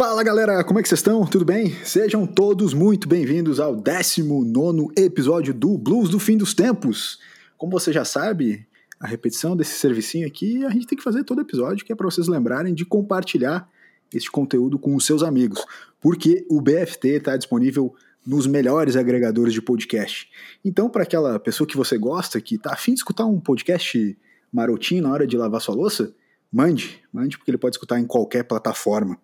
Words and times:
Fala 0.00 0.22
galera, 0.22 0.64
como 0.64 0.78
é 0.78 0.82
que 0.82 0.88
vocês 0.88 0.98
estão? 0.98 1.26
Tudo 1.26 1.44
bem? 1.44 1.74
Sejam 1.84 2.26
todos 2.26 2.72
muito 2.72 3.06
bem-vindos 3.06 3.60
ao 3.60 3.76
19 3.76 4.94
episódio 4.96 5.52
do 5.52 5.76
Blues 5.76 6.08
do 6.08 6.18
Fim 6.18 6.38
dos 6.38 6.54
Tempos. 6.54 7.18
Como 7.58 7.70
você 7.70 7.92
já 7.92 8.02
sabe, 8.02 8.66
a 8.98 9.06
repetição 9.06 9.54
desse 9.54 9.78
servicinho 9.78 10.26
aqui 10.26 10.64
a 10.64 10.70
gente 10.70 10.86
tem 10.86 10.96
que 10.96 11.04
fazer 11.04 11.22
todo 11.22 11.42
episódio, 11.42 11.84
que 11.84 11.92
é 11.92 11.94
para 11.94 12.06
vocês 12.06 12.28
lembrarem 12.28 12.72
de 12.72 12.86
compartilhar 12.86 13.68
este 14.10 14.30
conteúdo 14.30 14.78
com 14.78 14.96
os 14.96 15.04
seus 15.04 15.22
amigos, 15.22 15.62
porque 16.00 16.46
o 16.48 16.62
BFT 16.62 17.08
está 17.08 17.36
disponível 17.36 17.94
nos 18.26 18.46
melhores 18.46 18.96
agregadores 18.96 19.52
de 19.52 19.60
podcast. 19.60 20.30
Então, 20.64 20.88
para 20.88 21.02
aquela 21.02 21.38
pessoa 21.38 21.68
que 21.68 21.76
você 21.76 21.98
gosta, 21.98 22.40
que 22.40 22.54
está 22.54 22.72
afim 22.72 22.94
de 22.94 23.00
escutar 23.00 23.26
um 23.26 23.38
podcast 23.38 24.18
marotinho 24.50 25.02
na 25.02 25.12
hora 25.12 25.26
de 25.26 25.36
lavar 25.36 25.60
sua 25.60 25.74
louça, 25.74 26.10
mande, 26.50 27.02
mande, 27.12 27.36
porque 27.36 27.50
ele 27.50 27.58
pode 27.58 27.76
escutar 27.76 28.00
em 28.00 28.06
qualquer 28.06 28.44
plataforma. 28.44 29.20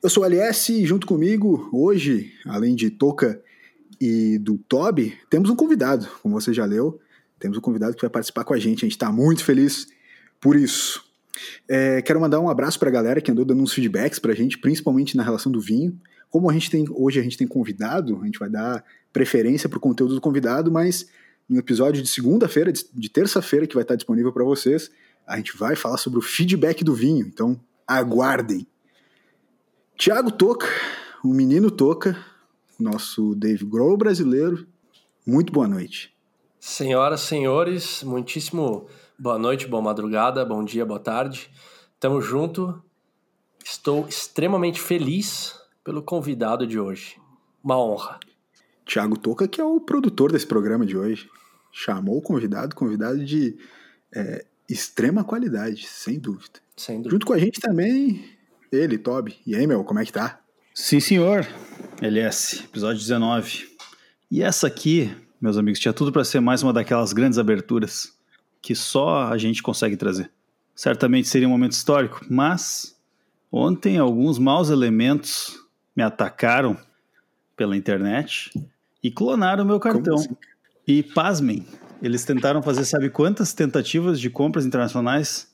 Eu 0.00 0.08
sou 0.08 0.22
o 0.22 0.26
LS 0.26 0.72
e 0.72 0.86
junto 0.86 1.08
comigo, 1.08 1.68
hoje, 1.72 2.32
além 2.46 2.76
de 2.76 2.88
Toca 2.88 3.42
e 4.00 4.38
do 4.38 4.56
Toby, 4.56 5.18
temos 5.28 5.50
um 5.50 5.56
convidado, 5.56 6.08
como 6.22 6.40
você 6.40 6.54
já 6.54 6.64
leu, 6.64 7.00
temos 7.36 7.58
um 7.58 7.60
convidado 7.60 7.96
que 7.96 8.02
vai 8.02 8.10
participar 8.10 8.44
com 8.44 8.54
a 8.54 8.58
gente, 8.60 8.78
a 8.78 8.86
gente 8.86 8.92
está 8.92 9.10
muito 9.10 9.44
feliz 9.44 9.88
por 10.40 10.54
isso. 10.54 11.04
É, 11.68 12.00
quero 12.00 12.20
mandar 12.20 12.38
um 12.38 12.48
abraço 12.48 12.78
para 12.78 12.88
a 12.88 12.92
galera 12.92 13.20
que 13.20 13.28
andou 13.32 13.44
dando 13.44 13.60
uns 13.60 13.72
feedbacks 13.72 14.20
para 14.20 14.30
a 14.30 14.36
gente, 14.36 14.56
principalmente 14.58 15.16
na 15.16 15.24
relação 15.24 15.50
do 15.50 15.60
vinho. 15.60 16.00
Como 16.30 16.48
a 16.48 16.52
gente 16.52 16.70
tem 16.70 16.84
hoje 16.88 17.18
a 17.18 17.22
gente 17.22 17.36
tem 17.36 17.48
convidado, 17.48 18.20
a 18.22 18.24
gente 18.24 18.38
vai 18.38 18.48
dar 18.48 18.84
preferência 19.12 19.68
para 19.68 19.78
o 19.78 19.80
conteúdo 19.80 20.14
do 20.14 20.20
convidado, 20.20 20.70
mas 20.70 21.08
no 21.48 21.58
episódio 21.58 22.00
de 22.00 22.08
segunda-feira, 22.08 22.70
de, 22.72 22.84
de 22.94 23.08
terça-feira, 23.08 23.66
que 23.66 23.74
vai 23.74 23.82
estar 23.82 23.96
disponível 23.96 24.32
para 24.32 24.44
vocês, 24.44 24.92
a 25.26 25.36
gente 25.38 25.56
vai 25.56 25.74
falar 25.74 25.96
sobre 25.96 26.20
o 26.20 26.22
feedback 26.22 26.84
do 26.84 26.94
vinho. 26.94 27.26
Então, 27.26 27.58
aguardem. 27.84 28.64
Tiago 29.98 30.30
Toca, 30.30 30.68
o 31.24 31.34
menino 31.34 31.72
Toca, 31.72 32.16
nosso 32.78 33.34
Dave 33.34 33.64
Grohl 33.64 33.96
brasileiro. 33.96 34.64
Muito 35.26 35.52
boa 35.52 35.66
noite. 35.66 36.14
Senhoras, 36.60 37.22
senhores, 37.22 38.04
muitíssimo 38.04 38.86
boa 39.18 39.36
noite, 39.36 39.66
boa 39.66 39.82
madrugada, 39.82 40.44
bom 40.44 40.64
dia, 40.64 40.86
boa 40.86 41.00
tarde. 41.00 41.50
Tamo 41.98 42.20
junto. 42.20 42.80
Estou 43.64 44.06
extremamente 44.06 44.80
feliz 44.80 45.60
pelo 45.82 46.00
convidado 46.00 46.64
de 46.64 46.78
hoje. 46.78 47.20
Uma 47.62 47.76
honra. 47.76 48.20
Tiago 48.86 49.18
Toca, 49.18 49.48
que 49.48 49.60
é 49.60 49.64
o 49.64 49.80
produtor 49.80 50.30
desse 50.30 50.46
programa 50.46 50.86
de 50.86 50.96
hoje. 50.96 51.28
Chamou 51.72 52.18
o 52.18 52.22
convidado, 52.22 52.76
convidado 52.76 53.24
de 53.24 53.58
é, 54.14 54.46
extrema 54.70 55.24
qualidade, 55.24 55.88
sem 55.88 56.20
dúvida. 56.20 56.60
Sem 56.76 56.98
dúvida. 56.98 57.10
Junto 57.10 57.26
com 57.26 57.32
a 57.32 57.38
gente 57.38 57.60
também, 57.60 58.37
ele, 58.70 58.98
Toby. 58.98 59.36
E 59.46 59.54
aí, 59.54 59.66
meu, 59.66 59.84
como 59.84 60.00
é 60.00 60.04
que 60.04 60.12
tá? 60.12 60.40
Sim, 60.74 61.00
senhor. 61.00 61.46
LS, 62.00 62.64
episódio 62.64 62.98
19. 62.98 63.68
E 64.30 64.42
essa 64.42 64.66
aqui, 64.66 65.14
meus 65.40 65.56
amigos, 65.56 65.80
tinha 65.80 65.92
tudo 65.92 66.12
para 66.12 66.24
ser 66.24 66.40
mais 66.40 66.62
uma 66.62 66.72
daquelas 66.72 67.12
grandes 67.12 67.38
aberturas 67.38 68.12
que 68.60 68.74
só 68.74 69.24
a 69.32 69.38
gente 69.38 69.62
consegue 69.62 69.96
trazer. 69.96 70.30
Certamente 70.74 71.28
seria 71.28 71.48
um 71.48 71.50
momento 71.50 71.72
histórico, 71.72 72.24
mas 72.30 72.96
ontem 73.50 73.98
alguns 73.98 74.38
maus 74.38 74.70
elementos 74.70 75.58
me 75.96 76.02
atacaram 76.02 76.76
pela 77.56 77.76
internet 77.76 78.52
e 79.02 79.10
clonaram 79.10 79.64
meu 79.64 79.80
cartão. 79.80 80.14
Assim? 80.14 80.36
E 80.86 81.02
pasmem, 81.02 81.66
eles 82.00 82.24
tentaram 82.24 82.62
fazer 82.62 82.84
sabe 82.84 83.10
quantas 83.10 83.52
tentativas 83.52 84.20
de 84.20 84.30
compras 84.30 84.64
internacionais? 84.64 85.48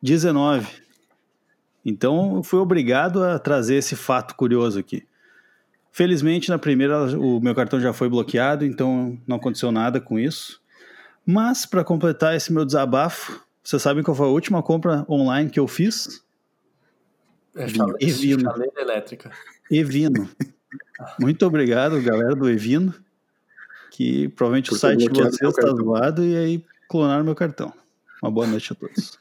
19. 0.00 0.68
Então, 1.88 2.36
eu 2.36 2.42
fui 2.42 2.58
obrigado 2.58 3.24
a 3.24 3.38
trazer 3.38 3.76
esse 3.76 3.96
fato 3.96 4.34
curioso 4.34 4.78
aqui. 4.78 5.06
Felizmente, 5.90 6.50
na 6.50 6.58
primeira, 6.58 7.18
o 7.18 7.40
meu 7.40 7.54
cartão 7.54 7.80
já 7.80 7.92
foi 7.94 8.08
bloqueado, 8.08 8.64
então 8.64 9.18
não 9.26 9.36
aconteceu 9.36 9.72
nada 9.72 10.00
com 10.00 10.18
isso. 10.18 10.60
Mas, 11.24 11.64
para 11.64 11.82
completar 11.82 12.36
esse 12.36 12.52
meu 12.52 12.64
desabafo, 12.64 13.42
vocês 13.62 13.80
sabem 13.80 14.02
qual 14.02 14.14
foi 14.14 14.26
a 14.26 14.30
última 14.30 14.62
compra 14.62 15.06
online 15.08 15.48
que 15.48 15.58
eu 15.58 15.66
fiz? 15.66 16.22
É, 17.56 17.64
Evino. 18.00 18.42
Chaleira 18.42 18.80
elétrica. 18.82 19.30
Evino. 19.70 20.28
Muito 21.18 21.46
obrigado, 21.46 22.00
galera 22.02 22.34
do 22.34 22.50
Evino, 22.50 22.94
que 23.90 24.28
provavelmente 24.28 24.68
Por 24.70 24.76
o 24.76 24.78
site 24.78 25.08
de 25.08 25.22
vocês 25.22 25.56
está 25.56 25.68
zoado 25.68 26.24
e 26.24 26.36
aí 26.36 26.64
clonaram 26.88 27.24
meu 27.24 27.34
cartão. 27.34 27.72
Uma 28.22 28.30
boa 28.30 28.46
noite 28.46 28.72
a 28.72 28.76
todos. 28.76 29.18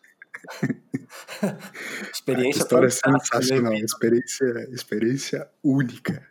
experiência 2.27 2.61
a 2.61 2.63
história 2.63 2.87
é 2.87 2.89
sensacional, 2.89 3.73
experiência, 3.73 4.69
experiência 4.71 5.47
única. 5.63 6.27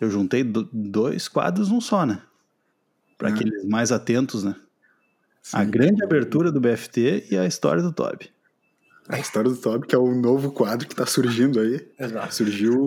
Eu 0.00 0.10
juntei 0.10 0.44
dois 0.44 1.28
quadros 1.28 1.70
num 1.70 1.80
só, 1.80 2.06
né? 2.06 2.22
Para 3.16 3.28
ah. 3.28 3.34
aqueles 3.34 3.64
mais 3.64 3.92
atentos, 3.92 4.44
né? 4.44 4.54
Sim. 5.42 5.56
A 5.56 5.64
grande 5.64 6.02
abertura 6.02 6.52
do 6.52 6.60
BFT 6.60 7.26
e 7.30 7.36
a 7.36 7.46
história 7.46 7.82
do 7.82 7.92
Toby. 7.92 8.30
A 9.08 9.18
história 9.18 9.50
do 9.50 9.56
Toby, 9.56 9.86
que 9.86 9.94
é 9.94 9.98
o 9.98 10.14
novo 10.14 10.52
quadro 10.52 10.86
que 10.86 10.92
está 10.92 11.06
surgindo 11.06 11.58
aí. 11.60 11.86
Exato. 11.98 12.34
Surgiu. 12.34 12.86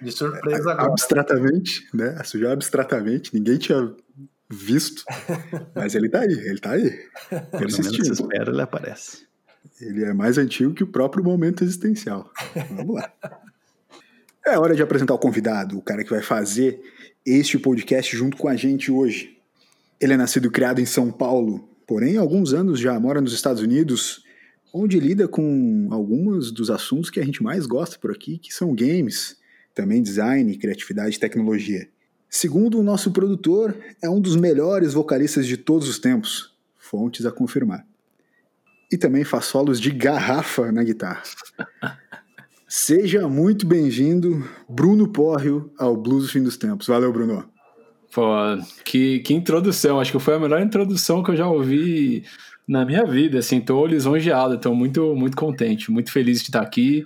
De 0.00 0.12
surpresa 0.12 0.72
agora. 0.72 0.88
Abstratamente, 0.88 1.88
né? 1.92 2.22
Surgiu 2.24 2.50
abstratamente. 2.50 3.34
Ninguém 3.34 3.58
tinha 3.58 3.92
visto. 4.48 5.02
Mas 5.74 5.94
ele 5.94 6.08
tá 6.08 6.20
aí, 6.20 6.32
ele 6.32 6.58
tá 6.58 6.72
aí. 6.72 6.90
Persistindo. 7.58 8.02
Pelo 8.02 8.12
espera, 8.12 8.50
ele 8.50 8.62
aparece. 8.62 9.26
Ele 9.80 10.04
é 10.04 10.12
mais 10.12 10.38
antigo 10.38 10.74
que 10.74 10.84
o 10.84 10.86
próprio 10.86 11.24
momento 11.24 11.64
existencial. 11.64 12.30
Vamos 12.70 12.94
lá. 12.94 13.12
É 14.46 14.58
hora 14.58 14.76
de 14.76 14.82
apresentar 14.82 15.14
o 15.14 15.18
convidado, 15.18 15.78
o 15.78 15.80
cara 15.80 16.04
que 16.04 16.10
vai 16.10 16.20
fazer 16.20 16.78
este 17.24 17.58
podcast 17.58 18.14
junto 18.14 18.36
com 18.36 18.46
a 18.46 18.54
gente 18.54 18.92
hoje. 18.92 19.38
Ele 19.98 20.12
é 20.12 20.16
nascido 20.18 20.48
e 20.48 20.50
criado 20.50 20.82
em 20.82 20.84
São 20.84 21.10
Paulo, 21.10 21.66
porém 21.86 22.18
há 22.18 22.20
alguns 22.20 22.52
anos 22.52 22.78
já 22.78 23.00
mora 23.00 23.22
nos 23.22 23.32
Estados 23.32 23.62
Unidos, 23.62 24.22
onde 24.70 25.00
lida 25.00 25.26
com 25.26 25.88
alguns 25.90 26.52
dos 26.52 26.68
assuntos 26.68 27.08
que 27.08 27.18
a 27.18 27.24
gente 27.24 27.42
mais 27.42 27.64
gosta 27.64 27.98
por 27.98 28.10
aqui, 28.10 28.36
que 28.36 28.52
são 28.52 28.74
games, 28.74 29.38
também 29.74 30.02
design, 30.02 30.54
criatividade 30.58 31.16
e 31.16 31.20
tecnologia. 31.20 31.88
Segundo 32.28 32.78
o 32.78 32.82
nosso 32.82 33.12
produtor, 33.12 33.74
é 34.02 34.10
um 34.10 34.20
dos 34.20 34.36
melhores 34.36 34.92
vocalistas 34.92 35.46
de 35.46 35.56
todos 35.56 35.88
os 35.88 35.98
tempos. 35.98 36.54
Fontes 36.76 37.24
a 37.24 37.32
confirmar 37.32 37.86
e 38.94 38.96
também 38.96 39.24
faz 39.24 39.46
solos 39.46 39.80
de 39.80 39.90
garrafa 39.90 40.70
na 40.70 40.84
guitarra. 40.84 41.20
Seja 42.68 43.26
muito 43.26 43.66
bem-vindo, 43.66 44.48
Bruno 44.68 45.08
Porrio, 45.08 45.72
ao 45.76 45.96
Blues 45.96 46.26
do 46.26 46.30
Fim 46.30 46.44
dos 46.44 46.56
Tempos. 46.56 46.86
Valeu, 46.86 47.12
Bruno. 47.12 47.44
Pô, 48.12 48.22
que, 48.84 49.18
que 49.18 49.34
introdução. 49.34 49.98
Acho 49.98 50.12
que 50.12 50.18
foi 50.20 50.34
a 50.34 50.38
melhor 50.38 50.62
introdução 50.62 51.24
que 51.24 51.32
eu 51.32 51.36
já 51.36 51.48
ouvi 51.48 52.22
na 52.68 52.84
minha 52.84 53.04
vida. 53.04 53.40
Assim, 53.40 53.60
tô 53.60 53.84
lisonjeado, 53.84 54.58
tô 54.58 54.72
muito, 54.72 55.12
muito 55.16 55.36
contente, 55.36 55.90
muito 55.90 56.12
feliz 56.12 56.38
de 56.38 56.44
estar 56.44 56.62
aqui, 56.62 57.04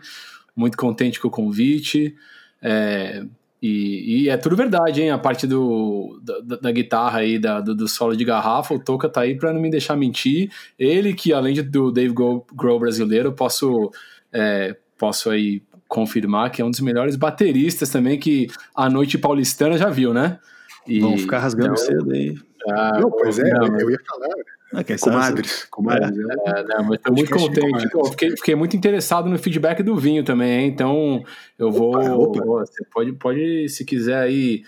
muito 0.55 0.77
contente 0.77 1.19
com 1.19 1.29
o 1.29 1.31
convite. 1.31 2.15
É, 2.61 3.25
e, 3.61 4.23
e, 4.25 4.29
é 4.29 4.37
tudo 4.37 4.55
verdade, 4.55 5.03
hein? 5.03 5.11
A 5.11 5.19
parte 5.19 5.47
do, 5.47 6.21
da, 6.23 6.57
da 6.57 6.73
guitarra 6.73 7.19
aí, 7.19 7.39
da, 7.39 7.61
do, 7.61 7.75
do, 7.75 7.89
solo 7.89 8.17
de 8.17 8.25
garrafa, 8.25 8.73
o 8.73 8.79
Toca 8.79 9.09
tá 9.09 9.23
aí 9.23 9.37
para 9.37 9.53
não 9.53 9.61
me 9.61 9.71
deixar 9.71 9.97
mentir. 9.97 10.51
Ele 10.79 11.13
que, 11.13 11.33
além 11.33 11.55
do 11.65 11.91
Dave 11.91 12.15
Grohl 12.15 12.79
brasileiro, 12.79 13.33
posso, 13.33 13.91
é, 14.33 14.77
posso 14.97 15.29
aí 15.31 15.61
confirmar 15.89 16.51
que 16.51 16.63
é 16.63 16.65
um 16.65 16.71
dos 16.71 16.81
melhores 16.81 17.17
bateristas 17.17 17.91
também 17.91 18.19
que 18.19 18.47
a 18.77 18.89
noite 18.89 19.19
paulistana 19.19 19.77
já 19.77 19.89
viu, 19.89 20.15
né? 20.15 20.39
E, 20.87 21.01
Vão 21.01 21.19
ficar 21.19 21.41
rasgando 21.41 21.73
então, 21.73 21.85
cedo 21.85 22.13
aí. 22.13 22.37
Ah, 22.71 23.01
não, 23.01 23.11
pois 23.11 23.39
é, 23.39 23.51
não, 23.51 23.79
eu 23.79 23.91
ia 23.91 23.99
falar. 24.07 24.29
Ah, 24.73 24.83
comadres, 25.01 25.65
comadres. 25.71 26.19
É, 26.19 26.51
é, 26.51 26.63
não, 26.65 26.85
mas 26.85 26.99
tô 27.01 27.13
muito 27.13 27.31
contente. 27.31 27.89
Pô, 27.91 28.05
fiquei, 28.05 28.31
fiquei, 28.33 28.55
muito 28.55 28.77
interessado 28.77 29.29
no 29.29 29.39
feedback 29.39 29.83
do 29.83 29.97
vinho 29.97 30.23
também, 30.23 30.69
então 30.69 31.23
eu 31.59 31.71
vou. 31.71 31.97
Opa, 31.97 32.13
opa. 32.15 32.45
Você 32.67 32.85
pode, 32.93 33.13
pode, 33.13 33.69
se 33.71 33.85
quiser 33.85 34.19
aí, 34.19 34.63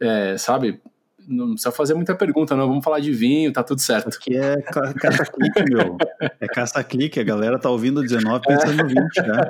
é, 0.00 0.36
sabe? 0.36 0.80
Não 1.26 1.52
precisa 1.52 1.70
fazer 1.70 1.94
muita 1.94 2.14
pergunta, 2.14 2.56
não. 2.56 2.66
Vamos 2.66 2.84
falar 2.84 2.98
de 2.98 3.12
vinho, 3.12 3.52
tá 3.52 3.62
tudo 3.62 3.80
certo. 3.80 4.10
Isso 4.10 4.18
aqui 4.18 4.36
é 4.36 4.60
caça-clique, 4.60 5.64
meu. 5.70 5.96
É 6.40 6.46
caça-clique. 6.46 7.20
A 7.20 7.24
galera 7.24 7.58
tá 7.58 7.70
ouvindo 7.70 8.02
19 8.02 8.44
pensando 8.46 8.82
no 8.82 8.88
20, 8.88 8.98
né? 9.22 9.48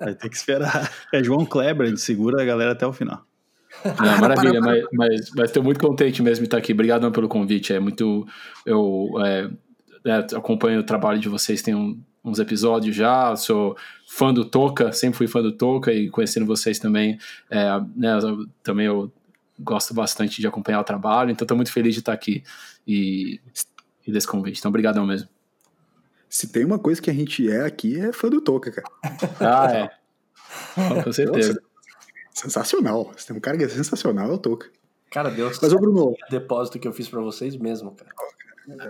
Vai 0.00 0.14
ter 0.14 0.28
que 0.30 0.36
esperar. 0.36 0.90
É 1.12 1.22
João 1.22 1.44
Kleber, 1.44 1.86
a 1.86 1.90
gente 1.90 2.00
segura 2.00 2.40
a 2.40 2.46
galera 2.46 2.72
até 2.72 2.86
o 2.86 2.92
final. 2.92 3.22
Ah, 3.98 4.18
maravilha, 4.18 4.60
mas, 4.60 4.84
mas, 4.92 5.30
mas 5.36 5.50
estou 5.50 5.62
muito 5.62 5.78
contente 5.78 6.22
mesmo 6.22 6.42
de 6.42 6.46
estar 6.46 6.56
aqui. 6.56 6.72
Obrigado 6.72 7.10
pelo 7.12 7.28
convite. 7.28 7.72
É 7.72 7.78
muito. 7.78 8.26
Eu 8.64 9.10
é, 9.22 9.50
é, 10.06 10.16
acompanho 10.36 10.80
o 10.80 10.84
trabalho 10.84 11.18
de 11.18 11.28
vocês, 11.28 11.60
tem 11.60 11.74
um, 11.74 12.00
uns 12.24 12.38
episódios 12.38 12.96
já. 12.96 13.36
Sou 13.36 13.76
fã 14.08 14.32
do 14.32 14.44
Toca, 14.44 14.90
sempre 14.92 15.18
fui 15.18 15.28
fã 15.28 15.42
do 15.42 15.52
Toca 15.52 15.92
e 15.92 16.08
conhecendo 16.08 16.46
vocês 16.46 16.78
também. 16.78 17.18
É, 17.50 17.78
né, 17.94 18.18
também 18.62 18.86
eu 18.86 19.12
gosto 19.58 19.92
bastante 19.92 20.40
de 20.40 20.46
acompanhar 20.46 20.80
o 20.80 20.84
trabalho, 20.84 21.30
então 21.30 21.44
estou 21.44 21.56
muito 21.56 21.72
feliz 21.72 21.94
de 21.94 22.00
estar 22.00 22.12
aqui 22.12 22.42
e, 22.86 23.40
e 24.06 24.10
desse 24.10 24.26
convite. 24.26 24.58
Então, 24.58 24.70
obrigadão 24.70 25.06
mesmo. 25.06 25.28
Se 26.28 26.48
tem 26.48 26.64
uma 26.64 26.78
coisa 26.78 27.00
que 27.00 27.10
a 27.10 27.14
gente 27.14 27.48
é 27.48 27.64
aqui, 27.64 28.00
é 28.00 28.12
fã 28.12 28.28
do 28.28 28.40
Toca, 28.40 28.72
cara. 28.72 28.88
Ah, 29.38 29.72
é. 29.72 31.02
com 31.02 31.12
certeza. 31.12 31.52
Nossa, 31.52 31.73
sensacional. 32.34 33.12
Você 33.16 33.28
tem 33.28 33.36
um 33.36 33.40
cara 33.40 33.56
que 33.56 33.64
é 33.64 33.68
sensacional, 33.68 34.30
é 34.30 34.34
o 34.34 34.38
Toca. 34.38 34.68
Cara, 35.10 35.30
Deus. 35.30 35.58
Mas, 35.62 35.72
ô 35.72 35.78
Bruno. 35.78 36.14
depósito 36.28 36.78
que 36.78 36.88
eu 36.88 36.92
fiz 36.92 37.08
para 37.08 37.20
vocês 37.20 37.56
mesmo, 37.56 37.92
cara. 37.92 38.10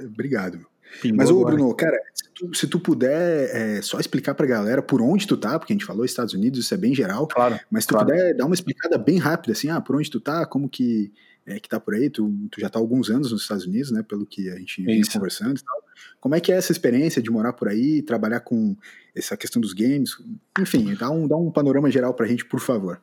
Obrigado. 0.05 0.67
Pingou 1.03 1.19
Mas, 1.19 1.31
ô, 1.31 1.41
agora. 1.41 1.57
Bruno, 1.57 1.75
cara, 1.75 1.99
se 2.15 2.31
tu, 2.31 2.55
se 2.55 2.67
tu 2.67 2.81
puder 2.81 3.51
é, 3.53 3.83
só 3.83 3.99
explicar 3.99 4.35
pra 4.35 4.47
galera 4.47 4.81
por 4.81 5.03
onde 5.03 5.27
tu 5.27 5.37
tá, 5.37 5.59
porque 5.59 5.73
a 5.73 5.75
gente 5.75 5.85
falou 5.85 6.05
Estados 6.05 6.33
Unidos, 6.33 6.61
isso 6.61 6.73
é 6.73 6.77
bem 6.77 6.95
geral. 6.95 7.27
Claro. 7.27 7.59
Mas 7.71 7.85
se 7.85 7.89
tu 7.89 7.95
claro. 7.95 8.09
puder 8.09 8.35
dar 8.35 8.47
uma 8.47 8.55
explicada 8.55 8.97
bem 8.97 9.19
rápida, 9.19 9.53
assim, 9.53 9.69
ah, 9.69 9.81
por 9.81 9.97
onde 9.97 10.11
tu 10.11 10.21
tá, 10.21 10.47
como 10.47 10.69
que, 10.69 11.13
é, 11.45 11.59
que 11.59 11.69
tá 11.69 11.79
por 11.79 11.95
aí, 11.95 12.09
tu, 12.09 12.33
tu 12.51 12.61
já 12.61 12.71
tá 12.71 12.79
há 12.79 12.83
alguns 12.83 13.11
anos 13.11 13.33
nos 13.33 13.43
Estados 13.43 13.67
Unidos, 13.67 13.91
né, 13.91 14.03
pelo 14.03 14.25
que 14.25 14.49
a 14.49 14.57
gente 14.57 14.83
vem 14.83 15.03
conversando 15.13 15.59
e 15.59 15.63
tal. 15.63 15.85
Como 16.21 16.35
é 16.35 16.41
que 16.41 16.53
é 16.53 16.57
essa 16.57 16.73
experiência 16.73 17.21
de 17.21 17.31
morar 17.31 17.53
por 17.53 17.69
aí, 17.69 18.01
trabalhar 18.01 18.41
com 18.41 18.77
essa 19.15 19.37
questão 19.37 19.61
dos 19.61 19.73
games? 19.73 20.13
Enfim, 20.59 20.95
dá 20.95 21.11
um, 21.11 21.29
dá 21.29 21.37
um 21.37 21.51
panorama 21.51 21.91
geral 21.91 22.15
pra 22.15 22.27
gente, 22.27 22.45
por 22.45 22.61
favor. 22.61 23.01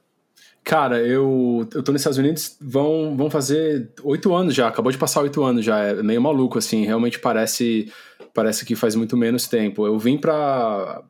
Cara, 0.63 0.99
eu, 0.99 1.67
eu 1.73 1.81
tô 1.81 1.91
nos 1.91 2.01
Estados 2.01 2.19
Unidos, 2.19 2.55
vão, 2.61 3.15
vão 3.17 3.29
fazer 3.29 3.89
oito 4.03 4.33
anos 4.33 4.53
já, 4.53 4.67
acabou 4.67 4.91
de 4.91 4.97
passar 4.97 5.21
oito 5.21 5.43
anos 5.43 5.65
já, 5.65 5.79
é 5.79 6.03
meio 6.03 6.21
maluco, 6.21 6.59
assim, 6.59 6.85
realmente 6.85 7.19
parece, 7.19 7.91
parece 8.33 8.63
que 8.65 8.75
faz 8.75 8.95
muito 8.95 9.17
menos 9.17 9.47
tempo. 9.47 9.85
Eu 9.85 9.97
vim 9.97 10.17
pra. 10.17 11.01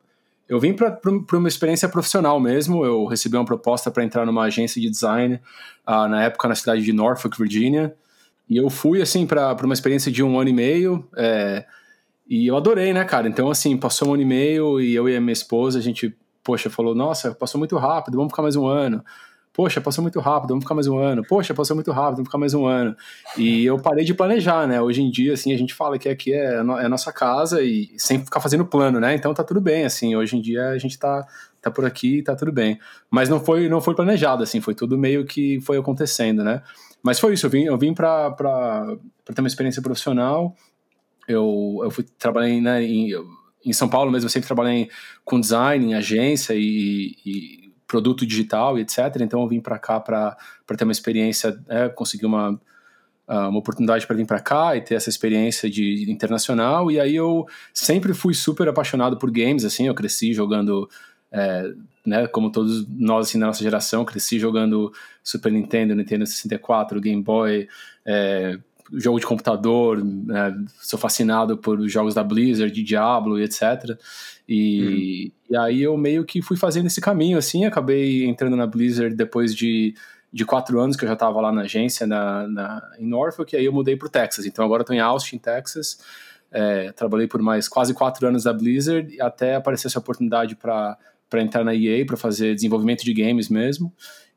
Eu 0.48 0.60
vim 0.60 0.74
para 0.74 0.98
uma 1.32 1.48
experiência 1.48 1.88
profissional 1.88 2.38
mesmo. 2.38 2.84
Eu 2.84 3.06
recebi 3.06 3.36
uma 3.36 3.44
proposta 3.44 3.90
para 3.90 4.04
entrar 4.04 4.26
numa 4.26 4.42
agência 4.42 4.80
de 4.80 4.90
design, 4.90 5.40
uh, 5.86 6.08
na 6.08 6.24
época 6.24 6.46
na 6.46 6.54
cidade 6.54 6.82
de 6.82 6.92
Norfolk, 6.92 7.38
Virginia. 7.38 7.94
E 8.50 8.58
eu 8.58 8.68
fui, 8.68 9.00
assim, 9.00 9.26
para 9.26 9.56
uma 9.64 9.72
experiência 9.72 10.12
de 10.12 10.22
um 10.22 10.38
ano 10.38 10.50
e 10.50 10.52
meio. 10.52 11.08
É, 11.16 11.64
e 12.28 12.46
eu 12.46 12.56
adorei, 12.56 12.92
né, 12.92 13.04
cara? 13.04 13.28
Então, 13.28 13.50
assim, 13.50 13.76
passou 13.76 14.08
um 14.08 14.14
ano 14.14 14.22
e 14.22 14.26
meio 14.26 14.80
e 14.80 14.94
eu 14.94 15.08
e 15.08 15.16
a 15.16 15.20
minha 15.20 15.32
esposa, 15.32 15.78
a 15.78 15.82
gente, 15.82 16.14
poxa, 16.42 16.70
falou: 16.70 16.94
nossa, 16.94 17.34
passou 17.34 17.58
muito 17.58 17.76
rápido, 17.76 18.16
vamos 18.16 18.32
ficar 18.32 18.42
mais 18.42 18.56
um 18.56 18.66
ano. 18.66 19.04
Poxa, 19.52 19.82
passou 19.82 20.00
muito 20.00 20.18
rápido, 20.18 20.48
vamos 20.48 20.64
ficar 20.64 20.74
mais 20.74 20.86
um 20.86 20.98
ano. 20.98 21.22
Poxa, 21.22 21.52
passou 21.52 21.76
muito 21.76 21.92
rápido, 21.92 22.16
vamos 22.16 22.28
ficar 22.28 22.38
mais 22.38 22.54
um 22.54 22.64
ano. 22.64 22.96
E 23.36 23.66
eu 23.66 23.78
parei 23.78 24.02
de 24.02 24.14
planejar, 24.14 24.66
né? 24.66 24.80
Hoje 24.80 25.02
em 25.02 25.10
dia, 25.10 25.34
assim, 25.34 25.52
a 25.52 25.58
gente 25.58 25.74
fala 25.74 25.98
que 25.98 26.08
aqui 26.08 26.32
é, 26.32 26.54
é 26.54 26.58
a 26.58 26.88
nossa 26.88 27.12
casa 27.12 27.62
e 27.62 27.90
sem 27.98 28.24
ficar 28.24 28.40
fazendo 28.40 28.64
plano, 28.64 28.98
né? 28.98 29.14
Então 29.14 29.34
tá 29.34 29.44
tudo 29.44 29.60
bem, 29.60 29.84
assim. 29.84 30.16
Hoje 30.16 30.38
em 30.38 30.40
dia 30.40 30.70
a 30.70 30.78
gente 30.78 30.98
tá, 30.98 31.26
tá 31.60 31.70
por 31.70 31.84
aqui 31.84 32.18
e 32.18 32.22
tá 32.22 32.34
tudo 32.34 32.50
bem. 32.50 32.78
Mas 33.10 33.28
não 33.28 33.40
foi, 33.44 33.68
não 33.68 33.80
foi 33.82 33.94
planejado, 33.94 34.42
assim. 34.42 34.58
Foi 34.58 34.74
tudo 34.74 34.96
meio 34.96 35.26
que 35.26 35.60
foi 35.60 35.76
acontecendo, 35.76 36.42
né? 36.42 36.62
Mas 37.02 37.20
foi 37.20 37.34
isso. 37.34 37.44
Eu 37.44 37.50
vim, 37.50 37.64
eu 37.64 37.76
vim 37.76 37.92
pra, 37.92 38.30
pra, 38.30 38.96
pra 39.22 39.34
ter 39.34 39.42
uma 39.42 39.48
experiência 39.48 39.82
profissional. 39.82 40.56
Eu, 41.28 41.80
eu 41.82 41.90
fui 41.90 42.06
trabalhei 42.18 42.58
né, 42.58 42.82
em, 42.82 43.10
em 43.64 43.72
São 43.72 43.88
Paulo 43.88 44.10
mesmo. 44.10 44.26
Eu 44.26 44.30
sempre 44.30 44.46
trabalhei 44.46 44.88
com 45.24 45.40
design, 45.40 45.86
em 45.86 45.94
agência 45.94 46.54
e, 46.54 47.16
e 47.24 47.72
produto 47.86 48.26
digital 48.26 48.78
e 48.78 48.80
etc. 48.82 48.98
Então 49.20 49.42
eu 49.42 49.48
vim 49.48 49.60
para 49.60 49.78
cá 49.78 50.00
para 50.00 50.36
ter 50.76 50.84
uma 50.84 50.92
experiência, 50.92 51.60
é, 51.68 51.90
conseguir 51.90 52.24
uma, 52.24 52.58
ah, 53.28 53.48
uma 53.48 53.58
oportunidade 53.58 54.06
para 54.06 54.16
vir 54.16 54.26
para 54.26 54.40
cá 54.40 54.74
e 54.74 54.80
ter 54.80 54.94
essa 54.94 55.10
experiência 55.10 55.68
de 55.68 56.10
internacional. 56.10 56.90
E 56.90 56.98
aí 56.98 57.14
eu 57.14 57.46
sempre 57.72 58.14
fui 58.14 58.32
super 58.32 58.66
apaixonado 58.68 59.18
por 59.18 59.30
games, 59.30 59.64
assim, 59.64 59.86
eu 59.86 59.94
cresci 59.94 60.32
jogando, 60.32 60.88
é, 61.30 61.70
né, 62.04 62.26
como 62.26 62.50
todos 62.50 62.86
nós 62.88 63.28
assim, 63.28 63.38
da 63.38 63.46
nossa 63.46 63.62
geração, 63.62 64.04
cresci 64.04 64.38
jogando 64.38 64.92
Super 65.22 65.52
Nintendo, 65.52 65.94
Nintendo 65.94 66.26
64, 66.26 67.00
Game 67.00 67.22
Boy, 67.22 67.68
é, 68.06 68.58
jogo 68.92 69.18
de 69.18 69.26
computador, 69.26 70.02
né, 70.04 70.54
sou 70.80 70.98
fascinado 70.98 71.56
por 71.56 71.88
jogos 71.88 72.14
da 72.14 72.22
Blizzard, 72.22 72.72
de 72.72 72.82
Diablo 72.82 73.38
e 73.38 73.44
etc. 73.44 73.96
E, 74.48 75.32
uhum. 75.50 75.54
e 75.54 75.56
aí 75.56 75.82
eu 75.82 75.96
meio 75.96 76.24
que 76.24 76.42
fui 76.42 76.56
fazendo 76.56 76.86
esse 76.86 77.00
caminho, 77.00 77.38
assim, 77.38 77.64
acabei 77.64 78.24
entrando 78.26 78.56
na 78.56 78.66
Blizzard 78.66 79.14
depois 79.14 79.54
de, 79.54 79.94
de 80.32 80.44
quatro 80.44 80.80
anos 80.80 80.96
que 80.96 81.04
eu 81.04 81.08
já 81.08 81.14
estava 81.14 81.40
lá 81.40 81.52
na 81.52 81.62
agência 81.62 82.06
na, 82.06 82.46
na, 82.46 82.90
em 82.98 83.06
Norfolk, 83.06 83.54
e 83.54 83.58
aí 83.58 83.64
eu 83.64 83.72
mudei 83.72 83.96
para 83.96 84.06
o 84.06 84.10
Texas. 84.10 84.44
Então 84.44 84.64
agora 84.64 84.82
estou 84.82 84.94
em 84.94 85.00
Austin, 85.00 85.38
Texas. 85.38 85.98
É, 86.50 86.92
trabalhei 86.92 87.26
por 87.26 87.40
mais 87.40 87.66
quase 87.66 87.94
quatro 87.94 88.26
anos 88.26 88.44
da 88.44 88.52
Blizzard 88.52 89.18
até 89.20 89.54
aparecer 89.54 89.86
essa 89.86 89.98
oportunidade 89.98 90.54
para 90.54 90.98
entrar 91.36 91.64
na 91.64 91.74
EA, 91.74 92.04
para 92.04 92.16
fazer 92.16 92.54
desenvolvimento 92.54 93.04
de 93.04 93.14
games 93.14 93.48
mesmo. 93.48 93.92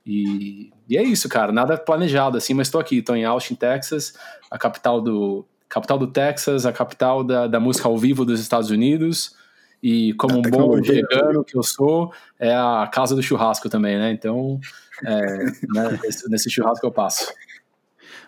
E, 0.06 0.72
e, 0.88 0.98
é 0.98 1.04
isso, 1.04 1.28
cara, 1.28 1.52
nada 1.52 1.78
planejado 1.78 2.38
assim, 2.38 2.54
mas 2.54 2.68
estou 2.68 2.80
aqui, 2.80 3.00
estou 3.00 3.16
em 3.16 3.26
Austin, 3.26 3.56
Texas, 3.56 4.14
a 4.52 4.58
capital 4.58 5.02
do, 5.02 5.46
capital 5.70 5.98
do 5.98 6.08
Texas, 6.08 6.66
a 6.66 6.72
capital 6.72 7.24
da, 7.24 7.48
da 7.48 7.60
música 7.60 7.88
ao 7.88 7.98
vivo 7.98 8.24
dos 8.24 8.40
Estados 8.40 8.70
Unidos. 8.70 9.36
E 9.84 10.14
como 10.14 10.38
um 10.38 10.42
bom 10.42 10.82
vegano 10.82 11.44
que 11.44 11.56
eu 11.56 11.62
sou, 11.62 12.12
é 12.40 12.54
a 12.56 12.90
casa 12.92 13.16
do 13.16 13.22
churrasco 13.22 13.70
também, 13.70 13.98
né? 13.98 14.12
Então, 14.12 14.60
é, 15.04 15.38
né, 15.74 16.00
nesse, 16.02 16.30
nesse 16.30 16.50
churrasco 16.50 16.86
eu 16.86 16.92
passo. 16.92 17.32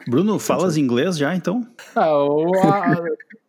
Bruno, 0.08 0.40
falas 0.40 0.78
inglês 0.78 1.18
já, 1.18 1.36
então? 1.36 1.68
Ah, 1.96 2.96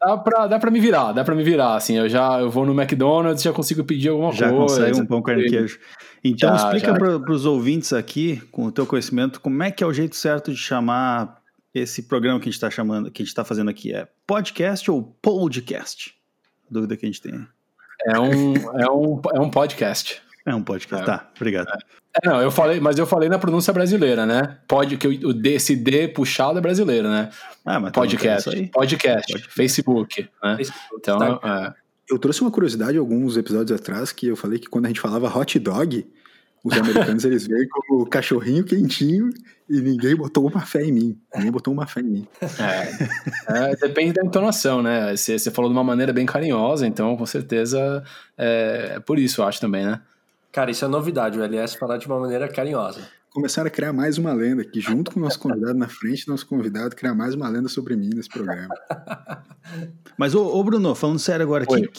dá, 0.00 0.16
pra, 0.16 0.46
dá 0.46 0.58
pra 0.58 0.70
me 0.70 0.80
virar, 0.80 1.12
dá 1.12 1.24
pra 1.24 1.34
me 1.34 1.42
virar, 1.44 1.76
assim, 1.76 1.96
eu 1.96 2.08
já 2.08 2.40
eu 2.40 2.50
vou 2.50 2.66
no 2.66 2.78
McDonald's, 2.78 3.42
já 3.42 3.52
consigo 3.52 3.84
pedir 3.84 4.08
alguma 4.08 4.32
já 4.32 4.50
coisa. 4.50 4.74
Já 4.74 4.86
consegue 4.86 5.00
um 5.00 5.06
pão 5.06 5.22
carne 5.22 5.48
queijo. 5.48 5.78
Então 6.24 6.50
já, 6.50 6.56
explica 6.56 6.94
para 6.94 7.32
os 7.32 7.46
ouvintes 7.46 7.92
aqui, 7.92 8.42
com 8.50 8.64
o 8.64 8.72
teu 8.72 8.86
conhecimento, 8.86 9.40
como 9.40 9.62
é 9.62 9.70
que 9.70 9.84
é 9.84 9.86
o 9.86 9.92
jeito 9.92 10.16
certo 10.16 10.50
de 10.50 10.56
chamar 10.56 11.40
esse 11.74 12.02
programa 12.02 12.40
que 12.40 12.44
a 12.44 12.50
gente 12.50 12.54
está 12.54 12.70
chamando, 12.70 13.10
que 13.10 13.22
a 13.22 13.24
gente 13.24 13.30
está 13.30 13.44
fazendo 13.44 13.70
aqui, 13.70 13.94
é 13.94 14.08
podcast 14.26 14.90
ou 14.90 15.02
podcast? 15.02 16.14
Dúvida 16.70 16.96
que 16.96 17.06
a 17.06 17.08
gente 17.08 17.22
tem. 17.22 17.46
É 18.06 18.18
um, 18.18 18.54
é 18.78 18.90
um, 18.90 19.20
é 19.34 19.40
um 19.40 19.50
podcast. 19.50 20.22
É 20.48 20.54
um 20.54 20.62
podcast, 20.62 21.02
é. 21.02 21.06
tá, 21.06 21.28
obrigado. 21.36 21.68
É, 21.68 22.26
não, 22.26 22.40
eu 22.40 22.50
falei, 22.50 22.80
mas 22.80 22.98
eu 22.98 23.06
falei 23.06 23.28
na 23.28 23.38
pronúncia 23.38 23.70
brasileira, 23.70 24.24
né? 24.24 24.56
Pode, 24.66 24.96
que 24.96 25.06
o, 25.06 25.32
D, 25.34 25.54
esse 25.54 25.76
D 25.76 26.08
puxado 26.08 26.58
é 26.58 26.60
brasileiro, 26.62 27.08
né? 27.08 27.28
Ah, 27.66 27.78
mas 27.78 27.92
podcast, 27.92 28.50
podcast, 28.50 28.70
podcast, 28.72 29.48
Facebook, 29.50 30.28
né? 30.42 30.56
Facebook, 30.56 30.94
então, 30.96 31.18
tá. 31.38 31.74
é. 31.76 31.88
Eu 32.10 32.18
trouxe 32.18 32.40
uma 32.40 32.50
curiosidade 32.50 32.96
alguns 32.96 33.36
episódios 33.36 33.78
atrás 33.78 34.10
que 34.10 34.26
eu 34.26 34.36
falei 34.36 34.58
que 34.58 34.68
quando 34.68 34.86
a 34.86 34.88
gente 34.88 35.00
falava 35.00 35.28
hot 35.38 35.58
dog, 35.58 36.06
os 36.64 36.74
americanos 36.74 37.22
eles 37.26 37.46
veem 37.46 37.68
como 37.68 38.06
cachorrinho 38.06 38.64
quentinho 38.64 39.28
e 39.68 39.78
ninguém 39.82 40.16
botou 40.16 40.48
uma 40.48 40.62
fé 40.62 40.82
em 40.82 40.92
mim. 40.92 41.20
Ninguém 41.34 41.52
botou 41.52 41.74
uma 41.74 41.86
fé 41.86 42.00
em 42.00 42.04
mim. 42.04 42.28
É, 42.40 43.72
é, 43.72 43.76
depende 43.76 44.14
da 44.14 44.24
entonação, 44.24 44.82
né? 44.82 45.14
Você, 45.14 45.38
você 45.38 45.50
falou 45.50 45.70
de 45.70 45.76
uma 45.76 45.84
maneira 45.84 46.10
bem 46.10 46.24
carinhosa, 46.24 46.86
então 46.86 47.14
com 47.14 47.26
certeza 47.26 48.02
é, 48.38 48.92
é 48.96 49.00
por 49.00 49.18
isso, 49.18 49.42
eu 49.42 49.46
acho 49.46 49.60
também, 49.60 49.84
né? 49.84 50.00
Cara, 50.52 50.70
isso 50.70 50.84
é 50.84 50.88
novidade, 50.88 51.38
o 51.38 51.42
LS 51.42 51.76
falar 51.76 51.98
de 51.98 52.06
uma 52.06 52.18
maneira 52.18 52.48
carinhosa. 52.48 53.00
Começaram 53.30 53.68
a 53.68 53.70
criar 53.70 53.92
mais 53.92 54.16
uma 54.16 54.32
lenda 54.32 54.62
aqui, 54.62 54.80
junto 54.80 55.10
com 55.10 55.20
o 55.20 55.22
nosso 55.22 55.38
convidado 55.38 55.74
na 55.74 55.88
frente, 55.88 56.26
nosso 56.26 56.46
convidado 56.46 56.96
criar 56.96 57.14
mais 57.14 57.34
uma 57.34 57.48
lenda 57.48 57.68
sobre 57.68 57.94
mim 57.94 58.10
nesse 58.14 58.28
programa. 58.28 58.74
Mas, 60.16 60.34
ô, 60.34 60.46
ô 60.46 60.64
Bruno, 60.64 60.94
falando 60.94 61.18
sério 61.18 61.44
agora, 61.44 61.66
que, 61.66 61.90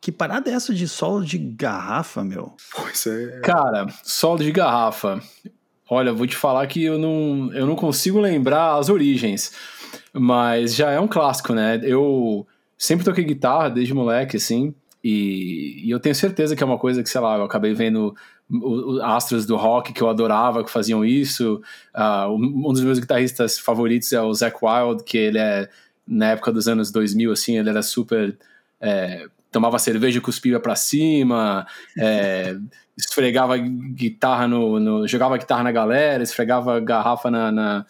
que 0.00 0.12
parada 0.12 0.50
é 0.50 0.54
essa 0.54 0.74
de 0.74 0.88
solo 0.88 1.24
de 1.24 1.38
garrafa, 1.38 2.24
meu? 2.24 2.54
Pois 2.74 3.06
é. 3.06 3.40
Cara, 3.40 3.86
solo 4.02 4.42
de 4.42 4.50
garrafa. 4.50 5.22
Olha, 5.88 6.12
vou 6.12 6.26
te 6.26 6.36
falar 6.36 6.66
que 6.66 6.82
eu 6.82 6.98
não, 6.98 7.52
eu 7.52 7.66
não 7.66 7.76
consigo 7.76 8.18
lembrar 8.18 8.76
as 8.76 8.88
origens, 8.88 9.52
mas 10.12 10.74
já 10.74 10.90
é 10.90 10.98
um 10.98 11.06
clássico, 11.08 11.54
né? 11.54 11.80
Eu 11.84 12.46
sempre 12.76 13.04
toquei 13.04 13.24
guitarra 13.24 13.70
desde 13.70 13.94
moleque, 13.94 14.36
assim, 14.36 14.74
e, 15.04 15.82
e 15.84 15.90
eu 15.90 16.00
tenho 16.00 16.14
certeza 16.14 16.56
que 16.56 16.62
é 16.62 16.66
uma 16.66 16.78
coisa 16.78 17.02
que, 17.02 17.10
sei 17.10 17.20
lá, 17.20 17.36
eu 17.36 17.44
acabei 17.44 17.74
vendo 17.74 18.16
os 18.50 18.98
astros 19.02 19.44
do 19.44 19.54
rock 19.54 19.92
que 19.92 20.00
eu 20.00 20.08
adorava 20.08 20.64
que 20.64 20.70
faziam 20.70 21.04
isso. 21.04 21.60
Uh, 21.94 22.32
um 22.32 22.72
dos 22.72 22.82
meus 22.82 22.98
guitarristas 22.98 23.58
favoritos 23.58 24.10
é 24.14 24.22
o 24.22 24.32
Zac 24.32 24.56
Wild, 24.62 25.04
que 25.04 25.18
ele 25.18 25.38
é, 25.38 25.68
na 26.08 26.30
época 26.30 26.50
dos 26.50 26.66
anos 26.66 26.90
2000, 26.90 27.32
assim, 27.32 27.58
ele 27.58 27.68
era 27.68 27.82
super. 27.82 28.34
É, 28.80 29.26
tomava 29.52 29.78
cerveja 29.78 30.18
e 30.18 30.22
cuspia 30.22 30.58
pra 30.58 30.74
cima, 30.74 31.66
é, 31.98 32.56
esfregava 32.96 33.58
guitarra 33.58 34.48
no, 34.48 34.80
no, 34.80 35.06
jogava 35.06 35.36
guitarra 35.36 35.64
na 35.64 35.72
galera, 35.72 36.22
esfregava 36.22 36.80
garrafa 36.80 37.30
na, 37.30 37.52
na, 37.52 37.86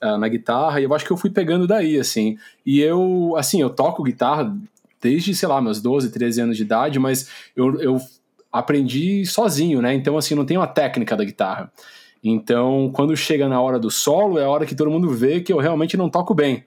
ah, 0.00 0.18
na, 0.18 0.28
guitarra, 0.28 0.80
e 0.80 0.84
eu 0.84 0.94
acho 0.94 1.04
que 1.04 1.10
eu 1.10 1.16
fui 1.16 1.30
pegando 1.30 1.66
daí, 1.66 1.98
assim. 1.98 2.38
E 2.66 2.80
eu, 2.80 3.34
assim, 3.36 3.60
eu 3.60 3.70
toco 3.70 4.02
guitarra 4.02 4.54
desde, 5.00 5.34
sei 5.34 5.48
lá, 5.48 5.60
meus 5.60 5.80
12, 5.80 6.10
13 6.10 6.40
anos 6.42 6.56
de 6.56 6.62
idade, 6.62 6.98
mas 6.98 7.28
eu, 7.56 7.80
eu 7.80 7.98
aprendi 8.52 9.24
sozinho, 9.26 9.80
né? 9.80 9.94
Então, 9.94 10.16
assim, 10.16 10.34
não 10.34 10.44
tenho 10.44 10.60
a 10.60 10.66
técnica 10.66 11.16
da 11.16 11.24
guitarra. 11.24 11.72
Então, 12.22 12.90
quando 12.92 13.16
chega 13.16 13.48
na 13.48 13.60
hora 13.60 13.78
do 13.78 13.90
solo, 13.90 14.38
é 14.38 14.44
a 14.44 14.48
hora 14.48 14.66
que 14.66 14.74
todo 14.74 14.90
mundo 14.90 15.08
vê 15.08 15.40
que 15.40 15.52
eu 15.52 15.58
realmente 15.58 15.96
não 15.96 16.10
toco 16.10 16.34
bem 16.34 16.64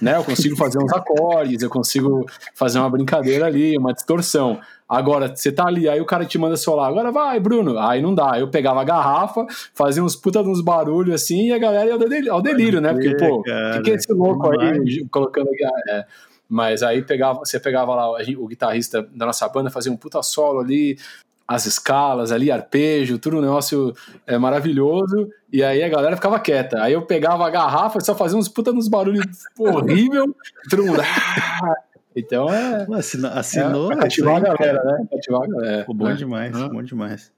né? 0.00 0.16
Eu 0.16 0.24
consigo 0.24 0.56
fazer 0.56 0.78
uns 0.78 0.92
acordes, 0.92 1.62
eu 1.62 1.70
consigo 1.70 2.26
fazer 2.54 2.78
uma 2.78 2.90
brincadeira 2.90 3.46
ali, 3.46 3.76
uma 3.76 3.92
distorção. 3.92 4.60
Agora, 4.88 5.34
você 5.34 5.52
tá 5.52 5.66
ali, 5.66 5.88
aí 5.88 6.00
o 6.00 6.04
cara 6.04 6.24
te 6.24 6.36
manda 6.36 6.56
solar, 6.56 6.88
agora 6.88 7.12
vai, 7.12 7.38
Bruno. 7.38 7.78
Aí 7.78 8.02
não 8.02 8.14
dá. 8.14 8.38
Eu 8.38 8.48
pegava 8.48 8.80
a 8.80 8.84
garrafa, 8.84 9.46
fazia 9.72 10.02
uns 10.02 10.16
puta 10.16 10.40
uns 10.40 10.60
barulhos 10.60 11.14
assim, 11.14 11.48
e 11.48 11.52
a 11.52 11.58
galera 11.58 11.86
ia 11.86 11.92
ao 11.92 11.98
delírio, 11.98 12.32
ao 12.32 12.42
delírio 12.42 12.80
né? 12.80 12.92
Porque, 12.92 13.16
pô, 13.16 13.38
o 13.38 13.42
que, 13.42 13.82
que 13.82 13.90
é 13.92 13.94
esse 13.94 14.12
louco 14.12 14.50
aí 14.50 15.06
colocando? 15.10 15.48
É, 15.88 16.04
mas 16.50 16.82
aí 16.82 17.00
pegava, 17.02 17.38
você 17.38 17.58
pegava 17.60 17.94
lá 17.94 18.10
o 18.10 18.46
guitarrista 18.48 19.02
da 19.14 19.24
nossa 19.24 19.48
banda, 19.48 19.70
fazia 19.70 19.90
um 19.92 19.96
puta 19.96 20.20
solo 20.22 20.58
ali, 20.60 20.98
as 21.46 21.64
escalas 21.66 22.30
ali, 22.32 22.50
arpejo, 22.50 23.18
tudo 23.18 23.38
um 23.38 23.40
negócio 23.40 23.94
é, 24.26 24.36
maravilhoso, 24.36 25.28
e 25.52 25.62
aí 25.64 25.82
a 25.82 25.88
galera 25.88 26.16
ficava 26.16 26.38
quieta. 26.38 26.82
Aí 26.82 26.92
eu 26.92 27.02
pegava 27.02 27.46
a 27.46 27.50
garrafa 27.50 27.98
e 27.98 28.04
só 28.04 28.14
fazia 28.14 28.36
uns 28.36 28.48
puta 28.48 28.72
nos 28.72 28.88
barulhos 28.88 29.24
horrível, 29.58 30.34
todo 30.68 30.84
mundo. 30.84 31.00
"Ah!" 31.00 31.74
Então 32.14 32.52
é. 32.52 32.86
Assinou, 32.92 33.30
assinou 33.30 33.92
é, 33.92 33.96
cativar 33.96 34.36
a 34.36 34.40
galera, 34.40 34.82
né? 34.84 35.06
Cativar 35.12 35.42
a 35.42 35.46
galera. 35.46 35.84
Pô, 35.84 35.94
bom 35.94 36.08
É. 36.10 36.14
demais, 36.14 36.56
Hum. 36.56 36.68
bom 36.68 36.82
demais. 36.82 37.32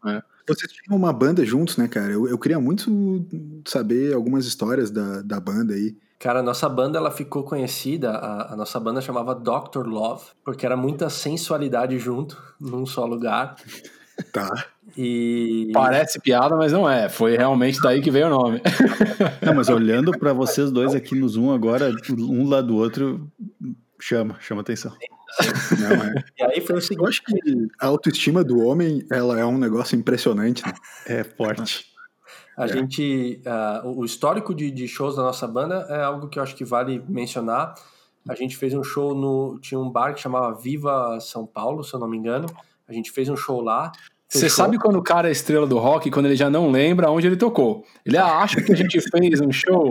Vocês 0.48 0.72
tinham 0.72 0.96
uma 0.98 1.12
banda 1.12 1.44
juntos, 1.44 1.76
né, 1.76 1.86
cara? 1.86 2.10
Eu, 2.10 2.26
eu 2.26 2.38
queria 2.38 2.58
muito 2.58 2.90
saber 3.66 4.14
algumas 4.14 4.46
histórias 4.46 4.90
da, 4.90 5.20
da 5.22 5.38
banda 5.38 5.74
aí. 5.74 5.94
Cara, 6.22 6.38
a 6.38 6.42
nossa 6.42 6.68
banda 6.68 6.98
ela 6.98 7.10
ficou 7.10 7.42
conhecida, 7.42 8.12
a, 8.12 8.52
a 8.52 8.56
nossa 8.56 8.78
banda 8.78 9.00
chamava 9.00 9.34
Dr. 9.34 9.88
Love, 9.88 10.22
porque 10.44 10.64
era 10.64 10.76
muita 10.76 11.10
sensualidade 11.10 11.98
junto, 11.98 12.40
num 12.60 12.86
só 12.86 13.04
lugar. 13.04 13.56
Tá. 14.30 14.66
E. 14.96 15.70
Parece 15.72 16.20
piada, 16.20 16.54
mas 16.54 16.70
não 16.70 16.88
é. 16.88 17.08
Foi 17.08 17.34
realmente 17.34 17.80
daí 17.80 18.00
que 18.02 18.10
veio 18.10 18.26
o 18.26 18.30
nome. 18.30 18.60
Não, 19.42 19.54
mas 19.54 19.70
olhando 19.70 20.12
pra 20.12 20.34
vocês 20.34 20.70
dois 20.70 20.94
aqui 20.94 21.18
no 21.18 21.26
Zoom 21.26 21.50
agora, 21.50 21.90
um 22.10 22.46
lado 22.46 22.68
do 22.68 22.76
outro, 22.76 23.26
chama, 23.98 24.36
chama 24.38 24.60
atenção. 24.60 24.92
Não, 25.80 25.92
é. 25.92 26.12
E 26.38 26.42
aí 26.44 26.60
foi 26.60 26.76
o 26.76 26.78
Eu 26.78 26.82
seguinte. 26.82 27.08
acho 27.08 27.22
que 27.24 27.68
a 27.80 27.86
autoestima 27.86 28.44
do 28.44 28.60
homem, 28.60 29.04
ela 29.10 29.40
é 29.40 29.44
um 29.44 29.58
negócio 29.58 29.96
impressionante, 29.98 30.62
né? 30.64 30.74
É 31.06 31.24
forte. 31.24 31.91
A 32.56 32.66
gente. 32.66 33.40
ah, 33.46 33.82
o 33.84 34.04
histórico 34.04 34.54
de, 34.54 34.70
de 34.70 34.86
shows 34.86 35.16
da 35.16 35.22
nossa 35.22 35.46
banda 35.46 35.86
é 35.88 36.02
algo 36.02 36.28
que 36.28 36.38
eu 36.38 36.42
acho 36.42 36.54
que 36.54 36.64
vale 36.64 37.02
mencionar. 37.08 37.74
A 38.28 38.34
gente 38.34 38.56
fez 38.56 38.74
um 38.74 38.84
show 38.84 39.14
no. 39.14 39.58
Tinha 39.60 39.80
um 39.80 39.90
bar 39.90 40.14
que 40.14 40.20
chamava 40.20 40.54
Viva 40.54 41.18
São 41.20 41.46
Paulo, 41.46 41.82
se 41.82 41.94
eu 41.94 42.00
não 42.00 42.08
me 42.08 42.16
engano. 42.16 42.46
A 42.86 42.92
gente 42.92 43.10
fez 43.10 43.28
um 43.28 43.36
show 43.36 43.60
lá. 43.60 43.90
Você 44.28 44.48
sabe 44.48 44.78
quando 44.78 44.96
o 44.96 45.02
cara 45.02 45.28
é 45.28 45.32
estrela 45.32 45.66
do 45.66 45.78
rock, 45.78 46.10
quando 46.10 46.24
ele 46.26 46.36
já 46.36 46.48
não 46.48 46.70
lembra 46.70 47.10
onde 47.10 47.26
ele 47.26 47.36
tocou. 47.36 47.84
Ele 48.04 48.16
ah, 48.16 48.38
acho 48.38 48.56
que 48.64 48.72
a 48.72 48.74
gente 48.74 48.98
fez 49.10 49.40
um 49.40 49.52
show. 49.52 49.90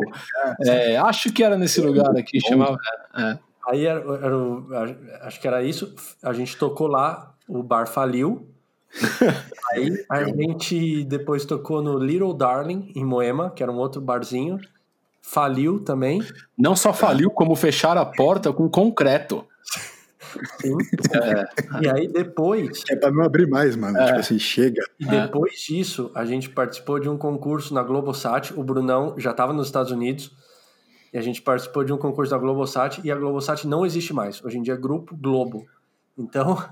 é, 0.66 0.98
acho 0.98 1.32
que 1.32 1.44
era 1.44 1.58
nesse 1.58 1.80
lugar 1.80 2.16
aqui, 2.18 2.40
chamava. 2.40 2.76
é. 3.16 3.38
Aí 3.70 3.86
era, 3.86 4.00
era 4.00 4.98
acho 5.22 5.40
que 5.40 5.48
era 5.48 5.64
isso. 5.64 5.94
A 6.24 6.34
gente 6.34 6.58
tocou 6.58 6.88
lá, 6.88 7.36
o 7.48 7.62
bar 7.62 7.88
faliu. 7.88 8.48
Aí 9.72 10.06
a 10.10 10.24
gente 10.26 11.04
depois 11.06 11.46
tocou 11.46 11.82
no 11.82 11.98
Little 11.98 12.34
Darling, 12.34 12.92
em 12.96 13.06
Moema, 13.06 13.52
que 13.52 13.64
era 13.64 13.72
um 13.72 13.78
outro 13.78 14.02
barzinho. 14.02 14.60
Faliu 15.22 15.80
também. 15.80 16.22
Não 16.58 16.76
só 16.76 16.92
faliu, 16.94 17.30
como 17.30 17.56
fecharam 17.56 18.02
a 18.02 18.06
porta 18.06 18.52
com 18.52 18.70
concreto. 18.70 19.46
Sim. 20.60 20.76
E 21.82 21.90
aí 21.90 22.08
depois, 22.08 22.84
É 22.90 22.96
pra 22.96 23.12
não 23.12 23.24
abrir 23.24 23.48
mais, 23.48 23.76
mano. 23.76 23.98
Tipo 24.06 24.20
assim, 24.20 24.40
chega. 24.40 24.82
e 25.00 25.06
depois 25.06 25.54
disso, 25.60 26.12
a 26.16 26.26
gente 26.26 26.50
participou 26.50 27.00
de 27.00 27.10
um 27.10 27.18
concurso 27.18 27.74
na 27.74 27.84
Globosat. 27.84 28.54
O 28.56 28.64
Brunão 28.64 29.16
já 29.18 29.32
estava 29.32 29.54
nos 29.54 29.68
Estados 29.68 29.92
Unidos. 29.92 30.32
E 31.14 31.18
a 31.18 31.22
gente 31.22 31.42
participou 31.42 31.84
de 31.84 31.92
um 31.92 31.98
concurso 31.98 32.32
da 32.32 32.38
Globosat. 32.38 33.02
E 33.04 33.12
a 33.12 33.16
Globosat 33.16 33.66
não 33.68 33.86
existe 33.86 34.14
mais. 34.14 34.44
Hoje 34.44 34.58
em 34.58 34.62
dia 34.62 34.74
é 34.74 34.78
Grupo 34.78 35.16
Globo. 35.16 35.66
Então, 36.18 36.64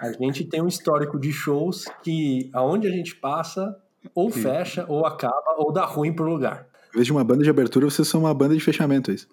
a 0.00 0.12
gente 0.12 0.44
tem 0.44 0.62
um 0.62 0.68
histórico 0.68 1.18
de 1.18 1.32
shows 1.32 1.84
que 2.02 2.50
aonde 2.52 2.86
a 2.86 2.90
gente 2.90 3.14
passa, 3.16 3.76
ou 4.14 4.30
fecha, 4.30 4.84
ou 4.88 5.04
acaba, 5.06 5.54
ou 5.58 5.72
dá 5.72 5.84
ruim 5.84 6.12
pro 6.12 6.24
lugar. 6.28 6.66
Em 6.92 6.96
vez 6.96 7.06
de 7.06 7.12
uma 7.12 7.24
banda 7.24 7.42
de 7.44 7.50
abertura, 7.50 7.84
vocês 7.90 8.06
são 8.08 8.20
uma 8.20 8.32
banda 8.32 8.54
de 8.54 8.60
fechamento, 8.60 9.10
é 9.10 9.14
isso. 9.14 9.28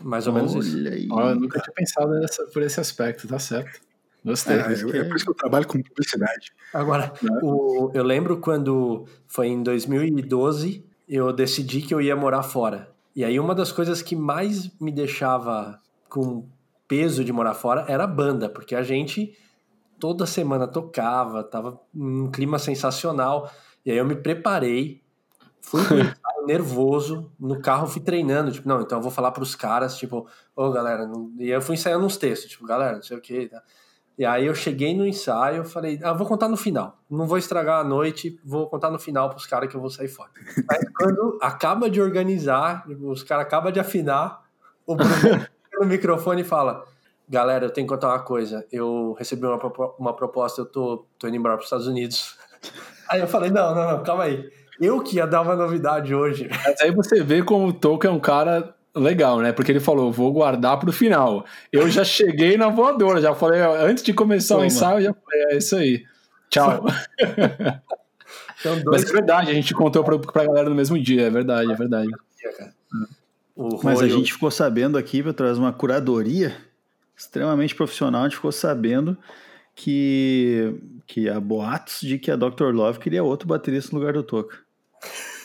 Mais 0.00 0.26
ou 0.26 0.32
menos 0.32 0.54
isso. 0.54 0.76
Olha 0.76 0.90
aí. 0.90 1.08
Olha, 1.10 1.30
eu 1.34 1.40
nunca 1.40 1.60
tinha 1.60 1.72
pensado 1.74 2.08
nessa- 2.18 2.44
por 2.46 2.62
esse 2.62 2.80
aspecto, 2.80 3.28
tá 3.28 3.38
certo. 3.38 3.80
Gostei. 4.24 4.56
É, 4.56 4.60
é, 4.60 4.98
é 5.00 5.04
por 5.04 5.16
isso 5.16 5.24
que 5.24 5.30
eu 5.30 5.34
trabalho 5.34 5.66
com 5.66 5.80
publicidade. 5.82 6.52
Agora, 6.72 7.12
o- 7.42 7.90
eu 7.92 8.02
lembro 8.02 8.38
quando 8.38 9.04
foi 9.28 9.48
em 9.48 9.62
2012, 9.62 10.84
eu 11.08 11.32
decidi 11.32 11.82
que 11.82 11.92
eu 11.94 12.00
ia 12.00 12.16
morar 12.16 12.42
fora. 12.42 12.88
E 13.14 13.24
aí 13.24 13.38
uma 13.38 13.54
das 13.54 13.70
coisas 13.70 14.00
que 14.02 14.16
mais 14.16 14.70
me 14.80 14.90
deixava 14.90 15.78
com 16.08 16.46
peso 16.88 17.22
de 17.24 17.32
morar 17.32 17.54
fora 17.54 17.84
era 17.86 18.04
a 18.04 18.06
banda, 18.08 18.48
porque 18.48 18.74
a 18.74 18.82
gente 18.82 19.36
toda 19.98 20.26
semana 20.26 20.66
tocava, 20.66 21.42
tava 21.42 21.80
num 21.92 22.30
clima 22.30 22.58
sensacional. 22.58 23.50
E 23.84 23.90
aí 23.90 23.96
eu 23.96 24.04
me 24.04 24.16
preparei, 24.16 25.02
fui 25.60 25.80
nervoso, 26.46 27.30
no 27.38 27.60
carro 27.60 27.86
fui 27.86 28.02
treinando, 28.02 28.52
tipo, 28.52 28.68
não, 28.68 28.80
então 28.80 28.98
eu 28.98 29.02
vou 29.02 29.10
falar 29.10 29.30
pros 29.32 29.54
caras, 29.54 29.96
tipo, 29.96 30.26
ô 30.54 30.70
galera, 30.70 31.06
não... 31.06 31.32
e 31.38 31.50
eu 31.50 31.60
fui 31.60 31.74
ensaiando 31.74 32.04
uns 32.04 32.16
textos, 32.16 32.50
tipo, 32.50 32.66
galera, 32.66 32.96
não 32.96 33.02
sei 33.02 33.16
o 33.16 33.20
que, 33.20 33.48
tá? 33.48 33.62
E 34.16 34.24
aí 34.24 34.46
eu 34.46 34.54
cheguei 34.54 34.96
no 34.96 35.04
ensaio, 35.04 35.58
eu 35.58 35.64
falei, 35.64 35.98
ah, 36.02 36.12
vou 36.12 36.24
contar 36.24 36.48
no 36.48 36.56
final. 36.56 37.00
Não 37.10 37.26
vou 37.26 37.36
estragar 37.36 37.80
a 37.80 37.84
noite, 37.84 38.38
vou 38.44 38.68
contar 38.68 38.88
no 38.88 38.98
final 38.98 39.28
pros 39.28 39.44
caras 39.44 39.68
que 39.68 39.74
eu 39.74 39.80
vou 39.80 39.90
sair 39.90 40.06
fora. 40.06 40.30
Aí 40.70 40.86
quando 40.96 41.36
acaba 41.42 41.90
de 41.90 42.00
organizar, 42.00 42.86
os 42.88 43.24
caras 43.24 43.44
acabam 43.44 43.72
de 43.72 43.80
afinar, 43.80 44.44
o 44.86 44.94
Bruno 44.94 45.10
no 45.80 45.86
microfone 45.86 46.42
e 46.42 46.44
fala, 46.44 46.84
galera, 47.28 47.66
eu 47.66 47.70
tenho 47.70 47.86
que 47.86 47.92
contar 47.92 48.08
uma 48.08 48.20
coisa. 48.20 48.64
Eu 48.70 49.14
recebi 49.18 49.46
uma, 49.46 49.58
uma 49.98 50.12
proposta, 50.14 50.60
eu 50.60 50.66
tô, 50.66 51.06
tô 51.18 51.28
indo 51.28 51.36
embora 51.36 51.54
pros 51.54 51.66
Estados 51.66 51.86
Unidos. 51.86 52.36
Aí 53.08 53.20
eu 53.20 53.28
falei, 53.28 53.50
não, 53.50 53.74
não, 53.74 53.92
não, 53.92 54.02
calma 54.02 54.24
aí. 54.24 54.50
Eu 54.80 55.00
que 55.02 55.16
ia 55.16 55.26
dar 55.26 55.42
uma 55.42 55.54
novidade 55.54 56.14
hoje. 56.14 56.48
Mas 56.64 56.80
aí 56.80 56.90
você 56.90 57.22
vê 57.22 57.42
como 57.42 57.66
o 57.68 57.72
Toca 57.72 58.08
é 58.08 58.10
um 58.10 58.18
cara 58.18 58.74
legal, 58.94 59.40
né? 59.40 59.52
Porque 59.52 59.70
ele 59.70 59.78
falou, 59.78 60.10
vou 60.10 60.32
guardar 60.32 60.78
pro 60.80 60.90
final. 60.90 61.44
Eu 61.70 61.88
já 61.90 62.02
cheguei 62.02 62.56
na 62.56 62.68
voadora, 62.70 63.20
já 63.20 63.34
falei, 63.34 63.60
antes 63.60 64.02
de 64.02 64.14
começar 64.14 64.54
o 64.54 64.58
Toma. 64.58 64.66
ensaio, 64.66 64.98
eu 64.98 65.02
já 65.02 65.14
falei, 65.14 65.42
é 65.50 65.56
isso 65.58 65.76
aí. 65.76 66.04
Tchau. 66.48 66.86
Então, 67.20 67.80
Mas 68.64 68.84
dois 68.84 69.10
é 69.10 69.12
verdade, 69.12 69.50
a 69.50 69.54
gente 69.54 69.74
contou 69.74 70.02
pra, 70.02 70.18
pra 70.18 70.46
galera 70.46 70.70
no 70.70 70.74
mesmo 70.74 70.98
dia, 70.98 71.26
é 71.26 71.30
verdade, 71.30 71.70
é 71.70 71.74
verdade. 71.74 72.08
O 73.54 73.78
Mas 73.82 74.00
a 74.00 74.08
gente 74.08 74.32
ficou 74.32 74.50
sabendo 74.50 74.96
aqui, 74.96 75.20
através 75.20 75.58
de 75.58 75.62
uma 75.62 75.72
curadoria 75.72 76.56
extremamente 77.16 77.74
profissional, 77.74 78.22
a 78.22 78.24
gente 78.24 78.36
ficou 78.36 78.52
sabendo 78.52 79.16
que, 79.74 80.74
que 81.06 81.28
há 81.28 81.40
boatos 81.40 82.00
de 82.00 82.18
que 82.18 82.30
a 82.30 82.36
Dr. 82.36 82.72
Love 82.72 82.98
queria 82.98 83.24
outro 83.24 83.48
baterista 83.48 83.90
no 83.92 83.98
lugar 83.98 84.14
do 84.14 84.22
Toca. 84.22 84.58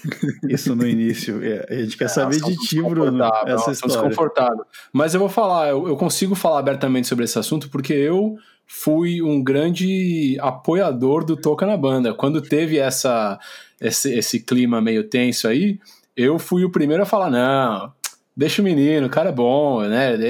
Isso 0.49 0.75
no 0.75 0.87
início. 0.87 1.43
É, 1.43 1.65
a 1.69 1.81
gente 1.81 1.97
quer 1.97 2.07
saber 2.07 2.39
de 2.39 2.55
ti, 2.55 2.81
Bruno, 2.81 3.11
Desconfortável, 3.11 3.55
essa 3.55 3.71
história. 3.71 3.95
desconfortável. 3.95 4.65
Mas 4.93 5.13
eu 5.13 5.19
vou 5.19 5.29
falar, 5.29 5.69
eu, 5.69 5.87
eu 5.87 5.97
consigo 5.97 6.35
falar 6.35 6.59
abertamente 6.59 7.07
sobre 7.07 7.25
esse 7.25 7.37
assunto 7.37 7.69
porque 7.69 7.93
eu 7.93 8.37
fui 8.65 9.21
um 9.21 9.43
grande 9.43 10.37
apoiador 10.39 11.25
do 11.25 11.35
Toca 11.35 11.65
na 11.65 11.75
banda. 11.75 12.13
Quando 12.13 12.41
teve 12.41 12.77
essa, 12.77 13.39
esse, 13.81 14.13
esse 14.13 14.39
clima 14.39 14.79
meio 14.79 15.03
tenso 15.03 15.47
aí, 15.47 15.79
eu 16.15 16.37
fui 16.37 16.63
o 16.63 16.71
primeiro 16.71 17.03
a 17.03 17.05
falar: 17.05 17.29
não, 17.29 17.91
deixa 18.35 18.61
o 18.61 18.65
menino, 18.65 19.07
o 19.07 19.09
cara 19.09 19.29
é 19.29 19.33
bom, 19.33 19.81
né? 19.81 20.13
Ele, 20.13 20.25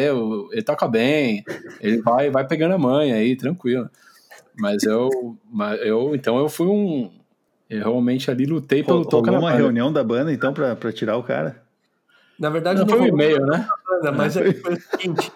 ele 0.51 0.63
toca 0.63 0.87
bem, 0.87 1.43
ele 1.79 2.01
vai, 2.01 2.29
vai 2.29 2.45
pegando 2.47 2.73
a 2.73 2.77
manha 2.77 3.15
aí, 3.15 3.35
tranquilo. 3.35 3.89
Mas 4.57 4.83
eu, 4.83 5.09
mas 5.49 5.79
eu, 5.81 6.13
então 6.15 6.37
eu 6.37 6.49
fui 6.49 6.67
um. 6.67 7.11
Eu 7.69 7.79
realmente 7.79 8.31
ali 8.31 8.45
lutei 8.45 8.83
pelo 8.83 8.97
Rolou 8.97 9.09
Toca 9.09 9.31
na 9.31 9.37
uma 9.37 9.51
banda. 9.51 9.61
reunião 9.61 9.93
da 9.93 10.03
banda, 10.03 10.33
então, 10.33 10.53
pra, 10.53 10.75
pra 10.75 10.91
tirar 10.91 11.17
o 11.17 11.23
cara? 11.23 11.61
Na 12.39 12.49
verdade, 12.49 12.79
Não, 12.79 12.87
não 12.87 12.97
foi 12.97 13.05
um 13.05 13.07
e-mail, 13.07 13.45
né? 13.45 13.67
banda, 13.87 14.11
mas 14.11 14.35
é 14.37 14.43
que 14.43 14.59
foi 14.59 14.73
o 14.73 14.81
seguinte: 14.81 15.31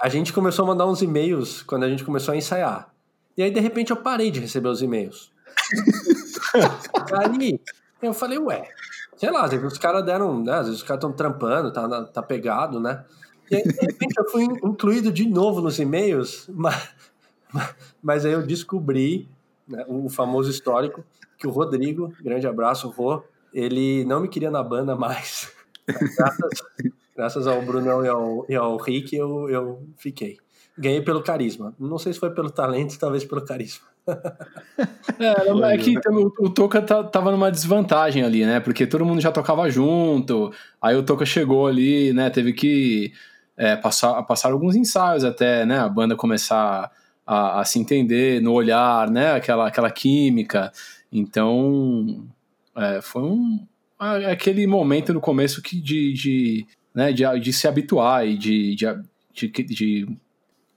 a 0.00 0.08
gente 0.08 0.32
começou 0.32 0.64
a 0.64 0.68
mandar 0.68 0.86
uns 0.86 1.02
e-mails 1.02 1.62
quando 1.62 1.84
a 1.84 1.88
gente 1.88 2.04
começou 2.04 2.34
a 2.34 2.36
ensaiar. 2.36 2.90
E 3.36 3.42
aí, 3.42 3.50
de 3.50 3.60
repente, 3.60 3.90
eu 3.90 3.96
parei 3.96 4.30
de 4.30 4.40
receber 4.40 4.68
os 4.68 4.82
e-mails. 4.82 5.30
aí 7.14 7.60
eu 8.02 8.12
falei, 8.12 8.38
ué, 8.38 8.68
sei 9.18 9.30
lá, 9.30 9.44
os 9.46 9.78
caras 9.78 10.04
deram, 10.04 10.42
né? 10.42 10.52
Às 10.52 10.66
vezes 10.66 10.80
os 10.80 10.82
caras 10.82 11.02
estão 11.02 11.12
trampando, 11.12 11.72
tá, 11.72 12.04
tá 12.04 12.22
pegado, 12.22 12.80
né? 12.80 13.04
E 13.50 13.56
aí, 13.56 13.62
de 13.62 13.80
repente, 13.80 14.14
eu 14.16 14.30
fui 14.30 14.44
incluído 14.44 15.10
de 15.10 15.28
novo 15.28 15.60
nos 15.60 15.78
e-mails, 15.78 16.48
mas, 16.48 16.88
mas 18.02 18.24
aí 18.24 18.32
eu 18.32 18.46
descobri 18.46 19.28
né, 19.66 19.84
o 19.88 20.08
famoso 20.08 20.50
histórico 20.50 21.04
que 21.36 21.46
o 21.46 21.50
Rodrigo, 21.50 22.12
grande 22.22 22.46
abraço, 22.46 22.88
Rô, 22.88 23.22
ele 23.52 24.04
não 24.04 24.20
me 24.20 24.28
queria 24.28 24.50
na 24.50 24.62
banda 24.62 24.94
mais. 24.94 25.52
Graças, 25.88 26.50
graças 27.16 27.46
ao 27.46 27.62
Brunão 27.62 28.04
e 28.04 28.08
ao, 28.08 28.46
e 28.46 28.54
ao 28.54 28.76
Rick, 28.76 29.16
eu, 29.16 29.48
eu 29.48 29.88
fiquei. 29.96 30.36
Ganhei 30.78 31.02
pelo 31.02 31.22
carisma. 31.22 31.74
Não 31.78 31.98
sei 31.98 32.12
se 32.12 32.18
foi 32.18 32.30
pelo 32.30 32.50
talento, 32.50 32.96
talvez 33.00 33.24
pelo 33.24 33.44
carisma. 33.44 33.86
É, 35.20 35.74
é 35.74 35.78
que 35.78 35.98
o, 36.38 36.48
Toca 36.48 36.80
tá- 36.80 37.02
tava 37.02 37.32
numa 37.32 37.50
desvantagem 37.50 38.22
ali, 38.22 38.46
né? 38.46 38.60
Porque 38.60 38.86
todo 38.86 39.04
mundo 39.04 39.20
já 39.20 39.32
tocava 39.32 39.68
junto, 39.68 40.52
aí 40.80 40.94
o 40.94 41.02
Toca 41.02 41.26
chegou 41.26 41.66
ali, 41.66 42.12
né? 42.12 42.30
Teve 42.30 42.52
que 42.52 43.12
é, 43.56 43.74
passar, 43.74 44.22
passar 44.22 44.52
alguns 44.52 44.76
ensaios 44.76 45.24
até, 45.24 45.66
né? 45.66 45.80
A 45.80 45.88
banda 45.88 46.14
começar 46.14 46.90
a, 47.26 47.60
a 47.60 47.64
se 47.64 47.80
entender 47.80 48.40
no 48.40 48.52
olhar, 48.52 49.10
né? 49.10 49.32
Aquela, 49.32 49.66
aquela 49.66 49.90
química. 49.90 50.72
Então, 51.12 52.24
é, 52.76 53.00
foi 53.02 53.22
um 53.22 53.66
aquele 53.98 54.66
momento 54.66 55.12
no 55.12 55.20
começo 55.20 55.60
que 55.60 55.80
de, 55.80 56.12
de, 56.12 56.66
né, 56.94 57.12
de, 57.12 57.24
de 57.40 57.52
se 57.52 57.66
habituar 57.66 58.26
e 58.26 58.38
de, 58.38 58.76
de, 58.76 58.86
de, 59.34 59.48
de 59.64 60.16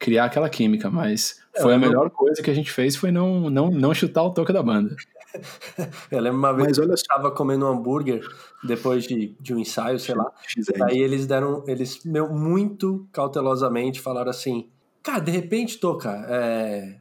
criar 0.01 0.25
aquela 0.25 0.49
química, 0.49 0.89
mas 0.89 1.39
Foi 1.61 1.75
a 1.75 1.77
melhor 1.77 2.09
coisa 2.09 2.41
que 2.41 2.49
a 2.49 2.53
gente 2.53 2.71
fez 2.71 2.95
foi 2.95 3.11
não, 3.11 3.49
não, 3.51 3.69
não 3.69 3.93
chutar 3.93 4.23
o 4.23 4.31
toque 4.31 4.51
da 4.51 4.63
banda. 4.63 4.95
Eu 6.11 6.19
lembro 6.19 6.39
uma 6.39 6.51
vez 6.51 6.69
Mas 6.69 6.77
que 6.77 6.83
olha 6.83 6.91
eu 6.91 6.95
estava 6.95 7.31
comendo 7.31 7.65
um 7.65 7.69
hambúrguer 7.69 8.21
depois 8.65 9.05
de, 9.05 9.33
de 9.39 9.53
um 9.53 9.59
ensaio, 9.59 9.97
sei 9.97 10.13
lá. 10.13 10.29
Aí 10.83 10.99
eles 10.99 11.25
deram, 11.25 11.63
eles 11.67 12.03
meu, 12.03 12.29
muito 12.29 13.07
cautelosamente 13.13 14.01
falaram 14.01 14.29
assim: 14.29 14.69
Cara, 15.01 15.19
de 15.19 15.31
repente, 15.31 15.79
Toca, 15.79 16.09
é. 16.27 16.97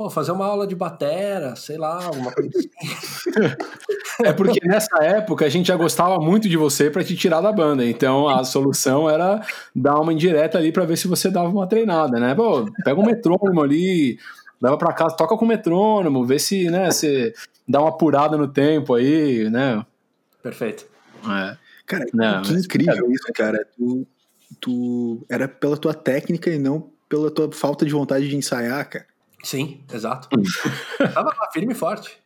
Pô, 0.00 0.08
fazer 0.08 0.32
uma 0.32 0.46
aula 0.46 0.66
de 0.66 0.74
batera, 0.74 1.54
sei 1.56 1.76
lá, 1.76 2.02
alguma 2.06 2.32
coisa 2.32 2.48
assim. 2.56 2.70
É 4.24 4.32
porque 4.32 4.66
nessa 4.66 5.02
época 5.04 5.44
a 5.44 5.48
gente 5.50 5.66
já 5.68 5.76
gostava 5.76 6.18
muito 6.18 6.48
de 6.48 6.56
você 6.56 6.90
para 6.90 7.04
te 7.04 7.14
tirar 7.14 7.42
da 7.42 7.52
banda. 7.52 7.84
Então 7.84 8.26
a 8.26 8.42
solução 8.44 9.08
era 9.10 9.42
dar 9.76 10.00
uma 10.00 10.10
indireta 10.12 10.56
ali 10.56 10.72
para 10.72 10.86
ver 10.86 10.96
se 10.96 11.06
você 11.06 11.30
dava 11.30 11.48
uma 11.50 11.66
treinada, 11.66 12.18
né? 12.18 12.34
Pô, 12.34 12.64
pega 12.82 12.98
um 12.98 13.04
metrônomo 13.04 13.60
ali, 13.62 14.18
leva 14.60 14.78
para 14.78 14.92
casa, 14.94 15.16
toca 15.16 15.36
com 15.36 15.44
o 15.44 15.48
metrônomo, 15.48 16.24
vê 16.24 16.38
se, 16.38 16.70
né, 16.70 16.90
você 16.90 17.34
dá 17.68 17.80
uma 17.80 17.90
apurada 17.90 18.38
no 18.38 18.48
tempo 18.48 18.94
aí, 18.94 19.50
né? 19.50 19.84
Perfeito. 20.42 20.86
É. 21.26 21.56
Cara, 21.84 22.06
Não, 22.14 22.40
que 22.40 22.52
mas- 22.52 22.64
incrível 22.64 23.12
isso, 23.12 23.30
cara. 23.34 23.66
Tu, 23.76 24.06
tu 24.60 25.26
era 25.28 25.46
pela 25.46 25.76
tua 25.76 25.92
técnica 25.92 26.48
e 26.50 26.58
não 26.58 26.90
pela 27.06 27.30
tua 27.30 27.52
falta 27.52 27.84
de 27.84 27.92
vontade 27.92 28.28
de 28.30 28.36
ensaiar, 28.36 28.88
cara. 28.88 29.10
Sim, 29.42 29.80
exato. 29.92 30.28
Tava 31.14 31.28
lá, 31.30 31.48
firme 31.52 31.72
e 31.72 31.76
forte. 31.76 32.16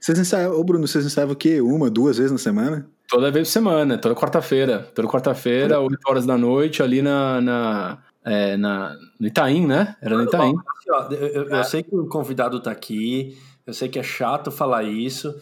Vocês 0.00 0.18
ensaiavam, 0.18 0.58
ô 0.58 0.64
Bruno, 0.64 0.86
vocês 0.86 1.04
ensaiavam 1.04 1.32
o 1.34 1.36
quê? 1.36 1.60
Uma, 1.60 1.90
duas 1.90 2.16
vezes 2.18 2.30
na 2.32 2.38
semana? 2.38 2.88
Toda 3.08 3.30
vez 3.30 3.48
por 3.48 3.52
semana, 3.52 3.98
toda 3.98 4.14
quarta-feira. 4.14 4.80
Toda 4.94 5.08
quarta-feira, 5.08 5.80
8 5.80 5.98
horas 6.06 6.26
da 6.26 6.36
noite, 6.36 6.82
ali 6.82 7.00
na, 7.02 7.40
na, 7.40 7.98
é, 8.24 8.56
na, 8.56 8.94
no 9.18 9.26
Itaim, 9.26 9.66
né? 9.66 9.96
Era 10.00 10.16
no 10.16 10.24
Itaim. 10.24 10.54
Assim, 10.92 11.14
eu, 11.14 11.26
eu- 11.28 11.48
eu 11.48 11.64
sei 11.64 11.82
que 11.82 11.96
o 11.96 12.06
convidado 12.06 12.60
tá 12.60 12.70
aqui, 12.70 13.36
eu 13.66 13.72
sei 13.72 13.88
que 13.88 13.98
é 13.98 14.02
chato 14.02 14.50
falar 14.50 14.82
isso, 14.84 15.34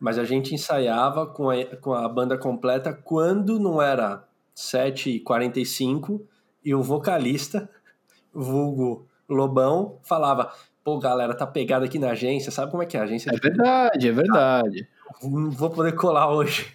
mas 0.00 0.18
a 0.18 0.24
gente 0.24 0.52
ensaiava 0.54 1.26
com 1.26 1.48
a, 1.48 1.64
com 1.80 1.94
a 1.94 2.08
banda 2.08 2.36
completa 2.36 2.92
quando 2.92 3.58
não 3.60 3.80
era 3.80 4.24
7h45 4.54 6.20
e 6.64 6.74
o 6.74 6.82
vocalista, 6.82 7.68
vulgo 8.34 9.06
Lobão, 9.28 9.98
falava: 10.02 10.52
pô, 10.84 10.98
galera, 10.98 11.34
tá 11.34 11.46
pegada 11.46 11.84
aqui 11.84 11.98
na 11.98 12.10
agência, 12.10 12.50
sabe 12.50 12.70
como 12.70 12.82
é 12.82 12.86
que 12.86 12.96
é 12.96 13.00
a 13.00 13.04
agência? 13.04 13.30
É 13.30 13.34
de- 13.34 13.40
verdade, 13.40 14.08
é 14.08 14.12
verdade. 14.12 14.88
Não 15.22 15.50
vou 15.50 15.70
poder 15.70 15.92
colar 15.92 16.32
hoje. 16.32 16.66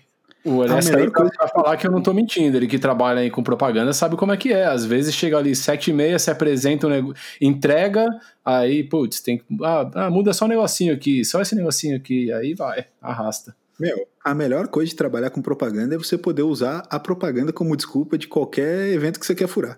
O 0.45 0.63
Ernesto 0.63 0.91
melhor 0.91 1.05
aí 1.07 1.11
pra, 1.11 1.29
pra 1.29 1.47
falar 1.49 1.75
que 1.75 1.85
eu 1.85 1.91
não 1.91 2.01
tô 2.01 2.13
mentindo, 2.13 2.55
ele 2.55 2.67
que 2.67 2.79
trabalha 2.79 3.19
aí 3.19 3.29
com 3.29 3.43
propaganda 3.43 3.91
sabe 3.91 4.15
como 4.15 4.31
é 4.31 4.37
que 4.37 4.53
é. 4.53 4.65
Às 4.65 4.85
vezes 4.85 5.13
chega 5.13 5.37
ali 5.37 5.53
sete 5.53 5.89
e 5.91 5.93
meia, 5.93 6.17
se 6.17 6.31
apresenta, 6.31 6.87
um 6.87 6.89
nego... 6.89 7.13
entrega, 7.41 8.07
aí, 8.45 8.83
putz, 8.83 9.19
tem 9.19 9.39
que. 9.39 9.43
Ah, 9.61 9.89
ah, 9.93 10.09
muda 10.09 10.31
só 10.31 10.45
um 10.45 10.47
negocinho 10.47 10.93
aqui, 10.93 11.25
só 11.25 11.41
esse 11.41 11.53
negocinho 11.53 11.97
aqui, 11.97 12.31
aí 12.31 12.53
vai, 12.53 12.85
arrasta. 13.01 13.53
Meu, 13.77 14.07
a 14.23 14.33
melhor 14.33 14.69
coisa 14.69 14.89
de 14.89 14.95
trabalhar 14.95 15.29
com 15.31 15.41
propaganda 15.41 15.95
é 15.95 15.97
você 15.97 16.17
poder 16.17 16.43
usar 16.43 16.83
a 16.89 16.99
propaganda 16.99 17.51
como 17.51 17.75
desculpa 17.75 18.17
de 18.17 18.27
qualquer 18.27 18.87
evento 18.93 19.19
que 19.19 19.25
você 19.25 19.35
quer 19.35 19.47
furar. 19.47 19.77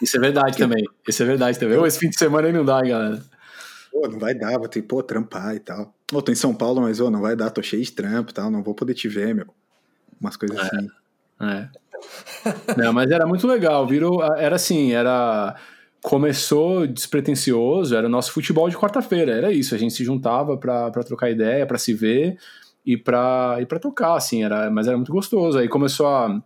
Isso 0.00 0.16
é 0.16 0.20
verdade 0.20 0.58
também. 0.58 0.84
Isso 1.08 1.22
é 1.22 1.26
verdade 1.26 1.58
também. 1.58 1.78
Ô, 1.78 1.86
esse 1.86 1.98
fim 1.98 2.10
de 2.10 2.18
semana 2.18 2.48
aí 2.48 2.52
não 2.52 2.64
dá, 2.64 2.80
hein, 2.80 2.90
galera. 2.90 3.22
Pô, 3.92 4.08
não 4.08 4.18
vai 4.18 4.34
dar, 4.34 4.58
vou 4.58 4.68
ter 4.68 4.80
que, 4.80 4.88
pô, 4.88 5.02
trampar 5.02 5.54
e 5.54 5.60
tal. 5.60 5.94
Ô, 6.10 6.22
tô 6.22 6.32
em 6.32 6.34
São 6.34 6.54
Paulo, 6.54 6.80
mas, 6.80 6.98
ô, 6.98 7.10
não 7.10 7.20
vai 7.20 7.36
dar, 7.36 7.50
tô 7.50 7.62
cheio 7.62 7.82
de 7.84 7.92
trampo 7.92 8.30
e 8.30 8.34
tal, 8.34 8.50
não 8.50 8.62
vou 8.62 8.74
poder 8.74 8.94
te 8.94 9.06
ver, 9.06 9.34
meu. 9.34 9.46
Umas 10.18 10.36
coisas 10.36 10.58
assim. 10.58 10.88
É. 11.40 11.68
Não, 12.76 12.92
mas 12.92 13.10
era 13.10 13.26
muito 13.26 13.46
legal, 13.46 13.86
virou. 13.86 14.24
Era 14.36 14.56
assim, 14.56 14.92
era. 14.92 15.54
Começou 16.00 16.86
despretensioso, 16.86 17.94
era 17.94 18.06
o 18.06 18.10
nosso 18.10 18.32
futebol 18.32 18.68
de 18.68 18.76
quarta-feira, 18.76 19.32
era 19.32 19.52
isso. 19.52 19.74
A 19.74 19.78
gente 19.78 19.94
se 19.94 20.02
juntava 20.02 20.56
pra, 20.56 20.90
pra 20.90 21.04
trocar 21.04 21.30
ideia, 21.30 21.64
pra 21.64 21.78
se 21.78 21.94
ver 21.94 22.36
e 22.84 22.96
pra, 22.96 23.58
e 23.60 23.66
pra 23.66 23.78
tocar, 23.78 24.16
assim, 24.16 24.42
era, 24.42 24.68
mas 24.68 24.88
era 24.88 24.96
muito 24.96 25.12
gostoso. 25.12 25.58
Aí 25.58 25.68
começou 25.68 26.06
a. 26.08 26.42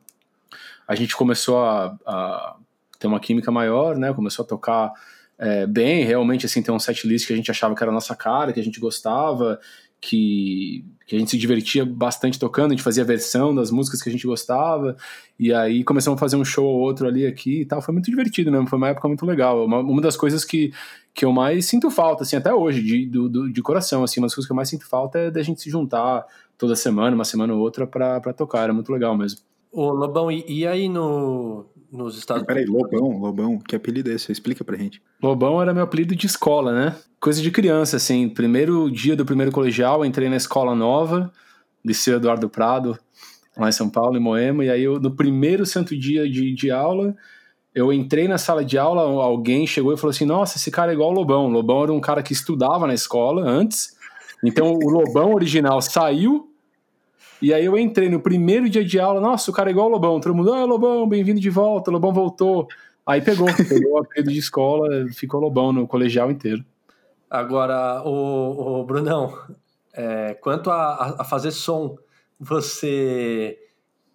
A 0.87 0.94
gente 0.94 1.16
começou 1.16 1.59
a, 1.59 1.97
a 2.07 2.57
ter 2.99 3.07
uma 3.07 3.18
química 3.18 3.51
maior, 3.51 3.97
né? 3.97 4.12
Começou 4.12 4.44
a 4.44 4.49
tocar 4.49 4.92
é, 5.38 5.66
bem, 5.66 6.05
realmente, 6.05 6.46
assim, 6.46 6.62
ter 6.62 6.70
um 6.72 6.79
set 6.79 7.07
list 7.07 7.27
que 7.27 7.33
a 7.33 7.37
gente 7.37 7.51
achava 7.51 7.75
que 7.75 7.83
era 7.83 7.90
a 7.90 7.94
nossa 7.94 8.14
cara, 8.14 8.53
que 8.53 8.61
a 8.61 8.64
gente 8.64 8.81
gostava, 8.81 9.61
que, 10.01 10.85
que 11.07 11.16
a 11.16 11.18
gente 11.18 11.31
se 11.31 11.38
divertia 11.38 11.85
bastante 11.85 12.38
tocando, 12.38 12.66
a 12.72 12.75
gente 12.75 12.83
fazia 12.83 13.05
versão 13.05 13.55
das 13.55 13.70
músicas 13.70 14.03
que 14.03 14.09
a 14.09 14.12
gente 14.12 14.27
gostava, 14.27 14.96
e 15.38 15.53
aí 15.53 15.83
começamos 15.85 16.18
a 16.18 16.20
fazer 16.20 16.37
um 16.37 16.44
show 16.44 16.64
ou 16.66 16.81
outro 16.81 17.07
ali 17.07 17.27
aqui 17.27 17.62
e 17.62 17.64
tal, 17.66 17.81
foi 17.83 17.92
muito 17.92 18.11
divertido 18.11 18.51
mesmo, 18.51 18.66
foi 18.68 18.77
uma 18.79 18.88
época 18.88 19.09
muito 19.09 19.25
legal, 19.27 19.64
uma, 19.64 19.79
uma 19.81 20.01
das 20.01 20.16
coisas 20.16 20.44
que, 20.44 20.70
que 21.14 21.25
eu 21.25 21.33
mais 21.33 21.66
sinto 21.66 21.90
falta, 21.90 22.22
assim, 22.22 22.37
até 22.37 22.53
hoje, 22.53 22.83
de, 22.83 23.07
do, 23.07 23.29
do- 23.29 23.53
de 23.53 23.62
coração, 23.62 24.05
assim, 24.05 24.20
uma 24.20 24.27
das 24.27 24.35
coisas 24.35 24.46
que 24.46 24.53
eu 24.53 24.57
mais 24.57 24.68
sinto 24.68 24.87
falta 24.87 25.18
é 25.18 25.31
da 25.31 25.42
gente 25.42 25.61
se 25.61 25.70
juntar 25.70 26.25
toda 26.59 26.77
semana, 26.77 27.14
uma 27.16 27.25
semana 27.25 27.53
ou 27.55 27.61
outra, 27.61 27.87
pra 27.87 28.20
tocar, 28.33 28.62
era 28.64 28.72
muito 28.72 28.92
legal 28.92 29.16
mesmo. 29.16 29.40
Ô, 29.72 29.90
Lobão, 29.90 30.31
e, 30.31 30.44
e 30.49 30.66
aí 30.66 30.88
no, 30.88 31.66
nos 31.90 32.18
Estados 32.18 32.44
Peraí, 32.44 32.64
Lobão, 32.64 33.18
Lobão, 33.18 33.59
que 33.59 33.77
apelido 33.77 34.11
é 34.11 34.14
esse? 34.14 34.31
Explica 34.31 34.64
pra 34.64 34.77
gente. 34.77 35.03
Lobão 35.22 35.61
era 35.61 35.72
meu 35.72 35.85
apelido 35.85 36.14
de 36.14 36.27
escola, 36.27 36.72
né? 36.72 36.96
Coisa 37.20 37.40
de 37.40 37.51
criança, 37.51 37.96
assim. 37.96 38.29
Primeiro 38.29 38.90
dia 38.90 39.16
do 39.16 39.25
primeiro 39.25 39.53
colegial, 39.53 40.05
entrei 40.05 40.29
na 40.29 40.37
escola 40.37 40.75
nova, 40.75 41.33
Liceu 41.85 42.16
Eduardo 42.16 42.49
Prado, 42.49 42.99
lá 43.57 43.68
em 43.68 43.72
São 43.72 43.88
Paulo, 43.88 44.16
em 44.16 44.20
Moema. 44.20 44.64
E 44.64 44.70
aí, 44.70 44.83
eu, 44.83 45.01
no 45.01 45.11
primeiro 45.11 45.64
santo 45.64 45.96
dia 45.96 46.29
de, 46.29 46.55
de 46.55 46.70
aula, 46.70 47.16
eu 47.75 47.92
entrei 47.92 48.27
na 48.27 48.38
sala 48.38 48.64
de 48.64 48.79
aula, 48.79 49.03
alguém 49.03 49.66
chegou 49.66 49.92
e 49.92 49.96
falou 49.96 50.11
assim: 50.11 50.25
Nossa, 50.25 50.57
esse 50.57 50.70
cara 50.70 50.92
é 50.92 50.94
igual 50.94 51.11
o 51.11 51.14
Lobão. 51.14 51.46
O 51.46 51.51
Lobão 51.51 51.83
era 51.83 51.92
um 51.92 52.01
cara 52.01 52.22
que 52.22 52.33
estudava 52.33 52.87
na 52.87 52.94
escola 52.94 53.46
antes. 53.46 53.96
Então, 54.42 54.72
o 54.72 54.90
Lobão 54.90 55.35
original 55.35 55.81
saiu. 55.81 56.51
E 57.40 57.53
aí 57.53 57.64
eu 57.64 57.77
entrei 57.79 58.09
no 58.09 58.20
primeiro 58.20 58.68
dia 58.68 58.85
de 58.85 58.99
aula, 58.99 59.20
nossa, 59.20 59.51
o 59.51 59.55
cara 59.55 59.68
é 59.68 59.72
igual 59.72 59.87
o 59.88 59.90
Lobão. 59.90 60.18
Todo 60.20 60.35
mundo, 60.35 60.53
ah, 60.53 60.64
Lobão, 60.64 61.07
bem-vindo 61.09 61.40
de 61.40 61.51
volta, 61.51 61.90
Lobão 61.90 62.12
voltou. 62.12 62.66
Aí 63.07 63.20
pegou, 63.20 63.46
pegou 63.68 63.92
o 63.92 63.99
apelido 63.99 64.33
de 64.33 64.38
escola, 64.38 64.88
ficou 65.14 65.40
Lobão 65.40 65.72
no 65.72 65.87
colegial 65.87 66.31
inteiro. 66.31 66.64
Agora, 67.31 68.03
o, 68.05 68.85
Brunão, 68.85 69.37
é, 69.92 70.35
quanto 70.35 70.70
a, 70.70 70.94
a- 70.94 71.14
a 71.18 71.25
fazer 71.25 71.51
som, 71.51 71.96
você 72.38 73.59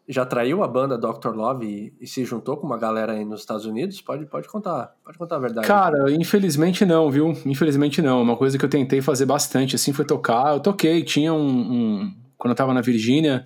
já 0.07 0.25
traiu 0.25 0.63
a 0.63 0.67
banda 0.67 0.97
Dr. 0.97 1.29
Love 1.35 1.65
e, 1.65 1.93
e 2.03 2.07
se 2.07 2.25
juntou 2.25 2.57
com 2.57 2.65
uma 2.65 2.77
galera 2.77 3.13
aí 3.13 3.23
nos 3.23 3.41
Estados 3.41 3.65
Unidos? 3.65 4.01
Pode, 4.01 4.25
pode 4.25 4.47
contar, 4.49 4.93
pode 5.05 5.17
contar 5.17 5.35
a 5.35 5.39
verdade. 5.39 5.67
Cara, 5.67 6.11
infelizmente 6.11 6.85
não, 6.85 7.09
viu? 7.09 7.33
Infelizmente 7.45 8.01
não. 8.01 8.21
Uma 8.21 8.35
coisa 8.35 8.57
que 8.57 8.65
eu 8.65 8.69
tentei 8.69 9.01
fazer 9.01 9.25
bastante, 9.25 9.75
assim, 9.75 9.93
foi 9.93 10.03
tocar. 10.05 10.53
Eu 10.55 10.59
toquei, 10.59 11.03
tinha 11.03 11.31
um. 11.33 11.47
um- 11.47 12.20
quando 12.41 12.53
eu 12.53 12.55
tava 12.55 12.73
na 12.73 12.81
Virgínia, 12.81 13.43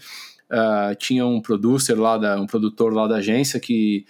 ah, 0.49 0.95
tinha 0.97 1.25
um 1.25 1.41
producer 1.41 1.95
lá, 1.95 2.17
da, 2.17 2.39
um 2.39 2.47
produtor 2.47 2.93
lá 2.93 3.05
da 3.07 3.17
agência 3.17 3.59
que, 3.59 4.05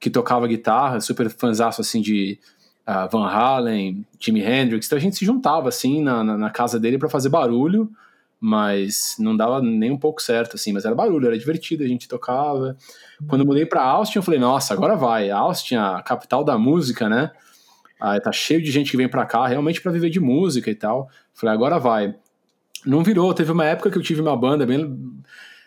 que 0.00 0.08
tocava 0.08 0.48
guitarra, 0.48 0.98
super 0.98 1.28
fanzaço, 1.28 1.82
assim, 1.82 2.00
de 2.00 2.38
ah, 2.86 3.06
Van 3.06 3.26
Halen, 3.26 4.06
Jimi 4.18 4.40
Hendrix. 4.40 4.86
Então 4.86 4.96
a 4.96 5.00
gente 5.00 5.16
se 5.16 5.26
juntava, 5.26 5.68
assim, 5.68 6.02
na, 6.02 6.24
na, 6.24 6.38
na 6.38 6.48
casa 6.48 6.80
dele 6.80 6.96
para 6.96 7.10
fazer 7.10 7.28
barulho, 7.28 7.90
mas 8.40 9.16
não 9.18 9.36
dava 9.36 9.60
nem 9.60 9.90
um 9.90 9.98
pouco 9.98 10.22
certo, 10.22 10.56
assim. 10.56 10.72
Mas 10.72 10.86
era 10.86 10.94
barulho, 10.94 11.26
era 11.26 11.38
divertido, 11.38 11.84
a 11.84 11.86
gente 11.86 12.08
tocava. 12.08 12.78
Quando 13.28 13.42
eu 13.42 13.46
mudei 13.46 13.66
pra 13.66 13.82
Austin, 13.82 14.20
eu 14.20 14.22
falei, 14.22 14.40
nossa, 14.40 14.72
agora 14.72 14.96
vai. 14.96 15.30
Austin, 15.30 15.74
a 15.74 16.00
capital 16.02 16.42
da 16.42 16.56
música, 16.56 17.10
né? 17.10 17.30
Ah, 18.00 18.18
tá 18.18 18.32
cheio 18.32 18.62
de 18.62 18.70
gente 18.70 18.90
que 18.90 18.96
vem 18.96 19.06
pra 19.06 19.26
cá 19.26 19.46
realmente 19.46 19.82
pra 19.82 19.92
viver 19.92 20.08
de 20.08 20.18
música 20.18 20.70
e 20.70 20.74
tal. 20.74 21.10
Falei, 21.34 21.54
agora 21.54 21.78
vai. 21.78 22.14
Não 22.84 23.02
virou. 23.02 23.32
Teve 23.34 23.52
uma 23.52 23.64
época 23.64 23.90
que 23.90 23.98
eu 23.98 24.02
tive 24.02 24.20
uma 24.20 24.36
banda 24.36 24.66
bem. 24.66 24.98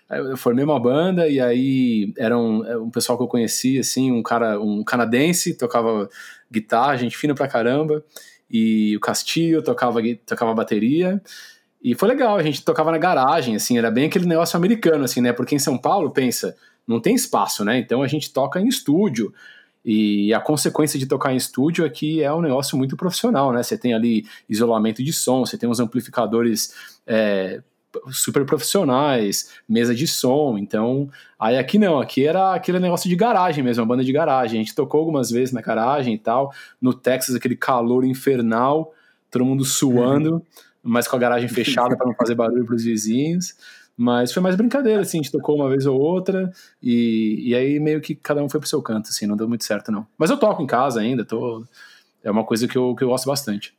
Eu 0.09 0.37
formei 0.37 0.63
uma 0.63 0.79
banda 0.79 1.27
e 1.27 1.39
aí 1.39 2.13
era 2.17 2.37
um, 2.37 2.65
é 2.65 2.77
um 2.77 2.89
pessoal 2.89 3.17
que 3.17 3.23
eu 3.23 3.27
conhecia, 3.27 3.81
assim, 3.81 4.11
um 4.11 4.21
cara, 4.21 4.59
um 4.59 4.83
canadense, 4.83 5.57
tocava 5.57 6.09
guitarra, 6.51 6.97
gente 6.97 7.17
fina 7.17 7.33
pra 7.33 7.47
caramba, 7.47 8.03
e 8.49 8.95
o 8.95 8.99
Castilho 8.99 9.63
tocava, 9.63 9.99
tocava 10.25 10.53
bateria. 10.53 11.21
E 11.83 11.95
foi 11.95 12.07
legal, 12.09 12.37
a 12.37 12.43
gente 12.43 12.63
tocava 12.63 12.91
na 12.91 12.97
garagem, 12.97 13.55
assim, 13.55 13.77
era 13.77 13.89
bem 13.89 14.05
aquele 14.05 14.25
negócio 14.25 14.55
americano, 14.55 15.03
assim, 15.03 15.19
né? 15.19 15.33
Porque 15.33 15.55
em 15.55 15.59
São 15.59 15.77
Paulo, 15.77 16.11
pensa, 16.11 16.55
não 16.87 16.99
tem 16.99 17.15
espaço, 17.15 17.65
né? 17.65 17.79
Então 17.79 18.03
a 18.03 18.07
gente 18.07 18.31
toca 18.31 18.59
em 18.59 18.67
estúdio. 18.67 19.33
E 19.85 20.33
a 20.33 20.39
consequência 20.39 20.97
de 20.97 21.05
tocar 21.05 21.33
em 21.33 21.35
estúdio 21.35 21.85
é 21.85 21.89
que 21.89 22.23
é 22.23 22.31
um 22.31 22.39
negócio 22.39 22.77
muito 22.77 22.95
profissional, 22.95 23.51
né? 23.51 23.61
Você 23.61 23.77
tem 23.77 23.93
ali 23.93 24.25
isolamento 24.47 25.03
de 25.03 25.11
som, 25.11 25.45
você 25.45 25.57
tem 25.57 25.67
uns 25.67 25.79
amplificadores 25.79 26.73
é, 27.05 27.61
super 28.11 28.45
profissionais, 28.45 29.51
mesa 29.67 29.93
de 29.93 30.07
som. 30.07 30.57
Então, 30.57 31.09
aí 31.39 31.57
aqui 31.57 31.77
não, 31.77 31.99
aqui 31.99 32.25
era 32.25 32.53
aquele 32.53 32.79
negócio 32.79 33.09
de 33.09 33.15
garagem 33.15 33.63
mesmo, 33.63 33.83
uma 33.83 33.89
banda 33.89 34.03
de 34.03 34.11
garagem. 34.11 34.59
A 34.59 34.63
gente 34.63 34.75
tocou 34.75 34.99
algumas 34.99 35.29
vezes 35.29 35.53
na 35.53 35.61
garagem 35.61 36.13
e 36.13 36.17
tal. 36.17 36.53
No 36.81 36.93
Texas, 36.93 37.35
aquele 37.35 37.55
calor 37.55 38.03
infernal, 38.03 38.93
todo 39.29 39.45
mundo 39.45 39.63
suando, 39.65 40.41
mas 40.81 41.07
com 41.07 41.15
a 41.15 41.19
garagem 41.19 41.47
fechada 41.47 41.95
para 41.95 42.07
não 42.07 42.15
fazer 42.15 42.35
barulho 42.35 42.65
para 42.65 42.75
os 42.75 42.83
vizinhos. 42.83 43.55
Mas 43.95 44.33
foi 44.33 44.41
mais 44.41 44.55
brincadeira, 44.55 45.01
assim, 45.01 45.19
a 45.19 45.21
gente 45.21 45.31
tocou 45.31 45.55
uma 45.55 45.69
vez 45.69 45.85
ou 45.85 45.99
outra, 45.99 46.51
e, 46.81 47.43
e 47.45 47.53
aí 47.55 47.79
meio 47.79 48.01
que 48.01 48.15
cada 48.15 48.43
um 48.43 48.49
foi 48.49 48.59
pro 48.59 48.67
seu 48.67 48.81
canto, 48.81 49.09
assim, 49.09 49.27
não 49.27 49.37
deu 49.37 49.47
muito 49.47 49.63
certo, 49.63 49.91
não. 49.91 50.07
Mas 50.17 50.31
eu 50.31 50.37
toco 50.37 50.63
em 50.63 50.65
casa 50.65 50.99
ainda, 50.99 51.23
tô... 51.23 51.63
é 52.23 52.31
uma 52.31 52.43
coisa 52.43 52.67
que 52.67 52.75
eu, 52.75 52.95
que 52.95 53.03
eu 53.03 53.09
gosto 53.09 53.27
bastante. 53.27 53.71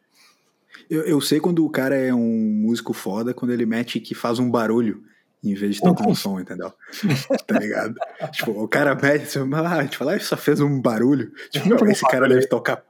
Eu, 0.95 1.03
eu 1.03 1.21
sei 1.21 1.41
quando 1.41 1.65
o 1.65 1.71
cara 1.71 1.97
é 1.97 2.13
um 2.15 2.61
músico 2.63 2.93
foda, 2.93 3.35
quando 3.35 3.53
ele 3.53 3.67
mete 3.67 4.01
que 4.01 4.15
faz 4.15 4.39
um 4.39 4.51
barulho 4.51 5.03
em 5.43 5.55
vez 5.55 5.75
de 5.75 5.83
tocar 5.83 6.09
um 6.09 6.15
som, 6.15 6.41
entendeu? 6.41 6.73
tá 7.47 7.59
ligado? 7.59 7.95
tipo, 8.33 8.53
o 8.53 8.67
cara 8.67 8.95
mete, 8.95 9.39
ah, 9.39 9.79
a 9.79 9.83
gente 9.83 9.99
fala, 9.99 10.15
ah, 10.15 10.21
só 10.21 10.37
fez 10.37 10.61
um 10.61 10.81
barulho. 10.81 11.31
Tipo, 11.51 11.69
meu, 11.69 11.87
esse 11.91 12.03
cara 12.07 12.29
deve 12.29 12.47
tocar 12.47 12.83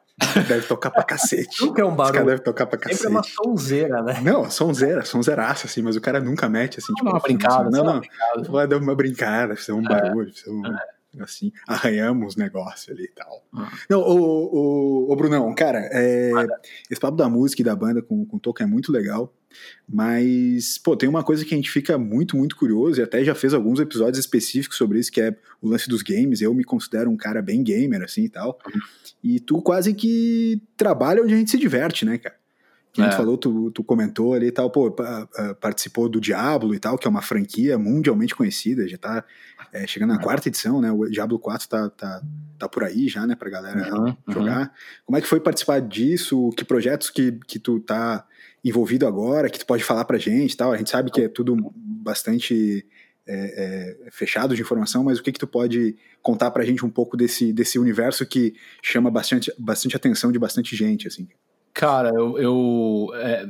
Deve 0.47 0.64
tocar 0.69 0.93
pra 0.93 1.03
cacete. 1.03 1.61
Nunca 1.61 1.83
é 1.83 1.85
um 1.85 1.93
barulho. 1.95 2.05
Esse 2.05 2.12
cara 2.12 2.27
deve 2.27 2.43
tocar 2.43 2.67
pra 2.67 2.79
cacete. 2.79 3.03
Sempre 3.03 3.17
é 3.17 3.19
uma 3.19 3.25
sonzeira, 3.25 4.03
né? 4.03 4.21
Não, 4.23 4.49
sonzeira, 4.49 5.05
sonzeiraça, 5.05 5.67
assim, 5.67 5.83
mas 5.83 5.97
o 5.97 6.01
cara 6.01 6.21
nunca 6.21 6.49
mete, 6.49 6.79
assim, 6.79 6.93
não, 6.93 6.95
tipo... 6.95 7.11
Uma 7.11 7.19
brincada, 7.19 7.69
não, 7.69 7.85
não, 7.85 8.01
não. 8.37 8.69
Dar 8.69 8.79
uma 8.79 8.95
brincada, 8.95 9.57
fazer 9.57 9.73
um 9.73 9.83
barulho, 9.83 10.33
um... 10.47 10.67
É 10.67 10.95
assim, 11.22 11.53
arranhamos 11.66 12.37
negócio 12.37 12.92
ali 12.92 13.05
e 13.05 13.14
tal. 13.14 13.46
Ah. 13.53 13.72
Não, 13.88 14.00
o, 14.00 15.09
o, 15.09 15.12
o, 15.12 15.16
Brunão, 15.16 15.55
cara, 15.55 15.88
é, 15.92 16.33
esse 16.90 17.00
papo 17.00 17.16
da 17.16 17.29
música 17.29 17.62
e 17.62 17.64
da 17.64 17.77
banda 17.77 18.03
com, 18.03 18.24
com 18.24 18.37
o 18.37 18.40
Tolkien 18.40 18.68
é 18.68 18.70
muito 18.70 18.90
legal, 18.92 19.33
mas, 19.88 20.79
pô, 20.79 20.96
tem 20.96 21.09
uma 21.09 21.22
coisa 21.22 21.44
que 21.44 21.55
a 21.55 21.57
gente 21.57 21.70
fica 21.70 21.96
muito, 21.98 22.37
muito 22.37 22.57
curioso, 22.57 23.00
e 23.00 23.03
até 23.03 23.24
já 23.24 23.35
fez 23.35 23.55
alguns 23.55 23.79
episódios 23.81 24.18
específicos 24.18 24.77
sobre 24.77 24.98
isso, 24.98 25.12
que 25.12 25.20
é 25.20 25.37
o 25.61 25.68
lance 25.68 25.88
dos 25.88 26.03
games. 26.03 26.40
Eu 26.40 26.55
me 26.55 26.64
considero 26.64 27.11
um 27.11 27.16
cara 27.16 27.40
bem 27.40 27.62
gamer, 27.62 28.03
assim 28.03 28.24
e 28.24 28.29
tal. 28.29 28.59
Uhum. 28.66 28.81
E 29.22 29.40
tu 29.40 29.62
quase 29.62 29.94
que 29.94 30.61
trabalha 30.77 31.22
onde 31.22 31.35
a 31.35 31.37
gente 31.37 31.50
se 31.50 31.59
diverte, 31.59 32.05
né, 32.05 32.18
cara? 32.18 32.37
Que 32.95 33.01
a 33.01 33.05
gente 33.05 33.15
é. 33.15 33.17
falou, 33.17 33.37
tu, 33.37 33.73
tu 33.73 33.83
comentou 33.83 34.35
ali 34.35 34.47
e 34.47 34.53
tal, 34.53 34.71
pô, 34.71 34.95
participou 35.61 36.09
do 36.09 36.21
Diablo 36.21 36.73
e 36.73 36.79
tal, 36.79 36.97
que 36.97 37.09
é 37.09 37.11
uma 37.11 37.21
franquia 37.21 37.77
mundialmente 37.77 38.37
conhecida, 38.37 38.87
já 38.87 38.97
tá 38.97 39.25
é, 39.73 39.85
chegando 39.85 40.11
na 40.11 40.21
quarta 40.21 40.49
edição, 40.49 40.81
né? 40.81 40.93
O 40.93 41.05
Diablo 41.07 41.37
4 41.37 41.69
tá, 41.69 41.91
tá, 41.91 42.23
tá 42.57 42.69
por 42.69 42.85
aí 42.85 43.09
já, 43.09 43.27
né, 43.27 43.35
pra 43.35 43.51
galera 43.51 43.93
uhum, 43.93 44.17
jogar. 44.29 44.61
Uhum. 44.61 44.69
Como 45.07 45.19
é 45.19 45.21
que 45.21 45.27
foi 45.27 45.41
participar 45.41 45.81
disso? 45.81 46.51
Que 46.57 46.65
projetos 46.65 47.11
que, 47.11 47.33
que 47.49 47.59
tu 47.59 47.81
tá 47.81 48.25
envolvido 48.65 49.09
agora, 49.09 49.51
que 49.51 49.59
tu 49.59 49.67
pode 49.67 49.83
falar 49.83 50.05
pra 50.05 50.17
gente 50.17 50.53
e 50.53 50.57
tal? 50.57 50.73
A 50.73 50.77
gente 50.77 50.91
sabe 50.91 51.11
que 51.11 51.23
é 51.23 51.29
tudo 51.29 51.57
bastante 51.75 52.87
é, 53.27 54.05
é, 54.07 54.11
fechado 54.13 54.55
de 54.55 54.63
informação, 54.63 55.03
mas 55.03 55.19
o 55.19 55.23
que 55.25 55.33
que 55.33 55.41
tu 55.41 55.49
pode 55.49 55.97
contar 56.23 56.53
pra 56.53 56.65
gente 56.65 56.87
um 56.87 56.91
pouco 56.91 57.17
desse, 57.17 57.53
desse 57.53 57.77
universo 57.77 58.25
que 58.25 58.55
chama 58.81 59.11
bastante, 59.11 59.53
bastante 59.59 59.97
atenção 59.97 60.31
de 60.31 60.39
bastante 60.39 60.77
gente, 60.77 61.09
assim? 61.09 61.27
Cara, 61.75 62.11
eu. 62.11 62.39
eu 62.39 63.09
é, 63.17 63.47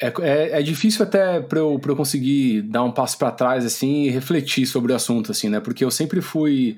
é, 0.00 0.60
é, 0.60 0.62
difícil 0.62 1.02
até 1.02 1.40
para 1.40 1.58
eu, 1.58 1.80
eu 1.82 1.96
conseguir 1.96 2.62
dar 2.62 2.84
um 2.84 2.92
passo 2.92 3.18
para 3.18 3.32
trás 3.32 3.64
assim 3.64 4.04
e 4.04 4.10
refletir 4.10 4.66
sobre 4.66 4.92
o 4.92 4.94
assunto, 4.94 5.32
assim, 5.32 5.48
né? 5.48 5.58
Porque 5.58 5.84
eu 5.84 5.90
sempre 5.90 6.20
fui. 6.20 6.76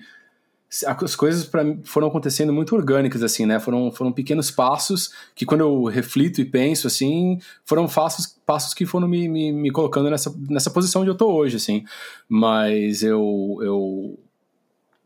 As 0.87 1.17
coisas 1.17 1.45
para 1.45 1.65
foram 1.83 2.07
acontecendo 2.07 2.53
muito 2.53 2.77
orgânicas, 2.77 3.25
assim, 3.25 3.45
né? 3.45 3.59
Foram, 3.59 3.91
foram 3.91 4.13
pequenos 4.13 4.53
passos 4.53 5.13
que, 5.35 5.45
quando 5.45 5.63
eu 5.63 5.85
reflito 5.87 6.41
e 6.41 6.45
penso, 6.45 6.87
assim, 6.87 7.41
foram 7.65 7.89
passos, 7.89 8.39
passos 8.47 8.73
que 8.73 8.87
foram 8.87 9.09
me, 9.09 9.29
me, 9.29 9.53
me 9.53 9.71
colocando 9.73 10.09
nessa, 10.09 10.33
nessa 10.49 10.71
posição 10.71 11.03
onde 11.03 11.11
eu 11.11 11.17
tô 11.17 11.29
hoje, 11.33 11.57
assim. 11.57 11.85
Mas 12.29 13.03
eu, 13.03 13.59
eu 13.63 14.19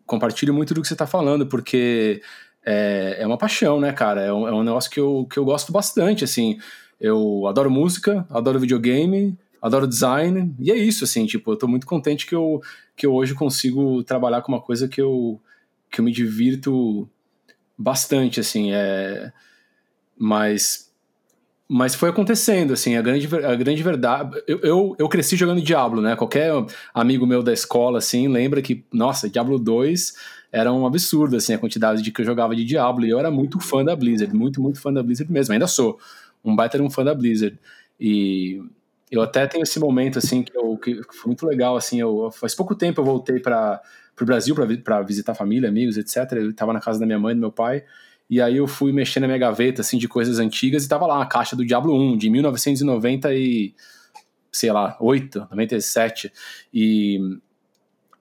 compartilho 0.05 0.53
muito 0.53 0.75
do 0.75 0.83
que 0.83 0.87
você 0.87 0.95
está 0.95 1.07
falando, 1.07 1.47
porque 1.47 2.21
é, 2.65 3.17
é 3.21 3.27
uma 3.27 3.39
paixão, 3.39 3.81
né, 3.81 3.93
cara? 3.93 4.23
É 4.23 4.33
um, 4.33 4.49
é 4.49 4.53
um 4.53 4.63
negócio 4.63 4.91
que 4.91 5.01
eu, 5.01 5.27
que 5.31 5.39
eu 5.39 5.45
gosto 5.45 5.73
bastante, 5.73 6.25
assim. 6.25 6.59
Eu 7.01 7.47
adoro 7.47 7.71
música, 7.71 8.27
adoro 8.31 8.59
videogame, 8.59 9.37
adoro 9.61 9.87
design, 9.87 10.55
e 10.59 10.71
é 10.71 10.77
isso, 10.77 11.05
assim, 11.05 11.27
tipo, 11.27 11.53
eu 11.53 11.57
tô 11.57 11.67
muito 11.67 11.87
contente 11.87 12.27
que 12.27 12.35
eu, 12.35 12.61
que 12.97 13.07
eu 13.07 13.15
hoje 13.15 13.35
consigo 13.35 14.03
trabalhar 14.05 14.43
com 14.43 14.53
uma 14.53 14.61
coisa 14.61 14.89
que 14.89 15.01
eu, 15.01 15.41
que 15.91 16.01
eu 16.01 16.05
me 16.05 16.13
divirto 16.13 17.09
bastante, 17.77 18.41
assim, 18.41 18.73
é... 18.73 19.33
Mas 20.17 20.85
mas 21.67 21.95
foi 21.95 22.11
acontecendo, 22.11 22.75
assim, 22.75 22.95
a 22.95 23.03
grande, 23.03 23.27
a 23.35 23.55
grande 23.55 23.83
verdade. 23.83 24.43
Eu, 24.47 24.59
eu, 24.61 24.97
eu, 24.99 25.09
cresci 25.09 25.35
jogando 25.35 25.63
Diablo, 25.63 26.03
né? 26.03 26.15
Qualquer 26.15 26.53
amigo 26.93 27.27
meu 27.27 27.43
da 27.43 27.55
escola, 27.55 27.99
assim, 27.99 28.29
lembra 28.29 28.61
que, 28.61 28.85
nossa, 28.93 29.31
Diablo 29.31 29.59
2 29.59 30.13
era 30.55 30.73
um 30.73 30.87
absurdo, 30.87 31.37
assim, 31.37 31.53
a 31.53 31.59
quantidade 31.59 32.01
de 32.01 32.13
que 32.13 32.21
eu 32.21 32.25
jogava 32.25 32.55
de 32.55 32.65
Diablo. 32.65 33.05
E 33.05 33.11
eu 33.11 33.19
era 33.19 33.29
muito 33.29 33.59
fã 33.59 33.85
da 33.85 33.97
Blizzard, 33.97 34.33
muito, 34.33 34.63
muito 34.63 34.81
fã 34.81 34.93
da 34.93 35.03
Blizzard 35.03 35.31
mesmo. 35.33 35.53
Ainda 35.53 35.67
sou 35.67 35.99
um 36.45 36.55
baita 36.55 36.81
um 36.81 36.89
fã 36.89 37.03
da 37.03 37.13
Blizzard. 37.13 37.59
E 37.99 38.63
eu 39.11 39.21
até 39.21 39.49
tenho 39.49 39.65
esse 39.65 39.81
momento, 39.81 40.17
assim, 40.21 40.45
que, 40.45 40.57
eu, 40.57 40.79
que 40.79 41.03
foi 41.11 41.27
muito 41.27 41.45
legal, 41.45 41.77
assim, 41.77 42.01
eu, 42.01 42.31
faz 42.31 42.55
pouco 42.55 42.73
tempo 42.77 43.01
eu 43.01 43.05
voltei 43.05 43.41
para 43.41 43.83
o 44.21 44.25
Brasil 44.25 44.55
para 44.85 45.03
visitar 45.03 45.35
família, 45.35 45.69
amigos, 45.69 45.97
etc. 45.97 46.19
Eu 46.35 46.51
estava 46.51 46.73
na 46.73 46.81
casa 46.81 47.01
da 47.01 47.07
minha 47.07 47.19
mãe 47.19 47.33
e 47.33 47.35
do 47.35 47.41
meu 47.41 47.51
pai. 47.51 47.83
E 48.31 48.41
aí 48.41 48.57
eu 48.57 48.69
fui 48.69 48.93
mexer 48.93 49.19
na 49.19 49.27
minha 49.27 49.39
gaveta, 49.39 49.81
assim, 49.81 49.99
de 49.99 50.07
coisas 50.07 50.39
antigas 50.39 50.85
e 50.85 50.89
tava 50.89 51.05
lá 51.05 51.21
a 51.21 51.27
caixa 51.27 51.57
do 51.57 51.67
Diablo 51.67 51.93
1, 52.13 52.17
de 52.17 52.31
1990 52.31 53.35
e... 53.35 53.75
sei 54.53 54.71
lá, 54.71 54.97
8, 55.01 55.49
97. 55.51 56.33
E... 56.73 57.19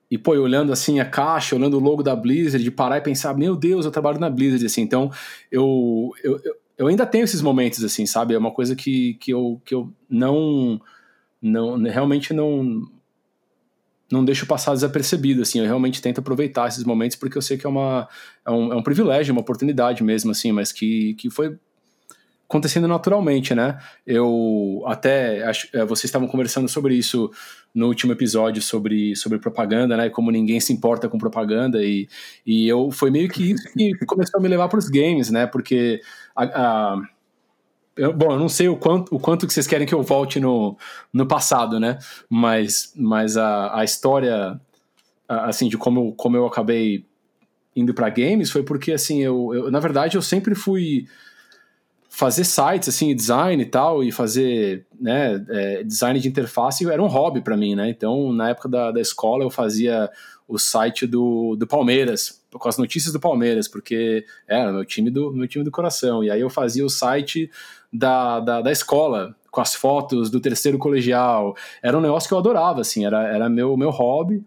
E, 0.09 0.17
pô, 0.17 0.31
olhando 0.31 0.71
assim 0.71 0.99
a 0.99 1.05
caixa, 1.05 1.55
olhando 1.55 1.77
o 1.77 1.79
logo 1.79 2.03
da 2.03 2.15
Blizzard, 2.15 2.63
de 2.63 2.71
parar 2.71 2.97
e 2.97 3.01
pensar, 3.01 3.35
meu 3.35 3.55
Deus, 3.55 3.85
eu 3.85 3.91
trabalho 3.91 4.19
na 4.19 4.29
Blizzard, 4.29 4.63
assim. 4.65 4.81
Então, 4.81 5.11
eu, 5.51 6.11
eu, 6.23 6.39
eu 6.77 6.87
ainda 6.87 7.05
tenho 7.05 7.23
esses 7.23 7.41
momentos, 7.41 7.83
assim, 7.83 8.05
sabe? 8.05 8.33
É 8.33 8.37
uma 8.37 8.51
coisa 8.51 8.75
que, 8.75 9.15
que, 9.15 9.31
eu, 9.31 9.61
que 9.65 9.73
eu 9.73 9.91
não, 10.09 10.79
não... 11.41 11.81
Realmente 11.81 12.33
não 12.33 12.87
não 14.11 14.23
deixo 14.23 14.45
passar 14.45 14.73
desapercebido, 14.73 15.41
assim, 15.41 15.59
eu 15.59 15.65
realmente 15.65 15.99
tento 15.99 16.19
aproveitar 16.19 16.67
esses 16.67 16.83
momentos 16.83 17.17
porque 17.17 17.35
eu 17.35 17.41
sei 17.41 17.57
que 17.57 17.65
é, 17.65 17.69
uma, 17.69 18.07
é, 18.45 18.51
um, 18.51 18.71
é 18.71 18.75
um 18.75 18.83
privilégio, 18.83 19.33
uma 19.33 19.41
oportunidade 19.41 20.03
mesmo, 20.03 20.29
assim, 20.29 20.51
mas 20.51 20.71
que, 20.71 21.15
que 21.15 21.31
foi 21.31 21.57
acontecendo 22.53 22.87
naturalmente, 22.87 23.55
né? 23.55 23.79
Eu 24.05 24.83
até, 24.85 25.43
acho, 25.43 25.67
é, 25.73 25.83
vocês 25.83 26.05
estavam 26.05 26.27
conversando 26.27 26.69
sobre 26.69 26.93
isso 26.93 27.31
no 27.73 27.87
último 27.87 28.11
episódio, 28.11 28.61
sobre, 28.61 29.15
sobre 29.15 29.39
propaganda, 29.39 29.97
né? 29.97 30.09
Como 30.09 30.29
ninguém 30.29 30.59
se 30.59 30.71
importa 30.71 31.09
com 31.09 31.17
propaganda 31.17 31.83
e, 31.83 32.07
e 32.45 32.67
eu, 32.67 32.91
foi 32.91 33.09
meio 33.09 33.27
que 33.27 33.51
isso 33.51 33.73
que 33.73 33.93
começou 34.05 34.39
a 34.39 34.43
me 34.43 34.47
levar 34.47 34.69
para 34.69 34.77
os 34.77 34.87
games, 34.87 35.31
né? 35.31 35.47
Porque 35.47 35.99
a, 36.35 36.43
a 36.43 37.01
eu, 37.97 38.13
bom, 38.13 38.31
eu 38.31 38.39
não 38.39 38.49
sei 38.49 38.67
o 38.67 38.77
quanto, 38.77 39.15
o 39.15 39.19
quanto 39.19 39.47
que 39.47 39.53
vocês 39.53 39.67
querem 39.67 39.87
que 39.87 39.93
eu 39.93 40.03
volte 40.03 40.39
no, 40.39 40.77
no 41.11 41.27
passado, 41.27 41.79
né? 41.79 41.97
Mas, 42.29 42.93
mas 42.95 43.35
a, 43.35 43.79
a 43.79 43.83
história, 43.83 44.59
assim, 45.27 45.67
de 45.67 45.77
como, 45.77 46.13
como 46.13 46.37
eu 46.37 46.45
acabei 46.45 47.05
indo 47.75 47.93
para 47.93 48.09
games 48.09 48.51
foi 48.51 48.61
porque, 48.61 48.91
assim, 48.91 49.21
eu, 49.23 49.51
eu, 49.53 49.71
na 49.71 49.79
verdade, 49.79 50.17
eu 50.17 50.21
sempre 50.21 50.53
fui 50.53 51.07
fazer 52.15 52.43
sites, 52.43 52.89
assim, 52.89 53.15
design 53.15 53.63
e 53.63 53.65
tal, 53.65 54.03
e 54.03 54.11
fazer, 54.11 54.85
né, 55.01 55.43
é, 55.49 55.83
design 55.83 56.19
de 56.19 56.27
interface 56.27 56.87
era 56.87 57.01
um 57.01 57.07
hobby 57.07 57.41
para 57.41 57.57
mim, 57.57 57.73
né? 57.73 57.89
Então, 57.89 58.31
na 58.31 58.49
época 58.49 58.69
da, 58.69 58.91
da 58.91 59.01
escola, 59.01 59.43
eu 59.43 59.49
fazia 59.49 60.11
o 60.47 60.59
site 60.59 61.07
do, 61.07 61.55
do 61.55 61.65
Palmeiras, 61.65 62.39
com 62.53 62.69
as 62.69 62.77
notícias 62.77 63.11
do 63.11 63.19
Palmeiras, 63.19 63.67
porque 63.67 64.23
era 64.47 64.71
meu 64.71 64.85
time 64.85 65.09
do 65.09 65.33
meu 65.33 65.47
time 65.47 65.65
do 65.65 65.71
coração. 65.71 66.23
E 66.23 66.29
aí 66.29 66.41
eu 66.41 66.51
fazia 66.51 66.85
o 66.85 66.89
site 66.89 67.49
da, 67.91 68.39
da, 68.39 68.61
da 68.61 68.71
escola, 68.71 69.35
com 69.49 69.59
as 69.59 69.73
fotos 69.73 70.29
do 70.29 70.39
terceiro 70.39 70.77
colegial. 70.77 71.55
Era 71.81 71.97
um 71.97 72.01
negócio 72.01 72.27
que 72.27 72.35
eu 72.35 72.37
adorava, 72.37 72.81
assim, 72.81 73.07
era, 73.07 73.23
era 73.27 73.49
meu, 73.49 73.75
meu 73.75 73.89
hobby. 73.89 74.43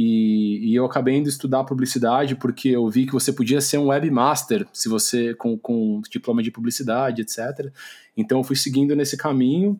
E, 0.00 0.60
e, 0.62 0.76
eu 0.76 0.84
acabei 0.84 1.16
indo 1.16 1.28
estudar 1.28 1.64
publicidade 1.64 2.36
porque 2.36 2.68
eu 2.68 2.88
vi 2.88 3.04
que 3.04 3.12
você 3.12 3.32
podia 3.32 3.60
ser 3.60 3.78
um 3.78 3.88
webmaster 3.88 4.64
se 4.72 4.88
você 4.88 5.34
com, 5.34 5.58
com 5.58 6.00
diploma 6.08 6.40
de 6.40 6.52
publicidade, 6.52 7.20
etc. 7.20 7.72
Então 8.16 8.38
eu 8.38 8.44
fui 8.44 8.54
seguindo 8.54 8.94
nesse 8.94 9.16
caminho, 9.16 9.76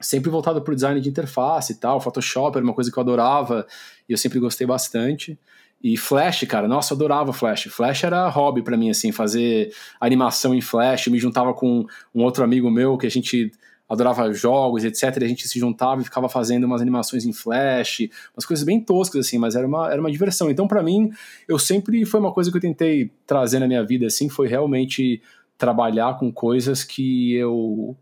sempre 0.00 0.30
voltado 0.30 0.62
para 0.62 0.70
o 0.70 0.74
design 0.76 1.00
de 1.00 1.08
interface 1.08 1.72
e 1.72 1.74
tal. 1.74 2.00
Photoshop 2.00 2.58
era 2.58 2.64
uma 2.64 2.72
coisa 2.72 2.92
que 2.92 2.96
eu 2.96 3.00
adorava 3.00 3.66
e 4.08 4.12
eu 4.12 4.16
sempre 4.16 4.38
gostei 4.38 4.68
bastante. 4.68 5.36
E 5.82 5.96
Flash, 5.96 6.44
cara, 6.44 6.68
nossa, 6.68 6.94
eu 6.94 6.96
adorava 6.96 7.32
Flash. 7.32 7.64
Flash 7.72 8.04
era 8.04 8.28
hobby 8.28 8.62
para 8.62 8.76
mim, 8.76 8.90
assim, 8.90 9.10
fazer 9.10 9.74
animação 10.00 10.54
em 10.54 10.60
Flash. 10.60 11.08
Eu 11.08 11.12
me 11.12 11.18
juntava 11.18 11.52
com 11.52 11.84
um 12.14 12.22
outro 12.22 12.44
amigo 12.44 12.70
meu 12.70 12.96
que 12.96 13.06
a 13.08 13.10
gente 13.10 13.50
adorava 13.90 14.32
jogos, 14.32 14.84
etc. 14.84 15.02
E 15.20 15.24
a 15.24 15.28
gente 15.28 15.48
se 15.48 15.58
juntava 15.58 16.00
e 16.00 16.04
ficava 16.04 16.28
fazendo 16.28 16.64
umas 16.64 16.80
animações 16.80 17.26
em 17.26 17.32
Flash, 17.32 18.08
umas 18.34 18.46
coisas 18.46 18.64
bem 18.64 18.80
toscas, 18.80 19.26
assim, 19.26 19.36
mas 19.36 19.56
era 19.56 19.66
uma, 19.66 19.90
era 19.90 20.00
uma 20.00 20.10
diversão. 20.10 20.48
Então, 20.48 20.68
para 20.68 20.82
mim, 20.82 21.10
eu 21.48 21.58
sempre 21.58 22.06
foi 22.06 22.20
uma 22.20 22.32
coisa 22.32 22.50
que 22.50 22.56
eu 22.56 22.60
tentei 22.60 23.10
trazer 23.26 23.58
na 23.58 23.66
minha 23.66 23.84
vida, 23.84 24.06
assim, 24.06 24.28
foi 24.28 24.46
realmente 24.46 25.20
trabalhar 25.58 26.16
com 26.18 26.32
coisas 26.32 26.84
que 26.84 27.34
eu 27.34 27.96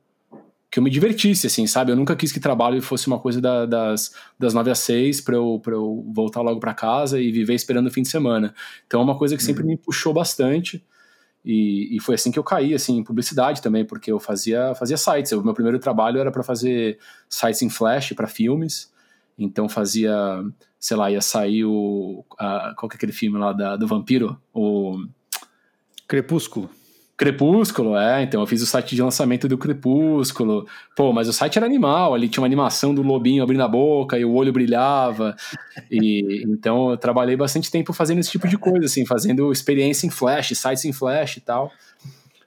que 0.70 0.78
eu 0.78 0.82
me 0.82 0.90
divertisse, 0.90 1.46
assim, 1.46 1.66
sabe? 1.66 1.92
Eu 1.92 1.96
nunca 1.96 2.14
quis 2.14 2.30
que 2.30 2.38
trabalho 2.38 2.82
fosse 2.82 3.06
uma 3.06 3.18
coisa 3.18 3.40
da, 3.40 3.64
das, 3.64 4.12
das 4.38 4.52
9 4.52 4.70
às 4.70 4.78
6 4.80 5.22
para 5.22 5.34
eu, 5.34 5.58
pra 5.62 5.72
eu 5.72 6.04
voltar 6.14 6.42
logo 6.42 6.60
para 6.60 6.74
casa 6.74 7.18
e 7.18 7.32
viver 7.32 7.54
esperando 7.54 7.86
o 7.86 7.90
fim 7.90 8.02
de 8.02 8.08
semana. 8.08 8.54
Então 8.86 9.00
é 9.00 9.02
uma 9.02 9.16
coisa 9.16 9.34
que 9.34 9.42
sempre 9.42 9.62
uhum. 9.62 9.70
me 9.70 9.76
puxou 9.78 10.12
bastante. 10.12 10.84
E, 11.44 11.96
e, 11.96 12.00
foi 12.00 12.14
assim 12.14 12.30
que 12.30 12.38
eu 12.38 12.44
caí, 12.44 12.74
assim, 12.74 12.98
em 12.98 13.04
publicidade 13.04 13.62
também, 13.62 13.84
porque 13.84 14.10
eu 14.10 14.18
fazia, 14.18 14.74
fazia 14.74 14.96
sites. 14.96 15.32
O 15.32 15.42
meu 15.42 15.54
primeiro 15.54 15.78
trabalho 15.78 16.20
era 16.20 16.30
para 16.30 16.42
fazer 16.42 16.98
sites 17.28 17.62
em 17.62 17.70
Flash 17.70 18.12
para 18.12 18.26
filmes. 18.26 18.92
Então 19.38 19.68
fazia, 19.68 20.14
sei 20.80 20.96
lá, 20.96 21.10
ia 21.10 21.20
sair 21.20 21.64
o. 21.64 22.24
A, 22.38 22.74
qual 22.76 22.88
que 22.88 22.96
é 22.96 22.98
aquele 22.98 23.12
filme 23.12 23.38
lá 23.38 23.52
da, 23.52 23.76
do 23.76 23.86
vampiro? 23.86 24.40
O. 24.52 25.06
Crepúsculo. 26.08 26.68
Crepúsculo, 27.18 27.96
é, 27.96 28.22
então 28.22 28.40
eu 28.40 28.46
fiz 28.46 28.62
o 28.62 28.66
site 28.66 28.94
de 28.94 29.02
lançamento 29.02 29.48
do 29.48 29.58
Crepúsculo. 29.58 30.64
Pô, 30.94 31.12
mas 31.12 31.26
o 31.28 31.32
site 31.32 31.58
era 31.58 31.66
animal, 31.66 32.14
ali 32.14 32.28
tinha 32.28 32.40
uma 32.40 32.46
animação 32.46 32.94
do 32.94 33.02
lobinho 33.02 33.42
abrindo 33.42 33.64
a 33.64 33.66
boca 33.66 34.16
e 34.16 34.24
o 34.24 34.32
olho 34.32 34.52
brilhava. 34.52 35.34
E 35.90 36.44
então 36.46 36.92
eu 36.92 36.96
trabalhei 36.96 37.36
bastante 37.36 37.72
tempo 37.72 37.92
fazendo 37.92 38.20
esse 38.20 38.30
tipo 38.30 38.46
de 38.46 38.56
coisa, 38.56 38.86
assim, 38.86 39.04
fazendo 39.04 39.50
experiência 39.50 40.06
em 40.06 40.10
Flash, 40.10 40.56
sites 40.56 40.84
em 40.84 40.92
Flash 40.92 41.38
e 41.38 41.40
tal. 41.40 41.72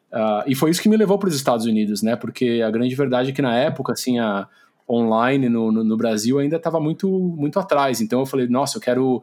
Uh, 0.10 0.47
e 0.47 0.55
foi 0.55 0.71
isso 0.71 0.81
que 0.81 0.88
me 0.88 0.95
levou 0.95 1.19
para 1.19 1.27
os 1.27 1.36
Estados 1.36 1.65
Unidos, 1.65 2.01
né? 2.01 2.15
Porque 2.15 2.63
a 2.65 2.71
grande 2.71 2.95
verdade 2.95 3.31
é 3.31 3.34
que 3.34 3.41
na 3.41 3.53
época, 3.53 3.91
assim, 3.91 4.19
a 4.19 4.47
online 4.89 5.49
no, 5.49 5.69
no, 5.69 5.84
no 5.84 5.97
Brasil 5.97 6.39
ainda 6.39 6.55
estava 6.55 6.79
muito, 6.79 7.10
muito 7.10 7.60
atrás. 7.60 7.99
Então 7.99 8.21
eu 8.21 8.25
falei, 8.25 8.47
nossa, 8.47 8.77
eu 8.77 8.81
quero 8.81 9.21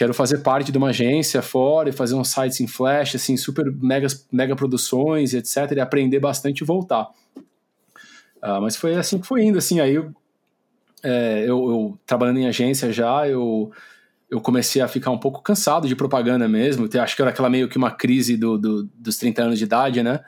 quero 0.00 0.14
fazer 0.14 0.38
parte 0.38 0.72
de 0.72 0.78
uma 0.78 0.88
agência 0.88 1.42
fora 1.42 1.90
e 1.90 1.92
fazer 1.92 2.14
uns 2.14 2.28
sites 2.28 2.58
em 2.58 2.66
Flash, 2.66 3.16
assim, 3.16 3.36
super 3.36 3.70
mega, 3.70 4.06
mega 4.32 4.56
produções, 4.56 5.34
etc, 5.34 5.72
e 5.76 5.80
aprender 5.80 6.18
bastante 6.18 6.62
e 6.62 6.64
voltar. 6.64 7.10
Uh, 8.42 8.62
mas 8.62 8.76
foi 8.76 8.94
assim 8.94 9.18
que 9.18 9.26
foi 9.26 9.42
indo, 9.42 9.58
assim, 9.58 9.78
aí 9.78 9.96
eu, 9.96 10.10
é, 11.02 11.40
eu, 11.40 11.70
eu, 11.70 11.98
trabalhando 12.06 12.38
em 12.38 12.46
agência 12.46 12.90
já, 12.90 13.28
eu, 13.28 13.70
eu 14.30 14.40
comecei 14.40 14.80
a 14.80 14.88
ficar 14.88 15.10
um 15.10 15.18
pouco 15.18 15.42
cansado 15.42 15.86
de 15.86 15.94
propaganda 15.94 16.48
mesmo, 16.48 16.88
acho 16.98 17.14
que 17.14 17.20
era 17.20 17.30
aquela 17.30 17.50
meio 17.50 17.68
que 17.68 17.76
uma 17.76 17.90
crise 17.90 18.38
do, 18.38 18.56
do, 18.56 18.84
dos 18.94 19.18
30 19.18 19.42
anos 19.42 19.58
de 19.58 19.66
idade, 19.66 20.02
né, 20.02 20.20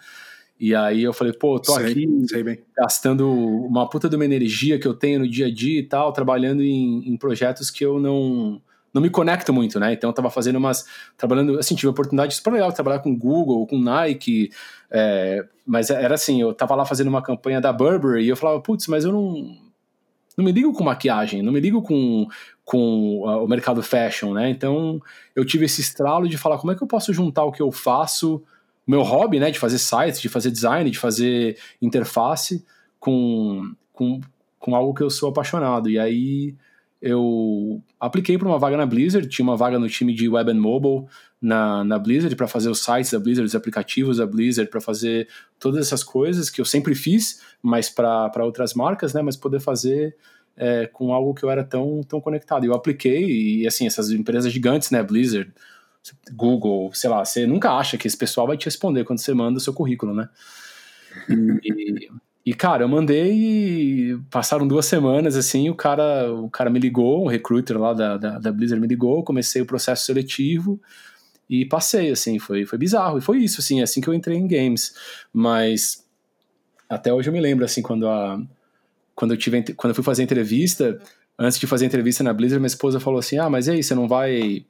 e 0.60 0.74
aí 0.74 1.02
eu 1.02 1.14
falei, 1.14 1.32
pô, 1.32 1.58
tô 1.58 1.72
sei, 1.72 1.92
aqui 1.92 2.26
sei 2.28 2.62
gastando 2.76 3.26
uma 3.26 3.88
puta 3.88 4.06
de 4.06 4.16
uma 4.16 4.24
energia 4.26 4.78
que 4.78 4.86
eu 4.86 4.92
tenho 4.92 5.20
no 5.20 5.28
dia 5.28 5.46
a 5.46 5.50
dia 5.50 5.80
e 5.80 5.82
tal, 5.82 6.12
trabalhando 6.12 6.62
em, 6.62 7.08
em 7.08 7.16
projetos 7.16 7.70
que 7.70 7.82
eu 7.82 7.98
não 7.98 8.60
não 8.92 9.00
me 9.00 9.08
conecto 9.08 9.52
muito, 9.52 9.80
né? 9.80 9.92
Então 9.92 10.10
eu 10.10 10.14
tava 10.14 10.30
fazendo 10.30 10.56
umas. 10.56 10.86
trabalhando, 11.16 11.58
assim, 11.58 11.74
tive 11.74 11.88
oportunidade 11.88 12.34
super 12.34 12.52
legal 12.52 12.68
de 12.68 12.74
trabalhar 12.74 12.98
com 12.98 13.16
Google, 13.16 13.66
com 13.66 13.78
Nike, 13.78 14.50
é, 14.90 15.44
mas 15.66 15.90
era 15.90 16.14
assim, 16.14 16.40
eu 16.42 16.52
tava 16.52 16.74
lá 16.74 16.84
fazendo 16.84 17.08
uma 17.08 17.22
campanha 17.22 17.60
da 17.60 17.72
Burberry 17.72 18.24
e 18.24 18.28
eu 18.28 18.36
falava, 18.36 18.60
putz, 18.60 18.86
mas 18.86 19.04
eu 19.04 19.12
não. 19.12 19.56
Não 20.34 20.46
me 20.46 20.50
ligo 20.50 20.72
com 20.72 20.82
maquiagem, 20.82 21.42
não 21.42 21.52
me 21.52 21.60
ligo 21.60 21.82
com, 21.82 22.26
com 22.64 23.20
o 23.20 23.46
mercado 23.46 23.82
fashion, 23.82 24.32
né? 24.32 24.48
Então 24.48 24.98
eu 25.36 25.44
tive 25.44 25.66
esse 25.66 25.82
estralo 25.82 26.26
de 26.26 26.38
falar 26.38 26.56
como 26.56 26.72
é 26.72 26.74
que 26.74 26.82
eu 26.82 26.86
posso 26.86 27.12
juntar 27.12 27.44
o 27.44 27.52
que 27.52 27.60
eu 27.60 27.70
faço, 27.70 28.42
o 28.86 28.90
meu 28.90 29.02
hobby, 29.02 29.38
né? 29.38 29.50
De 29.50 29.58
fazer 29.58 29.78
sites, 29.78 30.22
de 30.22 30.30
fazer 30.30 30.50
design, 30.50 30.90
de 30.90 30.98
fazer 30.98 31.58
interface 31.82 32.64
com, 32.98 33.74
com, 33.92 34.22
com 34.58 34.74
algo 34.74 34.94
que 34.94 35.02
eu 35.02 35.10
sou 35.10 35.28
apaixonado. 35.28 35.90
E 35.90 35.98
aí 35.98 36.54
eu 37.02 37.82
apliquei 37.98 38.38
para 38.38 38.46
uma 38.46 38.60
vaga 38.60 38.76
na 38.76 38.86
Blizzard, 38.86 39.28
tinha 39.28 39.42
uma 39.42 39.56
vaga 39.56 39.76
no 39.76 39.88
time 39.88 40.14
de 40.14 40.28
Web 40.28 40.52
and 40.52 40.60
Mobile 40.60 41.06
na, 41.40 41.82
na 41.82 41.98
Blizzard 41.98 42.36
para 42.36 42.46
fazer 42.46 42.70
os 42.70 42.78
sites 42.78 43.10
da 43.10 43.18
Blizzard, 43.18 43.44
os 43.44 43.56
aplicativos 43.56 44.18
da 44.18 44.26
Blizzard, 44.26 44.70
para 44.70 44.80
fazer 44.80 45.28
todas 45.58 45.84
essas 45.84 46.04
coisas 46.04 46.48
que 46.48 46.60
eu 46.60 46.64
sempre 46.64 46.94
fiz, 46.94 47.42
mas 47.60 47.90
para 47.90 48.44
outras 48.44 48.72
marcas, 48.72 49.12
né? 49.12 49.20
Mas 49.20 49.36
poder 49.36 49.58
fazer 49.58 50.16
é, 50.56 50.86
com 50.86 51.12
algo 51.12 51.34
que 51.34 51.44
eu 51.44 51.50
era 51.50 51.64
tão, 51.64 52.02
tão 52.04 52.20
conectado. 52.20 52.64
Eu 52.64 52.72
apliquei 52.72 53.62
e, 53.62 53.66
assim, 53.66 53.84
essas 53.84 54.12
empresas 54.12 54.52
gigantes, 54.52 54.92
né? 54.92 55.02
Blizzard, 55.02 55.52
Google, 56.32 56.92
sei 56.94 57.10
lá, 57.10 57.24
você 57.24 57.48
nunca 57.48 57.72
acha 57.72 57.98
que 57.98 58.06
esse 58.06 58.16
pessoal 58.16 58.46
vai 58.46 58.56
te 58.56 58.66
responder 58.66 59.02
quando 59.02 59.18
você 59.18 59.34
manda 59.34 59.58
o 59.58 59.60
seu 59.60 59.74
currículo, 59.74 60.14
né? 60.14 60.28
E, 61.28 62.08
e, 62.44 62.52
cara, 62.52 62.82
eu 62.82 62.88
mandei 62.88 63.32
e 63.32 64.18
passaram 64.28 64.66
duas 64.66 64.86
semanas, 64.86 65.36
assim, 65.36 65.70
o 65.70 65.74
cara, 65.76 66.32
o 66.32 66.50
cara 66.50 66.68
me 66.68 66.80
ligou, 66.80 67.24
o 67.24 67.28
recruiter 67.28 67.78
lá 67.78 67.94
da, 67.94 68.16
da, 68.16 68.38
da 68.38 68.52
Blizzard 68.52 68.80
me 68.80 68.88
ligou, 68.88 69.22
comecei 69.22 69.62
o 69.62 69.66
processo 69.66 70.04
seletivo 70.04 70.80
e 71.48 71.64
passei, 71.64 72.10
assim, 72.10 72.40
foi, 72.40 72.66
foi 72.66 72.78
bizarro. 72.78 73.18
E 73.18 73.20
foi 73.20 73.38
isso, 73.38 73.60
assim, 73.60 73.80
assim 73.80 74.00
que 74.00 74.08
eu 74.08 74.14
entrei 74.14 74.36
em 74.36 74.48
games. 74.48 74.92
Mas 75.32 76.04
até 76.88 77.12
hoje 77.12 77.28
eu 77.28 77.32
me 77.32 77.40
lembro, 77.40 77.64
assim, 77.64 77.82
quando 77.82 78.08
a... 78.08 78.40
Quando 79.14 79.32
eu, 79.32 79.36
tive, 79.36 79.62
quando 79.74 79.90
eu 79.90 79.94
fui 79.94 80.02
fazer 80.02 80.22
a 80.22 80.24
entrevista, 80.24 80.98
antes 81.38 81.58
de 81.60 81.66
fazer 81.66 81.84
a 81.84 81.88
entrevista 81.88 82.24
na 82.24 82.32
Blizzard, 82.32 82.58
minha 82.58 82.66
esposa 82.66 82.98
falou 82.98 83.20
assim, 83.20 83.38
ah, 83.38 83.48
mas 83.48 83.66
e 83.68 83.72
aí, 83.72 83.82
você 83.82 83.94
não 83.94 84.08
vai 84.08 84.64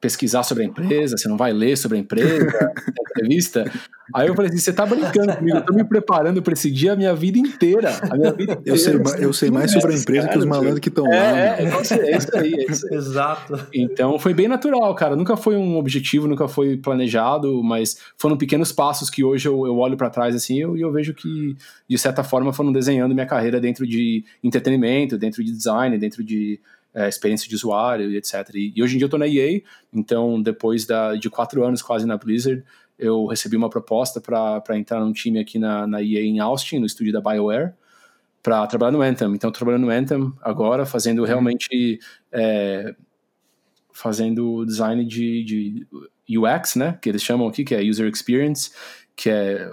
pesquisar 0.00 0.42
sobre 0.42 0.64
a 0.64 0.66
empresa, 0.66 1.16
você 1.16 1.28
não 1.28 1.36
vai 1.36 1.52
ler 1.52 1.76
sobre 1.76 1.96
a 1.98 2.00
empresa, 2.00 2.46
a 2.72 3.10
entrevista. 3.10 3.70
Aí 4.14 4.28
eu 4.28 4.34
falei 4.34 4.50
assim: 4.50 4.60
você 4.60 4.72
tá 4.72 4.86
brincando 4.86 5.36
comigo, 5.36 5.56
eu 5.56 5.64
tô 5.64 5.72
me 5.72 5.84
preparando 5.84 6.40
para 6.42 6.52
esse 6.52 6.70
dia 6.70 6.92
a 6.92 6.96
minha 6.96 7.14
vida 7.14 7.38
inteira. 7.38 7.90
A 8.08 8.16
minha 8.16 8.32
vida 8.32 8.52
inteira 8.52 8.62
eu 8.64 8.76
sei, 8.76 8.94
eu 9.18 9.32
sei 9.32 9.50
mais 9.50 9.72
sobre 9.72 9.94
a 9.94 9.98
empresa 9.98 10.22
cara, 10.22 10.32
que 10.32 10.38
os 10.38 10.44
malandros 10.44 10.80
que 10.80 10.88
estão 10.88 11.06
é, 11.12 11.18
lá. 11.18 11.38
É, 11.38 11.62
é, 11.62 11.64
é, 11.64 11.80
isso 11.80 11.94
aí, 12.36 12.54
é 12.54 12.70
isso 12.70 12.86
aí. 12.88 12.96
Exato. 12.96 13.66
Então 13.74 14.18
foi 14.18 14.32
bem 14.32 14.48
natural, 14.48 14.94
cara. 14.94 15.16
Nunca 15.16 15.36
foi 15.36 15.56
um 15.56 15.76
objetivo, 15.76 16.28
nunca 16.28 16.46
foi 16.46 16.76
planejado, 16.76 17.62
mas 17.62 17.98
foram 18.16 18.36
pequenos 18.36 18.70
passos 18.70 19.10
que 19.10 19.24
hoje 19.24 19.48
eu, 19.48 19.66
eu 19.66 19.76
olho 19.78 19.96
para 19.96 20.10
trás 20.10 20.34
assim 20.34 20.56
e 20.56 20.60
eu, 20.60 20.76
eu 20.76 20.92
vejo 20.92 21.12
que, 21.12 21.56
de 21.88 21.98
certa 21.98 22.22
forma, 22.22 22.52
foram 22.52 22.72
desenhando 22.72 23.14
minha 23.14 23.26
carreira 23.26 23.60
dentro 23.60 23.86
de 23.86 24.24
entretenimento, 24.42 25.18
dentro 25.18 25.42
de 25.42 25.50
design, 25.50 25.98
dentro 25.98 26.22
de 26.22 26.60
é, 26.96 27.06
experiência 27.06 27.46
de 27.46 27.54
usuário 27.54 28.10
e 28.10 28.16
etc. 28.16 28.48
E, 28.54 28.72
e, 28.74 28.82
hoje 28.82 28.94
em 28.94 28.98
dia 28.98 29.04
eu 29.04 29.08
estou 29.08 29.20
na 29.20 29.28
EA, 29.28 29.60
então 29.92 30.40
depois 30.40 30.86
da, 30.86 31.14
de 31.14 31.28
quatro 31.28 31.62
anos 31.62 31.82
quase 31.82 32.06
na 32.06 32.16
Blizzard, 32.16 32.64
eu 32.98 33.26
recebi 33.26 33.54
uma 33.54 33.68
proposta 33.68 34.18
para 34.18 34.78
entrar 34.78 35.00
num 35.00 35.12
time 35.12 35.38
aqui 35.38 35.58
na, 35.58 35.86
na 35.86 36.02
EA 36.02 36.22
em 36.22 36.40
Austin, 36.40 36.78
no 36.78 36.86
estúdio 36.86 37.12
da 37.12 37.20
BioWare, 37.20 37.74
para 38.42 38.66
trabalhar 38.66 38.92
no 38.92 39.02
Anthem. 39.02 39.34
Então, 39.34 39.52
trabalhando 39.52 39.82
no 39.82 39.90
Anthem 39.90 40.32
agora, 40.40 40.86
fazendo 40.86 41.18
uhum. 41.18 41.26
realmente. 41.26 42.00
É, 42.32 42.94
fazendo 43.92 44.64
design 44.66 45.06
de, 45.06 45.42
de 46.28 46.38
UX, 46.38 46.76
né? 46.76 46.98
Que 47.00 47.08
eles 47.08 47.22
chamam 47.22 47.48
aqui, 47.48 47.64
que 47.64 47.74
é 47.74 47.80
User 47.80 48.06
Experience, 48.06 48.70
que 49.16 49.30
é 49.30 49.70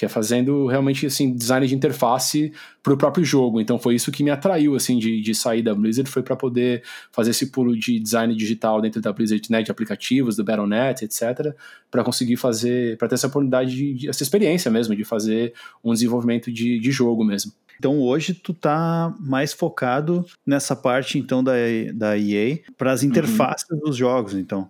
que 0.00 0.06
é 0.06 0.08
fazendo 0.08 0.66
realmente 0.66 1.04
assim 1.04 1.30
design 1.30 1.66
de 1.66 1.74
interface 1.74 2.54
para 2.82 2.94
o 2.94 2.96
próprio 2.96 3.22
jogo. 3.22 3.60
Então 3.60 3.78
foi 3.78 3.96
isso 3.96 4.10
que 4.10 4.24
me 4.24 4.30
atraiu 4.30 4.74
assim 4.74 4.98
de, 4.98 5.20
de 5.20 5.34
sair 5.34 5.60
da 5.60 5.74
Blizzard 5.74 6.08
foi 6.08 6.22
para 6.22 6.34
poder 6.34 6.82
fazer 7.12 7.32
esse 7.32 7.50
pulo 7.50 7.76
de 7.76 8.00
design 8.00 8.34
digital 8.34 8.80
dentro 8.80 8.98
da 9.02 9.12
Blizzard, 9.12 9.46
né, 9.50 9.62
de 9.62 9.70
aplicativos, 9.70 10.36
do 10.36 10.42
Battle.net, 10.42 11.04
etc, 11.04 11.54
para 11.90 12.02
conseguir 12.02 12.36
fazer, 12.36 12.96
para 12.96 13.08
ter 13.08 13.16
essa 13.16 13.26
oportunidade 13.26 13.76
de, 13.76 13.92
de, 13.92 14.08
essa 14.08 14.22
experiência 14.22 14.70
mesmo 14.70 14.96
de 14.96 15.04
fazer 15.04 15.52
um 15.84 15.92
desenvolvimento 15.92 16.50
de, 16.50 16.80
de 16.80 16.90
jogo 16.90 17.22
mesmo. 17.22 17.52
Então 17.78 18.00
hoje 18.00 18.32
tu 18.32 18.54
tá 18.54 19.14
mais 19.20 19.52
focado 19.52 20.24
nessa 20.46 20.74
parte 20.74 21.18
então 21.18 21.44
da, 21.44 21.52
da 21.92 22.16
EA 22.16 22.60
para 22.78 22.90
as 22.90 23.02
uhum. 23.02 23.08
interfaces 23.08 23.68
uhum. 23.70 23.80
dos 23.80 23.98
jogos, 23.98 24.32
então. 24.32 24.66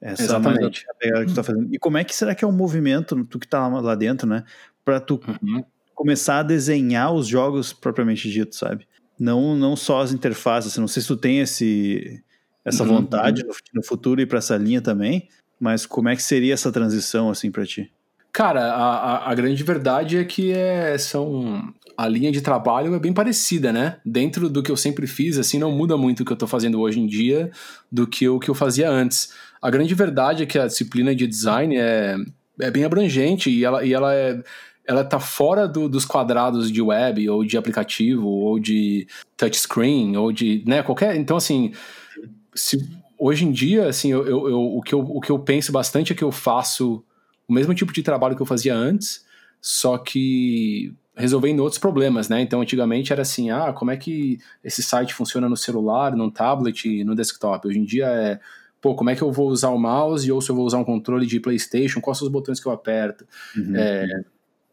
Essa 0.00 0.22
Exatamente. 0.22 0.86
pegada 0.98 1.26
que 1.26 1.32
tu 1.32 1.34
tá 1.34 1.42
fazendo. 1.42 1.68
E 1.74 1.78
como 1.78 1.98
é 1.98 2.04
que 2.04 2.16
será 2.16 2.34
que 2.34 2.42
é 2.42 2.48
o 2.48 2.52
movimento, 2.52 3.22
tu 3.26 3.38
que 3.38 3.46
tá 3.46 3.68
lá 3.68 3.94
dentro, 3.94 4.26
né? 4.26 4.44
Pra 4.84 5.00
tu 5.00 5.20
uhum. 5.42 5.64
começar 5.94 6.38
a 6.38 6.42
desenhar 6.42 7.12
os 7.12 7.26
jogos 7.26 7.72
propriamente 7.72 8.30
dito, 8.30 8.54
sabe? 8.54 8.86
Não, 9.18 9.54
não 9.54 9.76
só 9.76 10.00
as 10.00 10.12
interfaces. 10.12 10.76
Não 10.78 10.88
sei 10.88 11.02
se 11.02 11.08
tu 11.08 11.16
tem 11.16 11.40
esse, 11.40 12.22
essa 12.64 12.82
uhum. 12.82 12.96
vontade 12.96 13.44
no, 13.44 13.52
no 13.74 13.84
futuro 13.84 14.20
ir 14.20 14.26
para 14.26 14.38
essa 14.38 14.56
linha 14.56 14.80
também, 14.80 15.28
mas 15.58 15.84
como 15.84 16.08
é 16.08 16.16
que 16.16 16.22
seria 16.22 16.54
essa 16.54 16.72
transição, 16.72 17.30
assim, 17.30 17.50
para 17.50 17.66
ti? 17.66 17.92
Cara, 18.32 18.72
a, 18.72 19.30
a, 19.30 19.34
grande 19.34 19.62
verdade 19.64 20.16
é 20.16 20.24
que 20.24 20.52
é, 20.52 20.96
são 20.96 21.72
a 21.96 22.06
linha 22.06 22.30
de 22.30 22.40
trabalho 22.40 22.94
é 22.94 22.98
bem 22.98 23.12
parecida, 23.12 23.72
né? 23.72 23.96
Dentro 24.06 24.48
do 24.48 24.62
que 24.62 24.70
eu 24.70 24.76
sempre 24.76 25.06
fiz, 25.06 25.36
assim, 25.36 25.58
não 25.58 25.72
muda 25.72 25.96
muito 25.96 26.20
o 26.20 26.24
que 26.24 26.32
eu 26.32 26.36
tô 26.36 26.46
fazendo 26.46 26.80
hoje 26.80 27.00
em 27.00 27.06
dia 27.06 27.50
do 27.90 28.06
que 28.06 28.28
o 28.28 28.38
que 28.38 28.48
eu 28.48 28.54
fazia 28.54 28.88
antes. 28.88 29.34
A 29.60 29.68
grande 29.68 29.94
verdade 29.94 30.44
é 30.44 30.46
que 30.46 30.58
a 30.58 30.66
disciplina 30.66 31.14
de 31.14 31.26
design 31.26 31.76
é, 31.76 32.16
é 32.60 32.70
bem 32.70 32.84
abrangente 32.84 33.50
e 33.50 33.64
ela, 33.64 33.84
e 33.84 33.92
ela 33.92 34.14
é 34.14 34.40
ela 34.90 35.04
tá 35.04 35.20
fora 35.20 35.68
do, 35.68 35.88
dos 35.88 36.04
quadrados 36.04 36.70
de 36.70 36.82
web 36.82 37.28
ou 37.30 37.44
de 37.44 37.56
aplicativo 37.56 38.26
ou 38.26 38.58
de 38.58 39.06
touchscreen 39.36 40.16
ou 40.16 40.32
de 40.32 40.64
né 40.66 40.82
qualquer 40.82 41.14
então 41.14 41.36
assim 41.36 41.72
se, 42.52 42.90
hoje 43.16 43.44
em 43.44 43.52
dia 43.52 43.88
assim 43.88 44.10
eu, 44.10 44.26
eu, 44.26 44.48
eu, 44.48 44.60
o 44.60 44.82
que 44.82 44.92
eu 44.92 44.98
o 44.98 45.20
que 45.20 45.30
eu 45.30 45.38
penso 45.38 45.70
bastante 45.70 46.12
é 46.12 46.16
que 46.16 46.24
eu 46.24 46.32
faço 46.32 47.04
o 47.46 47.52
mesmo 47.52 47.72
tipo 47.72 47.92
de 47.92 48.02
trabalho 48.02 48.34
que 48.34 48.42
eu 48.42 48.46
fazia 48.46 48.74
antes 48.74 49.24
só 49.60 49.96
que 49.96 50.92
resolvendo 51.14 51.60
outros 51.60 51.78
problemas, 51.78 52.30
né? 52.30 52.40
Então, 52.40 52.62
antigamente 52.62 53.12
era 53.12 53.20
assim, 53.20 53.50
ah, 53.50 53.74
como 53.74 53.90
é 53.90 53.96
que 53.96 54.38
esse 54.64 54.82
site 54.82 55.12
funciona 55.12 55.50
no 55.50 55.56
celular, 55.56 56.16
no 56.16 56.30
tablet, 56.30 57.04
no 57.04 57.14
desktop? 57.14 57.68
Hoje 57.68 57.78
em 57.78 57.84
dia 57.84 58.06
é, 58.06 58.40
pô, 58.80 58.94
como 58.94 59.10
é 59.10 59.16
que 59.16 59.20
eu 59.20 59.30
vou 59.30 59.48
usar 59.48 59.68
o 59.68 59.78
mouse 59.78 60.32
ou 60.32 60.40
se 60.40 60.50
eu 60.50 60.56
vou 60.56 60.64
usar 60.64 60.78
um 60.78 60.84
controle 60.84 61.26
de 61.26 61.38
PlayStation, 61.38 62.00
quais 62.00 62.16
são 62.16 62.26
os 62.26 62.32
botões 62.32 62.58
que 62.58 62.66
eu 62.66 62.72
aperto? 62.72 63.26
Uhum. 63.54 63.76
É, 63.76 64.24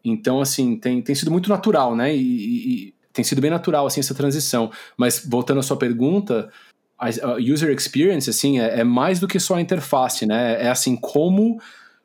então, 0.04 0.40
assim, 0.40 0.76
tem, 0.76 1.02
tem 1.02 1.14
sido 1.14 1.30
muito 1.30 1.48
natural, 1.48 1.94
né? 1.94 2.14
E, 2.14 2.20
e, 2.20 2.94
tem 3.12 3.24
sido 3.24 3.40
bem 3.40 3.50
natural, 3.50 3.86
assim, 3.86 4.00
essa 4.00 4.14
transição. 4.14 4.70
Mas, 4.96 5.24
voltando 5.26 5.58
à 5.58 5.62
sua 5.62 5.76
pergunta, 5.76 6.50
a, 6.98 7.06
a 7.06 7.36
user 7.36 7.70
experience, 7.70 8.30
assim, 8.30 8.60
é, 8.60 8.80
é, 8.80 8.84
mais 8.84 9.18
do 9.18 9.28
que 9.28 9.40
só 9.40 9.56
a 9.56 9.60
interface, 9.60 10.26
né? 10.26 10.64
É, 10.64 10.68
assim, 10.68 10.96
como, 10.96 11.60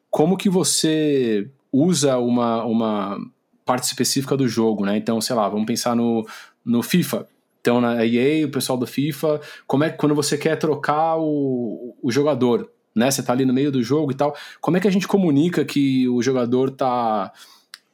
como 0.09 0.37
que 0.37 0.49
você 0.49 1.49
usa 1.71 2.17
uma, 2.17 2.63
uma 2.65 3.17
parte 3.65 3.83
específica 3.83 4.35
do 4.35 4.47
jogo, 4.47 4.85
né? 4.85 4.97
Então, 4.97 5.19
sei 5.21 5.35
lá, 5.35 5.47
vamos 5.47 5.65
pensar 5.65 5.95
no, 5.95 6.25
no 6.65 6.81
FIFA. 6.81 7.27
Então, 7.61 7.79
na 7.79 8.05
EA, 8.05 8.45
o 8.45 8.51
pessoal 8.51 8.77
do 8.77 8.85
FIFA, 8.85 9.39
como 9.65 9.83
é 9.83 9.89
que 9.89 9.97
quando 9.97 10.13
você 10.13 10.37
quer 10.37 10.57
trocar 10.57 11.17
o, 11.17 11.95
o 12.01 12.11
jogador, 12.11 12.69
né? 12.95 13.09
Você 13.09 13.23
tá 13.23 13.33
ali 13.33 13.45
no 13.45 13.53
meio 13.53 13.71
do 13.71 13.81
jogo 13.81 14.11
e 14.11 14.15
tal. 14.15 14.35
Como 14.61 14.77
é 14.77 14.79
que 14.79 14.87
a 14.87 14.91
gente 14.91 15.07
comunica 15.07 15.65
que 15.65 16.07
o 16.09 16.21
jogador 16.21 16.69
tá, 16.71 17.31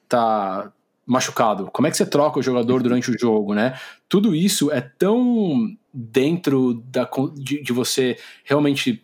tá 0.09 0.71
machucado? 1.05 1.69
Como 1.71 1.87
é 1.87 1.91
que 1.91 1.97
você 1.97 2.05
troca 2.05 2.39
o 2.39 2.43
jogador 2.43 2.83
durante 2.83 3.09
o 3.09 3.17
jogo, 3.17 3.53
né? 3.53 3.79
Tudo 4.09 4.35
isso 4.35 4.71
é 4.71 4.81
tão 4.81 5.67
dentro 5.93 6.83
da, 6.91 7.09
de, 7.35 7.63
de 7.63 7.73
você 7.73 8.17
realmente 8.43 9.03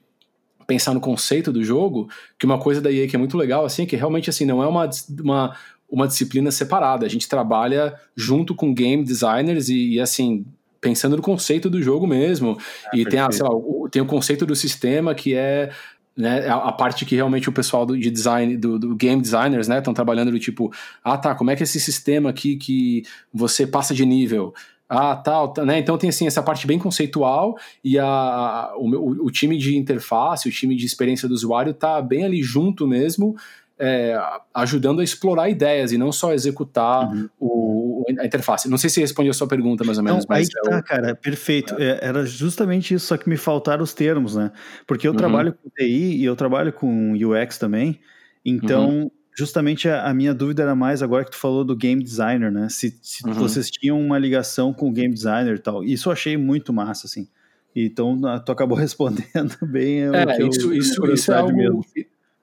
pensar 0.67 0.93
no 0.93 0.99
conceito 0.99 1.51
do 1.51 1.63
jogo, 1.63 2.09
que 2.37 2.45
uma 2.45 2.59
coisa 2.59 2.81
da 2.81 2.91
EA 2.91 3.07
que 3.07 3.15
é 3.15 3.19
muito 3.19 3.37
legal, 3.37 3.65
assim, 3.65 3.83
é 3.83 3.85
que 3.85 3.95
realmente, 3.95 4.29
assim, 4.29 4.45
não 4.45 4.61
é 4.61 4.67
uma, 4.67 4.89
uma, 5.21 5.55
uma 5.89 6.07
disciplina 6.07 6.51
separada. 6.51 7.05
A 7.05 7.09
gente 7.09 7.29
trabalha 7.29 7.95
junto 8.15 8.55
com 8.55 8.73
game 8.73 9.03
designers 9.03 9.69
e, 9.69 9.93
e 9.93 9.99
assim, 9.99 10.45
pensando 10.81 11.15
no 11.15 11.21
conceito 11.21 11.69
do 11.69 11.81
jogo 11.81 12.05
mesmo. 12.05 12.57
É, 12.93 12.97
e 12.97 13.05
tem, 13.05 13.19
a, 13.19 13.27
lá, 13.27 13.49
o, 13.49 13.87
tem 13.89 14.01
o 14.01 14.05
conceito 14.05 14.45
do 14.45 14.55
sistema 14.55 15.15
que 15.15 15.33
é 15.33 15.71
né, 16.15 16.47
a, 16.47 16.71
parte 16.71 17.05
que 17.05 17.15
realmente 17.15 17.49
o 17.49 17.51
pessoal 17.51 17.85
do, 17.85 17.97
de 17.97 18.09
design, 18.09 18.55
do, 18.55 18.79
do 18.79 18.95
game 18.95 19.21
designers, 19.21 19.67
né, 19.67 19.79
estão 19.79 19.93
trabalhando 19.93 20.31
do 20.31 20.39
tipo, 20.39 20.71
ah 21.03 21.17
tá, 21.17 21.35
como 21.35 21.51
é 21.51 21.55
que 21.55 21.63
é 21.63 21.65
esse 21.65 21.79
sistema 21.79 22.29
aqui 22.29 22.55
que 22.55 23.03
você 23.33 23.67
passa 23.67 23.93
de 23.93 24.05
nível? 24.05 24.53
Ah, 24.87 25.15
tal, 25.15 25.51
tá, 25.51 25.65
né? 25.65 25.79
Então 25.79 25.97
tem 25.97 26.09
assim 26.09 26.27
essa 26.27 26.43
parte 26.43 26.67
bem 26.67 26.77
conceitual 26.77 27.57
e 27.83 27.97
a, 27.97 28.71
o, 28.77 29.25
o 29.25 29.31
time 29.31 29.57
de 29.57 29.75
interface, 29.75 30.47
o 30.47 30.51
time 30.51 30.75
de 30.75 30.85
experiência 30.85 31.27
do 31.27 31.33
usuário 31.33 31.73
tá 31.73 31.99
bem 32.01 32.23
ali 32.23 32.43
junto 32.43 32.87
mesmo, 32.87 33.35
é, 33.77 34.17
ajudando 34.53 35.01
a 35.01 35.03
explorar 35.03 35.49
ideias 35.49 35.91
e 35.91 35.97
não 35.97 36.11
só 36.11 36.33
executar 36.33 37.11
uhum. 37.11 37.29
o, 37.39 38.05
a 38.19 38.25
interface. 38.25 38.69
Não 38.69 38.77
sei 38.77 38.89
se 38.89 39.01
responde 39.01 39.29
a 39.29 39.33
sua 39.33 39.47
pergunta, 39.47 39.83
mais 39.83 39.97
ou 39.97 40.03
menos. 40.03 40.25
Não, 40.25 40.35
aí 40.35 40.47
que 40.47 40.57
é 40.57 40.69
tá, 40.69 40.77
o... 40.77 40.83
cara, 40.83 41.15
perfeito. 41.15 41.75
É. 41.77 41.99
Era 42.01 42.25
justamente 42.25 42.93
isso, 42.93 43.07
só 43.07 43.17
que 43.17 43.27
me 43.27 43.37
faltaram 43.37 43.83
os 43.83 43.93
termos, 43.93 44.35
né? 44.35 44.51
Porque 44.87 45.07
eu 45.07 45.11
uhum. 45.11 45.17
trabalho 45.17 45.53
com 45.53 45.69
TI 45.69 46.17
e 46.17 46.23
eu 46.23 46.35
trabalho 46.35 46.71
com 46.71 47.13
UX 47.13 47.57
também, 47.57 47.99
então 48.45 48.89
uhum. 48.89 49.11
justamente 49.37 49.89
a, 49.89 50.05
a, 50.05 50.13
minha 50.13 50.33
dúvida 50.33 50.63
era 50.63 50.75
mais 50.75 51.03
agora 51.03 51.25
que 51.25 51.31
tu 51.31 51.37
falou 51.37 51.65
do 51.65 51.75
game 51.75 52.01
designer, 52.01 52.51
né? 52.51 52.69
Se, 52.69 52.97
se 53.01 53.27
uhum. 53.27 53.33
vocês 53.33 53.69
tinham 53.69 53.99
uma 53.99 54.17
ligação 54.17 54.73
com 54.73 54.87
o 54.87 54.91
game 54.91 55.13
designer 55.13 55.55
e 55.55 55.59
tal. 55.59 55.83
Isso 55.83 56.07
eu 56.07 56.13
achei 56.13 56.37
muito 56.37 56.71
massa, 56.71 57.07
assim. 57.07 57.27
Então, 57.75 58.21
tu 58.45 58.53
acabou 58.53 58.77
respondendo 58.79 59.57
bem. 59.63 60.03
É, 60.03 60.47
isso, 60.47 60.73
isso, 60.73 61.05
isso 61.11 61.33
é 61.33 61.35
algo, 61.35 61.53
mesmo 61.53 61.83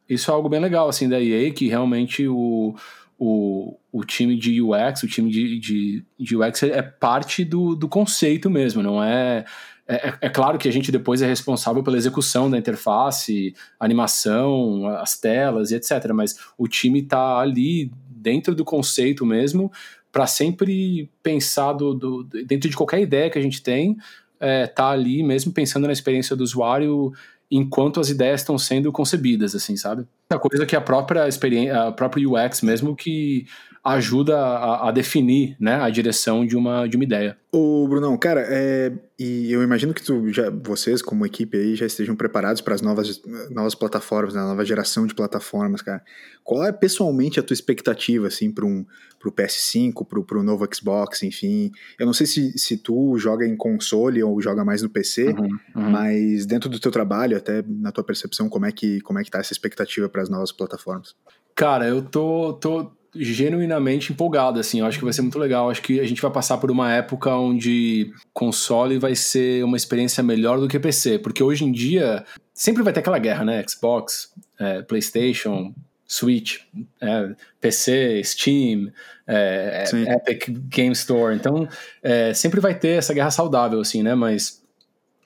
isso 0.09 0.31
é 0.31 0.35
algo 0.35 0.49
bem 0.49 0.61
legal, 0.61 0.89
assim, 0.89 1.09
da 1.09 1.21
EA, 1.21 1.53
que 1.53 1.69
realmente 1.69 2.27
o, 2.29 2.75
o, 3.19 3.77
o 3.91 4.05
time 4.05 4.37
de 4.37 4.61
UX, 4.61 5.03
o 5.03 5.09
time 5.09 5.31
de, 5.31 5.59
de, 5.59 6.05
de 6.19 6.37
UX 6.37 6.63
é 6.65 6.83
parte 6.83 7.45
do, 7.45 7.75
do 7.75 7.89
conceito 7.89 8.51
mesmo, 8.51 8.83
não 8.83 9.03
é, 9.03 9.45
é, 9.87 10.15
é, 10.23 10.29
claro 10.29 10.59
que 10.59 10.69
a 10.69 10.73
gente 10.73 10.93
depois 10.93 11.23
é 11.23 11.27
responsável 11.27 11.83
pela 11.83 11.97
execução 11.97 12.51
da 12.51 12.57
interface, 12.57 13.55
animação, 13.79 14.87
as 14.87 15.19
telas 15.19 15.71
e 15.71 15.77
etc. 15.77 16.13
Mas 16.15 16.37
o 16.57 16.69
time 16.69 17.01
está 17.01 17.39
ali 17.39 17.91
dentro 18.09 18.55
do 18.55 18.65
conceito 18.65 19.27
mesmo, 19.27 19.71
para 20.11 20.27
sempre 20.27 21.11
pensar 21.23 21.73
do, 21.73 21.95
do, 21.95 22.25
dentro 22.25 22.71
de 22.71 22.77
qualquer 22.77 23.01
ideia 23.01 23.29
que 23.31 23.39
a 23.39 23.43
gente 23.43 23.63
tem, 23.63 23.97
é, 24.39 24.67
tá 24.67 24.91
ali 24.91 25.23
mesmo 25.23 25.53
pensando 25.53 25.87
na 25.87 25.93
experiência 25.93 26.37
do 26.37 26.45
usuário 26.45 27.13
enquanto 27.53 28.01
as 28.01 28.09
ideias 28.09 28.41
estão 28.41 28.57
sendo 28.57 28.91
concebidas, 28.91 29.55
assim, 29.55 29.77
sabe? 29.77 30.07
A 30.31 30.39
coisa 30.39 30.65
que 30.65 30.75
a 30.75 30.81
própria 30.81 31.29
experiência, 31.29 31.89
a 31.89 31.93
própria 31.93 32.27
UX 32.27 32.63
mesmo 32.63 32.97
que 32.97 33.47
ajuda 33.85 34.39
a, 34.39 34.89
a, 34.89 34.93
definir 34.93 35.57
né, 35.59 35.75
a 35.75 35.91
direção 35.91 36.47
de 36.47 36.57
uma, 36.57 36.87
de 36.87 36.97
uma 36.97 37.03
ideia. 37.03 37.37
O 37.51 37.87
Brunão, 37.89 38.17
cara, 38.17 38.47
é, 38.49 38.93
e 39.19 39.51
eu 39.51 39.61
imagino 39.61 39.93
que 39.93 40.03
tu 40.03 40.33
já, 40.33 40.51
vocês, 40.51 41.03
como 41.03 41.27
equipe 41.27 41.59
aí, 41.59 41.75
já 41.75 41.85
estejam 41.85 42.15
preparados 42.15 42.63
para 42.63 42.77
as 42.77 42.81
novas, 42.81 43.21
novas 43.51 43.75
plataformas, 43.75 44.35
né, 44.35 44.41
a 44.41 44.45
nova 44.45 44.65
geração 44.65 45.05
de 45.05 45.15
plataformas, 45.15 45.83
cara. 45.83 46.01
Qual 46.45 46.65
é 46.65 46.71
pessoalmente 46.71 47.41
a 47.41 47.43
tua 47.43 47.55
expectativa, 47.55 48.29
assim, 48.29 48.53
para 48.53 48.65
um 48.65 48.87
pro 49.19 49.33
PS5, 49.33 50.07
pro, 50.07 50.25
pro 50.25 50.43
novo 50.43 50.67
Xbox, 50.73 51.23
enfim? 51.23 51.71
Eu 51.99 52.07
não 52.07 52.13
sei 52.13 52.27
se, 52.27 52.57
se 52.59 52.77
tu 52.77 53.17
joga 53.19 53.47
em 53.47 53.57
console 53.57 54.23
ou 54.23 54.41
joga 54.41 54.65
mais 54.65 54.83
no 54.83 54.89
PC, 54.89 55.29
uhum, 55.29 55.49
uhum. 55.77 55.91
mas 55.91 56.47
dentro 56.47 56.69
do 56.69 56.79
teu 56.79 56.91
trabalho, 56.91 57.37
até 57.37 57.65
na 57.67 57.91
tua 57.93 58.05
percepção, 58.05 58.49
como 58.49 58.67
é 58.67 58.73
que, 58.73 59.01
como 59.01 59.19
é 59.19 59.25
que 59.25 59.31
tá 59.31 59.39
essa 59.39 59.53
expectativa 59.53 60.09
para 60.09 60.23
as 60.23 60.29
novas 60.29 60.53
plataformas? 60.53 61.15
Cara, 61.55 61.87
eu 61.87 62.03
tô, 62.03 62.55
tô 62.55 62.93
genuinamente 63.15 64.13
empolgado, 64.13 64.59
assim, 64.59 64.81
eu 64.81 64.87
acho 64.87 64.99
que 64.99 65.05
vai 65.05 65.13
ser 65.13 65.23
muito 65.23 65.39
legal, 65.39 65.71
acho 65.71 65.83
que 65.83 66.01
a 66.01 66.07
gente 66.07 66.23
vai 66.23 66.31
passar 66.31 66.57
por 66.57 66.71
uma 66.71 66.93
época 66.93 67.35
onde 67.35 68.11
console 68.33 68.99
vai 68.99 69.15
ser 69.15 69.63
uma 69.65 69.77
experiência 69.77 70.23
melhor 70.23 70.59
do 70.59 70.67
que 70.67 70.79
PC, 70.79 71.19
porque 71.19 71.43
hoje 71.43 71.65
em 71.65 71.73
dia 71.73 72.25
sempre 72.55 72.83
vai 72.83 72.93
ter 72.93 73.01
aquela 73.01 73.19
guerra, 73.19 73.45
né, 73.45 73.63
Xbox, 73.69 74.33
é, 74.59 74.81
Playstation, 74.83 75.75
Switch, 76.07 76.61
é, 77.01 77.35
PC, 77.61 78.23
Steam, 78.25 78.91
é, 79.27 79.85
Epic 79.93 80.49
Game 80.69 80.93
Store, 80.93 81.35
então 81.37 81.69
é, 82.03 82.33
sempre 82.33 82.61
vai 82.61 82.75
ter 82.75 82.99
essa 82.99 83.13
guerra 83.13 83.31
saudável, 83.31 83.81
assim, 83.81 84.03
né, 84.03 84.15
mas 84.15 84.63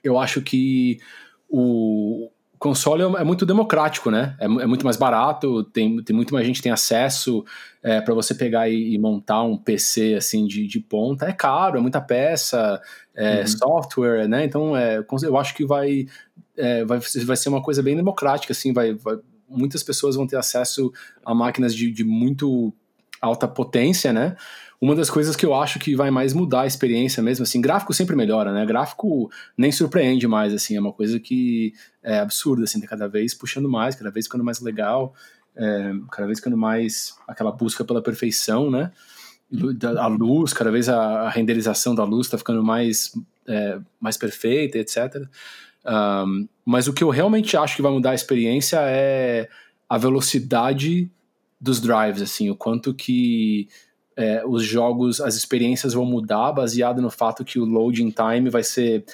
eu 0.03 0.19
acho 0.19 0.43
que 0.43 0.99
o, 1.49 2.31
console 2.67 3.03
é, 3.03 3.21
é 3.21 3.25
muito 3.25 3.47
democrático, 3.47 4.11
né? 4.11 4.37
É, 4.41 4.45
é, 4.45 4.67
muito 4.67 4.85
mais 4.85 4.97
barato, 4.97 5.63
tem, 5.65 6.03
tem 6.03 6.15
muito 6.17 6.35
mais 6.35 6.45
gente 6.45 6.61
tem 6.61 6.73
acesso 6.73 7.45
é, 7.83 8.01
para 8.01 8.13
você 8.13 8.35
pegar 8.35 8.69
e, 8.69 8.95
e, 8.95 8.99
montar 8.99 9.43
um 9.45 9.57
PC 9.57 10.15
assim 10.15 10.47
de, 10.47 10.67
de 10.67 10.81
ponta. 10.81 11.27
É 11.27 11.33
caro, 11.33 11.79
é 11.79 11.81
muita 11.81 12.01
peça, 12.01 12.81
é, 13.15 13.41
uhum. 13.41 13.47
software, 13.47 14.29
né? 14.29 14.45
Então 14.45 14.77
é, 14.77 15.05
eu 15.23 15.37
acho 15.37 15.55
que 15.55 15.65
vai, 15.65 16.07
é, 16.57 16.85
vai, 16.85 16.99
vai 16.99 17.37
ser 17.37 17.49
uma 17.49 17.63
coisa 17.63 17.83
bem 17.83 17.95
democrática, 17.95 18.53
assim, 18.53 18.73
vai, 18.73 18.95
vai 18.95 19.19
muitas 19.49 19.85
pessoas 19.85 20.17
vão 20.17 20.27
ter 20.27 20.37
acesso 20.37 20.93
a 21.25 21.33
máquinas 21.33 21.73
de, 21.73 21.89
de 21.91 22.03
muito 22.03 22.73
alta 23.21 23.47
potência, 23.47 24.13
né? 24.13 24.37
Uma 24.81 24.95
das 24.95 25.09
coisas 25.09 25.35
que 25.35 25.47
eu 25.47 25.55
acho 25.55 25.79
que 25.79 25.97
vai 25.97 26.11
mais 26.11 26.35
mudar 26.35 26.63
a 26.63 26.67
experiência 26.67 27.23
mesmo, 27.23 27.45
assim, 27.45 27.61
gráfico 27.61 27.95
sempre 27.95 28.15
melhora, 28.15 28.53
né? 28.53 28.65
Gráfico 28.67 29.31
nem 29.57 29.73
surpreende 29.73 30.27
mais, 30.29 30.53
assim, 30.53 30.77
é 30.77 30.81
uma 30.81 30.93
coisa 30.93 31.19
que 31.19 31.73
é 32.03 32.19
absurda, 32.19 32.65
assim, 32.65 32.81
tá 32.81 32.87
cada 32.87 33.09
vez 33.09 33.33
puxando 33.35 33.69
mais, 33.69 33.95
cada 33.95 34.11
vez 34.11 34.27
ficando 34.27 34.45
mais 34.45 34.61
legal, 34.61 35.15
é, 35.57 35.93
cada 36.13 36.27
vez 36.27 36.39
ficando 36.39 36.57
mais 36.57 37.15
aquela 37.27 37.51
busca 37.51 37.85
pela 37.85 38.03
perfeição, 38.03 38.71
né? 38.71 38.93
A 39.99 40.07
luz, 40.09 40.53
cada 40.53 40.71
vez 40.71 40.89
a, 40.89 41.31
renderização 41.31 41.95
da 41.95 42.05
luz 42.05 42.29
tá 42.29 42.37
ficando 42.37 42.63
mais, 42.63 43.13
é, 43.47 43.79
mais 44.01 44.17
perfeita, 44.17 44.77
etc. 44.77 45.25
Um, 45.87 46.49
mas 46.65 46.89
o 46.89 46.93
que 46.93 47.05
eu 47.05 47.11
realmente 47.11 47.57
acho 47.57 47.77
que 47.77 47.83
vai 47.83 47.93
mudar 47.93 48.11
a 48.11 48.15
experiência 48.15 48.79
é 48.81 49.49
a 49.89 49.97
velocidade 49.97 51.11
dos 51.61 51.81
drives, 51.81 52.21
assim, 52.21 52.51
o 52.51 52.57
quanto 52.57 52.93
que 52.93 53.69
é, 54.17 54.43
os 54.47 54.65
jogos, 54.65 55.21
as 55.21 55.37
experiências 55.37 55.93
vão 55.93 56.05
mudar 56.05 56.53
baseado 56.53 57.03
no 57.03 57.11
fato 57.11 57.45
que 57.45 57.59
o 57.59 57.65
loading 57.65 58.11
time 58.11 58.49
vai 58.49 58.63
ser 58.63 59.05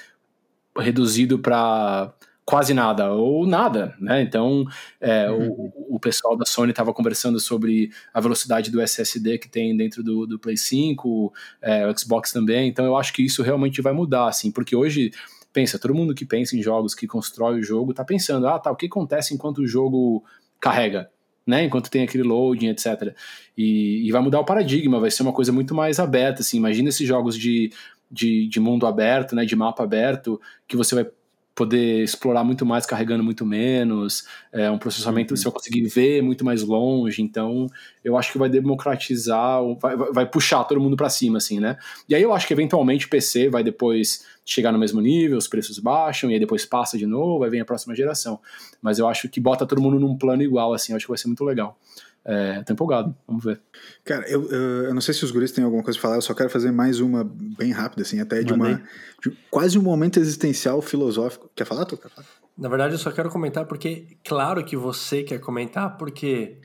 reduzido 0.77 1.37
para 1.37 2.13
quase 2.45 2.73
nada 2.73 3.11
ou 3.13 3.45
nada, 3.45 3.95
né? 3.99 4.21
Então, 4.21 4.65
é, 4.99 5.29
uhum. 5.29 5.49
o, 5.49 5.95
o, 5.95 5.99
pessoal 5.99 6.35
da 6.35 6.45
Sony 6.45 6.71
estava 6.71 6.93
conversando 6.93 7.39
sobre 7.39 7.89
a 8.13 8.19
velocidade 8.19 8.69
do 8.69 8.81
SSD 8.81 9.37
que 9.37 9.49
tem 9.49 9.75
dentro 9.75 10.03
do, 10.03 10.25
do 10.25 10.37
Play 10.39 10.57
5, 10.57 11.33
é, 11.61 11.87
o 11.87 11.97
Xbox 11.97 12.31
também. 12.31 12.67
Então, 12.67 12.85
eu 12.85 12.97
acho 12.97 13.13
que 13.13 13.23
isso 13.23 13.43
realmente 13.43 13.81
vai 13.81 13.93
mudar, 13.93 14.27
assim, 14.27 14.51
porque 14.51 14.75
hoje 14.75 15.11
pensa, 15.53 15.79
todo 15.79 15.93
mundo 15.93 16.15
que 16.15 16.25
pensa 16.25 16.57
em 16.57 16.61
jogos, 16.61 16.95
que 16.95 17.07
constrói 17.07 17.59
o 17.59 17.63
jogo, 17.63 17.93
tá 17.93 18.03
pensando, 18.03 18.47
ah, 18.47 18.59
tá, 18.59 18.71
o 18.71 18.75
que 18.75 18.87
acontece 18.87 19.33
enquanto 19.33 19.59
o 19.59 19.67
jogo 19.67 20.23
carrega? 20.59 21.09
Né? 21.45 21.65
Enquanto 21.65 21.89
tem 21.89 22.03
aquele 22.03 22.23
loading, 22.23 22.67
etc. 22.67 23.13
E, 23.57 24.07
e, 24.07 24.11
vai 24.11 24.21
mudar 24.21 24.39
o 24.39 24.45
paradigma, 24.45 24.99
vai 24.99 25.11
ser 25.11 25.23
uma 25.23 25.33
coisa 25.33 25.51
muito 25.51 25.75
mais 25.75 25.99
aberta, 25.99 26.41
assim. 26.41 26.57
Imagina 26.57 26.89
esses 26.89 27.07
jogos 27.07 27.37
de, 27.37 27.71
de, 28.09 28.47
de 28.47 28.59
mundo 28.59 28.87
aberto, 28.87 29.35
né? 29.35 29.45
De 29.45 29.55
mapa 29.55 29.83
aberto, 29.83 30.39
que 30.67 30.77
você 30.77 30.95
vai 30.95 31.07
poder 31.55 32.03
explorar 32.03 32.43
muito 32.43 32.65
mais 32.65 32.85
carregando 32.85 33.23
muito 33.23 33.45
menos, 33.45 34.25
é 34.51 34.71
um 34.71 34.77
processamento 34.77 35.33
uhum. 35.33 35.37
você 35.37 35.43
vai 35.43 35.53
conseguir 35.53 35.87
ver 35.87 36.21
muito 36.23 36.43
mais 36.43 36.63
longe, 36.63 37.21
então 37.21 37.67
eu 38.03 38.17
acho 38.17 38.31
que 38.31 38.37
vai 38.37 38.49
democratizar, 38.49 39.61
vai, 39.79 39.95
vai 39.95 40.25
puxar 40.25 40.63
todo 40.63 40.81
mundo 40.81 40.97
para 40.97 41.09
cima, 41.09 41.37
assim, 41.37 41.59
né? 41.59 41.77
E 42.09 42.15
aí 42.15 42.21
eu 42.21 42.33
acho 42.33 42.47
que 42.47 42.53
eventualmente 42.53 43.05
o 43.05 43.09
PC 43.09 43.49
vai 43.49 43.63
depois 43.63 44.25
chegar 44.43 44.71
no 44.71 44.79
mesmo 44.79 44.99
nível, 44.99 45.37
os 45.37 45.47
preços 45.47 45.77
baixam, 45.77 46.29
e 46.31 46.33
aí 46.33 46.39
depois 46.39 46.65
passa 46.65 46.97
de 46.97 47.05
novo, 47.05 47.43
aí 47.43 47.49
vem 47.51 47.61
a 47.61 47.65
próxima 47.65 47.95
geração. 47.95 48.39
Mas 48.81 48.97
eu 48.97 49.07
acho 49.07 49.29
que 49.29 49.39
bota 49.39 49.65
todo 49.65 49.81
mundo 49.81 49.99
num 49.99 50.17
plano 50.17 50.41
igual, 50.41 50.73
assim, 50.73 50.91
eu 50.91 50.97
acho 50.97 51.05
que 51.05 51.11
vai 51.11 51.17
ser 51.17 51.27
muito 51.27 51.43
legal. 51.43 51.77
É, 52.25 52.63
tô 52.63 52.71
empolgado, 52.71 53.13
vamos 53.27 53.43
ver. 53.43 53.59
Cara, 54.05 54.25
eu, 54.29 54.49
eu 54.49 54.93
não 54.93 55.01
sei 55.01 55.13
se 55.13 55.25
os 55.25 55.31
guris 55.31 55.51
têm 55.51 55.63
alguma 55.63 55.83
coisa 55.83 55.99
pra 55.99 56.03
falar, 56.03 56.17
eu 56.17 56.21
só 56.21 56.33
quero 56.33 56.49
fazer 56.49 56.71
mais 56.71 57.01
uma 57.01 57.23
bem 57.23 57.71
rápida, 57.71 58.01
assim, 58.01 58.21
até 58.21 58.41
de 58.43 58.53
uma. 58.53 58.81
De 59.21 59.37
quase 59.51 59.77
um 59.77 59.81
momento 59.81 60.19
existencial 60.19 60.81
filosófico. 60.81 61.49
Quer 61.53 61.65
falar, 61.65 61.85
tu? 61.85 61.97
Quer 61.97 62.09
falar? 62.09 62.27
Na 62.57 62.69
verdade, 62.69 62.93
eu 62.93 62.99
só 62.99 63.11
quero 63.11 63.29
comentar 63.29 63.65
porque, 63.65 64.07
claro 64.23 64.63
que 64.63 64.77
você 64.77 65.23
quer 65.23 65.39
comentar, 65.39 65.97
porque 65.97 66.57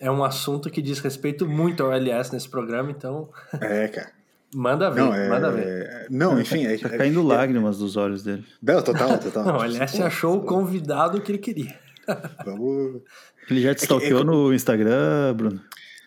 é 0.00 0.10
um 0.10 0.24
assunto 0.24 0.70
que 0.70 0.80
diz 0.80 0.98
respeito 1.00 1.46
muito 1.46 1.82
ao 1.82 1.92
LS 1.92 2.32
nesse 2.32 2.48
programa, 2.48 2.90
então. 2.90 3.28
É, 3.60 3.88
cara. 3.88 4.10
Manda 4.54 4.90
ver, 4.90 5.00
não, 5.00 5.14
é... 5.14 5.28
manda 5.28 5.50
ver. 5.50 6.06
Não, 6.10 6.40
enfim. 6.40 6.66
É, 6.66 6.76
tá 6.78 6.90
caindo 6.90 7.20
é... 7.20 7.36
lágrimas 7.36 7.78
dos 7.78 7.96
olhos 7.96 8.22
dele. 8.22 8.44
Não, 8.62 8.82
total, 8.82 9.18
total. 9.18 9.44
Não, 9.44 9.58
o 9.58 9.64
LS 9.64 10.02
achou 10.02 10.36
o 10.36 10.42
convidado 10.42 11.20
que 11.20 11.32
ele 11.32 11.38
queria. 11.38 11.74
Vamos. 12.44 13.02
Ele 13.50 13.60
já 13.60 13.74
te 13.74 13.78
É 13.78 13.78
que- 13.78 13.82
stalkeou 13.84 14.20
é 14.20 14.22
que- 14.22 14.26
no 14.26 14.52
Instagram, 14.54 15.34
Bruno? 15.34 15.60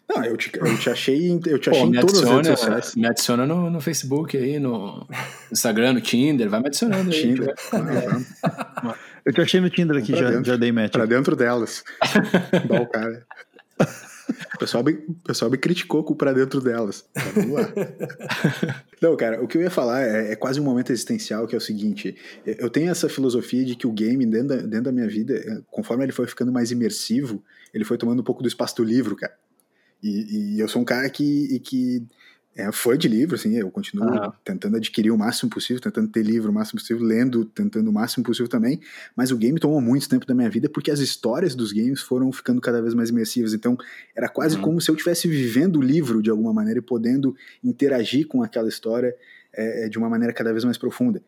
Não, 0.08 0.24
eu 0.24 0.38
te, 0.38 0.52
eu 0.54 0.78
te 0.78 0.90
achei, 0.90 1.32
eu 1.48 1.58
te 1.60 1.70
achei 1.70 1.82
Pô, 1.82 1.88
em 1.88 1.92
me 1.92 2.00
todas 2.00 2.22
as 2.22 2.30
redes 2.30 2.48
adiciona, 2.52 2.82
me 2.96 3.08
adiciona 3.08 3.46
no, 3.48 3.70
no 3.72 3.82
Facebook 3.82 4.38
aí, 4.38 4.60
no 4.60 5.08
Instagram, 5.52 5.94
no 5.94 6.02
Tinder, 6.02 6.48
vai 6.48 6.60
me 6.60 6.68
adicionando 6.68 7.10
aí. 7.12 7.22
Tinder. 7.22 7.56
Vamos 7.72 8.96
Eu 9.26 9.34
te 9.34 9.42
achei 9.42 9.60
no 9.60 9.70
Tinder 9.72 9.98
aqui, 9.98 10.12
Pra 10.12 10.22
já, 10.22 10.30
dentro. 10.30 10.46
já 10.46 10.56
dei 10.58 10.72
match. 10.72 10.92
Pra 10.92 11.06
dentro 11.08 11.36
delas. 11.36 11.84
Dá 12.70 12.82
o 12.82 12.88
cara. 12.88 13.26
O 14.56 14.60
pessoal, 14.60 14.84
me, 14.84 14.94
o 14.94 15.14
pessoal 15.24 15.52
me 15.52 15.58
criticou 15.58 16.04
com 16.04 16.14
o 16.14 16.16
pra 16.16 16.32
dentro 16.34 16.62
delas. 16.62 17.06
Mas 17.14 17.34
Vamos 17.34 17.52
lá. 17.52 17.74
Não, 19.02 19.16
cara, 19.16 19.44
o 19.44 19.48
que 19.48 19.58
eu 19.58 19.62
ia 19.62 19.70
falar 19.70 20.02
é, 20.02 20.32
é 20.32 20.36
quase 20.36 20.60
um 20.60 20.64
momento 20.64 20.92
existencial, 20.92 21.46
que 21.46 21.54
é 21.54 21.58
o 21.58 21.62
seguinte: 21.62 22.16
eu 22.46 22.70
tenho 22.70 22.90
essa 22.90 23.10
filosofia 23.10 23.66
de 23.66 23.76
que 23.76 23.86
o 23.86 23.92
game, 23.92 24.26
dentro 24.26 24.48
da, 24.48 24.56
dentro 24.58 24.84
da 24.84 24.92
minha 24.92 25.08
vida, 25.08 25.36
eh, 25.36 25.62
conforme 25.70 26.06
ele 26.06 26.12
foi 26.12 26.26
ficando 26.26 26.52
mais 26.52 26.72
imersivo, 26.72 27.44
ele 27.74 27.84
foi 27.84 27.98
tomando 27.98 28.22
um 28.22 28.24
pouco 28.24 28.42
do 28.42 28.48
espaço 28.48 28.78
do 28.78 28.84
livro, 28.84 29.16
cara. 29.16 29.34
E, 30.02 30.56
e 30.56 30.60
eu 30.60 30.68
sou 30.68 30.82
um 30.82 30.86
cara 30.86 31.10
que, 31.10 31.56
e 31.56 31.60
que 31.60 32.04
é 32.56 32.72
fã 32.72 32.98
de 32.98 33.08
livro, 33.08 33.36
assim, 33.36 33.56
eu 33.58 33.70
continuo 33.70 34.24
Aham. 34.24 34.34
tentando 34.44 34.78
adquirir 34.78 35.12
o 35.12 35.18
máximo 35.18 35.50
possível, 35.50 35.82
tentando 35.82 36.08
ter 36.10 36.24
livro 36.24 36.52
o 36.52 36.54
máximo 36.54 36.80
possível, 36.80 37.04
lendo, 37.06 37.44
tentando 37.46 37.90
o 37.90 37.94
máximo 37.94 38.24
possível 38.24 38.48
também, 38.48 38.80
mas 39.16 39.32
o 39.32 39.38
game 39.38 39.60
tomou 39.60 39.82
muito 39.82 40.08
tempo 40.08 40.26
da 40.26 40.34
minha 40.34 40.50
vida 40.50 40.70
porque 40.70 40.90
as 40.90 41.00
histórias 41.00 41.54
dos 41.54 41.72
games 41.74 42.02
foram 42.02 42.32
ficando 42.32 42.62
cada 42.62 42.82
vez 42.82 42.94
mais 42.94 43.10
imersivas, 43.10 43.54
então 43.54 43.78
era 44.16 44.30
quase 44.30 44.58
Uhum. 44.58 44.62
como 44.62 44.80
se 44.82 44.90
eu 44.90 44.96
estivesse 44.96 45.28
vivendo 45.28 45.78
o 45.78 45.82
livro 45.82 46.22
de 46.22 46.30
alguma 46.30 46.54
maneira 46.54 46.80
e 46.80 46.84
podendo 46.84 47.36
interagir 47.64 48.28
com 48.28 48.42
aquela 48.42 48.70
história 48.70 49.16
é, 49.54 49.90
de 49.90 49.98
uma 49.98 50.10
maneira 50.10 50.34
cada 50.34 50.52
vez 50.52 50.64
mais 50.64 50.78
profunda. 50.78 51.22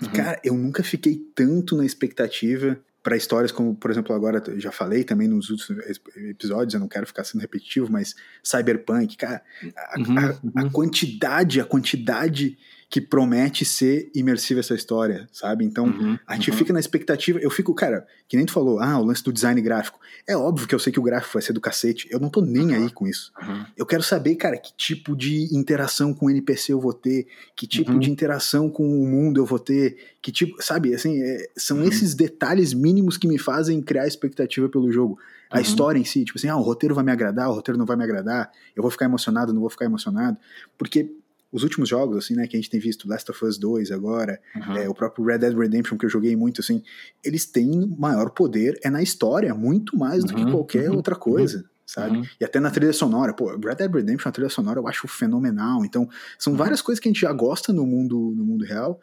E, 0.00 0.06
Uhum. 0.06 0.08
cara, 0.08 0.40
eu 0.42 0.54
nunca 0.54 0.82
fiquei 0.82 1.16
tanto 1.34 1.76
na 1.76 1.84
expectativa 1.84 2.78
para 3.02 3.16
histórias 3.16 3.50
como, 3.50 3.74
por 3.74 3.90
exemplo, 3.90 4.14
agora 4.14 4.42
eu 4.46 4.60
já 4.60 4.70
falei 4.70 5.04
também 5.04 5.26
nos 5.26 5.50
outros 5.50 5.70
episódios, 6.16 6.74
eu 6.74 6.80
não 6.80 6.88
quero 6.88 7.06
ficar 7.06 7.24
sendo 7.24 7.40
repetitivo, 7.40 7.90
mas 7.90 8.14
Cyberpunk, 8.44 9.16
cara, 9.16 9.42
a, 9.76 9.98
Uhum, 9.98 10.18
a- 10.18 10.38
uhum. 10.44 10.52
a 10.66 10.70
quantidade, 10.70 11.60
a 11.60 11.64
quantidade 11.64 12.58
que 12.90 13.00
promete 13.00 13.64
ser 13.64 14.10
imersiva 14.12 14.58
essa 14.58 14.74
história, 14.74 15.28
sabe? 15.32 15.64
Então, 15.64 15.84
Uhum, 15.86 16.18
a 16.26 16.34
gente 16.34 16.50
uhum. 16.50 16.56
fica 16.56 16.72
na 16.72 16.80
expectativa, 16.80 17.38
eu 17.38 17.48
fico, 17.48 17.72
cara, 17.72 18.04
que 18.26 18.36
nem 18.36 18.44
tu 18.44 18.52
falou, 18.52 18.80
ah, 18.80 18.98
o 18.98 19.04
lance 19.04 19.22
do 19.22 19.32
design 19.32 19.60
gráfico. 19.62 20.00
É 20.26 20.36
óbvio 20.36 20.66
que 20.66 20.74
eu 20.74 20.78
sei 20.80 20.92
que 20.92 20.98
o 20.98 21.02
gráfico 21.02 21.34
vai 21.34 21.42
ser 21.42 21.52
do 21.52 21.60
cacete, 21.60 22.08
eu 22.10 22.18
não 22.18 22.28
tô 22.28 22.40
nem 22.40 22.74
aí 22.74 22.90
com 22.90 23.06
isso. 23.06 23.32
Uhum. 23.40 23.64
Eu 23.76 23.86
quero 23.86 24.02
saber, 24.02 24.34
cara, 24.34 24.58
que 24.58 24.72
tipo 24.76 25.14
de 25.14 25.54
interação 25.56 26.12
com 26.12 26.26
o 26.26 26.30
NPC 26.30 26.72
eu 26.72 26.80
vou 26.80 26.92
ter, 26.92 27.28
que 27.54 27.64
tipo 27.64 27.92
Uhum. 27.92 28.00
de 28.00 28.10
interação 28.10 28.68
com 28.68 28.82
o 28.84 29.06
mundo 29.06 29.40
eu 29.40 29.46
vou 29.46 29.60
ter, 29.60 29.96
que 30.20 30.32
tipo, 30.32 30.60
sabe, 30.60 30.92
assim, 30.92 31.22
é, 31.22 31.48
são 31.56 31.76
Uhum. 31.78 31.84
esses 31.84 32.12
detalhes 32.16 32.74
mínimos 32.74 33.16
que 33.16 33.28
me 33.28 33.38
fazem 33.38 33.80
criar 33.80 34.08
expectativa 34.08 34.68
pelo 34.68 34.90
jogo. 34.90 35.16
A 35.48 35.56
Uhum. 35.56 35.62
história 35.62 35.98
em 36.00 36.04
si, 36.04 36.24
tipo 36.24 36.38
assim, 36.38 36.48
ah, 36.48 36.56
o 36.56 36.62
roteiro 36.62 36.94
vai 36.96 37.04
me 37.04 37.12
agradar, 37.12 37.48
o 37.50 37.54
roteiro 37.54 37.78
não 37.78 37.86
vai 37.86 37.96
me 37.96 38.02
agradar, 38.02 38.50
eu 38.74 38.82
vou 38.82 38.90
ficar 38.90 39.04
emocionado, 39.04 39.52
não 39.52 39.60
vou 39.60 39.70
ficar 39.70 39.84
emocionado, 39.84 40.36
porque 40.76 41.08
os 41.52 41.62
últimos 41.62 41.88
jogos, 41.88 42.16
assim, 42.18 42.34
né, 42.34 42.46
que 42.46 42.56
a 42.56 42.60
gente 42.60 42.70
tem 42.70 42.78
visto, 42.80 43.08
Last 43.08 43.30
of 43.30 43.44
Us 43.44 43.58
2 43.58 43.90
agora, 43.90 44.40
Uhum. 44.54 44.76
é, 44.76 44.88
o 44.88 44.94
próprio 44.94 45.24
Red 45.24 45.38
Dead 45.38 45.56
Redemption, 45.56 45.98
que 45.98 46.06
eu 46.06 46.10
joguei 46.10 46.36
muito, 46.36 46.60
assim, 46.60 46.82
eles 47.24 47.44
têm 47.46 47.88
maior 47.98 48.30
poder, 48.30 48.78
é 48.84 48.90
na 48.90 49.02
história, 49.02 49.54
muito 49.54 49.96
mais 49.96 50.24
do 50.24 50.32
que 50.32 50.44
Uhum, 50.44 50.50
qualquer 50.52 50.88
uhum, 50.90 50.96
outra 50.96 51.16
coisa, 51.16 51.64
sabe? 51.86 52.18
Uhum. 52.18 52.24
E 52.40 52.44
até 52.44 52.60
na 52.60 52.70
trilha 52.70 52.92
sonora, 52.92 53.34
pô, 53.34 53.46
Red 53.56 53.74
Dead 53.74 53.92
Redemption, 53.92 54.28
a 54.28 54.32
trilha 54.32 54.48
sonora 54.50 54.78
eu 54.78 54.86
acho 54.86 55.08
fenomenal, 55.08 55.84
então 55.84 56.08
são 56.38 56.52
Uhum. 56.52 56.58
várias 56.58 56.80
coisas 56.80 57.00
que 57.00 57.08
a 57.08 57.12
gente 57.12 57.20
já 57.22 57.32
gosta 57.32 57.72
no 57.72 57.84
mundo, 57.84 58.32
no 58.36 58.44
mundo 58.44 58.64
real, 58.64 59.00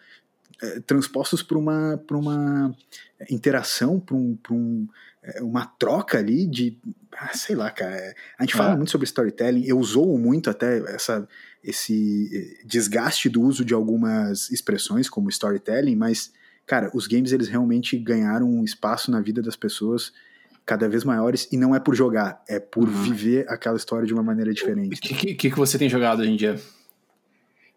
é, 0.61 0.79
transpostos 0.79 1.43
para 1.43 1.57
uma, 1.57 1.97
pra 2.07 2.17
uma 2.17 2.73
interação, 3.29 3.99
para 3.99 4.15
um, 4.15 4.35
pra 4.37 4.53
um, 4.53 4.87
uma 5.41 5.65
troca 5.65 6.17
ali 6.17 6.45
de, 6.47 6.77
ah, 7.17 7.35
sei 7.35 7.55
lá, 7.55 7.69
cara, 7.71 7.95
é, 7.95 8.15
a 8.37 8.43
gente 8.43 8.55
fala 8.55 8.73
É. 8.73 8.75
muito 8.77 8.91
sobre 8.91 9.05
storytelling, 9.05 9.65
eu 9.65 9.81
zoo 9.83 10.17
muito 10.17 10.49
até 10.49 10.79
essa, 10.93 11.27
esse 11.63 12.29
eh, 12.33 12.63
desgaste 12.65 13.29
do 13.29 13.41
uso 13.41 13.63
de 13.65 13.73
algumas 13.73 14.49
expressões 14.51 15.09
como 15.09 15.29
storytelling, 15.29 15.95
mas, 15.95 16.31
cara, 16.65 16.89
os 16.93 17.07
games 17.07 17.31
eles 17.31 17.47
realmente 17.47 17.97
ganharam 17.97 18.49
um 18.49 18.63
espaço 18.63 19.11
na 19.11 19.19
vida 19.21 19.41
das 19.41 19.55
pessoas 19.55 20.11
cada 20.65 20.87
vez 20.89 21.03
maiores 21.03 21.47
e 21.51 21.55
não 21.57 21.73
é 21.73 21.79
por 21.79 21.95
jogar, 21.95 22.43
é 22.47 22.59
por 22.59 22.87
Uhum. 22.87 23.03
viver 23.03 23.45
aquela 23.49 23.77
história 23.77 24.05
de 24.05 24.13
uma 24.13 24.23
maneira 24.23 24.51
O 24.51 24.53
diferente. 24.53 24.99
que, 24.99 25.33
que, 25.35 25.49
que 25.49 25.57
você 25.57 25.77
tem 25.77 25.89
jogado 25.89 26.19
hoje 26.21 26.31
em 26.31 26.35
dia? 26.35 26.59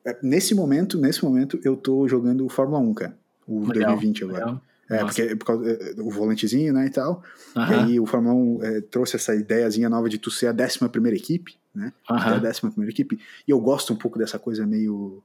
É, 0.05 0.17
Nesse 0.23 0.55
momento, 0.55 0.99
nesse 0.99 1.23
momento 1.25 1.61
eu 1.65 1.77
tô 1.77 2.09
jogando 2.09 2.45
o 2.45 2.49
Fórmula 2.49 2.81
1, 2.81 2.95
cara, 2.95 3.19
o 3.47 3.61
Legal, 3.67 3.91
2020 3.97 4.25
agora. 4.25 4.45
legal. 4.47 4.63
É, 4.91 5.01
Nossa. 5.03 5.05
porque 5.07 5.37
por 5.37 5.45
causa, 5.47 5.71
é, 5.71 5.95
o 6.01 6.11
volantezinho, 6.11 6.73
né, 6.75 6.87
e 6.87 6.91
tal. 6.91 7.23
E 7.55 7.59
Aham, 7.59 7.85
aí 7.85 8.01
o 8.01 8.07
Fórmula 8.07 8.35
1 8.35 8.59
é, 8.65 8.81
trouxe 8.81 9.15
essa 9.17 9.35
ideiazinha 9.35 9.89
nova 9.89 10.09
de 10.09 10.19
tu 10.19 10.31
ser 10.31 10.49
a 10.49 10.53
11 10.53 10.89
primeira 10.89 11.17
equipe, 11.17 11.57
né? 11.75 11.93
Até 12.09 12.25
a 12.25 12.33
aham. 12.33 12.41
décima 12.41 12.71
primeira 12.71 12.93
equipe. 12.93 13.19
E 13.47 13.51
eu 13.51 13.61
gosto 13.61 13.93
um 13.93 13.97
pouco 13.97 14.19
dessa 14.19 14.37
coisa 14.39 14.67
meio. 14.67 15.23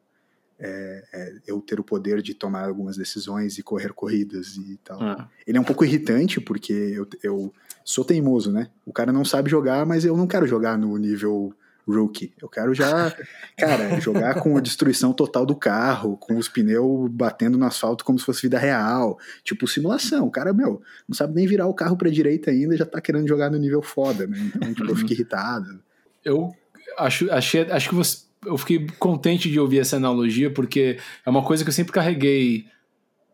é, 0.59 1.03
é, 1.11 1.33
eu 1.47 1.59
ter 1.61 1.79
o 1.79 1.83
poder 1.83 2.21
de 2.21 2.33
tomar 2.35 2.65
algumas 2.67 2.95
decisões 2.95 3.57
e 3.57 3.63
correr 3.63 3.91
corridas 3.91 4.55
e 4.55 4.77
tal. 4.83 5.01
Ah, 5.01 5.27
Ele 5.45 5.57
é 5.57 5.61
um 5.61 5.65
pouco 5.65 5.83
irritante, 5.83 6.39
porque 6.39 6.71
eu, 6.71 7.07
eu 7.23 7.53
sou 7.83 8.05
teimoso, 8.05 8.51
né? 8.51 8.69
O 8.85 8.93
cara 8.93 9.11
não 9.11 9.25
sabe 9.25 9.49
jogar, 9.49 9.85
mas 9.85 10.05
eu 10.05 10.15
não 10.15 10.27
quero 10.27 10.45
jogar 10.47 10.77
no 10.77 10.95
nível 10.97 11.53
rookie. 11.87 12.33
Eu 12.41 12.49
quero 12.49 12.73
já, 12.73 13.15
cara, 13.57 13.99
jogar 14.01 14.41
com 14.41 14.57
a 14.57 14.61
destruição 14.61 15.13
total 15.13 15.45
do 15.45 15.55
carro, 15.55 16.17
com 16.17 16.37
os 16.37 16.47
pneus 16.47 17.09
batendo 17.11 17.57
no 17.57 17.65
asfalto 17.65 18.03
como 18.03 18.17
se 18.17 18.25
fosse 18.25 18.41
vida 18.41 18.57
real. 18.57 19.17
Tipo 19.43 19.67
simulação. 19.67 20.27
O 20.27 20.31
cara, 20.31 20.53
meu, 20.53 20.81
não 21.07 21.15
sabe 21.15 21.35
nem 21.35 21.47
virar 21.47 21.67
o 21.67 21.73
carro 21.73 21.97
pra 21.97 22.09
direita 22.09 22.51
ainda, 22.51 22.75
já 22.75 22.85
tá 22.85 22.99
querendo 22.99 23.27
jogar 23.27 23.49
no 23.49 23.57
nível 23.57 23.81
foda, 23.81 24.27
né? 24.27 24.51
Então, 24.55 24.73
tipo, 24.73 24.89
eu 24.89 24.95
fico 24.95 25.11
irritado. 25.13 25.79
Eu 26.23 26.51
acho, 26.97 27.31
achei, 27.31 27.61
acho 27.71 27.89
que 27.89 27.95
você, 27.95 28.25
eu 28.45 28.57
fiquei 28.57 28.87
contente 28.99 29.49
de 29.49 29.59
ouvir 29.59 29.79
essa 29.79 29.97
analogia, 29.97 30.51
porque 30.51 30.97
é 31.25 31.29
uma 31.29 31.43
coisa 31.43 31.63
que 31.63 31.69
eu 31.69 31.73
sempre 31.73 31.93
carreguei 31.93 32.65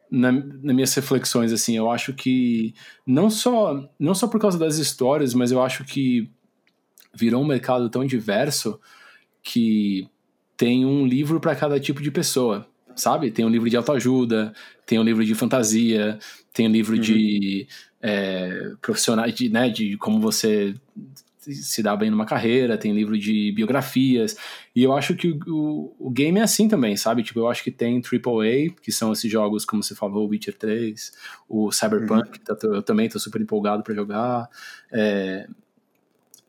na, 0.09 0.31
nas 0.31 0.75
minhas 0.75 0.93
reflexões, 0.93 1.53
assim, 1.53 1.77
eu 1.77 1.89
acho 1.89 2.13
que 2.13 2.73
não 3.07 3.29
só, 3.29 3.89
não 3.97 4.13
só 4.13 4.27
por 4.27 4.41
causa 4.41 4.59
das 4.59 4.77
histórias, 4.77 5.33
mas 5.33 5.53
eu 5.53 5.61
acho 5.61 5.85
que 5.85 6.29
virou 7.13 7.41
um 7.41 7.45
mercado 7.45 7.89
tão 7.89 8.05
diverso 8.05 8.79
que 9.43 10.07
tem 10.55 10.85
um 10.85 11.05
livro 11.05 11.39
para 11.39 11.55
cada 11.55 11.79
tipo 11.79 12.01
de 12.01 12.11
pessoa, 12.11 12.67
sabe? 12.95 13.31
Tem 13.31 13.43
um 13.45 13.49
livro 13.49 13.69
de 13.69 13.75
autoajuda, 13.77 14.53
tem 14.85 14.99
um 14.99 15.03
livro 15.03 15.25
de 15.25 15.33
fantasia, 15.33 16.19
tem 16.53 16.67
um 16.67 16.71
livro 16.71 16.95
de 16.99 17.67
é, 18.01 18.71
profissionais, 18.81 19.33
de, 19.33 19.49
né, 19.49 19.69
de 19.69 19.97
como 19.97 20.19
você 20.19 20.75
se 21.39 21.81
dá 21.81 21.95
bem 21.95 22.11
numa 22.11 22.25
carreira, 22.25 22.77
tem 22.77 22.93
livro 22.93 23.17
de 23.17 23.51
biografias, 23.53 24.37
e 24.75 24.83
eu 24.83 24.93
acho 24.93 25.15
que 25.15 25.29
o, 25.29 25.39
o, 25.47 25.95
o 26.07 26.09
game 26.11 26.39
é 26.39 26.43
assim 26.43 26.67
também, 26.67 26.95
sabe? 26.95 27.23
Tipo, 27.23 27.39
eu 27.39 27.49
acho 27.49 27.63
que 27.63 27.71
tem 27.71 27.99
AAA, 27.99 28.75
que 28.79 28.91
são 28.91 29.11
esses 29.11 29.29
jogos, 29.31 29.65
como 29.65 29.81
você 29.81 29.95
falou, 29.95 30.27
Witcher 30.29 30.55
3, 30.55 31.11
o 31.49 31.71
Cyberpunk, 31.71 32.29
que 32.33 32.39
tá- 32.41 32.55
eu 32.61 32.83
também 32.83 33.09
tô 33.09 33.17
super 33.17 33.41
empolgado 33.41 33.81
para 33.81 33.95
jogar, 33.95 34.47
é, 34.91 35.47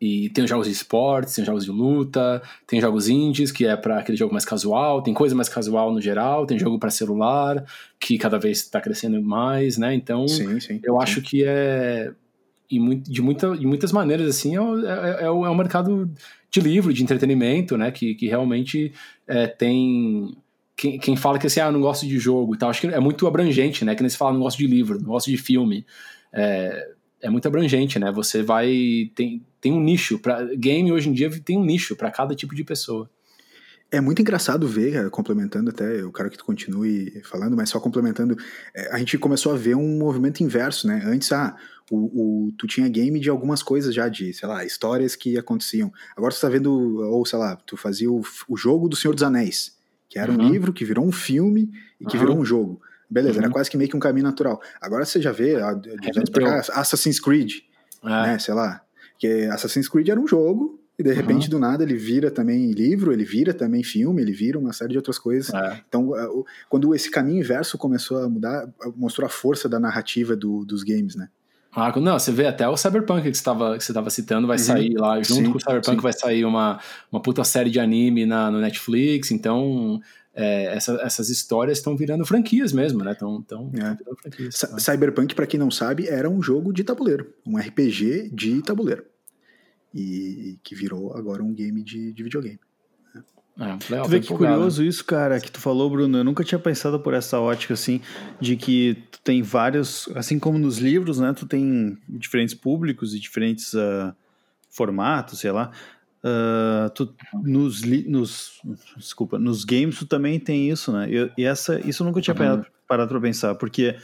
e 0.04 0.28
tem 0.30 0.42
os 0.42 0.50
jogos 0.50 0.66
de 0.66 0.72
esportes, 0.72 1.32
tem 1.36 1.44
jogos 1.44 1.64
de 1.64 1.70
luta, 1.70 2.42
tem 2.66 2.80
jogos 2.80 3.08
indies, 3.08 3.52
que 3.52 3.64
é 3.64 3.76
para 3.76 4.00
aquele 4.00 4.18
jogo 4.18 4.32
mais 4.32 4.44
casual, 4.44 5.00
tem 5.00 5.14
coisa 5.14 5.32
mais 5.32 5.48
casual 5.48 5.92
no 5.92 6.00
geral, 6.00 6.44
tem 6.44 6.58
jogo 6.58 6.76
para 6.76 6.90
celular, 6.90 7.64
que 8.00 8.18
cada 8.18 8.36
vez 8.36 8.58
está 8.58 8.80
crescendo 8.80 9.22
mais, 9.22 9.78
né? 9.78 9.94
Então, 9.94 10.26
Sim, 10.26 10.58
sim. 10.58 10.80
eu 10.82 10.94
sim. 10.96 11.02
acho 11.02 11.22
que 11.22 11.44
é. 11.46 12.10
De, 12.68 13.20
muita, 13.20 13.56
de 13.56 13.66
muitas 13.66 13.92
maneiras, 13.92 14.26
assim, 14.28 14.56
é, 14.56 14.60
é, 14.60 15.24
é, 15.26 15.30
o- 15.30 15.44
é 15.46 15.50
um 15.50 15.54
mercado 15.54 16.10
de 16.50 16.60
livro, 16.60 16.92
de 16.92 17.02
entretenimento, 17.02 17.76
né? 17.76 17.90
Que, 17.92 18.14
que 18.16 18.26
realmente 18.26 18.92
é, 19.28 19.46
tem. 19.46 20.34
Quem, 20.74 20.98
quem 20.98 21.14
fala 21.14 21.38
que 21.38 21.46
assim, 21.46 21.60
ah, 21.60 21.66
eu 21.66 21.72
não 21.72 21.80
gosto 21.82 22.06
de 22.06 22.18
jogo 22.18 22.54
e 22.54 22.58
tal, 22.58 22.70
acho 22.70 22.80
que 22.80 22.86
é 22.88 22.98
muito 22.98 23.26
abrangente, 23.26 23.84
né? 23.84 23.94
Que 23.94 24.02
nem 24.02 24.08
se 24.10 24.16
fala, 24.16 24.32
não 24.32 24.40
gosto 24.40 24.58
de 24.58 24.66
livro, 24.66 24.98
não 25.00 25.10
gosto 25.10 25.30
de 25.30 25.36
filme. 25.36 25.84
É, 26.32 26.91
é 27.22 27.30
muito 27.30 27.46
abrangente, 27.46 27.98
né? 27.98 28.10
Você 28.12 28.42
vai. 28.42 29.10
Tem, 29.14 29.42
tem 29.60 29.72
um 29.72 29.80
nicho. 29.80 30.18
Pra, 30.18 30.42
game 30.56 30.92
hoje 30.92 31.08
em 31.08 31.12
dia 31.12 31.30
tem 31.44 31.56
um 31.56 31.64
nicho 31.64 31.94
para 31.96 32.10
cada 32.10 32.34
tipo 32.34 32.54
de 32.54 32.64
pessoa. 32.64 33.08
É 33.90 34.00
muito 34.00 34.22
engraçado 34.22 34.66
ver, 34.66 34.92
cara, 34.94 35.10
complementando 35.10 35.68
até, 35.68 36.00
eu 36.00 36.10
quero 36.10 36.30
que 36.30 36.38
tu 36.38 36.46
continue 36.46 37.20
falando, 37.24 37.54
mas 37.54 37.68
só 37.68 37.78
complementando, 37.78 38.34
é, 38.74 38.90
a 38.90 38.98
gente 38.98 39.18
começou 39.18 39.52
a 39.52 39.56
ver 39.56 39.74
um 39.76 39.98
movimento 39.98 40.42
inverso, 40.42 40.86
né? 40.86 41.02
Antes, 41.04 41.30
ah, 41.30 41.54
o, 41.90 41.96
o- 42.46 42.52
tu 42.56 42.66
tinha 42.66 42.88
game 42.88 43.20
de 43.20 43.28
algumas 43.28 43.62
coisas 43.62 43.94
já, 43.94 44.08
de, 44.08 44.32
sei 44.32 44.48
lá, 44.48 44.64
histórias 44.64 45.14
que 45.14 45.36
aconteciam. 45.36 45.92
Agora 46.16 46.32
tu 46.32 46.40
tá 46.40 46.48
vendo, 46.48 46.72
ou 47.02 47.26
sei 47.26 47.38
lá, 47.38 47.54
tu 47.54 47.76
fazia 47.76 48.10
o, 48.10 48.22
o 48.48 48.56
jogo 48.56 48.88
do 48.88 48.96
Senhor 48.96 49.12
dos 49.12 49.22
Anéis, 49.22 49.76
que 50.08 50.18
era 50.18 50.32
um 50.32 50.36
Uhum. 50.36 50.48
livro 50.50 50.72
que 50.72 50.86
virou 50.86 51.04
um 51.06 51.12
filme 51.12 51.70
e 52.00 52.06
que 52.06 52.16
Uhum. 52.16 52.20
virou 52.22 52.38
um 52.40 52.44
jogo. 52.46 52.80
Beleza, 53.12 53.38
era 53.38 53.46
Uhum. 53.46 53.52
quase 53.52 53.70
que 53.70 53.76
meio 53.76 53.90
que 53.90 53.96
um 53.96 54.00
caminho 54.00 54.24
natural. 54.24 54.60
Agora 54.80 55.04
você 55.04 55.20
já 55.20 55.30
vê, 55.32 55.54
de 55.76 56.18
anos 56.18 56.30
pra 56.30 56.62
cá, 56.62 56.80
Assassin's 56.80 57.20
Creed, 57.20 57.52
É, 58.04 58.08
né, 58.08 58.38
sei 58.38 58.54
lá. 58.54 58.80
Que 59.18 59.44
Assassin's 59.46 59.88
Creed 59.88 60.08
era 60.08 60.18
um 60.20 60.26
jogo, 60.26 60.80
e 60.98 61.02
de 61.02 61.12
repente, 61.12 61.48
do 61.48 61.58
nada, 61.58 61.82
ele 61.84 61.96
vira 61.96 62.30
também 62.30 62.70
livro, 62.72 63.12
ele 63.12 63.24
vira 63.24 63.52
também 63.54 63.82
filme, 63.82 64.20
ele 64.22 64.32
vira 64.32 64.58
uma 64.58 64.72
série 64.72 64.90
de 64.92 64.96
outras 64.98 65.18
coisas. 65.18 65.52
é. 65.54 65.80
Então, 65.88 66.08
o- 66.10 66.44
quando 66.68 66.94
esse 66.94 67.10
caminho 67.10 67.38
inverso 67.40 67.76
começou 67.78 68.18
a 68.22 68.28
mudar, 68.28 68.68
mostrou 68.96 69.26
a 69.26 69.28
força 69.30 69.68
da 69.68 69.78
narrativa 69.80 70.34
do- 70.36 70.64
dos 70.64 70.82
games, 70.82 71.14
né? 71.16 71.28
Ah, 71.74 71.90
não, 71.98 72.18
você 72.18 72.30
vê 72.30 72.46
até 72.46 72.68
o 72.68 72.76
Cyberpunk 72.76 73.22
que 73.30 73.34
você 73.38 73.78
estava 73.80 74.10
citando, 74.10 74.46
vai 74.46 74.58
uhum. 74.58 74.62
sair 74.62 74.94
lá, 74.94 75.16
junto 75.22 75.46
sim, 75.46 75.50
com 75.50 75.56
o 75.56 75.60
Cyberpunk 75.60 75.96
sim. 75.96 76.02
vai 76.02 76.12
sair 76.12 76.44
uma, 76.44 76.78
uma 77.10 77.22
puta 77.22 77.42
série 77.44 77.70
de 77.70 77.80
anime 77.80 78.26
na, 78.26 78.50
no 78.50 78.60
Netflix, 78.60 79.30
então 79.30 79.98
é, 80.34 80.74
essa, 80.74 80.94
essas 81.02 81.28
histórias 81.28 81.78
estão 81.78 81.96
virando 81.96 82.24
franquias 82.24 82.72
mesmo, 82.72 83.04
né? 83.04 83.14
Tão, 83.14 83.42
tão 83.42 83.70
é. 83.74 83.96
franquias, 84.20 84.62
né? 84.70 84.78
Cyberpunk, 84.78 85.34
para 85.34 85.46
quem 85.46 85.60
não 85.60 85.70
sabe, 85.70 86.08
era 86.08 86.28
um 86.28 86.42
jogo 86.42 86.72
de 86.72 86.82
tabuleiro, 86.84 87.32
um 87.46 87.58
RPG 87.58 88.30
de 88.32 88.62
tabuleiro. 88.62 89.04
E, 89.94 90.00
e 90.00 90.58
que 90.62 90.74
virou 90.74 91.14
agora 91.14 91.42
um 91.42 91.52
game 91.52 91.82
de, 91.82 92.12
de 92.12 92.22
videogame. 92.22 92.58
É, 93.58 93.76
tu 94.02 94.08
vê 94.08 94.20
que 94.20 94.28
curioso 94.28 94.82
isso, 94.82 95.04
cara, 95.04 95.38
que 95.38 95.50
tu 95.50 95.60
falou, 95.60 95.90
Bruno. 95.90 96.18
Eu 96.18 96.24
nunca 96.24 96.42
tinha 96.42 96.58
pensado 96.58 96.98
por 96.98 97.12
essa 97.12 97.38
ótica, 97.38 97.74
assim, 97.74 98.00
de 98.40 98.56
que 98.56 98.96
tu 99.10 99.20
tem 99.20 99.42
vários, 99.42 100.08
assim 100.14 100.38
como 100.38 100.58
nos 100.58 100.78
livros, 100.78 101.18
né? 101.18 101.34
Tu 101.34 101.46
tem 101.46 101.98
diferentes 102.08 102.54
públicos 102.54 103.14
e 103.14 103.20
diferentes 103.20 103.74
uh, 103.74 104.14
formatos, 104.70 105.40
sei 105.40 105.52
lá. 105.52 105.70
Uh, 106.24 106.88
tu, 106.90 107.12
nos, 107.42 107.82
nos, 107.82 108.60
desculpa, 108.96 109.40
nos 109.40 109.64
games 109.64 109.98
tu 109.98 110.06
também 110.06 110.38
tem 110.38 110.70
isso, 110.70 110.92
né? 110.92 111.08
E, 111.10 111.32
e 111.38 111.44
essa, 111.44 111.80
isso 111.80 112.02
eu 112.02 112.06
nunca 112.06 112.20
tinha 112.20 112.34
uhum. 112.34 112.64
parado 112.86 113.08
pra 113.08 113.20
pensar, 113.20 113.56
porque 113.56 113.96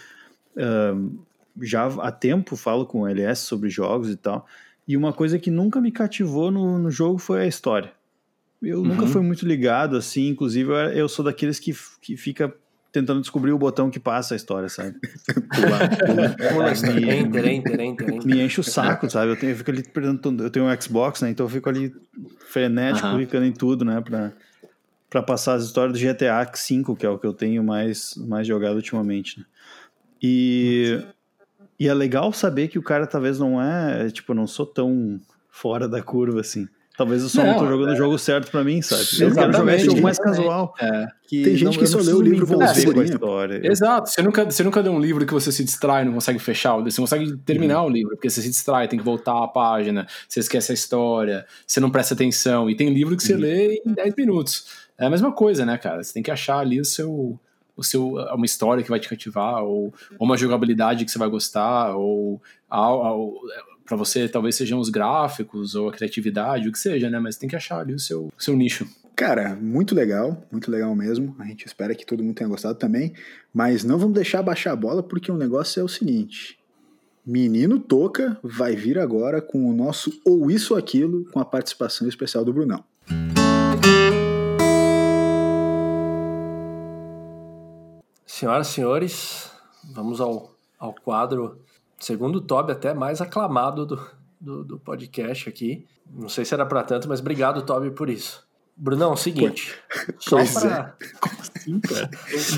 uh, 0.56 1.24
já 1.60 1.86
há 1.86 2.10
tempo 2.10 2.56
falo 2.56 2.84
com 2.84 3.02
o 3.02 3.06
LS 3.06 3.42
sobre 3.42 3.70
jogos 3.70 4.10
e 4.10 4.16
tal, 4.16 4.46
e 4.86 4.96
uma 4.96 5.12
coisa 5.12 5.38
que 5.38 5.50
nunca 5.50 5.80
me 5.80 5.92
cativou 5.92 6.50
no, 6.50 6.78
no 6.78 6.90
jogo 6.90 7.18
foi 7.18 7.42
a 7.42 7.46
história. 7.46 7.92
Eu 8.60 8.78
uhum. 8.78 8.86
nunca 8.86 9.06
fui 9.06 9.22
muito 9.22 9.46
ligado, 9.46 9.96
assim, 9.96 10.28
inclusive 10.28 10.72
eu 10.94 11.08
sou 11.08 11.24
daqueles 11.24 11.60
que, 11.60 11.72
que 12.00 12.16
fica 12.16 12.52
tentando 13.00 13.20
descobrir 13.20 13.52
o 13.52 13.58
botão 13.58 13.90
que 13.90 14.00
passa 14.00 14.34
a 14.34 14.36
história, 14.36 14.68
sabe? 14.68 14.94
pula, 15.54 16.34
pula. 16.52 16.72
me, 16.94 17.10
enter, 17.10 17.46
enter, 17.46 17.80
enter, 17.80 18.14
enter. 18.14 18.26
Me 18.26 18.42
enche 18.42 18.60
o 18.60 18.64
saco, 18.64 19.08
sabe? 19.08 19.32
Eu, 19.32 19.36
tenho, 19.36 19.52
eu 19.52 19.56
fico 19.56 19.70
ali 19.70 19.82
perdendo, 19.82 20.42
eu 20.42 20.50
tenho 20.50 20.66
um 20.66 20.80
Xbox, 20.80 21.22
né? 21.22 21.30
Então 21.30 21.46
eu 21.46 21.50
fico 21.50 21.68
ali 21.68 21.94
frenético, 22.48 23.06
uhum. 23.06 23.16
clicando 23.16 23.46
em 23.46 23.52
tudo, 23.52 23.84
né? 23.84 24.00
Pra, 24.00 24.32
pra 25.08 25.22
passar 25.22 25.54
as 25.54 25.64
histórias 25.64 25.98
do 25.98 26.04
GTA 26.04 26.44
V, 26.44 26.96
que 26.96 27.06
é 27.06 27.08
o 27.08 27.18
que 27.18 27.26
eu 27.26 27.32
tenho 27.32 27.62
mais, 27.62 28.14
mais 28.16 28.46
jogado 28.46 28.76
ultimamente, 28.76 29.38
né? 29.38 29.46
E, 30.20 31.00
e 31.78 31.86
é 31.88 31.94
legal 31.94 32.32
saber 32.32 32.68
que 32.68 32.78
o 32.78 32.82
cara 32.82 33.06
talvez 33.06 33.38
não 33.38 33.62
é, 33.62 34.10
tipo, 34.10 34.34
não 34.34 34.46
sou 34.46 34.66
tão 34.66 35.20
fora 35.48 35.88
da 35.88 36.02
curva 36.02 36.40
assim. 36.40 36.68
Talvez 36.98 37.22
eu 37.22 37.28
só 37.28 37.44
não, 37.44 37.52
não 37.52 37.58
tô 37.60 37.68
jogando 37.68 37.90
é... 37.90 37.92
o 37.92 37.96
jogo 37.96 38.18
certo 38.18 38.50
pra 38.50 38.64
mim, 38.64 38.82
sabe? 38.82 39.04
Eu 39.20 39.32
quero 39.32 39.52
jogar 39.52 39.74
esse 39.76 39.84
jogo 39.84 40.02
mais 40.02 40.18
casual. 40.18 40.74
É. 40.80 41.06
Que 41.28 41.44
Tem 41.44 41.56
gente 41.56 41.76
não, 41.76 41.80
que 41.80 41.86
só 41.86 41.98
lê 42.00 42.12
o 42.12 42.20
livro 42.20 42.44
é, 42.44 42.92
com 42.92 43.00
a 43.00 43.04
história. 43.04 43.60
Exato. 43.62 44.10
Você 44.10 44.20
nunca, 44.20 44.44
você 44.44 44.64
nunca 44.64 44.80
lê 44.80 44.88
um 44.88 44.98
livro 44.98 45.24
que 45.24 45.32
você 45.32 45.52
se 45.52 45.62
distrai, 45.62 46.04
não 46.04 46.14
consegue 46.14 46.40
fechar, 46.40 46.74
você 46.78 47.00
não 47.00 47.06
consegue 47.06 47.36
terminar 47.36 47.82
uhum. 47.82 47.86
o 47.86 47.90
livro, 47.90 48.16
porque 48.16 48.28
você 48.28 48.42
se 48.42 48.48
distrai, 48.48 48.88
tem 48.88 48.98
que 48.98 49.04
voltar 49.04 49.44
a 49.44 49.46
página, 49.46 50.08
você 50.28 50.40
esquece 50.40 50.72
a 50.72 50.74
história, 50.74 51.46
você 51.64 51.78
não 51.78 51.88
presta 51.88 52.14
atenção. 52.14 52.68
E 52.68 52.74
tem 52.74 52.92
livro 52.92 53.16
que 53.16 53.22
você 53.22 53.34
uhum. 53.34 53.40
lê 53.40 53.80
em 53.86 53.92
10 53.92 54.16
minutos. 54.16 54.66
É 54.98 55.06
a 55.06 55.10
mesma 55.10 55.30
coisa, 55.30 55.64
né, 55.64 55.78
cara? 55.78 56.02
Você 56.02 56.12
tem 56.12 56.22
que 56.24 56.32
achar 56.32 56.58
ali 56.58 56.80
o 56.80 56.84
seu 56.84 57.38
o 57.76 57.84
seu, 57.84 58.14
uma 58.34 58.44
história 58.44 58.82
que 58.82 58.90
vai 58.90 58.98
te 58.98 59.08
cativar, 59.08 59.62
ou, 59.62 59.94
ou 60.18 60.26
uma 60.26 60.36
jogabilidade 60.36 61.04
que 61.04 61.12
você 61.12 61.18
vai 61.18 61.28
gostar, 61.28 61.94
ou, 61.94 62.42
ou, 62.68 63.40
para 63.88 63.96
você 63.96 64.28
talvez 64.28 64.54
sejam 64.54 64.78
os 64.78 64.90
gráficos 64.90 65.74
ou 65.74 65.88
a 65.88 65.92
criatividade, 65.92 66.68
o 66.68 66.72
que 66.72 66.78
seja, 66.78 67.08
né? 67.08 67.18
Mas 67.18 67.38
tem 67.38 67.48
que 67.48 67.56
achar 67.56 67.80
ali 67.80 67.94
o 67.94 67.98
seu, 67.98 68.26
o 68.26 68.42
seu 68.42 68.54
nicho. 68.54 68.86
Cara, 69.16 69.56
muito 69.56 69.94
legal, 69.94 70.44
muito 70.52 70.70
legal 70.70 70.94
mesmo. 70.94 71.34
A 71.38 71.46
gente 71.46 71.64
espera 71.64 71.94
que 71.94 72.04
todo 72.04 72.22
mundo 72.22 72.34
tenha 72.34 72.50
gostado 72.50 72.78
também. 72.78 73.14
Mas 73.52 73.84
não 73.84 73.98
vamos 73.98 74.14
deixar 74.14 74.42
baixar 74.42 74.72
a 74.72 74.76
bola, 74.76 75.02
porque 75.02 75.32
o 75.32 75.38
negócio 75.38 75.80
é 75.80 75.82
o 75.82 75.88
seguinte: 75.88 76.58
Menino 77.24 77.80
Toca 77.80 78.38
vai 78.42 78.76
vir 78.76 78.98
agora 78.98 79.40
com 79.40 79.66
o 79.66 79.72
nosso 79.72 80.12
Ou 80.22 80.50
Isso 80.50 80.74
ou 80.74 80.78
Aquilo, 80.78 81.24
com 81.32 81.40
a 81.40 81.44
participação 81.44 82.06
especial 82.06 82.44
do 82.44 82.52
Brunão. 82.52 82.84
Senhoras 88.26 88.68
e 88.68 88.72
senhores, 88.72 89.50
vamos 89.94 90.20
ao, 90.20 90.54
ao 90.78 90.92
quadro 90.92 91.58
segundo 91.98 92.36
o 92.36 92.40
Toby, 92.40 92.72
até 92.72 92.94
mais 92.94 93.20
aclamado 93.20 93.84
do, 93.86 94.00
do, 94.40 94.64
do 94.64 94.78
podcast 94.78 95.48
aqui. 95.48 95.86
Não 96.10 96.28
sei 96.28 96.44
se 96.44 96.54
era 96.54 96.64
para 96.64 96.82
tanto, 96.82 97.08
mas 97.08 97.20
obrigado, 97.20 97.62
Toby, 97.62 97.90
por 97.90 98.08
isso. 98.08 98.46
Brunão, 98.80 99.16
seguinte. 99.16 99.74
Pois 100.30 100.50
só 100.50 100.60
pra... 100.60 100.94
é. 101.00 101.06
Como 101.20 101.40
assim, 101.40 101.80
cara? 101.80 102.10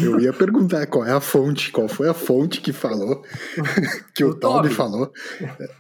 Eu 0.03 0.21
ia 0.21 0.33
perguntar 0.35 0.87
qual 0.87 1.07
é 1.07 1.13
a 1.13 1.21
fonte, 1.21 1.73
qual 1.73 1.89
foi 1.89 2.11
a 2.11 2.15
fonte 2.15 2.61
que 2.61 2.75
falou, 2.75 3.23
que 4.15 4.23
o, 4.23 4.31
o 4.31 4.35
Toby, 4.35 4.69
Toby 4.69 4.75
falou. 4.75 5.11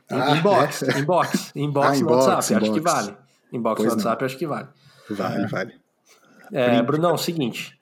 Ah, 0.08 0.34
inbox, 0.36 0.82
é. 0.82 0.98
inbox, 0.98 1.52
inbox 1.54 1.86
ah, 1.86 1.92
no 1.92 1.98
inbox, 2.00 2.26
WhatsApp, 2.26 2.54
inbox. 2.54 2.62
acho 2.62 2.72
que 2.72 2.80
vale. 2.80 3.16
Inbox 3.52 3.76
pois 3.76 3.88
no 3.88 3.96
WhatsApp, 3.96 4.22
não. 4.22 4.26
acho 4.26 4.38
que 4.38 4.46
vale. 4.46 4.68
Vale, 5.10 5.44
é. 5.44 5.46
vale. 5.46 5.74
É, 6.52 6.82
Brunão, 6.82 7.18
seguinte. 7.18 7.78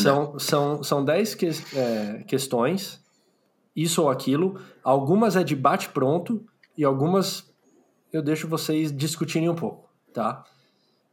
São, 0.00 0.38
são, 0.38 0.82
são 0.82 1.04
dez 1.04 1.34
que, 1.34 1.50
é, 1.74 2.24
questões 2.26 3.01
isso 3.74 4.02
ou 4.02 4.10
aquilo. 4.10 4.60
Algumas 4.82 5.36
é 5.36 5.42
de 5.42 5.56
bate-pronto 5.56 6.44
e 6.76 6.84
algumas 6.84 7.50
eu 8.12 8.22
deixo 8.22 8.46
vocês 8.46 8.94
discutirem 8.94 9.48
um 9.48 9.54
pouco, 9.54 9.88
tá? 10.12 10.44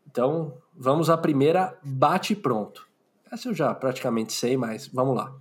Então, 0.05 0.57
vamos 0.76 1.10
à 1.10 1.18
primeira 1.18 1.78
bate-pronto. 1.84 2.88
Essa 3.32 3.49
eu 3.49 3.53
já 3.53 3.74
praticamente 3.74 4.34
sei, 4.34 4.57
mas 4.57 4.88
vamos 4.88 5.16
lá. 5.16 5.34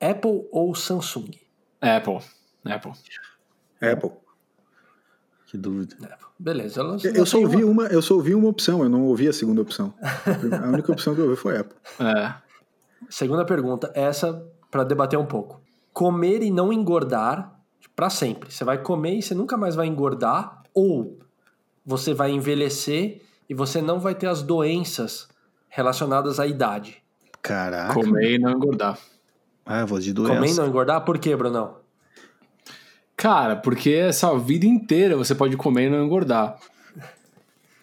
Apple 0.00 0.48
ou 0.50 0.74
Samsung? 0.74 1.32
Apple. 1.80 2.20
Apple. 2.64 2.92
Apple. 3.80 4.12
Que 5.46 5.58
dúvida. 5.58 5.96
Beleza. 6.38 6.80
Eu, 6.80 7.14
eu 7.14 7.26
só 7.26 7.38
ouvi 7.38 7.64
uma... 7.64 7.82
uma, 7.82 7.86
eu 7.88 8.00
só 8.00 8.14
ouvi 8.14 8.34
uma 8.34 8.48
opção, 8.48 8.82
eu 8.82 8.88
não 8.88 9.02
ouvi 9.02 9.28
a 9.28 9.32
segunda 9.32 9.60
opção. 9.60 9.92
a 10.00 10.68
única 10.68 10.92
opção 10.92 11.14
que 11.14 11.20
eu 11.20 11.24
ouvi 11.24 11.36
foi 11.36 11.58
Apple. 11.58 11.76
É. 12.00 12.34
Segunda 13.08 13.44
pergunta, 13.44 13.90
essa 13.94 14.46
para 14.70 14.84
debater 14.84 15.18
um 15.18 15.26
pouco 15.26 15.60
comer 15.92 16.42
e 16.42 16.50
não 16.50 16.72
engordar 16.72 17.60
para 17.94 18.10
sempre. 18.10 18.50
Você 18.50 18.64
vai 18.64 18.78
comer 18.78 19.16
e 19.16 19.22
você 19.22 19.34
nunca 19.34 19.56
mais 19.56 19.74
vai 19.74 19.86
engordar, 19.86 20.62
ou 20.72 21.18
você 21.84 22.14
vai 22.14 22.30
envelhecer 22.30 23.22
e 23.48 23.54
você 23.54 23.82
não 23.82 23.98
vai 23.98 24.14
ter 24.14 24.26
as 24.26 24.42
doenças 24.42 25.28
relacionadas 25.68 26.38
à 26.40 26.46
idade. 26.46 27.02
Caraca. 27.42 27.94
Comer 27.94 28.34
e 28.34 28.38
não 28.38 28.52
engordar. 28.52 28.98
Ah, 29.64 29.80
eu 29.80 29.86
vou 29.86 29.98
de 29.98 30.12
doença. 30.12 30.34
Comer 30.34 30.50
e 30.50 30.54
não 30.54 30.66
engordar? 30.66 31.04
Por 31.04 31.18
quê, 31.18 31.34
Brunão? 31.36 31.76
Cara, 33.16 33.56
porque 33.56 33.90
essa 33.90 34.36
vida 34.38 34.66
inteira 34.66 35.16
você 35.16 35.34
pode 35.34 35.56
comer 35.56 35.86
e 35.86 35.90
não 35.90 36.04
engordar. 36.04 36.58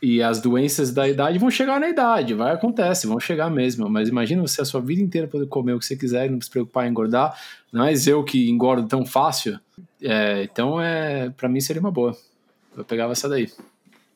E 0.01 0.21
as 0.21 0.39
doenças 0.39 0.91
da 0.91 1.07
idade 1.07 1.39
vão 1.39 1.49
chegar 1.49 1.79
na 1.79 1.89
idade, 1.89 2.35
vai 2.35 2.53
acontece, 2.53 3.07
vão 3.07 3.19
chegar 3.19 3.49
mesmo. 3.49 3.89
Mas 3.89 4.09
imagina 4.09 4.41
você 4.41 4.61
a 4.61 4.65
sua 4.65 4.79
vida 4.79 5.01
inteira 5.01 5.27
poder 5.27 5.47
comer 5.47 5.73
o 5.73 5.79
que 5.79 5.85
você 5.85 5.95
quiser 5.95 6.27
e 6.27 6.29
não 6.29 6.39
se 6.39 6.49
preocupar 6.49 6.85
em 6.85 6.91
engordar. 6.91 7.35
Não 7.71 7.83
é 7.83 7.93
eu 8.05 8.23
que 8.23 8.49
engordo 8.49 8.87
tão 8.87 9.05
fácil. 9.05 9.59
É, 10.01 10.43
então, 10.43 10.79
é, 10.79 11.29
para 11.31 11.49
mim 11.49 11.59
seria 11.59 11.79
uma 11.79 11.91
boa. 11.91 12.15
Eu 12.75 12.85
pegava 12.85 13.13
essa 13.13 13.27
daí. 13.27 13.51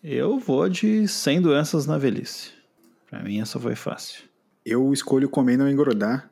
Eu 0.04 0.38
vou 0.38 0.70
de 0.70 1.08
100 1.08 1.42
doenças 1.42 1.86
na 1.88 1.98
velhice. 1.98 2.52
Para 3.10 3.24
mim 3.24 3.42
essa 3.42 3.60
foi 3.60 3.76
fácil. 3.76 4.24
Eu 4.64 4.94
escolho 4.94 5.28
comer 5.28 5.54
e 5.54 5.58
não 5.58 5.70
engordar. 5.70 6.30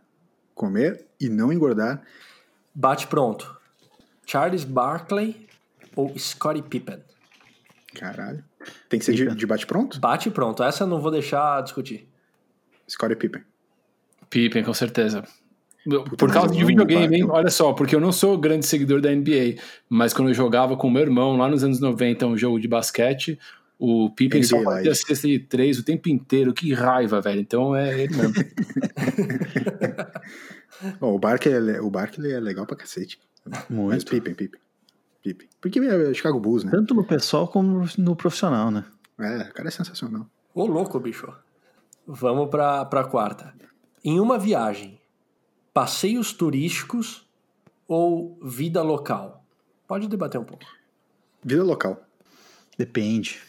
Comer 0.54 1.06
e 1.20 1.28
não 1.28 1.52
engordar. 1.52 2.04
Bate 2.74 3.08
pronto. 3.08 3.58
Charles 4.26 4.64
Barkley 4.64 5.48
ou 5.96 6.18
Scottie 6.18 6.62
Pippen? 6.62 7.00
Caralho. 7.96 8.44
Tem 8.88 9.00
que 9.00 9.06
ser 9.06 9.14
de, 9.14 9.36
de 9.36 9.46
bate-pronto? 9.46 10.00
Bate-pronto. 10.00 10.64
Essa 10.64 10.84
eu 10.84 10.88
não 10.88 11.00
vou 11.00 11.12
deixar 11.12 11.62
discutir. 11.62 12.08
Scottie 12.90 13.16
Pippen. 13.16 13.44
Pippen, 14.30 14.64
com 14.64 14.74
certeza. 14.74 15.24
Puta, 15.84 16.16
Por 16.18 16.32
causa 16.32 16.54
de 16.54 16.64
videogame, 16.64 17.18
hein? 17.18 17.28
Olha 17.30 17.50
só, 17.50 17.74
porque 17.74 17.96
eu 17.96 18.00
não 18.00 18.12
sou 18.12 18.38
grande 18.38 18.66
seguidor 18.66 19.02
da 19.02 19.10
NBA, 19.10 19.56
mas 19.88 20.14
quando 20.14 20.30
eu 20.30 20.34
jogava 20.34 20.76
com 20.76 20.90
meu 20.90 21.02
irmão 21.02 21.38
lá 21.38 21.48
nos 21.48 21.64
anos 21.64 21.80
90 21.80 22.28
um 22.28 22.38
jogo 22.38 22.60
de 22.60 22.68
basquete, 22.68 23.40
o 23.78 24.10
Pippen 24.10 24.44
só 24.44 24.62
fazia 24.62 24.94
cesta 24.94 25.28
de 25.28 25.40
três 25.40 25.80
o 25.80 25.84
tempo 25.84 26.10
inteiro. 26.10 26.54
Que 26.54 26.74
raiva, 26.74 27.22
velho. 27.22 27.40
Então 27.40 27.76
é 27.76 28.04
ele 28.04 28.16
mesmo. 28.16 28.34
Bom, 31.00 31.16
o 31.16 31.20
Barkley 31.20 31.56
é, 31.56 31.82
o 31.82 31.90
Barkley 31.90 32.34
é 32.34 32.40
legal 32.40 32.66
pra 32.66 32.76
cacete. 32.76 33.20
Muito. 33.70 33.94
Mas 33.94 34.04
Pippen, 34.04 34.34
Pippen. 34.34 34.60
Pippen. 35.22 35.48
Porque 35.60 35.80
é 35.80 36.14
Chicago 36.14 36.40
Bulls, 36.40 36.64
né? 36.64 36.72
Tanto 36.72 36.94
no 36.94 37.04
pessoal 37.04 37.48
como 37.48 37.86
no 37.98 38.16
profissional, 38.16 38.72
né? 38.72 38.86
É, 39.20 39.50
o 39.50 39.54
cara 39.54 39.68
é 39.68 39.72
sensacional. 39.72 40.26
Ô, 40.54 40.66
louco, 40.66 41.00
bicho. 41.00 41.32
Vamos 42.08 42.50
pra, 42.50 42.86
pra 42.86 43.04
quarta. 43.04 43.54
Em 44.04 44.20
uma 44.20 44.38
viagem, 44.40 45.00
passeios 45.74 46.34
turísticos 46.34 47.28
ou 47.88 48.40
vida 48.42 48.82
local? 48.82 49.44
Pode 49.88 50.08
debater 50.08 50.40
um 50.40 50.46
pouco. 50.46 50.66
Vida 51.44 51.64
local. 51.64 52.02
Depende. 52.78 53.40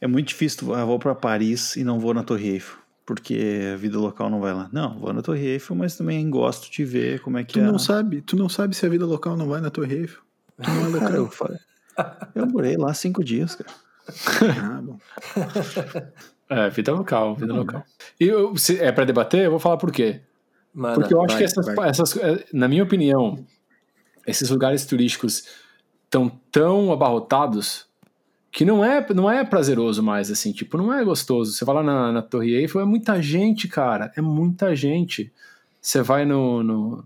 É 0.00 0.06
muito 0.06 0.28
difícil, 0.28 0.74
ah, 0.74 0.84
vou 0.84 0.98
para 0.98 1.14
Paris 1.14 1.76
e 1.76 1.84
não 1.84 2.00
vou 2.00 2.14
na 2.14 2.24
Torre 2.24 2.48
Eiffel, 2.48 2.78
porque 3.04 3.70
a 3.74 3.76
vida 3.76 3.98
local 3.98 4.30
não 4.30 4.40
vai 4.40 4.54
lá. 4.54 4.70
Não, 4.72 4.98
vou 4.98 5.12
na 5.12 5.20
Torre 5.20 5.46
Eiffel, 5.46 5.76
mas 5.76 5.94
também 5.94 6.28
gosto 6.30 6.70
de 6.70 6.84
ver 6.84 7.20
como 7.20 7.36
é 7.36 7.44
que 7.44 7.52
tu 7.52 7.60
é. 7.60 7.64
Não 7.64 7.78
sabe, 7.78 8.22
tu 8.22 8.34
não 8.34 8.48
sabe 8.48 8.74
se 8.74 8.86
a 8.86 8.88
vida 8.88 9.04
local 9.04 9.36
não 9.36 9.46
vai 9.46 9.60
na 9.60 9.68
Torre 9.68 9.94
Eiffel. 9.94 10.22
Cara, 10.98 11.16
eu, 11.16 11.30
eu 12.34 12.46
morei 12.46 12.76
lá 12.76 12.92
cinco 12.94 13.24
dias, 13.24 13.56
cara. 13.56 13.70
Ah, 14.62 14.80
bom. 14.82 14.98
É, 16.48 16.68
vida 16.68 16.92
local, 16.92 17.36
vida 17.36 17.54
local. 17.54 17.84
E 18.18 18.24
eu, 18.24 18.56
se 18.56 18.80
é 18.80 18.90
pra 18.90 19.04
debater, 19.04 19.44
eu 19.44 19.52
vou 19.52 19.60
falar 19.60 19.76
por 19.76 19.92
quê. 19.92 20.20
Manda. 20.74 20.94
Porque 21.00 21.14
eu 21.14 21.22
acho 21.22 21.34
vai, 21.34 21.38
que 21.38 21.44
essas, 21.44 21.68
essas, 21.68 22.16
eh, 22.16 22.44
na 22.52 22.66
minha 22.66 22.82
opinião, 22.82 23.44
esses 24.26 24.50
lugares 24.50 24.84
turísticos 24.84 25.44
estão 26.04 26.28
tão 26.50 26.92
abarrotados 26.92 27.86
que 28.50 28.64
não 28.64 28.84
é, 28.84 29.06
não 29.14 29.30
é 29.30 29.44
prazeroso 29.44 30.02
mais, 30.02 30.28
assim, 30.28 30.52
tipo, 30.52 30.76
não 30.76 30.92
é 30.92 31.04
gostoso. 31.04 31.52
Você 31.52 31.64
vai 31.64 31.76
lá 31.76 31.82
na, 31.84 32.12
na 32.12 32.22
Torre 32.22 32.52
Eiffel, 32.54 32.80
é 32.80 32.84
muita 32.84 33.22
gente, 33.22 33.68
cara, 33.68 34.12
é 34.16 34.20
muita 34.20 34.74
gente. 34.74 35.32
Você 35.80 36.02
vai 36.02 36.24
no, 36.24 36.62
no 36.64 37.04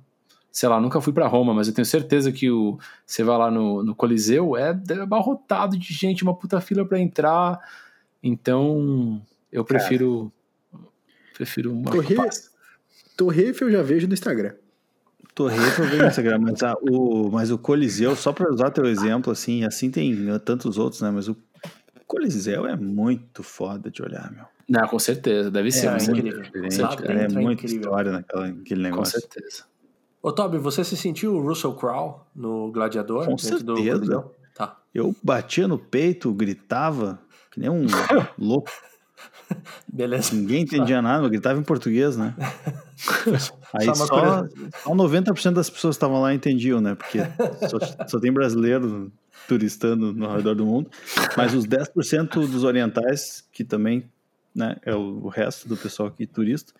sei 0.56 0.68
lá, 0.68 0.80
nunca 0.80 1.00
fui 1.00 1.12
pra 1.12 1.26
Roma, 1.26 1.52
mas 1.52 1.66
eu 1.66 1.74
tenho 1.74 1.84
certeza 1.84 2.30
que 2.30 2.48
o, 2.48 2.78
você 3.04 3.24
vai 3.24 3.36
lá 3.36 3.50
no, 3.50 3.82
no 3.82 3.92
Coliseu, 3.92 4.56
é 4.56 4.70
abarrotado 5.02 5.76
de 5.76 5.92
gente, 5.92 6.22
uma 6.22 6.32
puta 6.32 6.60
fila 6.60 6.86
pra 6.86 6.96
entrar. 7.00 7.58
Então, 8.22 9.20
eu 9.50 9.64
prefiro 9.64 10.32
prefiro 11.34 11.72
uma 11.72 11.90
Torre- 11.90 12.14
paz. 12.14 12.52
Torre 13.16 13.42
Eiffel 13.46 13.68
eu 13.68 13.72
já 13.78 13.82
vejo 13.82 14.06
no 14.06 14.14
Instagram. 14.14 14.54
Torre 15.34 15.56
Eiffel 15.56 15.86
veio 15.86 16.02
no 16.02 16.08
Instagram, 16.08 16.38
mas, 16.38 16.62
a- 16.62 16.76
o, 16.88 17.30
mas 17.32 17.50
o 17.50 17.58
Coliseu, 17.58 18.14
só 18.14 18.32
para 18.32 18.48
usar 18.52 18.70
teu 18.70 18.86
exemplo, 18.86 19.32
assim, 19.32 19.64
assim 19.64 19.90
tem 19.90 20.16
tantos 20.44 20.78
outros, 20.78 21.02
né? 21.02 21.10
Mas 21.10 21.28
o 21.28 21.36
Coliseu 22.06 22.64
é 22.66 22.76
muito 22.76 23.42
foda 23.42 23.90
de 23.90 24.00
olhar, 24.02 24.30
meu. 24.30 24.44
Não, 24.68 24.86
com 24.86 24.98
certeza, 25.00 25.50
deve 25.50 25.72
ser. 25.72 25.86
É, 25.86 25.90
com 25.90 25.96
é 25.96 25.98
certeza. 25.98 26.28
incrível. 26.38 26.82
Lá 26.86 26.96
cara, 26.96 27.12
é 27.20 27.24
é 27.24 27.28
muita 27.28 27.52
incrível. 27.64 27.80
história 27.80 28.12
naquela, 28.12 28.46
naquele 28.48 28.82
Com 28.82 28.88
negócio. 28.90 29.20
certeza. 29.20 29.64
Ô, 30.24 30.32
Toby, 30.32 30.56
você 30.56 30.82
se 30.82 30.96
sentiu 30.96 31.34
o 31.34 31.42
Russell 31.46 31.74
Crowe 31.74 32.14
no 32.34 32.72
Gladiador? 32.72 33.26
Com 33.26 33.36
certeza. 33.36 34.24
Tá. 34.54 34.78
Eu 34.94 35.14
batia 35.22 35.68
no 35.68 35.78
peito, 35.78 36.32
gritava, 36.32 37.18
que 37.50 37.60
nem 37.60 37.68
um 37.68 37.84
louco. 38.38 38.70
Beleza. 39.86 40.34
Ninguém 40.34 40.62
entendia 40.62 41.02
nada, 41.02 41.26
eu 41.26 41.28
gritava 41.28 41.60
em 41.60 41.62
português, 41.62 42.16
né? 42.16 42.34
Aí 43.78 43.84
Só 43.84 43.94
só, 43.94 44.46
só 44.82 44.94
90% 44.94 45.52
das 45.52 45.68
pessoas 45.68 45.94
que 45.94 45.98
estavam 45.98 46.22
lá 46.22 46.32
entendiam, 46.32 46.80
né? 46.80 46.94
Porque 46.94 47.18
só, 47.68 48.06
só 48.06 48.18
tem 48.18 48.32
brasileiro 48.32 49.12
turistando 49.46 50.14
no 50.14 50.34
redor 50.34 50.54
do 50.54 50.64
mundo. 50.64 50.90
Mas 51.36 51.52
os 51.52 51.66
10% 51.66 52.48
dos 52.48 52.64
orientais, 52.64 53.46
que 53.52 53.62
também 53.62 54.10
né, 54.54 54.78
é 54.86 54.94
o, 54.94 55.24
o 55.24 55.28
resto 55.28 55.68
do 55.68 55.76
pessoal 55.76 56.08
aqui 56.08 56.26
turista, 56.26 56.72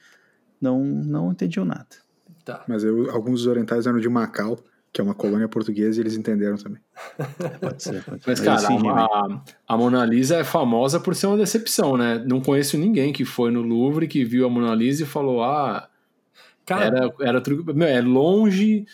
não, 0.59 0.83
não 0.83 1.33
entendiam 1.33 1.67
nada. 1.67 2.04
Tá. 2.45 2.63
Mas 2.69 2.85
eu- 2.85 3.11
alguns 3.11 3.41
dos 3.41 3.47
orientais 3.47 3.87
eram 3.87 3.99
de 3.99 4.09
Macau, 4.09 4.59
que 4.93 5.01
é 5.01 5.05
uma 5.05 5.15
colônia 5.15 5.49
portuguesa, 5.49 5.99
e 5.99 6.03
eles 6.03 6.17
entenderam 6.17 6.57
também. 6.57 6.81
Pode 7.61 7.83
ser. 7.83 8.05
Pode 8.05 8.23
ser. 8.23 8.31
Mas, 8.31 8.41
cara, 8.41 8.59
sim, 8.59 8.79
a, 8.89 9.41
a- 9.67 9.77
Mona 9.77 10.05
Lisa 10.05 10.37
é 10.37 10.45
famosa 10.45 11.01
por 11.01 11.15
ser 11.17 11.27
uma 11.27 11.37
decepção, 11.37 11.97
né? 11.97 12.23
Não 12.27 12.41
conheço 12.41 12.77
ninguém 12.79 13.13
que 13.13 13.25
foi 13.25 13.51
no 13.51 13.63
Louvre, 13.63 14.07
que 14.07 14.25
viu 14.25 14.47
a 14.47 14.51
Mona 14.51 14.75
Lisa 14.75 15.03
e 15.03 15.07
falou: 15.07 15.43
ah, 15.43 15.89
Cara, 16.67 16.85
era, 16.87 17.15
era 17.21 17.41
tru- 17.41 17.65
meu, 17.75 17.89
é 17.89 18.01
longe, 18.01 18.87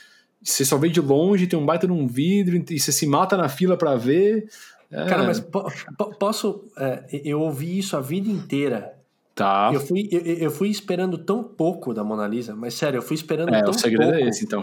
você 0.42 0.64
só 0.64 0.76
vê 0.78 0.88
de 0.88 1.00
longe, 1.00 1.46
tem 1.46 1.58
um 1.58 1.66
baita 1.66 1.86
num 1.86 2.06
vidro, 2.06 2.56
e 2.70 2.80
você 2.80 2.90
se 2.92 3.06
mata 3.06 3.36
na 3.36 3.48
fila 3.48 3.76
pra 3.76 3.94
ver. 3.96 4.48
É, 4.90 5.04
cara, 5.06 5.22
mas 5.24 5.38
po- 5.38 5.70
po- 5.96 6.14
posso. 6.18 6.64
é, 6.78 7.04
eu 7.24 7.40
ouvi 7.40 7.78
isso 7.78 7.96
a 7.96 8.00
vida 8.00 8.28
inteira. 8.30 8.92
Tá. 9.40 9.70
Eu 9.72 9.80
fui, 9.80 10.06
eu, 10.12 10.20
eu 10.20 10.50
fui 10.50 10.68
esperando 10.68 11.16
tão 11.16 11.42
pouco 11.42 11.94
da 11.94 12.04
Mona 12.04 12.28
Lisa, 12.28 12.54
mas 12.54 12.74
sério, 12.74 12.98
eu 12.98 13.02
fui 13.02 13.14
esperando 13.14 13.54
É, 13.54 13.62
tão 13.62 13.70
o 13.70 13.78
segredo 13.78 14.10
pouco. 14.10 14.18
é 14.18 14.28
esse, 14.28 14.44
então. 14.44 14.62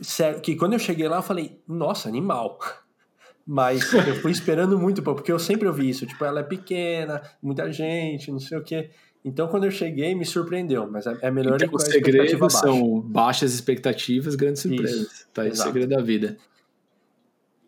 Sério, 0.00 0.40
que 0.40 0.54
quando 0.54 0.74
eu 0.74 0.78
cheguei 0.78 1.08
lá, 1.08 1.16
eu 1.16 1.22
falei, 1.22 1.60
nossa, 1.66 2.08
animal. 2.08 2.60
Mas 3.44 3.92
eu 3.94 4.14
fui 4.16 4.30
esperando 4.30 4.78
muito, 4.78 5.02
pô, 5.02 5.14
porque 5.14 5.32
eu 5.32 5.38
sempre 5.38 5.66
ouvi 5.66 5.88
isso. 5.88 6.06
Tipo, 6.06 6.24
ela 6.24 6.40
é 6.40 6.42
pequena, 6.42 7.22
muita 7.42 7.72
gente, 7.72 8.30
não 8.30 8.38
sei 8.38 8.58
o 8.58 8.62
quê. 8.62 8.90
Então, 9.24 9.48
quando 9.48 9.64
eu 9.64 9.70
cheguei, 9.70 10.14
me 10.14 10.24
surpreendeu. 10.24 10.88
Mas 10.88 11.06
é 11.06 11.16
é 11.22 11.30
melhor 11.30 11.56
Então, 11.60 11.74
os 11.74 11.82
segredos 11.82 12.52
são 12.52 13.00
baixas 13.00 13.54
expectativas, 13.54 14.36
grandes 14.36 14.62
surpresas. 14.62 15.26
Tá 15.32 15.42
aí 15.42 15.48
o 15.50 15.56
segredo 15.56 15.96
da 15.96 16.02
vida. 16.02 16.36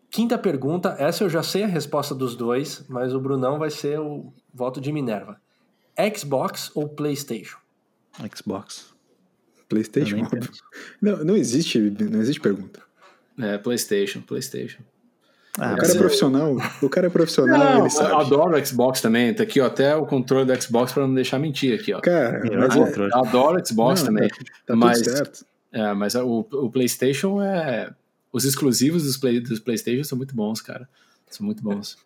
Quinta 0.09 0.37
pergunta, 0.37 0.95
essa 0.97 1.23
eu 1.25 1.29
já 1.29 1.41
sei 1.43 1.63
a 1.63 1.67
resposta 1.67 2.13
dos 2.15 2.35
dois, 2.35 2.85
mas 2.87 3.13
o 3.13 3.19
Brunão 3.19 3.57
vai 3.57 3.71
ser 3.71 3.99
o 3.99 4.31
voto 4.53 4.79
de 4.79 4.93
Minerva. 4.93 5.41
Xbox 6.15 6.71
ou 6.75 6.87
PlayStation? 6.89 7.57
Xbox. 8.35 8.91
PlayStation? 9.69 10.17
Não, 11.01 11.23
não 11.23 11.35
existe, 11.37 11.79
não 11.79 12.19
existe 12.21 12.41
pergunta. 12.41 12.81
É, 13.39 13.57
PlayStation, 13.57 14.21
PlayStation. 14.21 14.81
Ah, 15.57 15.73
O 15.73 15.77
cara 15.77 15.87
é 15.87 15.91
eu- 15.95 15.97
profissional, 15.99 16.57
o 16.81 16.89
cara 16.89 17.07
é 17.07 17.09
profissional, 17.09 17.57
Não, 17.59 17.77
ele 17.77 17.85
eu 17.87 17.89
sabe. 17.89 18.13
adoro 18.21 18.57
o 18.57 18.65
Xbox 18.65 19.01
também. 19.01 19.33
Tá 19.33 19.43
aqui, 19.43 19.59
ó, 19.59 19.65
até 19.67 19.95
o 19.95 20.05
controle 20.05 20.45
do 20.45 20.61
Xbox 20.61 20.93
pra 20.93 21.05
não 21.07 21.13
deixar 21.13 21.39
mentir 21.39 21.77
aqui, 21.77 21.93
ó. 21.93 21.99
Cara, 21.99 22.45
Eu 22.47 22.57
mas 22.59 22.75
é. 22.75 23.09
Adoro 23.13 23.61
o 23.61 23.65
Xbox 23.65 24.01
Não, 24.01 24.07
também. 24.07 24.29
tá, 24.29 24.35
tá 24.67 24.75
mas, 24.75 25.01
tudo 25.01 25.11
certo. 25.17 25.45
é, 25.73 25.93
mas 25.93 26.15
o, 26.15 26.39
o 26.51 26.69
PlayStation 26.71 27.41
é. 27.41 27.93
Os 28.31 28.45
exclusivos 28.45 29.03
dos, 29.03 29.17
play, 29.17 29.41
dos 29.41 29.59
PlayStation 29.59 30.05
são 30.05 30.17
muito 30.17 30.33
bons, 30.33 30.61
cara. 30.61 30.87
São 31.29 31.45
muito 31.45 31.61
bons. 31.61 31.97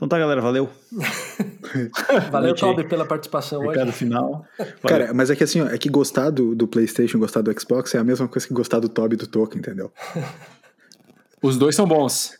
Então 0.00 0.08
tá, 0.08 0.18
galera, 0.18 0.40
valeu. 0.40 0.66
Valeu. 2.32 2.54
Toby, 2.54 2.84
pela 2.88 3.04
participação 3.04 3.60
hoje. 3.60 3.68
Recado 3.68 3.92
final. 3.92 4.46
Valeu. 4.58 4.74
Cara, 4.86 5.12
mas 5.12 5.28
é 5.28 5.36
que 5.36 5.44
assim, 5.44 5.60
ó, 5.60 5.66
é 5.66 5.76
que 5.76 5.90
gostar 5.90 6.30
do, 6.30 6.54
do 6.54 6.66
PlayStation 6.66 7.18
e 7.18 7.20
gostar 7.20 7.42
do 7.42 7.60
Xbox 7.60 7.94
é 7.94 7.98
a 7.98 8.04
mesma 8.04 8.26
coisa 8.26 8.48
que 8.48 8.54
gostar 8.54 8.80
do 8.80 8.88
Toby 8.88 9.14
e 9.14 9.18
do 9.18 9.26
Token, 9.26 9.58
entendeu? 9.58 9.92
Os 11.42 11.58
dois 11.58 11.76
são 11.76 11.86
bons. 11.86 12.32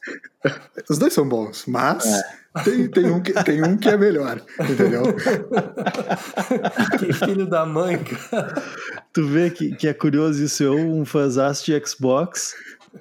Os 0.89 0.97
dois 0.99 1.13
são 1.13 1.29
bons, 1.29 1.65
mas 1.67 2.07
É. 2.07 2.23
tem, 2.65 2.89
tem, 2.89 3.11
um 3.11 3.23
que, 3.23 3.33
tem 3.45 3.63
um 3.63 3.77
que 3.77 3.89
é 3.91 3.97
melhor, 3.97 4.41
entendeu? 4.59 5.03
Que 6.99 7.13
filho 7.13 7.47
da 7.47 7.67
mãe, 7.67 7.99
cara. 7.99 8.55
Tu 9.13 9.27
vê 9.27 9.51
que, 9.51 9.75
que 9.77 9.87
é 9.87 9.93
curioso 9.95 10.43
isso, 10.43 10.63
eu, 10.63 10.75
um 10.77 11.05
fãzaço 11.05 11.65
de 11.67 11.87
Xbox, 11.87 12.55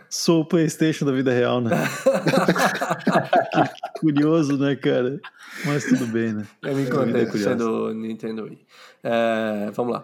sou 0.09 0.41
o 0.41 0.45
Playstation 0.45 1.05
da 1.05 1.11
vida 1.11 1.31
real, 1.31 1.61
né? 1.61 1.71
que, 3.51 3.63
que 3.63 3.99
curioso, 3.99 4.57
né, 4.57 4.75
cara? 4.75 5.19
Mas 5.65 5.85
tudo 5.85 6.07
bem, 6.07 6.33
né? 6.33 6.47
Eu 6.61 6.75
me 6.75 6.83
É 6.83 6.85
encontrei 6.85 7.13
muito 7.13 7.31
curioso. 7.31 7.49
sendo 7.49 7.93
Nintendo 7.93 8.43
Wii. 8.43 8.59
É, 9.03 9.71
vamos 9.73 9.93
lá. 9.93 10.03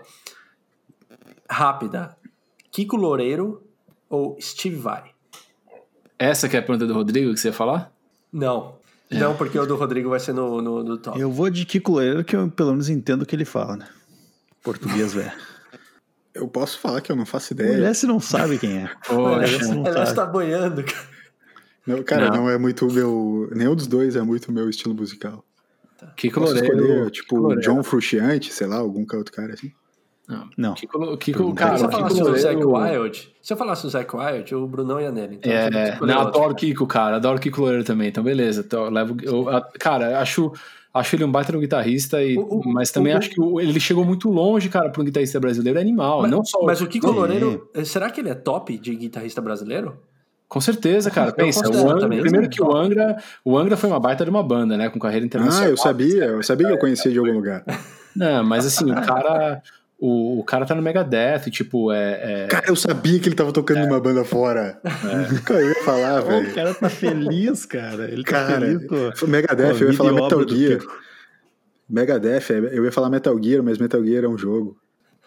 Rápida. 1.49 2.15
Kiko 2.71 2.95
Loureiro 2.97 3.63
ou 4.09 4.37
Steve 4.41 4.75
Vai? 4.77 5.11
Essa 6.17 6.47
que 6.49 6.55
é 6.55 6.59
a 6.59 6.63
pergunta 6.63 6.87
do 6.87 6.93
Rodrigo 6.93 7.33
que 7.33 7.39
você 7.39 7.49
ia 7.49 7.53
falar? 7.53 7.91
Não. 8.31 8.75
É. 9.09 9.19
Não, 9.19 9.35
porque 9.35 9.57
o 9.59 9.65
do 9.65 9.75
Rodrigo 9.75 10.09
vai 10.09 10.19
ser 10.19 10.33
no, 10.33 10.61
no, 10.61 10.83
no 10.83 10.97
top. 10.97 11.19
Eu 11.19 11.31
vou 11.31 11.49
de 11.49 11.65
Kiko 11.65 11.91
Loureiro, 11.91 12.23
que 12.23 12.35
eu 12.35 12.49
pelo 12.49 12.71
menos 12.71 12.89
entendo 12.89 13.21
o 13.21 13.25
que 13.25 13.35
ele 13.35 13.45
fala, 13.45 13.77
né? 13.77 13.87
Português, 14.63 15.13
velho. 15.13 15.31
Eu 16.35 16.47
posso 16.47 16.77
falar 16.79 16.99
que 17.01 17.11
eu 17.11 17.15
não 17.15 17.25
faço 17.25 17.53
O 17.53 17.55
ideia. 17.55 17.73
Elias 17.73 18.03
não 18.03 18.19
sabe 18.19 18.57
quem 18.57 18.79
é. 18.83 18.91
Poxa. 19.07 19.67
Não 19.73 19.85
Ela 19.85 19.93
sabe. 19.93 20.09
está 20.09 20.25
boiando, 20.25 20.83
cara. 20.83 21.15
Não, 21.87 22.03
cara, 22.03 22.29
Não. 22.29 22.35
não. 22.43 22.49
é 22.49 22.57
muito 22.57 22.87
o 22.87 22.91
meu. 22.91 23.49
Nenhum 23.55 23.75
dos 23.75 23.87
dois 23.87 24.15
é 24.15 24.21
muito 24.21 24.49
o 24.49 24.51
meu 24.51 24.69
estilo 24.69 24.93
musical. 24.93 25.43
Kiko 26.17 26.41
Posso 26.41 26.53
Loureiro. 26.53 26.77
escolher, 26.83 27.11
tipo. 27.11 27.55
John 27.61 27.81
Frusciante, 27.83 28.51
sei 28.51 28.67
lá, 28.67 28.77
algum 28.77 29.05
outro 29.13 29.31
cara 29.33 29.53
assim. 29.53 29.71
Não. 30.27 30.49
Não. 30.57 30.73
Kiko, 30.73 31.53
cara, 31.53 31.77
se 31.77 31.83
eu 31.83 31.87
o 31.87 31.91
falasse 31.91 32.21
o 32.23 32.37
Zac. 32.37 32.55
Wild, 32.65 33.33
se 33.41 33.53
eu 33.53 33.57
falasse 33.57 33.85
o 33.85 33.89
Zac 33.89 34.15
Wild, 34.15 34.55
o 34.55 34.67
Brunão 34.67 34.99
ia 34.99 35.11
nele. 35.11 35.35
Então 35.35 35.51
eu 35.51 35.69
que 35.71 35.77
É, 35.77 35.89
escolher 35.93 36.13
não, 36.13 36.21
adoro 36.21 36.51
o 36.51 36.55
Kiko, 36.55 36.87
cara. 36.87 37.15
Adoro 37.17 37.37
o 37.37 37.39
Kiko 37.39 37.61
Loureiro 37.61 37.83
também. 37.83 38.09
Então, 38.09 38.23
beleza. 38.23 38.61
Então, 38.65 38.85
eu 38.85 38.91
levo, 38.91 39.15
eu, 39.21 39.47
a- 39.49 39.61
cara, 39.79 40.19
acho, 40.19 40.51
acho 40.95 41.15
ele 41.15 41.23
um 41.25 41.31
baita 41.31 41.51
no 41.51 41.59
guitarrista, 41.59 42.23
e, 42.23 42.37
O- 42.37 42.59
o- 42.61 42.73
mas 42.73 42.89
também 42.89 43.13
o- 43.13 43.17
acho 43.17 43.29
que 43.29 43.39
o- 43.41 43.59
ele 43.59 43.79
chegou 43.79 44.03
muito 44.05 44.29
longe, 44.29 44.69
cara, 44.69 44.89
para 44.89 45.01
um 45.01 45.05
guitarrista 45.05 45.39
brasileiro. 45.39 45.77
É 45.77 45.81
animal. 45.81 46.21
Mas, 46.23 46.31
não 46.31 46.43
só, 46.43 46.63
mas 46.63 46.81
o 46.81 46.87
Kiko. 46.87 47.11
Loureiro, 47.11 47.69
será 47.83 48.09
que 48.09 48.21
ele 48.21 48.29
é 48.29 48.33
top 48.35 48.77
de 48.77 48.95
guitarrista 48.95 49.41
brasileiro? 49.41 49.97
Com 50.47 50.61
certeza, 50.61 51.09
cara. 51.11 51.29
Eu 51.31 51.33
Pensa, 51.33 51.67
o 51.69 51.89
Angra, 51.89 51.99
também. 52.01 52.21
primeiro 52.21 52.47
que 52.49 52.61
o 52.61 52.73
Angra, 52.75 53.17
o 53.43 53.57
Angra 53.57 53.75
foi 53.75 53.89
uma 53.89 53.99
baita 53.99 54.23
de 54.23 54.29
uma 54.29 54.43
banda, 54.43 54.77
né? 54.77 54.89
Com 54.89 54.99
carreira 54.99 55.25
internacional. 55.25 55.67
Ah, 55.67 55.69
eu 55.69 55.75
sabia, 55.77 56.25
eu 56.25 56.43
sabia 56.43 56.67
que 56.67 56.73
eu 56.73 56.77
conhecia 56.79 57.11
de 57.11 57.17
algum 57.19 57.33
lugar. 57.33 57.63
Não, 58.15 58.43
mas 58.43 58.65
assim, 58.65 58.89
o 58.91 58.95
cara. 58.95 59.61
O, 59.97 60.39
o 60.39 60.43
cara 60.43 60.65
tá 60.65 60.75
no 60.75 60.81
Megadeth, 60.81 61.49
tipo, 61.49 61.91
é. 61.91 62.43
é- 62.43 62.47
Cara, 62.47 62.65
eu 62.67 62.75
sabia 62.75 63.17
que 63.19 63.29
ele 63.29 63.35
tava 63.35 63.51
tocando 63.53 63.79
numa 63.87 63.99
banda 63.99 64.25
fora. 64.25 64.79
Cara, 65.45 65.61
eu 65.61 65.69
ia 65.69 65.83
falar, 65.83 66.19
velho. 66.25 66.49
o 66.49 66.53
cara 66.53 66.73
tá 66.73 66.89
feliz, 66.89 67.65
cara. 67.65 68.11
Ele 68.11 68.23
tá 68.23 68.31
Cara, 68.31 68.59
feliz, 68.65 68.87
pô. 68.87 69.27
Megadeth, 69.27 69.81
eu 69.81 69.91
ia 69.91 69.97
falar 69.97 70.11
Metal 70.11 70.47
Gear. 70.49 70.79
Megadeth, 71.89 72.51
é, 72.51 72.77
eu 72.77 72.83
ia 72.83 72.91
falar 72.91 73.09
Metal 73.09 73.41
Gear, 73.41 73.63
mas 73.63 73.77
Metal 73.77 74.03
Gear 74.03 74.25
é 74.25 74.27
um 74.27 74.37
jogo. 74.37 74.75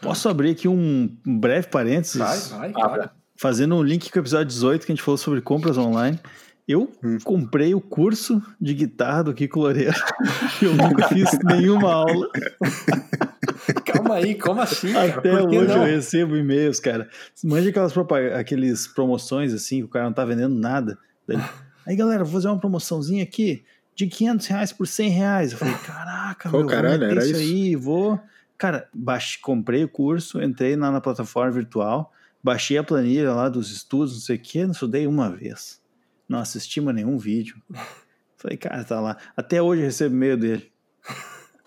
Posso 0.02 0.28
abrir 0.28 0.50
aqui 0.50 0.68
um 0.68 1.16
breve 1.26 1.68
parênteses? 1.68 2.16
Vai, 2.50 2.72
vai. 2.72 3.10
Fazendo 3.36 3.74
um 3.76 3.82
link 3.82 4.10
com 4.10 4.18
o 4.18 4.22
episódio 4.22 4.46
18 4.46 4.84
que 4.86 4.92
a 4.92 4.94
gente 4.94 5.02
falou 5.02 5.16
sobre 5.18 5.40
compras 5.40 5.78
online. 5.78 6.18
Eu 6.66 6.92
comprei 7.24 7.74
o 7.74 7.80
curso 7.80 8.42
de 8.60 8.74
guitarra 8.74 9.24
do 9.24 9.34
Kiko 9.34 9.60
Loureiro. 9.60 9.94
Eu 10.60 10.74
nunca 10.74 11.08
fiz 11.08 11.30
nenhuma 11.44 11.90
aula. 11.92 12.28
Calma 13.84 14.16
aí, 14.16 14.34
como 14.34 14.60
assim, 14.60 14.92
cara? 14.92 15.18
Até 15.18 15.42
hoje 15.42 15.68
não? 15.68 15.86
eu 15.86 15.96
recebo 15.96 16.36
e-mails, 16.36 16.80
cara. 16.80 17.08
Mande 17.44 17.68
aquelas 17.68 17.92
aqueles 18.38 18.86
promoções 18.86 19.52
assim, 19.52 19.78
que 19.78 19.84
o 19.84 19.88
cara 19.88 20.06
não 20.06 20.12
tá 20.12 20.24
vendendo 20.24 20.54
nada. 20.54 20.98
Daí, 21.26 21.38
Aí, 21.86 21.96
galera, 21.96 22.22
vou 22.22 22.34
fazer 22.34 22.48
uma 22.48 22.58
promoçãozinha 22.58 23.22
aqui 23.22 23.64
de 23.94 24.06
500 24.06 24.46
reais 24.46 24.72
por 24.72 24.86
100 24.86 25.08
reais. 25.10 25.52
Eu 25.52 25.58
falei, 25.58 25.74
caraca, 25.74 26.50
Pô, 26.50 26.58
meu, 26.58 26.66
caralho, 26.66 26.98
vou 26.98 27.08
era 27.08 27.20
isso 27.20 27.30
isso? 27.30 27.40
aí, 27.40 27.76
vou... 27.76 28.20
Cara, 28.58 28.88
baixei, 28.92 29.40
comprei 29.40 29.84
o 29.84 29.88
curso, 29.88 30.42
entrei 30.42 30.76
lá 30.76 30.90
na 30.90 31.00
plataforma 31.00 31.50
virtual, 31.50 32.12
baixei 32.42 32.76
a 32.76 32.84
planilha 32.84 33.32
lá 33.32 33.48
dos 33.48 33.70
estudos, 33.70 34.14
não 34.14 34.20
sei 34.20 34.36
o 34.36 34.40
quê, 34.40 34.64
não 34.64 34.72
estudei 34.72 35.06
uma 35.06 35.30
vez. 35.30 35.80
Não 36.28 36.40
assisti 36.40 36.80
mais 36.80 36.96
nenhum 36.96 37.16
vídeo. 37.16 37.56
Falei, 38.36 38.56
cara, 38.56 38.84
tá 38.84 39.00
lá. 39.00 39.16
Até 39.36 39.62
hoje 39.62 39.80
eu 39.82 39.86
recebo 39.86 40.14
e-mail 40.14 40.36
dele. 40.36 40.70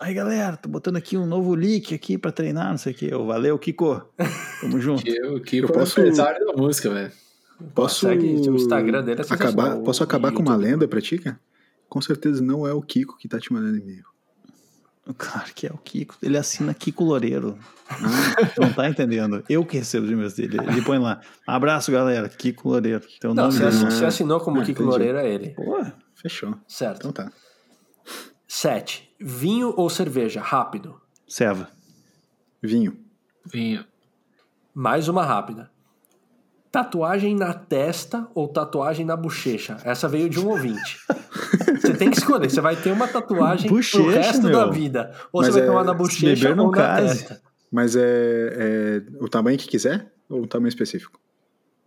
Aí, 0.02 0.14
galera, 0.14 0.56
tô 0.56 0.68
botando 0.68 0.96
aqui 0.96 1.16
um 1.16 1.24
novo 1.26 1.54
link 1.54 1.94
aqui 1.94 2.18
pra 2.18 2.32
treinar, 2.32 2.70
não 2.70 2.78
sei 2.78 2.92
o 2.92 2.96
quê. 2.96 3.08
Eu, 3.12 3.24
valeu, 3.24 3.56
Kiko. 3.58 4.02
Tamo 4.60 4.78
junto. 4.82 5.02
Que, 5.04 5.22
o 5.22 5.40
que 5.40 5.58
Eu 5.58 5.68
posso- 5.68 6.00
o 6.00 6.02
empresário 6.02 6.44
da 6.44 6.52
música, 6.54 6.90
velho. 6.90 7.12
Posso. 7.74 8.06
segue 8.08 8.26
o 8.48 8.54
Instagram 8.56 9.04
dele 9.04 9.20
é 9.22 9.34
acabar, 9.34 9.76
posso 9.78 10.02
acabar 10.02 10.32
com 10.32 10.42
uma 10.42 10.56
lenda 10.56 10.88
pra 10.88 11.00
ti, 11.00 11.18
cara? 11.18 11.38
Com 11.88 12.00
certeza 12.00 12.42
não 12.42 12.66
é 12.66 12.72
o 12.72 12.82
Kiko 12.82 13.16
que 13.16 13.28
tá 13.28 13.38
te 13.38 13.52
mandando 13.52 13.76
e-mail. 13.78 14.02
Claro 15.16 15.52
que 15.54 15.66
é 15.66 15.70
o 15.70 15.78
Kiko. 15.78 16.16
Ele 16.20 16.36
assina 16.38 16.74
Kiko 16.74 17.04
Loureiro. 17.04 17.56
Tu 18.54 18.60
não 18.62 18.72
tá 18.72 18.88
entendendo? 18.88 19.44
Eu 19.48 19.64
que 19.64 19.76
recebo 19.78 20.06
os 20.06 20.10
e-mails 20.12 20.32
dele. 20.34 20.58
Ele 20.68 20.82
põe 20.82 20.98
lá. 20.98 21.20
Abraço, 21.46 21.92
galera. 21.92 22.28
Kiko 22.28 22.68
Loureiro. 22.70 23.00
Tem 23.20 23.30
o 23.30 23.34
Não, 23.34 23.48
nome 23.50 23.64
Ah, 23.64 23.90
se 23.90 24.04
assinou 24.04 24.40
como 24.40 24.60
ah, 24.60 24.64
Kiko 24.64 24.82
entendi. 24.82 24.88
Loureiro, 24.88 25.18
é 25.18 25.28
ele. 25.32 25.50
Pô, 25.50 25.84
Fechou. 26.20 26.54
Certo. 26.66 26.96
Então 27.08 27.12
tá. 27.12 27.32
7. 28.54 29.10
Vinho 29.18 29.72
ou 29.78 29.88
cerveja? 29.88 30.38
Rápido. 30.42 31.00
Seva. 31.26 31.70
Vinho. 32.62 32.98
Vinho. 33.46 33.82
Mais 34.74 35.08
uma 35.08 35.24
rápida. 35.24 35.70
Tatuagem 36.70 37.34
na 37.34 37.54
testa 37.54 38.28
ou 38.34 38.46
tatuagem 38.46 39.06
na 39.06 39.16
bochecha? 39.16 39.78
Essa 39.84 40.06
veio 40.06 40.28
de 40.28 40.38
um 40.38 40.50
ouvinte. 40.50 40.98
Você 41.80 41.94
tem 41.94 42.10
que 42.10 42.18
escolher. 42.18 42.50
Você 42.50 42.60
vai 42.60 42.76
ter 42.76 42.92
uma 42.92 43.08
tatuagem 43.08 43.68
pro 43.68 43.76
Bochecha, 43.76 44.10
resto 44.10 44.42
meu. 44.42 44.52
da 44.52 44.66
vida. 44.70 45.14
Ou 45.32 45.40
Mas 45.40 45.46
você 45.48 45.52
vai 45.52 45.62
é- 45.62 45.64
ter 45.64 45.70
uma 45.70 45.84
na 45.84 45.94
bochecha 45.94 46.50
ou 46.54 46.70
na 46.70 46.76
case. 46.76 47.18
testa. 47.24 47.42
Mas 47.70 47.96
é, 47.96 48.02
é 48.02 49.02
o 49.18 49.30
tamanho 49.30 49.56
que 49.56 49.66
quiser 49.66 50.12
ou 50.28 50.42
um 50.42 50.46
tamanho 50.46 50.68
específico? 50.68 51.18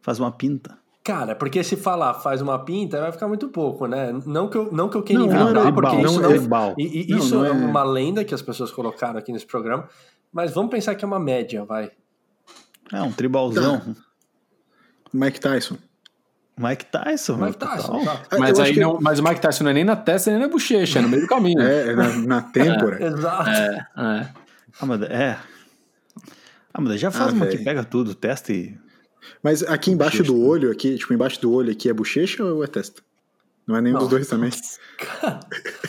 Faz 0.02 0.20
uma 0.20 0.32
pinta. 0.32 0.80
Cara, 1.06 1.36
porque 1.36 1.64
se 1.64 1.76
falar 1.76 2.16
faz 2.16 2.42
uma 2.42 2.58
pinta, 2.66 3.00
vai 3.00 3.12
ficar 3.12 3.28
muito 3.28 3.48
pouco, 3.50 3.86
né? 3.86 4.12
Não 4.26 4.50
que 4.50 4.58
eu, 4.58 4.72
não 4.72 4.90
que 4.90 4.98
eu 4.98 5.04
queira 5.04 5.22
Não, 5.22 5.28
inventar, 5.30 5.66
não, 5.66 5.74
porque 5.74 5.96
não, 5.98 6.04
isso 6.06 6.20
não 6.20 6.30
não, 6.32 6.68
é 6.72 6.74
e- 6.80 7.04
e 7.06 7.08
Não, 7.12 7.18
isso 7.20 7.36
não 7.36 7.46
é 7.46 7.50
é- 7.50 7.52
uma 7.52 7.84
lenda 7.84 8.26
que 8.26 8.34
as 8.34 8.42
pessoas 8.42 8.72
colocaram 8.72 9.20
aqui 9.20 9.32
nesse 9.32 9.46
programa. 9.46 9.88
Mas 10.34 10.52
vamos 10.52 10.72
pensar 10.72 10.96
que 10.96 11.06
é 11.06 11.08
uma 11.08 11.20
média, 11.20 11.64
vai. 11.64 11.92
É, 12.92 13.00
um 13.04 13.12
tribalzão. 13.12 13.96
Mike 15.14 15.40
Tyson. 15.40 15.78
Mike 16.58 16.86
Tyson. 16.86 17.38
Mike. 17.38 17.58
Tyson, 17.58 18.04
tá? 18.04 18.22
Mas, 18.40 18.60
aí 18.60 18.74
que- 18.74 18.80
não, 18.80 18.98
mas 19.00 19.20
o 19.20 19.24
Mike 19.24 19.42
Tyson 19.42 19.64
não 19.66 19.72
é 19.72 19.74
nem 19.76 19.84
na 19.84 19.96
testa 19.96 20.32
nem 20.32 20.40
na 20.40 20.48
bochecha, 20.48 20.98
é 20.98 21.02
no 21.04 21.10
meio 21.10 21.22
do 21.22 21.28
caminho. 21.28 21.62
É, 21.62 21.90
é 21.92 21.96
na, 21.96 22.10
na 22.18 22.42
têmpora. 22.42 22.98
Exato. 23.06 23.50
É, 23.50 23.88
é. 23.96 24.28
Ah, 24.82 24.86
mas 24.88 25.02
é. 25.04 25.38
Ah, 26.74 26.82
mas 26.82 27.00
já 27.00 27.12
faz 27.12 27.30
Ah, 27.32 27.34
uma 27.36 27.46
velho. 27.46 27.58
que 27.60 27.64
pega 27.64 27.84
tudo, 27.84 28.16
testa 28.16 28.52
e. 28.52 28.76
Mas 29.44 29.64
aqui 29.64 29.92
embaixo 29.92 30.18
Bochecha. 30.18 30.34
do 30.34 30.46
olho, 30.46 30.72
aqui, 30.72 30.96
tipo, 30.98 31.14
embaixo 31.14 31.42
do 31.42 31.52
olho 31.54 31.72
aqui 31.72 31.90
é 31.90 31.94
bochecha 31.94 32.44
ou 32.44 32.64
é 32.64 32.68
testa? 32.68 33.02
Não 33.68 33.76
é 33.76 33.82
nenhum 33.82 33.94
Não. 33.96 34.02
dos 34.02 34.10
dois 34.10 34.28
também? 34.28 34.52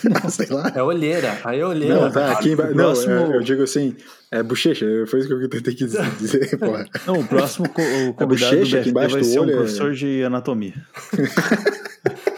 Não, 0.05 0.31
sei 0.31 0.47
lá. 0.47 0.73
É 0.75 0.83
olheira. 0.83 1.39
Aí 1.45 1.61
é 1.61 1.67
olheira. 1.67 1.95
Não, 2.01 2.11
tá, 2.11 2.33
aqui 2.33 2.53
embaixo. 2.53 2.73
o 2.73 2.75
Não, 2.77 2.85
próximo- 2.85 3.13
é- 3.13 3.37
eu 3.37 3.41
digo 3.43 3.63
assim, 3.63 3.95
é 4.31 4.43
bochecha, 4.43 4.87
foi 5.07 5.21
isso 5.21 5.29
que 5.29 5.35
eu 5.35 5.49
tentei 5.51 5.75
dizer, 5.75 6.11
dizer, 6.17 6.59
porra. 6.59 6.87
Não, 7.07 7.21
o 7.21 7.27
próximo 7.29 7.69
co- 7.69 7.83
o 7.83 8.15
convidado 8.15 8.57
do 8.57 8.59
bochecha 8.61 8.79
aqui 8.81 8.89
BFT 8.89 8.91
embaixo 8.91 9.13
vai 9.13 9.21
do 9.21 9.27
ser 9.27 9.39
um 9.39 9.43
olho 9.43 9.51
é- 9.53 9.57
professor 9.57 9.93
de 9.93 10.25
anatomia. 10.25 10.75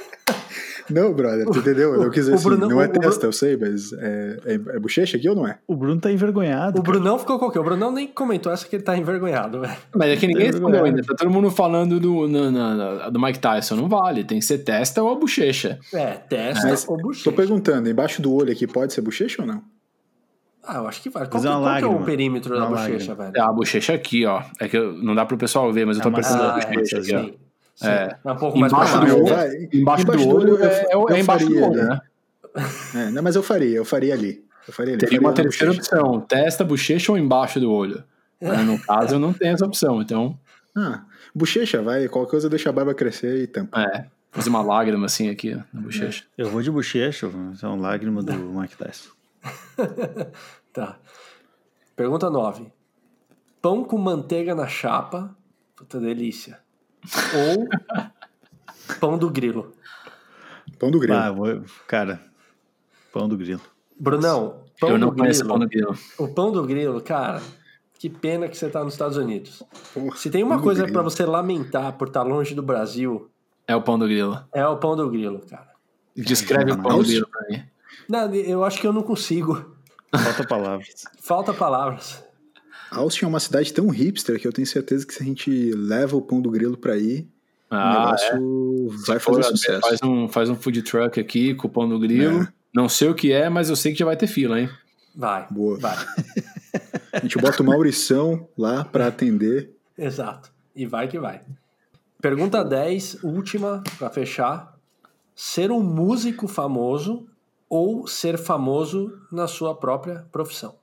Não, 0.90 1.12
brother, 1.12 1.44
tu 1.46 1.58
entendeu? 1.58 1.94
Eu 1.94 2.10
quis 2.10 2.24
dizer 2.24 2.34
assim, 2.34 2.48
Brunão- 2.48 2.68
não 2.68 2.80
é 2.80 2.88
testa, 2.88 3.26
eu 3.26 3.32
sei, 3.32 3.56
mas 3.56 3.92
é, 3.92 4.38
é, 4.46 4.54
é 4.54 4.78
bochecha 4.78 5.16
aqui 5.16 5.28
ou 5.28 5.34
não 5.36 5.46
é? 5.46 5.58
O 5.66 5.76
Bruno 5.76 6.00
tá 6.00 6.10
envergonhado. 6.10 6.78
O 6.80 6.82
Brunão 6.82 7.18
ficou 7.18 7.38
qualquer. 7.38 7.60
O 7.60 7.64
Brunão 7.64 7.92
nem 7.92 8.06
comentou 8.08 8.50
essa 8.52 8.66
que 8.66 8.76
ele 8.76 8.82
tá 8.82 8.96
envergonhado, 8.96 9.60
velho. 9.60 9.76
Mas 9.94 10.08
é 10.10 10.16
que 10.16 10.26
ninguém 10.26 10.46
respondeu 10.46 10.84
ainda. 10.84 11.02
Tá 11.02 11.14
todo 11.14 11.30
mundo 11.30 11.50
falando 11.50 12.00
do, 12.00 12.26
na- 12.28 12.50
na- 12.50 13.10
do 13.10 13.20
Mike 13.20 13.38
Tyson. 13.38 13.76
Não 13.76 13.88
vale. 13.88 14.24
Tem 14.24 14.38
que 14.38 14.44
ser 14.44 14.58
testa 14.58 15.02
ou 15.02 15.12
a 15.12 15.14
bochecha. 15.14 15.78
É, 15.92 16.12
testa 16.14 16.68
Mas 16.68 16.88
ou 16.88 16.96
Tô 16.96 17.02
bochecha. 17.02 17.32
perguntando, 17.32 17.88
embaixo 17.90 18.20
do 18.22 18.32
olho 18.34 18.52
aqui 18.52 18.66
pode 18.66 18.92
ser 18.92 19.00
bochecha 19.02 19.42
ou 19.42 19.46
não? 19.48 19.62
Ah, 20.70 20.76
eu 20.78 20.88
acho 20.88 21.00
que 21.02 21.08
vale. 21.08 21.28
Qual, 21.28 21.42
que- 21.42 21.48
uma 21.48 21.60
qual 21.60 21.76
que 21.78 21.84
é 21.84 21.86
o 21.86 22.04
perímetro 22.04 22.50
da 22.54 22.66
Uma 22.66 22.76
bochecha, 22.76 23.12
lágrima. 23.12 23.14
velho? 23.16 23.32
É 23.36 23.40
a 23.40 23.52
bochecha 23.52 23.94
aqui, 23.94 24.26
ó. 24.26 24.42
É 24.60 24.68
que 24.68 24.76
eu- 24.76 24.92
não 24.92 25.14
dá 25.14 25.24
pro 25.24 25.38
pessoal 25.38 25.72
ver, 25.72 25.86
mas 25.86 25.96
eu 25.96 26.02
tô 26.02 26.08
É 26.08 26.12
uma- 26.12 26.16
pensando 26.18 26.42
Ah, 26.42 26.56
na 26.56 26.58
é, 26.62 26.72
bochecha 26.74 26.98
aqui, 26.98 27.14
ó. 27.14 27.47
É. 27.82 28.16
É 28.24 28.32
um 28.32 28.36
pouco 28.36 28.58
mais 28.58 28.72
Embaixo 28.72 29.00
do 29.00 29.06
eu 29.06 29.16
olho. 29.16 29.26
vai- 29.34 29.68
Embaixo, 29.72 30.04
do 30.04 30.28
olho 30.28 30.48
eu- 30.58 30.64
é, 30.64 30.80
é, 30.82 30.94
eu 30.94 31.08
é 31.10 31.20
embaixo 31.20 31.46
do 31.46 31.54
faria 31.54 31.66
olho, 31.68 31.84
né? 31.88 32.00
É, 32.94 33.10
não, 33.10 33.22
mas 33.22 33.36
eu 33.36 33.42
faria, 33.42 33.76
eu 33.76 33.84
faria 33.84 34.14
ali. 34.14 34.44
Eu 34.66 34.72
faria 34.72 34.94
ali. 34.94 35.02
eu 35.02 35.08
Teria 35.08 35.18
faria 35.18 35.28
uma 35.28 35.32
terceira 35.34 35.72
bochecha. 35.72 35.96
opção. 36.02 36.20
Testa, 36.22 36.64
bochecha 36.64 37.12
ou 37.12 37.18
embaixo 37.18 37.60
do 37.60 37.70
olho. 37.72 38.02
Mas 38.40 38.58
No 38.66 38.78
caso, 38.80 39.14
eu 39.14 39.18
não 39.18 39.32
tenho 39.32 39.54
essa 39.54 39.64
opção. 39.66 40.02
Então, 40.02 40.38
Ah, 40.76 41.04
bochecha, 41.34 41.80
vai, 41.82 42.08
qualquer 42.08 42.30
coisa 42.30 42.48
deixa 42.48 42.68
a 42.68 42.72
barba 42.72 42.94
crescer 42.94 43.42
e 43.42 43.46
tampa. 43.46 43.80
é. 43.80 44.06
Fazer 44.30 44.50
uma 44.50 44.60
lágrima 44.62 45.06
assim 45.06 45.30
aqui 45.30 45.54
na 45.72 45.80
bochecha. 45.80 46.24
Eu 46.36 46.50
vou 46.50 46.60
de 46.62 46.70
bochecha, 46.70 47.30
são 47.56 47.80
lágrimas 47.80 48.24
do 48.24 48.32
Mike 48.34 48.76
Tyson. 48.76 49.10
Tá. 50.72 50.98
Pergunta 51.96 52.28
9. 52.30 52.70
Pão 53.60 53.82
com 53.84 53.98
manteiga 53.98 54.54
na 54.54 54.66
chapa. 54.68 55.34
Puta 55.74 55.98
delícia. 55.98 56.58
Ou 57.34 57.68
pão 59.00 59.18
do 59.18 59.30
grilo. 59.30 59.72
Pão 60.78 60.90
do 60.90 60.98
grilo. 60.98 61.18
Ah, 61.18 61.30
vou- 61.30 61.62
cara, 61.86 62.20
pão 63.12 63.28
do 63.28 63.36
grilo. 63.36 63.60
Brunão, 63.98 64.62
pão 64.80 64.90
eu 64.90 64.98
não 64.98 65.10
do 65.10 65.16
conheço 65.16 65.40
grilo. 65.40 65.48
pão 65.54 65.58
do 65.60 65.68
grilo. 65.68 65.98
O 66.18 66.28
pão 66.28 66.52
do 66.52 66.62
grilo, 66.64 67.00
cara, 67.00 67.42
que 67.98 68.08
pena 68.08 68.48
que 68.48 68.56
você 68.56 68.68
tá 68.68 68.84
nos 68.84 68.94
Estados 68.94 69.16
Unidos. 69.16 69.62
Porra, 69.92 70.16
Se 70.16 70.30
tem 70.30 70.42
uma 70.44 70.60
coisa 70.62 70.86
pra 70.86 71.02
você 71.02 71.24
lamentar 71.26 71.92
por 71.94 72.08
estar 72.08 72.22
longe 72.22 72.54
do 72.54 72.62
Brasil, 72.62 73.30
É 73.66 73.74
o 73.74 73.82
pão 73.82 73.98
do 73.98 74.06
grilo. 74.06 74.40
é 74.52 74.66
o 74.66 74.76
pão 74.76 74.94
do 74.96 75.08
grilo, 75.10 75.40
cara. 75.48 75.68
Descreve 76.16 76.72
o 76.72 76.82
pão 76.82 76.98
do 76.98 77.04
grilo 77.04 77.28
pra 77.28 77.46
mim. 77.48 77.62
Não, 78.08 78.32
eu 78.34 78.64
acho 78.64 78.80
que 78.80 78.86
eu 78.86 78.92
não 78.92 79.02
consigo. 79.02 79.76
Falta 80.16 80.46
palavras. 80.46 81.04
Falta 81.20 81.52
palavras. 81.52 82.24
Austin 82.90 83.24
é 83.24 83.28
uma 83.28 83.40
cidade 83.40 83.72
tão 83.72 83.88
hipster 83.88 84.40
que 84.40 84.46
eu 84.46 84.52
tenho 84.52 84.66
certeza 84.66 85.06
que 85.06 85.14
se 85.14 85.22
a 85.22 85.26
gente 85.26 85.72
leva 85.72 86.16
o 86.16 86.22
pão 86.22 86.40
do 86.40 86.50
grilo 86.50 86.76
pra 86.76 86.94
aí, 86.94 87.26
o 87.70 87.74
Ah, 87.74 87.98
negócio 88.00 88.88
vai 89.06 89.18
Se 89.18 89.24
fazer 89.24 89.42
for, 89.42 89.44
sucesso. 89.44 89.80
Faz 89.80 90.02
um, 90.02 90.28
faz 90.28 90.48
um 90.50 90.56
food 90.56 90.82
truck 90.82 91.20
aqui 91.20 91.54
com 91.54 91.66
o 91.68 91.70
pão 91.70 91.88
do 91.88 91.98
grilo. 91.98 92.42
É. 92.42 92.48
Não 92.74 92.88
sei 92.88 93.08
o 93.08 93.14
que 93.14 93.32
é, 93.32 93.48
mas 93.48 93.68
eu 93.70 93.76
sei 93.76 93.92
que 93.92 93.98
já 93.98 94.04
vai 94.04 94.16
ter 94.16 94.26
fila, 94.26 94.60
hein? 94.60 94.70
Vai. 95.14 95.46
Boa. 95.50 95.78
Vai. 95.78 95.96
A 97.12 97.20
gente 97.20 97.38
bota 97.38 97.62
o 97.62 97.66
Maurição 97.66 98.46
lá 98.56 98.84
pra 98.84 99.06
atender. 99.08 99.70
Exato. 99.96 100.52
E 100.76 100.86
vai 100.86 101.08
que 101.08 101.18
vai. 101.18 101.40
Pergunta 102.20 102.62
10, 102.64 103.22
última, 103.24 103.82
pra 103.98 104.10
fechar. 104.10 104.76
Ser 105.34 105.70
um 105.70 105.82
músico 105.82 106.46
famoso 106.46 107.26
ou 107.68 108.06
ser 108.06 108.36
famoso 108.38 109.18
na 109.32 109.46
sua 109.48 109.74
própria 109.74 110.26
profissão? 110.30 110.76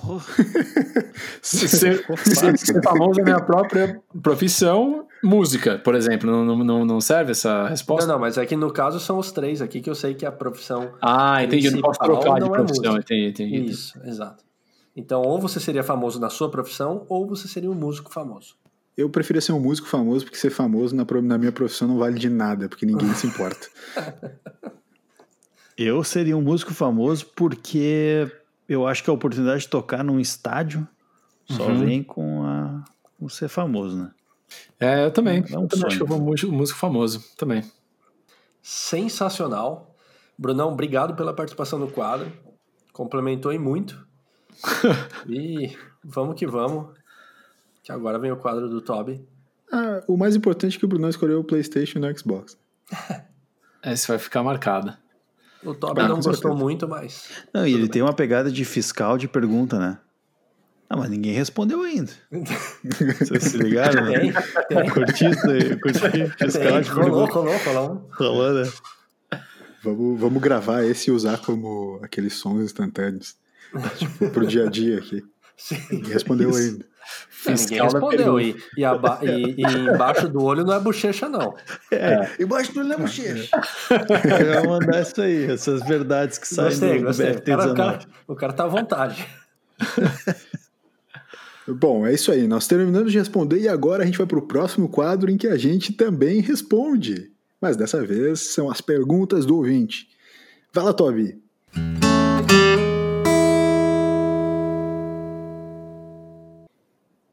Porra. 0.00 0.24
Se 1.42 1.68
ser, 1.68 2.04
se 2.24 2.56
ser 2.56 2.82
famoso 2.82 3.18
na 3.18 3.24
minha 3.24 3.40
própria 3.40 4.00
profissão, 4.22 5.06
música, 5.22 5.78
por 5.78 5.94
exemplo, 5.94 6.30
não, 6.30 6.56
não- 6.64 6.84
não, 6.84 7.00
serve 7.00 7.32
essa 7.32 7.66
resposta? 7.68 8.06
Não, 8.06 8.14
não, 8.14 8.20
mas 8.20 8.36
aqui 8.38 8.56
no 8.56 8.70
caso 8.72 9.00
são 9.00 9.18
os 9.18 9.32
três 9.32 9.60
aqui 9.62 9.80
que 9.80 9.88
eu 9.90 9.94
sei 9.94 10.14
que 10.14 10.24
a 10.26 10.32
profissão. 10.32 10.92
Ah, 11.00 11.42
entendi. 11.42 11.66
Eu 11.66 11.72
não 11.72 11.80
posso 11.80 11.98
trocar 12.00 12.34
de 12.34 12.40
não 12.40 12.48
é 12.48 12.50
profissão. 12.50 12.92
música. 12.92 13.14
entendi, 13.14 13.28
entendi. 13.30 13.70
Isso, 13.70 13.98
exato. 14.04 14.44
Então, 14.94 15.22
ou 15.22 15.40
você 15.40 15.58
seria 15.60 15.82
famoso 15.82 16.20
na 16.20 16.28
sua 16.30 16.50
profissão, 16.50 17.06
ou 17.08 17.26
você 17.26 17.48
seria 17.48 17.70
um 17.70 17.74
músico 17.74 18.12
famoso. 18.12 18.54
Eu 18.96 19.08
preferia 19.08 19.40
ser 19.40 19.52
um 19.52 19.60
músico 19.60 19.88
famoso, 19.88 20.24
porque 20.24 20.36
ser 20.38 20.50
famoso 20.50 20.94
na, 20.94 21.06
na 21.22 21.38
minha 21.38 21.52
profissão 21.52 21.88
não 21.88 21.98
vale 21.98 22.18
de 22.18 22.28
nada, 22.28 22.68
porque 22.68 22.84
ninguém 22.84 23.12
se 23.14 23.26
importa. 23.26 23.66
Eu 25.78 26.04
seria 26.04 26.36
um 26.36 26.42
músico 26.42 26.74
famoso 26.74 27.26
porque 27.34 28.30
eu 28.72 28.86
acho 28.86 29.02
que 29.02 29.10
a 29.10 29.12
oportunidade 29.12 29.62
de 29.62 29.68
tocar 29.68 30.02
num 30.04 30.20
estádio 30.20 30.86
só 31.48 31.66
Uhum. 31.66 31.78
vem 31.84 32.02
com, 32.02 32.44
a, 32.44 32.84
com 33.18 33.28
ser 33.28 33.48
famoso, 33.48 33.98
né? 33.98 34.10
É, 34.78 35.04
eu 35.04 35.10
também. 35.10 35.44
É 35.50 35.58
um 35.58 35.62
eu 35.62 35.68
também 35.68 35.86
acho 35.86 35.96
que 35.96 36.02
eu 36.02 36.06
sonho. 36.06 36.18
vou 36.18 36.20
músico, 36.20 36.52
músico 36.52 36.78
famoso 36.78 37.22
também. 37.36 37.62
Sensacional. 38.62 39.94
Brunão, 40.38 40.72
obrigado 40.72 41.14
pela 41.14 41.34
participação 41.34 41.78
no 41.78 41.90
quadro. 41.90 42.32
Complementou 42.92 43.52
e 43.52 43.58
muito. 43.58 44.06
e 45.28 45.76
vamos 46.04 46.34
que 46.36 46.46
vamos. 46.46 46.94
Que 47.82 47.92
agora 47.92 48.18
vem 48.18 48.30
o 48.32 48.36
quadro 48.36 48.68
do 48.68 48.80
Toby. 48.80 49.26
Ah, 49.72 50.02
o 50.06 50.16
mais 50.16 50.34
importante 50.36 50.76
é 50.76 50.78
que 50.78 50.84
o 50.84 50.88
Bruno 50.88 51.08
escolheu 51.08 51.40
o 51.40 51.44
PlayStation 51.44 51.98
e 51.98 52.10
o 52.12 52.18
Xbox. 52.18 52.58
Esse 53.84 54.08
vai 54.08 54.18
ficar 54.18 54.42
marcado. 54.42 54.96
O 55.64 55.74
Toby 55.74 56.00
Ah, 56.00 56.08
não 56.08 56.16
gostou 56.16 56.34
certeza. 56.34 56.54
muito, 56.54 56.88
mas. 56.88 57.28
Não, 57.52 57.66
e 57.66 57.74
ele 57.74 57.88
tem 57.88 58.00
uma 58.02 58.12
pegada 58.14 58.50
de 58.50 58.64
fiscal 58.64 59.18
de 59.18 59.28
pergunta, 59.28 59.78
né? 59.78 59.98
Ah, 60.88 60.96
mas 60.96 61.08
ninguém 61.10 61.32
respondeu 61.32 61.82
ainda. 61.82 62.10
Vocês 63.20 63.44
se 63.44 63.56
ligaram? 63.58 64.04
né? 64.06 64.18
Tem, 64.20 64.32
tem. 64.68 64.90
Curti 64.90 65.26
isso 65.30 65.50
aí, 65.50 65.76
curti 65.78 65.98
fiscal 66.36 66.72
tem. 66.72 66.80
de 66.82 66.90
Rolou, 66.90 67.26
pergunta. 67.28 67.32
rolou, 67.32 67.58
rolou. 67.58 68.08
Rolou, 68.12 68.52
né? 68.64 68.72
Vamos, 69.84 70.20
vamos 70.20 70.42
gravar 70.42 70.84
esse 70.84 71.10
e 71.10 71.12
usar 71.12 71.38
como 71.38 72.00
aqueles 72.02 72.34
sons 72.34 72.62
instantâneos. 72.64 73.36
tipo, 73.98 74.28
pro 74.30 74.46
dia 74.46 74.66
a 74.66 74.70
dia 74.70 74.98
aqui. 74.98 75.22
Sim. 75.56 75.78
Ninguém 75.90 76.12
respondeu 76.12 76.50
Isso. 76.50 76.58
ainda. 76.58 76.86
Ninguém 77.46 77.56
Fiscal 77.56 77.78
da 77.88 77.98
respondeu. 77.98 78.40
E, 78.40 78.56
e, 78.76 78.84
aba- 78.84 79.18
e- 79.22 79.54
e 79.58 79.62
embaixo 79.64 80.28
do 80.28 80.42
olho 80.42 80.64
não 80.64 80.74
é 80.74 80.80
bochecha, 80.80 81.28
não. 81.28 81.54
É, 81.90 82.30
embaixo 82.38 82.72
do 82.74 82.80
lembro 82.82 82.98
bochecha. 83.04 83.50
Eu 84.54 84.62
vou 84.64 84.78
mandar 84.80 85.00
isso 85.02 85.20
aí, 85.20 85.50
essas 85.50 85.82
verdades 85.86 86.38
que 86.38 86.46
saem 86.46 86.68
Gostei, 86.70 86.98
do, 86.98 87.04
gostei. 87.04 87.30
O 87.32 87.42
cara, 87.42 87.62
o, 87.62 87.74
19. 87.74 87.74
cara, 87.76 87.98
o 88.28 88.34
cara 88.36 88.52
tá 88.52 88.64
à 88.64 88.68
vontade. 88.68 89.26
Bom, 91.68 92.06
é 92.06 92.12
isso 92.12 92.32
aí. 92.32 92.46
Nós 92.48 92.66
terminamos 92.66 93.12
de 93.12 93.18
responder 93.18 93.60
e 93.60 93.68
agora 93.68 94.02
a 94.02 94.06
gente 94.06 94.18
vai 94.18 94.26
pro 94.26 94.42
próximo 94.42 94.88
quadro 94.88 95.30
em 95.30 95.36
que 95.36 95.46
a 95.46 95.56
gente 95.56 95.92
também 95.92 96.40
responde. 96.40 97.30
Mas 97.60 97.76
dessa 97.76 98.04
vez 98.04 98.52
são 98.54 98.70
as 98.70 98.80
perguntas 98.80 99.46
do 99.46 99.56
ouvinte. 99.56 100.08
Vai 100.72 100.84
lá, 100.84 100.92
Toby. 100.92 101.38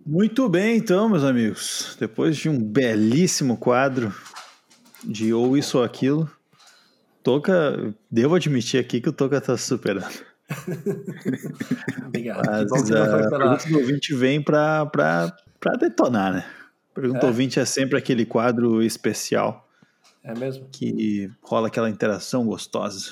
Muito 0.08 0.48
bem, 0.48 0.78
então, 0.78 1.10
meus 1.10 1.26
amigos. 1.26 1.98
Depois 2.00 2.38
de 2.38 2.48
um 2.48 2.58
belíssimo 2.58 3.58
quadro 3.58 4.16
de 5.04 5.34
ou 5.34 5.58
isso 5.58 5.80
ou 5.80 5.84
aquilo, 5.84 6.32
Toca, 7.22 7.94
devo 8.10 8.36
admitir 8.36 8.80
aqui 8.80 9.02
que 9.02 9.10
o 9.10 9.14
Toca 9.14 9.42
tá 9.42 9.58
superando. 9.58 10.24
Obrigado. 12.08 12.42
Mas 12.46 12.72
a 12.72 12.86
pela... 12.86 13.30
pergunta 13.30 13.70
do 13.70 13.80
ouvinte 13.80 14.16
vem 14.16 14.42
pra, 14.42 14.86
pra 14.86 15.74
detonar, 15.78 16.32
né? 16.32 16.46
Pergunta 16.96 17.26
É? 17.26 17.30
ouvinte 17.30 17.60
é 17.60 17.66
sempre 17.66 17.98
aquele 17.98 18.26
quadro 18.26 18.82
especial 18.82 19.70
É 20.24 20.34
mesmo? 20.34 20.70
que 20.72 21.30
rola 21.42 21.68
aquela 21.68 21.90
interação 21.90 22.46
gostosa. 22.46 23.12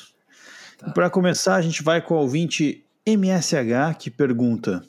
Tá. 0.77 0.91
Para 0.91 1.09
começar, 1.09 1.55
a 1.55 1.61
gente 1.61 1.83
vai 1.83 2.01
com 2.01 2.13
o 2.15 2.19
ouvinte 2.19 2.85
MSH 3.05 3.95
que 3.99 4.09
pergunta: 4.09 4.81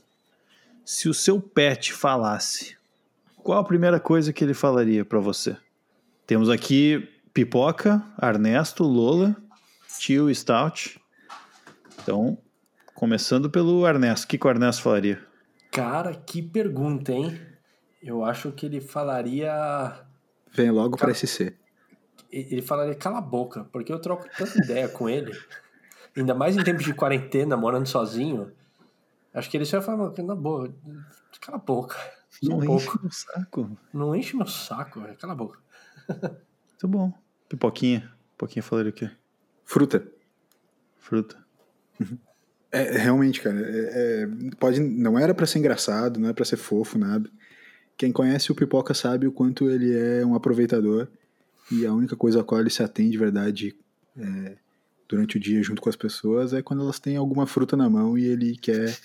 se 0.87 1.09
o 1.09 1.15
seu 1.15 1.41
pet 1.41 1.93
falasse, 1.93 2.77
qual 3.43 3.59
a 3.59 3.65
primeira 3.65 3.99
coisa 3.99 4.33
que 4.33 4.45
ele 4.45 4.55
falaria 4.55 5.05
para 5.05 5.19
você? 5.19 5.57
Temos 6.25 6.49
aqui 6.49 7.09
Pipoca, 7.35 8.01
Ernesto, 8.23 8.85
Lola, 8.85 9.37
Tio 9.99 10.33
Stout. 10.33 11.01
Então, 12.01 12.39
começando 12.95 13.51
pelo 13.51 13.85
Ernesto, 13.85 14.27
o 14.27 14.29
que, 14.29 14.39
que 14.39 14.47
o 14.47 14.51
Ernesto 14.51 14.81
falaria? 14.81 15.21
Cara, 15.73 16.15
que 16.15 16.41
pergunta, 16.41 17.11
hein? 17.11 17.37
Eu 18.01 18.25
acho 18.25 18.53
que 18.53 18.67
ele 18.67 18.81
falaria. 18.81 19.93
Vem 20.53 20.71
logo 20.71 20.97
para 20.97 21.13
SC. 21.13 21.53
Ele 22.31 22.63
falaria 22.63 22.95
cala 22.95 23.19
a 23.19 23.23
boca, 23.23 23.65
porque 23.73 23.93
eu 23.93 23.99
troco 23.99 24.29
tanta 24.39 24.57
ideia 24.63 24.89
com 24.89 25.09
ele. 25.09 25.37
Ainda 26.17 26.33
mais 26.33 26.57
em 26.57 26.63
tempos 26.63 26.85
de 26.85 26.95
quarentena, 26.95 27.57
morando 27.57 27.89
sozinho. 27.89 28.53
Acho 29.37 29.51
que 29.51 29.57
ele 29.57 29.65
só 29.67 29.77
ia 29.77 29.83
falar, 29.83 29.99
"Mano, 29.99 30.27
na 30.27 30.35
boa, 30.35 30.75
cala 31.41 31.59
a 31.59 31.61
boca. 31.61 31.97
Não 32.43 32.59
um 32.59 32.65
enche 32.77 32.87
pouco. 32.87 33.07
o 33.07 33.13
saco. 33.13 33.79
Não 33.93 34.17
enche 34.17 34.37
meu 34.37 34.47
saco, 34.47 35.01
velho. 35.01 35.17
Cala 35.17 35.33
a 35.33 35.37
boca. 35.37 35.59
Muito 36.09 36.89
bom. 36.89 37.13
Pipoquinha. 37.49 38.11
Pipoquinha 38.33 38.63
falaria 38.63 38.91
o 38.91 38.95
quê? 38.95 39.11
Fruta. 39.65 40.07
Fruta. 40.99 41.37
É, 42.73 42.99
realmente, 42.99 43.41
cara, 43.41 43.59
é- 43.61 44.23
é- 44.25 44.29
pode, 44.59 44.81
não 44.81 45.19
era 45.19 45.35
pra 45.35 45.47
ser 45.47 45.59
engraçado, 45.61 46.19
não 46.21 46.29
é 46.29 46.33
pra 46.33 46.45
ser 46.45 46.57
fofo, 46.57 46.99
nada. 46.99 47.31
Quem 47.97 48.13
conhece 48.13 48.53
o 48.53 48.55
Pipoca 48.55 48.93
sabe 48.93 49.27
o 49.27 49.33
quanto 49.33 49.71
ele 49.71 49.97
é 49.97 50.25
um 50.27 50.35
aproveitador 50.35 51.09
e 51.73 51.87
a 51.87 51.93
única 51.95 52.15
coisa 52.17 52.41
a 52.41 52.45
qual 52.45 52.61
ele 52.61 52.69
se 52.71 52.83
atende 52.83 53.13
de 53.13 53.19
verdade 53.19 53.77
é, 54.19 54.57
durante 55.09 55.37
o 55.37 55.41
dia 55.41 55.63
junto 55.63 55.81
com 55.81 55.89
as 55.89 55.97
pessoas 55.97 56.53
é 56.53 56.63
quando 56.63 56.83
elas 56.83 56.99
têm 56.99 57.17
alguma 57.17 57.47
fruta 57.47 57.77
na 57.77 57.89
mão 57.89 58.17
e 58.19 58.25
ele 58.25 58.57
quer 58.57 58.97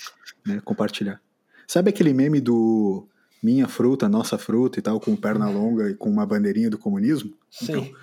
né, 0.45 0.61
compartilhar. 0.63 1.21
Sabe 1.67 1.89
aquele 1.89 2.13
meme 2.13 2.39
do 2.39 3.07
minha 3.41 3.67
fruta, 3.67 4.07
nossa 4.07 4.37
fruta 4.37 4.77
e 4.79 4.81
tal, 4.81 4.99
com 4.99 5.15
perna 5.15 5.49
longa 5.49 5.89
e 5.89 5.95
com 5.95 6.09
uma 6.09 6.25
bandeirinha 6.25 6.69
do 6.69 6.77
comunismo? 6.77 7.33
Sim. 7.49 7.93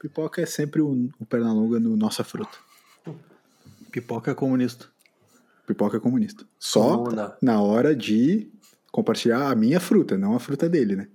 Pipoca 0.00 0.40
é 0.40 0.46
sempre 0.46 0.80
o, 0.80 1.08
o 1.18 1.26
perna 1.26 1.52
longa 1.52 1.80
no 1.80 1.96
nossa 1.96 2.22
fruta. 2.22 2.56
Pipoca 3.90 4.34
comunista. 4.34 4.86
Pipoca 5.66 5.96
é 5.96 6.00
comunista. 6.00 6.44
Só 6.58 6.98
Comuna. 6.98 7.36
na 7.42 7.60
hora 7.60 7.96
de 7.96 8.48
compartilhar 8.92 9.50
a 9.50 9.54
minha 9.54 9.80
fruta, 9.80 10.16
não 10.16 10.34
a 10.34 10.40
fruta 10.40 10.68
dele, 10.68 10.94
né? 10.94 11.08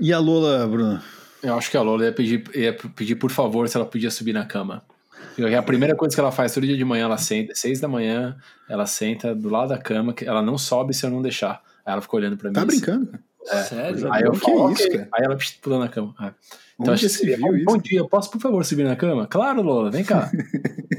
E 0.00 0.12
a 0.12 0.18
Lola, 0.18 0.66
Bruno? 0.66 1.02
Eu 1.42 1.54
acho 1.54 1.70
que 1.70 1.76
a 1.76 1.82
Lola 1.82 2.04
ia 2.04 2.12
pedir, 2.12 2.44
ia 2.56 2.72
pedir 2.72 3.16
por 3.16 3.30
favor 3.30 3.68
se 3.68 3.76
ela 3.76 3.86
podia 3.86 4.10
subir 4.10 4.32
na 4.32 4.46
cama. 4.46 4.82
Porque 5.36 5.54
a 5.54 5.62
primeira 5.62 5.94
coisa 5.94 6.14
que 6.14 6.20
ela 6.20 6.32
faz 6.32 6.52
todo 6.52 6.66
dia 6.66 6.76
de 6.76 6.84
manhã, 6.84 7.04
ela 7.04 7.18
senta, 7.18 7.54
seis 7.54 7.80
da 7.80 7.86
manhã, 7.86 8.36
ela 8.68 8.86
senta 8.86 9.34
do 9.34 9.48
lado 9.48 9.68
da 9.68 9.78
cama, 9.78 10.12
que 10.12 10.24
ela 10.24 10.42
não 10.42 10.58
sobe 10.58 10.92
se 10.92 11.06
eu 11.06 11.10
não 11.10 11.22
deixar. 11.22 11.62
Aí 11.86 11.92
ela 11.92 12.02
fica 12.02 12.16
olhando 12.16 12.36
pra 12.36 12.48
mim. 12.48 12.54
Tá 12.54 12.62
assim. 12.62 12.68
brincando, 12.68 13.06
cara. 13.06 13.22
Sério? 13.64 14.12
Aí 14.12 14.24
eu 14.24 14.32
Que 14.32 14.40
falo, 14.40 14.72
isso, 14.72 14.90
cara? 14.90 15.08
Aí 15.12 15.24
ela 15.24 15.36
psh, 15.36 15.52
pula 15.62 15.78
na 15.78 15.88
cama. 15.88 16.14
Ah. 16.18 16.32
Então 16.80 16.94
acho 16.94 17.04
que 17.04 17.08
seria, 17.08 17.36
viu 17.36 17.46
bom, 17.46 17.56
isso? 17.56 17.64
bom 17.64 17.78
dia, 17.78 18.04
posso 18.04 18.30
por 18.30 18.40
favor 18.40 18.64
subir 18.64 18.84
na 18.84 18.94
cama? 18.94 19.26
Claro, 19.26 19.62
Lola, 19.62 19.90
vem 19.90 20.04
cá. 20.04 20.30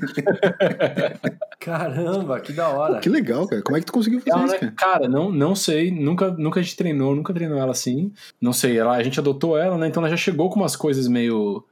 Caramba, 1.60 2.40
que 2.40 2.54
da 2.54 2.70
hora. 2.70 2.96
Pô, 2.96 3.00
que 3.02 3.10
legal, 3.10 3.48
cara. 3.48 3.62
Como 3.62 3.78
é 3.78 3.80
que 3.80 3.86
tu 3.86 3.94
conseguiu 3.94 4.20
fazer 4.20 4.32
Ela, 4.32 4.46
isso, 4.46 4.60
cara? 4.60 4.74
cara, 4.78 5.08
não, 5.08 5.32
não 5.32 5.56
sei, 5.56 5.92
nunca, 5.92 6.32
nunca 6.32 6.60
a 6.60 6.64
gente 6.64 6.76
treinou, 6.76 7.16
nunca 7.16 7.34
treinou 7.34 7.58
ela 7.58 7.72
assim. 7.72 8.12
Não 8.42 8.54
sei, 8.54 8.78
ela, 8.78 8.96
a 8.96 9.04
gente 9.04 9.20
adotou 9.20 9.58
ela, 9.58 9.78
né? 9.78 9.88
Então 9.88 10.02
ela 10.02 10.10
já 10.10 10.18
chegou 10.18 10.50
com 10.50 10.60
umas 10.60 10.76
coisas 10.76 11.08
meio. 11.08 11.64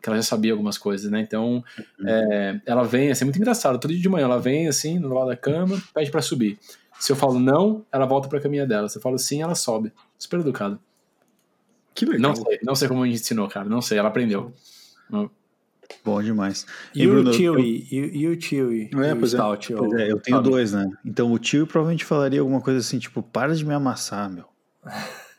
Que 0.00 0.08
ela 0.08 0.16
já 0.16 0.22
sabia 0.22 0.52
algumas 0.52 0.78
coisas, 0.78 1.10
né? 1.10 1.20
Então 1.20 1.62
é, 2.04 2.60
ela 2.66 2.82
vem, 2.84 3.10
assim, 3.10 3.24
é 3.24 3.26
muito 3.26 3.36
engraçado. 3.38 3.78
Todo 3.78 3.90
dia 3.92 4.00
de 4.02 4.08
manhã 4.08 4.24
ela 4.24 4.38
vem 4.40 4.66
assim, 4.68 4.98
no 4.98 5.12
lado 5.14 5.28
da 5.28 5.36
cama, 5.36 5.80
pede 5.94 6.10
pra 6.10 6.22
subir. 6.22 6.58
Se 6.98 7.12
eu 7.12 7.16
falo 7.16 7.38
não, 7.38 7.84
ela 7.92 8.06
volta 8.06 8.28
pra 8.28 8.40
caminha 8.40 8.66
dela. 8.66 8.88
Se 8.88 8.98
eu 8.98 9.02
falo 9.02 9.18
sim, 9.18 9.42
ela 9.42 9.54
sobe. 9.54 9.92
Super 10.18 10.40
educada. 10.40 10.78
Que 11.94 12.04
legal. 12.06 12.30
Não 12.30 12.34
sei, 12.36 12.58
não 12.62 12.74
sei 12.74 12.88
como 12.88 13.02
a 13.02 13.06
gente 13.06 13.20
ensinou, 13.20 13.48
cara. 13.48 13.68
Não 13.68 13.80
sei, 13.82 13.98
ela 13.98 14.08
aprendeu. 14.08 14.52
Bom 16.04 16.22
demais. 16.22 16.66
E, 16.94 17.02
E, 17.02 17.06
Bruno, 17.06 17.30
o 17.30 17.32
Chewie? 17.32 17.88
E, 17.90 17.96
e 18.20 18.28
o 18.28 18.40
Chewie? 18.40 18.90
É, 18.94 19.10
e 19.10 19.12
o 19.12 19.16
pois 19.18 19.34
é. 19.34 19.36
Stout? 19.36 19.72
Pois 19.74 19.92
o- 19.92 19.98
é, 19.98 20.10
eu 20.12 20.20
tenho 20.20 20.36
Toby? 20.38 20.50
dois, 20.50 20.72
né? 20.72 20.86
Então 21.04 21.32
o 21.32 21.38
tio 21.38 21.66
provavelmente 21.66 22.04
falaria 22.04 22.40
alguma 22.40 22.60
coisa 22.60 22.78
assim, 22.78 22.98
tipo, 22.98 23.22
para 23.22 23.54
de 23.54 23.64
me 23.64 23.74
amassar, 23.74 24.30
meu. 24.30 24.44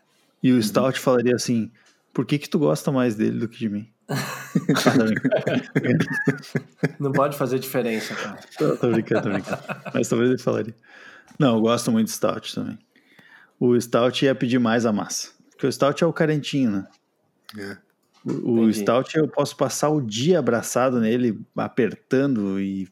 E 0.44 0.52
o 0.52 0.62
Stout 0.64 1.00
falaria 1.00 1.36
assim, 1.36 1.70
por 2.12 2.26
que 2.26 2.40
que 2.40 2.50
tu 2.50 2.58
gosta 2.58 2.92
mais 2.92 3.14
dele 3.14 3.38
do 3.38 3.48
que 3.48 3.60
de 3.60 3.70
mim? 3.70 3.88
Não 7.00 7.12
pode 7.12 7.38
fazer 7.38 7.60
diferença, 7.60 8.14
cara. 8.16 8.40
tô, 8.58 8.78
tô 8.78 8.92
brincando, 8.92 9.22
tô 9.24 9.30
brincando. 9.30 9.62
Mas 9.94 10.08
talvez 10.08 10.30
ele 10.30 10.40
falaria. 10.40 10.76
Não, 11.40 11.56
eu 11.56 11.62
gosto 11.62 11.92
muito 11.92 12.08
do 12.08 12.12
Stout 12.12 12.54
também. 12.54 12.78
O 13.60 13.80
Stout 13.80 14.26
ia 14.26 14.36
pedir 14.36 14.60
mais 14.60 14.86
a 14.86 14.92
massa. 14.92 15.30
Porque 15.52 15.68
o 15.68 15.72
Stout 15.72 16.04
é 16.04 16.08
o 16.08 16.14
carentinho, 16.14 16.72
né? 16.72 16.88
É. 17.58 17.78
O, 18.26 18.62
o. 18.62 18.74
Stout 18.74 19.18
eu 19.18 19.28
posso 19.28 19.56
passar 19.56 19.90
o 19.90 20.02
dia 20.02 20.40
abraçado 20.40 21.00
nele, 21.00 21.40
apertando 21.56 22.60
e 22.60 22.88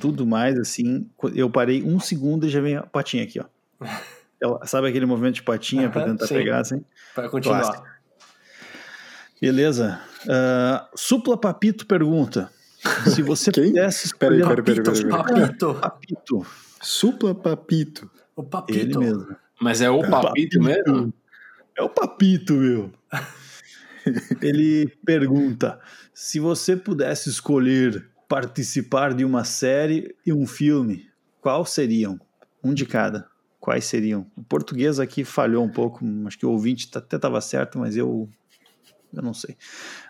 tudo 0.00 0.26
mais, 0.26 0.58
assim. 0.58 1.08
Eu 1.34 1.50
parei 1.50 1.82
um 1.82 2.00
segundo 2.00 2.46
e 2.46 2.50
já 2.50 2.60
vem 2.60 2.76
a 2.76 2.82
patinha 2.82 3.24
aqui, 3.24 3.40
ó. 3.40 3.44
Ela- 4.40 4.64
sabe 4.66 4.88
aquele 4.88 5.06
movimento 5.06 5.36
de 5.36 5.42
patinha 5.42 5.90
pra 5.90 6.02
Aham, 6.02 6.12
tentar 6.12 6.26
sim. 6.26 6.34
pegar, 6.34 6.60
assim? 6.60 6.84
Para 7.14 7.28
continuar. 7.28 7.60
Clássico. 7.62 7.95
Beleza. 9.40 10.00
Ah, 10.28 10.88
Supla 10.94 11.36
Papito 11.36 11.86
pergunta: 11.86 12.50
se 13.12 13.22
você 13.22 13.50
Quem? 13.52 13.68
pudesse 13.68 14.06
escolher 14.06 14.46
peraí, 14.46 14.62
peraí, 14.62 14.82
peraí, 14.82 15.04
peraí. 15.04 15.44
Papito. 15.44 15.74
Papito, 15.74 16.46
Supla 16.82 17.34
Papito. 17.34 18.10
O 18.34 18.42
ele 18.42 18.48
Papito. 18.50 18.98
mesmo. 19.00 19.36
Mas 19.60 19.80
é 19.80 19.88
o 19.88 20.02
papito 20.02 20.60
mesmo? 20.60 21.12
É 21.76 21.82
o 21.82 21.88
Papito, 21.88 22.54
meu. 22.54 22.92
Ele 24.40 24.86
pergunta: 25.04 25.80
se 26.14 26.38
você 26.38 26.76
pudesse 26.76 27.28
escolher 27.28 28.06
participar 28.28 29.14
de 29.14 29.24
uma 29.24 29.44
série 29.44 30.14
e 30.24 30.32
um 30.32 30.46
filme, 30.46 31.08
qual 31.40 31.64
seriam? 31.64 32.18
Um 32.62 32.72
de 32.74 32.84
cada. 32.86 33.26
Quais 33.58 33.84
seriam? 33.86 34.26
O 34.36 34.44
português 34.44 35.00
aqui 35.00 35.24
falhou 35.24 35.64
um 35.64 35.68
pouco, 35.68 36.04
acho 36.26 36.38
que 36.38 36.46
o 36.46 36.50
ouvinte 36.50 36.88
até 36.94 37.16
estava 37.16 37.40
certo, 37.40 37.78
mas 37.78 37.96
eu, 37.96 38.28
eu 39.12 39.22
não 39.22 39.34
sei. 39.34 39.56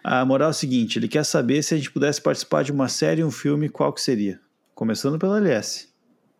A 0.02 0.24
moral 0.24 0.48
é 0.48 0.50
o 0.50 0.54
seguinte: 0.54 0.98
ele 0.98 1.08
quer 1.08 1.24
saber 1.24 1.62
se 1.62 1.74
a 1.74 1.76
gente 1.76 1.90
pudesse 1.90 2.20
participar 2.20 2.62
de 2.64 2.72
uma 2.72 2.88
série 2.88 3.20
e 3.20 3.24
um 3.24 3.30
filme, 3.30 3.68
qual 3.68 3.92
que 3.92 4.00
seria? 4.00 4.40
Começando 4.74 5.18
pelo 5.18 5.34
LS, 5.36 5.88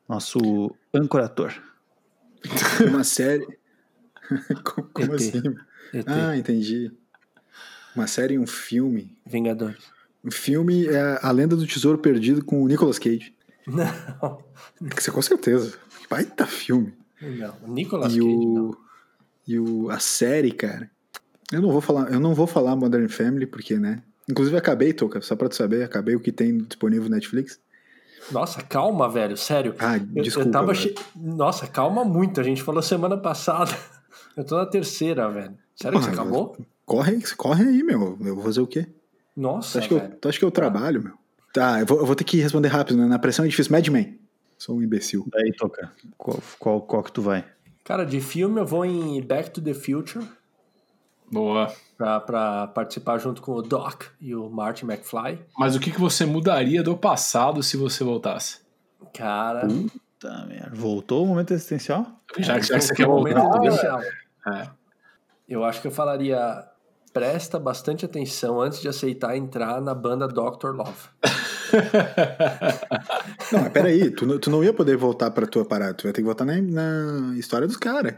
nosso 0.08 0.74
ancorator. 0.94 1.54
Uma 2.88 3.02
série. 3.04 3.46
como 4.92 5.14
assim? 5.14 5.42
ET. 5.92 6.04
Ah, 6.06 6.36
entendi. 6.36 6.92
Uma 7.94 8.06
série 8.06 8.34
e 8.34 8.38
um 8.38 8.46
filme. 8.46 9.16
Vingadores. 9.24 9.82
O 10.22 10.30
filme 10.30 10.86
é 10.86 11.18
A 11.22 11.30
Lenda 11.30 11.56
do 11.56 11.66
Tesouro 11.66 11.98
Perdido 11.98 12.44
com 12.44 12.62
o 12.62 12.68
Nicolas 12.68 12.98
Cage. 12.98 13.34
Não, 13.66 14.38
você 14.94 15.10
com 15.10 15.22
certeza. 15.22 15.76
Baita 16.08 16.46
filme. 16.46 16.94
não. 17.20 17.54
Nicolas 17.66 18.12
E 18.14 18.18
Cage, 18.18 18.28
o, 18.28 18.54
não. 18.54 18.76
e 19.48 19.58
o 19.58 19.90
a 19.90 19.98
série, 19.98 20.52
cara. 20.52 20.88
Eu 21.52 21.62
não 21.62 21.70
vou 21.70 21.80
falar, 21.80 22.10
eu 22.12 22.20
não 22.20 22.34
vou 22.34 22.46
falar 22.46 22.74
Modern 22.76 23.08
Family 23.08 23.46
porque, 23.46 23.78
né? 23.78 24.02
Inclusive 24.28 24.56
acabei, 24.56 24.92
Toca, 24.92 25.20
só 25.20 25.36
pra 25.36 25.48
tu 25.48 25.54
saber, 25.54 25.84
acabei 25.84 26.16
o 26.16 26.20
que 26.20 26.32
tem 26.32 26.58
disponível 26.58 27.04
no 27.08 27.14
Netflix. 27.14 27.60
Nossa, 28.32 28.60
calma, 28.62 29.08
velho, 29.08 29.36
sério. 29.36 29.74
Ah, 29.78 29.96
Eu- 29.98 30.22
desculpa. 30.22 30.48
eu 30.48 30.52
tava 30.52 30.72
velho. 30.72 30.78
che... 30.78 30.94
Nossa, 31.14 31.66
calma 31.68 32.04
muito. 32.04 32.40
A 32.40 32.42
gente 32.44 32.60
falou 32.62 32.82
semana 32.82 33.16
passada. 33.16 33.70
Eu 34.36 34.44
tô 34.44 34.54
na 34.56 34.66
terceira, 34.66 35.30
velho. 35.30 35.54
Sério 35.74 35.98
que 35.98 36.04
você 36.04 36.10
acabou? 36.10 36.54
Corre, 36.84 37.18
corre 37.38 37.64
aí, 37.64 37.82
meu. 37.82 38.18
Eu 38.20 38.34
vou 38.34 38.44
fazer 38.44 38.60
o 38.60 38.66
quê? 38.66 38.82
Tu 38.82 38.90
Nossa, 39.40 39.78
acha, 39.78 39.88
que 39.88 39.94
eu, 39.94 39.98
velho. 39.98 40.14
tu 40.20 40.28
acha 40.28 40.38
que 40.38 40.44
eu 40.44 40.50
trabalho, 40.50 41.02
meu? 41.02 41.14
Tá, 41.54 41.80
eu 41.80 41.86
vou, 41.86 41.98
eu 42.00 42.04
vou 42.06 42.14
ter 42.14 42.24
que 42.24 42.36
responder 42.38 42.68
rápido, 42.68 42.98
né? 42.98 43.06
Na 43.06 43.18
pressão 43.18 43.46
é 43.46 43.48
difícil. 43.48 43.72
Mad 43.72 43.86
Men. 43.88 44.18
Sou 44.58 44.76
um 44.76 44.82
imbecil. 44.82 45.26
Daí, 45.32 45.52
Toca. 45.56 45.90
Qual, 46.18 46.42
qual, 46.58 46.80
qual 46.82 47.02
que 47.02 47.12
tu 47.12 47.22
vai? 47.22 47.46
Cara, 47.82 48.04
de 48.04 48.20
filme 48.20 48.60
eu 48.60 48.66
vou 48.66 48.84
em 48.84 49.22
Back 49.22 49.50
to 49.52 49.62
the 49.62 49.72
Future 49.72 50.26
Boa. 51.30 51.72
pra, 51.98 52.20
pra 52.20 52.66
participar 52.68 53.18
junto 53.18 53.42
com 53.42 53.52
o 53.52 53.62
Doc 53.62 54.04
e 54.20 54.34
o 54.34 54.48
Martin 54.48 54.84
McFly. 54.86 55.38
Mas 55.58 55.74
o 55.74 55.80
que, 55.80 55.90
que 55.90 56.00
você 56.00 56.24
mudaria 56.24 56.82
do 56.82 56.96
passado 56.96 57.62
se 57.62 57.76
você 57.76 58.04
voltasse? 58.04 58.60
Cara, 59.12 59.66
Tá, 60.18 60.46
merda. 60.46 60.70
Voltou 60.74 61.24
o 61.24 61.26
momento 61.26 61.52
existencial? 61.52 62.06
Já, 62.38 62.54
que- 62.58 62.62
já 62.66 62.74
que 62.78 62.80
você 62.84 62.94
quer 62.94 63.02
é 63.02 63.06
o 63.06 63.10
momento 63.10 63.36
voltar. 63.38 63.64
especial. 63.66 64.00
É. 64.48 64.68
Eu 65.48 65.62
acho 65.64 65.80
que 65.82 65.86
eu 65.88 65.92
falaria. 65.92 66.64
Presta 67.16 67.58
bastante 67.58 68.04
atenção 68.04 68.60
antes 68.60 68.78
de 68.78 68.88
aceitar 68.88 69.34
entrar 69.38 69.80
na 69.80 69.94
banda 69.94 70.28
Dr. 70.28 70.74
Love. 70.74 70.92
Não, 73.50 73.60
mas 73.62 73.72
peraí, 73.72 74.10
tu, 74.10 74.26
não- 74.26 74.38
tu 74.38 74.50
não 74.50 74.62
ia 74.62 74.72
poder 74.72 74.98
voltar 74.98 75.30
pra 75.30 75.46
tua 75.46 75.64
parada, 75.64 75.94
tu 75.94 76.06
ia 76.06 76.12
ter 76.12 76.20
que 76.20 76.26
voltar 76.26 76.44
na, 76.44 76.60
na 76.60 77.34
história 77.38 77.66
dos 77.66 77.78
caras. 77.78 78.14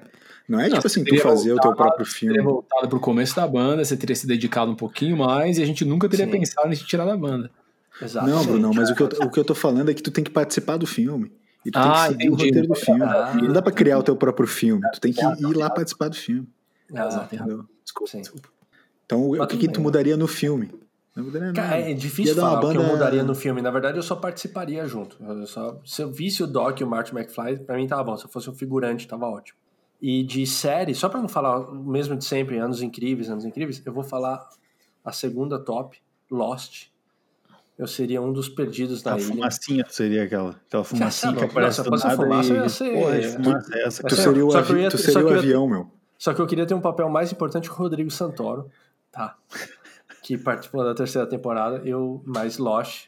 Não 0.49 0.59
é 0.59 0.65
Não, 0.69 0.75
tipo 0.75 0.87
assim, 0.89 1.01
você 1.01 1.05
tu 1.05 1.11
teria 1.11 1.23
fazer 1.23 1.53
o 1.53 1.57
teu 1.61 1.71
voltado, 1.71 1.77
próprio 1.77 2.07
Teria 2.13 2.35
filme. 2.35 2.43
voltado 2.43 2.89
pro 2.89 2.99
começo 2.99 3.37
da 3.37 3.47
banda, 3.47 3.85
você 3.85 3.97
teria 3.97 4.17
se 4.17 4.27
dedicado 4.27 4.73
um 4.73 4.75
pouquinho 4.75 5.17
mais 5.17 5.59
e 5.59 5.63
a 5.63 5.67
gente 5.67 5.85
nunca 5.85 6.09
teria 6.09 6.27
Sim. 6.27 6.33
pensado 6.33 6.67
em 6.73 6.77
te 6.77 6.85
tirar 6.85 7.05
da 7.05 7.17
banda. 7.17 7.51
Exatamente. 8.03 8.35
Não, 8.37 8.45
Bruno, 8.47 8.75
mas 8.75 8.91
o 8.91 8.97
que, 8.97 9.03
eu, 9.03 9.07
o 9.27 9.31
que 9.31 9.39
eu 9.39 9.45
tô 9.45 9.55
falando 9.55 9.91
é 9.93 9.95
que 9.95 10.03
tu 10.03 10.11
tem 10.11 10.25
que 10.25 10.31
participar 10.33 10.77
do 10.77 10.89
filme. 10.89 11.31
E 11.65 11.71
tu 11.71 11.79
Ah, 11.79 11.83
tem 11.83 11.93
que 11.93 12.09
seguir 12.09 12.27
entendi. 12.27 12.29
o 12.43 12.47
roteiro 12.47 12.67
do 12.69 12.75
filme. 12.75 13.03
Ah, 13.05 13.33
não 13.41 13.53
dá 13.53 13.63
pra 13.63 13.71
criar 13.71 13.99
o 13.99 14.03
teu 14.03 14.17
próprio 14.17 14.49
filme. 14.49 14.83
Tu 14.93 15.01
tem 15.01 15.13
que 15.13 15.21
ir 15.23 15.57
lá 15.57 15.71
participar 15.71 16.09
do 16.09 16.17
filme. 16.17 16.49
Ah, 16.95 17.29
Entendeu? 17.33 17.65
Desculpa. 17.85 18.11
sim. 18.11 18.23
Então, 19.09 19.25
o, 19.27 19.31
Mas 19.31 19.41
o 19.41 19.47
que, 19.47 19.57
que 19.57 19.69
tu 19.69 19.81
mudaria 19.81 20.19
no 20.19 20.29
filme? 20.29 20.71
Não 21.17 21.25
mudaria 21.25 21.47
nada. 21.49 21.61
Cara, 21.63 21.81
é 21.81 21.95
difícil 21.95 22.35
falar 22.35 22.61
o 22.63 22.71
que 22.71 22.77
eu 22.77 22.83
mudaria 22.83 23.23
no 23.25 23.35
filme. 23.35 23.63
Na 23.63 23.71
verdade, 23.71 23.97
eu 23.97 24.03
só 24.03 24.15
participaria 24.15 24.87
junto. 24.87 25.17
Eu 25.25 25.47
só- 25.47 25.81
se 25.83 26.03
eu 26.03 26.13
visse 26.13 26.43
o 26.43 26.47
Doc 26.47 26.79
e 26.81 26.85
o 26.85 26.87
Martin 26.87 27.17
McFly, 27.17 27.61
pra 27.61 27.77
mim 27.77 27.87
tava 27.87 28.05
bom. 28.05 28.17
Se 28.19 28.27
eu 28.27 28.29
fosse 28.29 28.51
um 28.51 28.55
figurante, 28.55 29.09
tava 29.09 29.25
ótimo. 29.27 29.57
E 30.01 30.23
de 30.23 30.47
série, 30.47 30.95
só 30.95 31.09
pra 31.09 31.21
não 31.23 31.29
falar 31.29 31.59
o 31.59 31.75
mesmo 31.75 32.15
de 32.17 32.25
sempre, 32.25 32.59
Anos 32.59 32.83
Incríveis, 32.83 33.31
Anos 33.31 33.47
Incríveis, 33.47 33.83
eu 33.85 33.93
vou 33.95 34.05
falar 34.05 34.47
a 35.03 35.11
segunda 35.11 35.59
top, 35.59 35.97
Lost. 36.31 36.89
Eu 37.79 37.87
seria 37.87 38.21
um 38.21 38.31
dos 38.33 38.49
perdidos 38.49 39.03
da 39.03 39.15
A 39.15 39.19
ilha. 39.19 39.27
fumacinha 39.27 39.87
seria 39.89 40.25
aquela. 40.25 40.51
Aquela 40.69 40.85
fumacinha 40.85 41.33
que 41.35 41.45
aparece 41.45 41.83
do 41.83 41.95
a 41.95 41.97
nada 41.99 42.11
fumaça, 42.17 42.53
e... 42.53 42.57
ia 42.57 42.69
ser- 42.69 42.93
Porra, 42.93 43.19
de 43.21 43.29
fumaça 43.29 43.71
é 43.77 43.83
essa, 43.87 44.03
Tu 44.03 44.17
seria 44.17 44.45
o, 44.47 44.57
avi- 44.57 44.81
ia- 44.83 44.91
tu 44.91 44.99
seria 44.99 45.25
o 45.27 45.31
ia- 45.31 45.39
avião, 45.39 45.67
meu. 45.67 45.91
Só 46.19 46.35
que 46.35 46.41
eu 46.43 46.47
queria 46.47 46.67
ter 46.67 46.75
um 46.75 46.81
papel 46.81 47.09
mais 47.09 47.31
importante 47.33 47.69
que 47.69 47.75
o 47.75 47.79
Rodrigo 47.79 48.11
Santoro, 48.11 48.69
tá? 49.19 49.37
Que 50.23 50.37
participou 50.39 50.85
da 50.85 50.95
terceira 50.95 51.27
temporada. 51.29 51.83
Eu, 51.85 52.23
mais 52.27 52.59
Lost. 52.59 53.07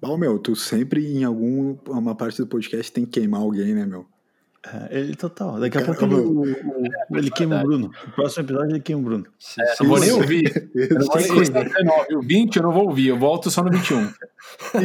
Bom, 0.00 0.16
meu, 0.18 0.38
tu 0.38 0.54
sempre 0.54 1.06
em 1.06 1.24
alguma 1.24 2.14
parte 2.14 2.38
do 2.38 2.46
podcast 2.46 2.92
tem 2.92 3.04
que 3.04 3.20
queimar 3.20 3.40
alguém, 3.40 3.74
né, 3.74 3.86
meu? 3.86 4.06
É, 4.90 4.98
Ele 4.98 5.14
total. 5.14 5.60
Daqui 5.60 5.76
a 5.76 5.84
pouco 5.84 6.04
ele, 6.04 6.14
o- 6.14 6.40
o- 6.42 7.18
ele 7.18 7.30
queima 7.30 7.60
o 7.60 7.62
Bruno. 7.62 7.90
No 8.06 8.12
próximo 8.12 8.44
episódio 8.44 8.70
ele 8.70 8.80
queima 8.80 9.00
o 9.02 9.04
Bruno. 9.04 9.26
Se- 9.38 9.60
Eu 9.60 9.66
não 9.80 9.86
vou 9.88 9.98
nem 10.00 10.08
você- 10.10 10.14
ouvir. 10.20 10.70
Eu 10.74 10.98
não 10.98 11.06
vou 11.06 11.16
nem 11.16 11.30
ouvir. 11.32 11.50
19, 11.52 12.16
o 12.16 12.22
20 12.22 12.56
eu 12.56 12.62
não 12.62 12.72
vou 12.72 12.86
ouvir, 12.88 13.08
eu 13.08 13.18
volto 13.18 13.50
só 13.50 13.62
no 13.62 13.70
21. 13.70 14.10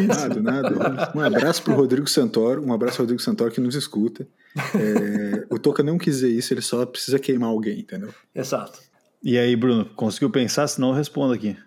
Nada, 0.08 0.42
nada. 0.42 1.12
Um 1.16 1.22
abraço 1.22 1.64
pro 1.64 1.74
Rodrigo 1.76 2.10
Santoro, 2.10 2.62
um 2.66 2.74
abraço 2.74 2.98
ao 3.02 3.04
Rodrigo 3.04 3.22
Santoro 3.22 3.52
que 3.52 3.62
nos 3.62 3.76
escuta. 3.76 4.28
É, 4.76 5.46
o 5.50 5.58
Toca 5.58 5.82
não 5.82 5.98
quis 5.98 6.16
dizer 6.16 6.30
isso, 6.30 6.54
ele 6.54 6.62
só 6.62 6.86
precisa 6.86 7.18
queimar 7.18 7.50
alguém, 7.50 7.80
entendeu? 7.80 8.14
Exato. 8.36 8.80
E 9.22 9.38
aí, 9.38 9.56
Bruno, 9.56 9.86
conseguiu 9.96 10.30
pensar? 10.30 10.68
Senão 10.68 10.90
eu 10.90 10.96
respondo 10.96 11.34
aqui. 11.34 11.58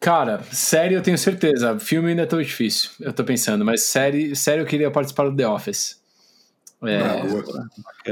Cara, 0.00 0.42
série 0.50 0.94
eu 0.94 1.02
tenho 1.02 1.16
certeza. 1.16 1.78
Filme 1.78 2.08
ainda 2.10 2.22
é 2.22 2.26
tão 2.26 2.42
difícil, 2.42 2.90
eu 2.98 3.12
tô 3.12 3.22
pensando. 3.22 3.64
Mas 3.64 3.82
série, 3.84 4.34
série 4.34 4.60
eu 4.60 4.66
queria 4.66 4.90
participar 4.90 5.28
do 5.30 5.36
The 5.36 5.46
Office. 5.46 6.00
É, 6.84 6.98
Ah, 7.00 7.22
boa. 7.24 7.42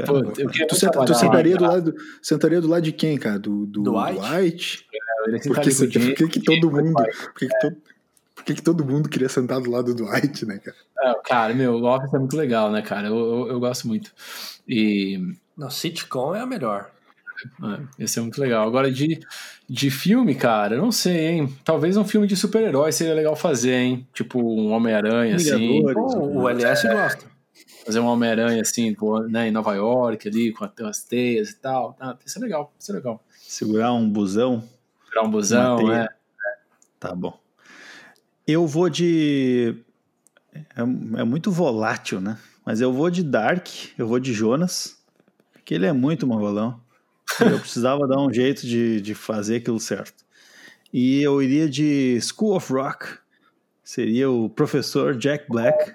pô, 0.06 0.18
eu 0.40 0.48
queria 0.48 0.68
Tu, 0.68 0.76
senta- 0.76 1.04
tu 1.04 1.12
sentaria, 1.14 1.56
do 1.56 1.64
lado, 1.64 1.94
sentaria 2.22 2.60
do 2.60 2.68
lado 2.68 2.82
de 2.82 2.92
quem, 2.92 3.18
cara? 3.18 3.36
Do, 3.40 3.66
do, 3.66 3.82
Do 3.82 3.94
White? 3.96 4.20
White? 4.20 4.86
eu 5.26 5.32
ia 5.32 5.42
sentar 5.42 5.64
Por 5.64 5.88
que, 5.88 5.98
por 5.98 6.14
que, 6.14 6.28
que 6.28 6.40
todo 6.40 6.70
mundo. 6.70 6.94
Por 6.94 7.34
que, 7.34 7.48
que, 7.48 7.58
todo, 7.58 7.76
por 8.36 8.44
que, 8.44 8.54
que 8.54 8.62
todo 8.62 8.84
mundo 8.84 9.08
queria 9.08 9.28
sentar 9.28 9.60
do 9.60 9.68
lado 9.68 9.92
do 9.92 10.08
White, 10.08 10.46
né, 10.46 10.58
cara? 10.58 10.76
É, 11.02 11.14
cara, 11.24 11.52
meu, 11.54 11.74
o 11.74 11.84
Office 11.84 12.14
é 12.14 12.18
muito 12.20 12.36
legal, 12.36 12.70
né, 12.70 12.80
cara? 12.82 13.08
Eu, 13.08 13.16
eu, 13.16 13.48
eu 13.48 13.58
gosto 13.60 13.88
muito. 13.88 14.12
E 14.68 15.18
Não, 15.56 15.68
sitcom 15.68 16.36
é 16.36 16.40
a 16.40 16.46
melhor. 16.46 16.88
É, 17.62 18.04
esse 18.04 18.18
é 18.18 18.22
muito 18.22 18.40
legal. 18.40 18.66
Agora, 18.66 18.90
de, 18.90 19.20
de 19.68 19.90
filme, 19.90 20.34
cara, 20.34 20.76
eu 20.76 20.82
não 20.82 20.92
sei, 20.92 21.28
hein? 21.28 21.56
Talvez 21.64 21.96
um 21.96 22.04
filme 22.04 22.26
de 22.26 22.36
super-herói 22.36 22.92
seria 22.92 23.14
legal 23.14 23.36
fazer, 23.36 23.74
hein? 23.74 24.06
Tipo 24.12 24.40
um 24.40 24.70
Homem-Aranha, 24.72 25.36
assim. 25.36 25.82
O 25.84 26.48
LS 26.48 26.88
gosta. 26.88 27.30
Fazer 27.84 28.00
um 28.00 28.06
Homem-Aranha, 28.06 28.60
assim, 28.60 28.94
né, 29.28 29.48
em 29.48 29.50
Nova 29.50 29.74
York, 29.74 30.28
ali, 30.28 30.52
com 30.52 30.64
as 30.84 31.02
teias 31.02 31.50
e 31.50 31.56
tal. 31.56 31.96
Ah, 31.98 32.16
isso 32.24 32.38
é 32.38 32.42
legal, 32.42 32.72
isso 32.78 32.92
é 32.92 32.94
legal. 32.94 33.22
Segurar 33.36 33.92
um 33.92 34.08
busão. 34.08 34.62
Tirar 35.08 35.22
um 35.22 35.30
busão, 35.30 35.86
né? 35.86 36.06
Tá 36.98 37.14
bom. 37.14 37.38
Eu 38.46 38.66
vou 38.66 38.90
de. 38.90 39.74
É, 40.76 40.80
é 40.80 41.24
muito 41.24 41.50
volátil, 41.50 42.20
né? 42.20 42.38
Mas 42.64 42.80
eu 42.80 42.92
vou 42.92 43.10
de 43.10 43.22
Dark, 43.22 43.66
eu 43.98 44.06
vou 44.06 44.20
de 44.20 44.32
Jonas, 44.32 44.98
que 45.64 45.74
ele 45.74 45.86
é 45.86 45.92
muito 45.92 46.26
mangolão. 46.26 46.80
Eu 47.44 47.58
precisava 47.60 48.06
dar 48.06 48.18
um 48.20 48.32
jeito 48.32 48.66
de, 48.66 49.00
de 49.00 49.14
fazer 49.14 49.56
aquilo 49.56 49.78
certo. 49.80 50.24
E 50.92 51.22
eu 51.22 51.40
iria 51.42 51.68
de 51.68 52.18
School 52.20 52.56
of 52.56 52.72
Rock, 52.72 53.06
seria 53.82 54.30
o 54.30 54.48
professor 54.50 55.16
Jack 55.16 55.46
Black. 55.48 55.92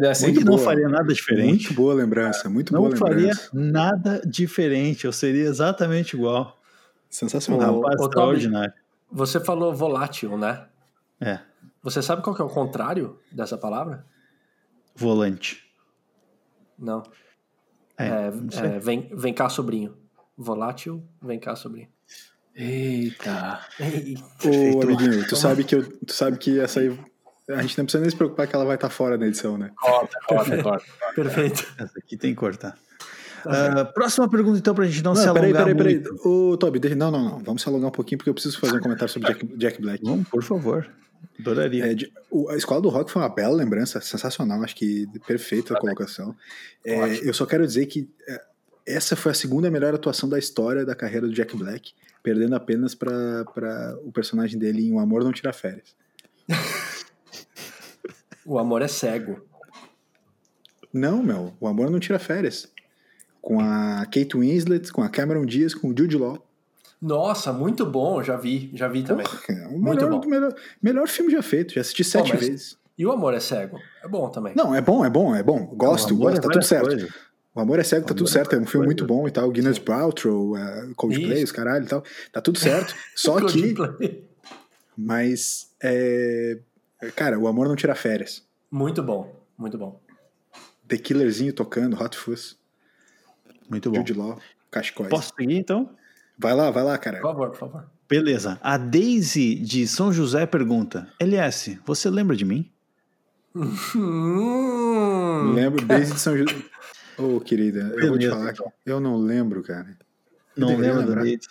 Dessa, 0.00 0.26
Ele 0.28 0.38
hein? 0.40 0.44
não 0.44 0.56
boa. 0.56 0.64
faria 0.64 0.88
nada 0.88 1.12
diferente. 1.14 1.66
Muito 1.66 1.74
boa 1.74 1.94
lembrança, 1.94 2.50
muito 2.50 2.72
Não 2.72 2.82
boa 2.82 2.96
faria 2.96 3.16
lembrança. 3.28 3.50
nada 3.54 4.20
diferente. 4.26 5.04
Eu 5.06 5.12
seria 5.12 5.44
exatamente 5.44 6.14
igual. 6.16 6.60
Sensacional. 7.08 7.80
Rapaz 7.80 8.00
ô, 8.00 8.04
extraordinário. 8.04 8.74
Você 9.10 9.40
falou 9.40 9.72
volátil, 9.74 10.36
né? 10.36 10.66
É, 11.20 11.38
Você 11.82 12.02
sabe 12.02 12.20
qual 12.20 12.34
que 12.36 12.42
é 12.42 12.44
o 12.44 12.48
contrário 12.48 13.18
dessa 13.32 13.56
palavra? 13.56 14.04
volante. 14.94 15.62
Não. 16.78 17.02
É, 17.96 18.06
É, 18.06 18.30
não 18.30 18.64
é, 18.64 18.78
vem, 18.78 19.08
vem 19.14 19.32
cá, 19.32 19.48
sobrinho. 19.48 19.96
Volátil, 20.36 21.02
vem 21.22 21.38
cá, 21.38 21.56
sobrinho. 21.56 21.88
Eita. 22.54 23.60
Ô, 24.44 24.82
amiguinho, 24.82 25.26
tu 25.28 25.36
sabe 25.36 25.64
que 25.64 25.74
eu, 25.74 25.98
tu 26.00 26.12
sabe 26.12 26.38
que 26.38 26.58
essa 26.60 26.80
aí. 26.80 26.98
A 27.48 27.62
gente 27.62 27.78
não 27.78 27.84
precisa 27.84 28.00
nem 28.00 28.10
se 28.10 28.16
preocupar 28.16 28.46
que 28.48 28.56
ela 28.56 28.64
vai 28.64 28.74
estar 28.74 28.90
fora 28.90 29.16
da 29.16 29.26
edição, 29.26 29.56
né? 29.56 29.70
Corta, 29.76 30.18
corta, 30.26 30.62
corta. 30.62 30.84
Perfeito. 31.14 31.64
Essa 31.78 31.98
aqui 31.98 32.16
tem 32.16 32.30
que 32.34 32.40
cortar. 32.40 32.76
Ah, 33.44 33.84
próxima 33.84 34.28
pergunta, 34.28 34.58
então, 34.58 34.74
pra 34.74 34.84
gente 34.86 35.04
não, 35.04 35.14
se 35.14 35.24
Não, 35.24 35.32
peraí, 35.32 35.50
alongar 35.54 35.76
peraí, 35.76 36.00
peraí. 36.00 36.12
muito. 36.12 36.28
Ô, 36.28 36.56
Toby, 36.56 36.80
deixa- 36.80 36.96
não, 36.96 37.10
não, 37.12 37.22
não. 37.24 37.38
Vamos 37.38 37.62
se 37.62 37.68
alongar 37.68 37.88
um 37.88 37.92
pouquinho 37.92 38.18
porque 38.18 38.30
eu 38.30 38.34
preciso 38.34 38.58
fazer 38.58 38.76
um 38.78 38.80
comentário 38.80 39.12
sobre 39.12 39.28
Jack, 39.28 39.46
Jack 39.56 39.80
Black. 39.80 40.02
Vamos, 40.04 40.28
por 40.28 40.42
favor. 40.42 40.90
Adoraria. 41.38 41.92
É, 41.92 41.94
de- 41.94 42.12
o- 42.28 42.48
a 42.48 42.56
Escola 42.56 42.80
do 42.80 42.88
Rock 42.88 43.12
foi 43.12 43.22
uma 43.22 43.28
bela 43.28 43.54
lembrança, 43.54 44.00
sensacional, 44.00 44.64
acho 44.64 44.74
que 44.74 45.06
perfeita 45.26 45.74
a 45.74 45.78
colocação. 45.80 46.34
É, 46.84 47.28
eu 47.28 47.32
só 47.32 47.46
quero 47.46 47.64
dizer 47.64 47.86
que 47.86 48.10
é, 48.28 48.42
essa 48.86 49.16
foi 49.16 49.32
a 49.32 49.34
segunda 49.34 49.70
melhor 49.70 49.94
atuação 49.94 50.28
da 50.28 50.38
história 50.38 50.84
da 50.84 50.94
carreira 50.94 51.26
do 51.26 51.32
Jack 51.32 51.56
Black, 51.56 51.92
perdendo 52.22 52.54
apenas 52.54 52.94
para 52.94 53.44
o 54.04 54.12
personagem 54.12 54.58
dele 54.58 54.86
em 54.86 54.92
O 54.92 54.98
Amor 54.98 55.24
Não 55.24 55.32
Tira 55.32 55.52
Férias. 55.52 55.94
O 58.44 58.58
amor 58.58 58.82
é 58.82 58.88
cego. 58.88 59.40
Não, 60.92 61.22
meu, 61.22 61.52
O 61.60 61.66
Amor 61.66 61.90
Não 61.90 61.98
Tira 61.98 62.18
Férias. 62.18 62.68
Com 63.42 63.60
a 63.60 64.04
Kate 64.06 64.36
Winslet, 64.36 64.92
com 64.92 65.02
a 65.02 65.08
Cameron 65.08 65.44
Diaz, 65.46 65.74
com 65.74 65.88
o 65.88 65.94
Jude 65.96 66.16
Law. 66.16 66.44
Nossa, 67.00 67.52
muito 67.52 67.84
bom, 67.84 68.22
já 68.22 68.36
vi, 68.36 68.70
já 68.74 68.88
vi 68.88 69.02
também. 69.02 69.24
Porra, 69.26 69.42
é 69.50 69.66
o 69.68 69.78
Muito 69.78 70.04
melhor, 70.04 70.20
bom. 70.20 70.28
melhor, 70.28 70.54
melhor 70.82 71.08
filme 71.08 71.30
já 71.30 71.42
feito, 71.42 71.74
já 71.74 71.80
assisti 71.80 72.02
sete 72.02 72.30
mas- 72.32 72.40
vezes. 72.40 72.78
E 72.98 73.04
o 73.04 73.12
amor 73.12 73.34
é 73.34 73.40
cego? 73.40 73.78
É 74.02 74.08
bom 74.08 74.30
também. 74.30 74.54
Não, 74.56 74.74
é 74.74 74.80
bom, 74.80 75.04
é 75.04 75.10
bom, 75.10 75.34
é 75.36 75.42
bom. 75.42 75.66
Gosto, 75.66 76.14
amor 76.14 76.30
gosto, 76.30 76.38
é 76.38 76.40
tá 76.40 76.48
tudo 76.48 76.64
certo. 76.64 76.86
coisas. 76.86 77.10
O 77.56 77.60
Amor 77.60 77.78
é 77.78 77.82
Cego, 77.82 78.06
tá 78.06 78.12
tudo 78.12 78.28
é 78.28 78.32
certo, 78.32 78.54
é 78.54 78.58
um 78.58 78.66
filme 78.66 78.84
muito 78.84 79.06
bom 79.06 79.26
e 79.26 79.30
tal. 79.30 79.50
Guinness 79.50 79.78
Paltrow, 79.78 80.52
uh, 80.52 80.94
Coldplay, 80.94 81.36
Isso. 81.36 81.44
os 81.44 81.52
caralho 81.52 81.86
e 81.86 81.88
tal. 81.88 82.04
Tá 82.30 82.38
tudo 82.42 82.58
certo. 82.58 82.94
Só 83.16 83.40
que, 83.46 83.74
mas 84.94 85.70
É... 85.82 86.58
Cara, 87.14 87.38
o 87.38 87.48
amor 87.48 87.66
não 87.66 87.74
tira 87.74 87.94
férias. 87.94 88.44
Muito 88.70 89.02
bom, 89.02 89.34
muito 89.56 89.78
bom. 89.78 89.98
The 90.86 90.98
Killerzinho 90.98 91.50
tocando, 91.54 91.98
Hot 91.98 92.16
Fuzz. 92.18 92.58
Muito 93.70 93.90
bom. 93.90 93.96
Jude 93.96 94.12
Law, 94.12 94.38
Cachecóis. 94.70 95.08
Posso 95.08 95.32
seguir 95.34 95.56
então? 95.56 95.88
Vai 96.38 96.54
lá, 96.54 96.70
vai 96.70 96.84
lá, 96.84 96.98
cara. 96.98 97.20
Por 97.20 97.28
favor, 97.28 97.50
por 97.50 97.58
favor. 97.58 97.90
Beleza. 98.06 98.58
A 98.62 98.76
Daisy 98.76 99.54
de 99.54 99.86
São 99.88 100.12
José 100.12 100.44
pergunta: 100.44 101.08
LS, 101.18 101.78
você 101.86 102.10
lembra 102.10 102.36
de 102.36 102.44
mim? 102.44 102.70
Hum, 103.96 105.52
Lembro 105.54 105.84
desde 105.86 106.18
São 106.18 106.36
José. 106.36 106.54
Ô, 107.18 107.40
querida, 107.40 107.94
eu 107.96 108.08
vou 108.08 108.18
te 108.18 108.28
falar 108.28 108.50
então. 108.52 108.72
que 108.84 108.90
eu 108.90 109.00
não 109.00 109.16
lembro, 109.16 109.62
cara. 109.62 109.96
Eu 110.56 110.60
Não 110.68 110.80
da 110.80 110.92
lembrar. 110.94 111.22
Daisy? 111.22 111.48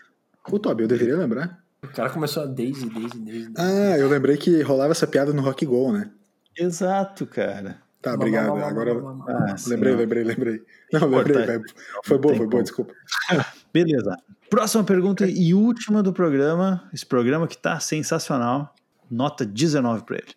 Ô, 0.52 0.60
Toby, 0.60 0.84
eu 0.84 0.88
deveria 0.88 1.18
lembrar. 1.18 1.64
o 1.84 1.88
cara 1.88 2.10
começou 2.10 2.44
a 2.44 2.46
Daisy, 2.46 2.90
Daisy, 2.90 3.20
Daisy. 3.20 3.54
Ah, 3.58 3.98
eu 3.98 4.08
lembrei 4.08 4.38
que 4.38 4.62
rolava 4.62 4.92
essa 4.92 5.08
piada 5.08 5.34
no 5.34 5.42
Rock 5.42 5.66
Go, 5.66 5.92
né? 5.92 6.12
Exato, 6.58 7.26
cara. 7.26 7.82
Tá, 8.02 8.14
obrigado. 8.14 8.50
mamá, 8.50 8.68
Agora 8.68 8.94
mamá. 8.94 9.26
Ah, 9.28 9.56
lembrei, 9.68 9.96
lembrei, 9.96 10.24
lembrei. 10.24 10.62
Não, 10.94 11.08
lembrei. 11.08 11.60
Foi 12.04 12.18
boa, 12.20 12.36
foi 12.36 12.48
boa, 12.48 12.62
desculpa. 12.62 12.94
Beleza. 13.74 14.16
Próxima 14.50 14.84
pergunta 14.84 15.26
e 15.28 15.54
última 15.56 16.04
do 16.04 16.14
programa. 16.14 16.88
Esse 16.94 17.06
programa 17.06 17.48
que 17.48 17.58
tá 17.58 17.80
sensacional. 17.80 18.74
Nota 19.10 19.44
19 19.46 20.04
pra 20.04 20.18
ele. 20.18 20.34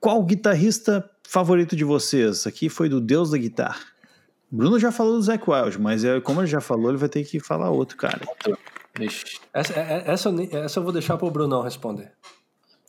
Qual 0.00 0.22
guitarrista 0.24 1.08
favorito 1.22 1.76
de 1.76 1.84
vocês? 1.84 2.46
Aqui 2.46 2.68
foi 2.70 2.88
do 2.88 3.00
Deus 3.00 3.30
da 3.30 3.38
Guitarra. 3.38 3.80
Bruno 4.50 4.78
já 4.78 4.90
falou 4.90 5.14
do 5.16 5.22
Zac 5.22 5.48
Wild, 5.48 5.80
mas 5.80 6.04
é, 6.04 6.20
como 6.20 6.40
ele 6.40 6.48
já 6.48 6.60
falou, 6.60 6.90
ele 6.90 6.98
vai 6.98 7.08
ter 7.08 7.24
que 7.24 7.38
falar 7.38 7.70
outro, 7.70 7.96
cara. 7.96 8.20
Essa, 9.52 9.72
é- 9.78 10.04
essa, 10.06 10.28
eu 10.28 10.32
nem- 10.32 10.48
essa 10.52 10.78
eu 10.80 10.82
vou 10.84 10.92
deixar 10.92 11.16
pro 11.16 11.30
Brunão 11.30 11.62
responder. 11.62 12.12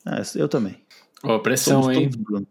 Ah, 0.04 0.20
eu 0.34 0.48
também. 0.48 0.82
Ô, 1.22 1.38
pressão, 1.38 1.82
Somos 1.82 1.96
hein? 1.96 2.02
todos 2.10 2.16
Bruno. 2.16 2.46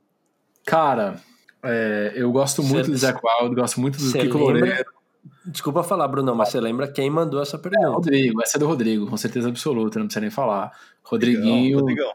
Cara, 0.66 1.20
é, 1.62 2.14
eu 2.16 2.32
gosto 2.32 2.64
muito 2.64 2.86
Cê- 2.86 2.92
do 2.92 2.98
Zac 2.98 3.20
Wild, 3.22 3.56
gosto 3.56 3.82
muito 3.82 3.98
do 4.02 4.12
Kiko? 4.14 4.38
Loureiro. 4.38 4.86
Desculpa 5.46 5.84
falar, 5.84 6.08
Brunão, 6.08 6.34
mas 6.36 6.50
você 6.50 6.60
lembra 6.62 6.88
quem 6.88 7.10
mandou 7.10 7.42
essa 7.42 7.58
É, 7.58 7.60
pergunta? 7.60 7.90
Rodrigo, 7.90 8.42
essa 8.42 8.58
é 8.58 8.60
do 8.60 8.68
Rodrigo, 8.68 9.08
com 9.08 9.18
certeza 9.18 9.50
absoluta, 9.50 10.00
não 10.00 10.06
precisa 10.06 10.22
nem 10.22 10.30
falar. 10.32 10.72
Rodriguinho. 11.04 11.80
Rodrigão. 11.80 12.12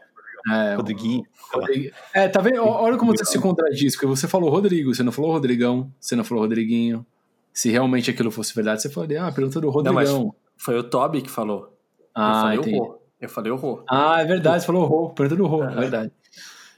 É, 0.49 0.75
Rodriguinho. 0.75 1.23
Rodrigo- 1.51 1.95
É, 2.13 2.27
tá 2.27 2.39
vendo? 2.41 2.61
Olha 2.63 2.97
como 2.97 3.15
você 3.15 3.25
se 3.25 3.39
contradiz, 3.39 3.93
porque 3.95 4.05
você 4.05 4.27
falou 4.27 4.49
Rodrigo, 4.49 4.93
você 4.93 5.03
não 5.03 5.11
falou 5.11 5.31
Rodrigão, 5.31 5.91
você 5.99 6.15
não 6.15 6.23
falou 6.23 6.43
Rodriguinho. 6.43 7.05
Se 7.53 7.69
realmente 7.71 8.09
aquilo 8.11 8.29
fosse 8.31 8.53
verdade, 8.53 8.81
você 8.81 8.89
falaria, 8.89 9.23
ah, 9.25 9.31
pergunta 9.31 9.59
do 9.59 9.71
Não, 9.83 9.93
mas 9.93 10.09
Rodrigão. 10.09 10.35
foi 10.57 10.77
o 10.77 10.83
Toby 10.83 11.21
que 11.21 11.29
falou. 11.29 11.61
eu 11.99 12.05
ah, 12.15 12.41
falei 12.43 12.57
entendi. 12.59 12.75
o 12.77 12.83
Rô. 12.83 13.01
Eu 13.19 13.29
falei 13.29 13.51
o 13.51 13.55
Rô. 13.55 13.83
Ah, 13.89 14.21
é 14.21 14.25
verdade, 14.25 14.61
você 14.61 14.67
falou 14.67 14.85
Rô, 14.85 15.09
pergunta 15.09 15.35
do 15.41 15.47
Rô, 15.47 15.63
é 15.63 15.67
Aham. 15.67 15.79
verdade. 15.79 16.11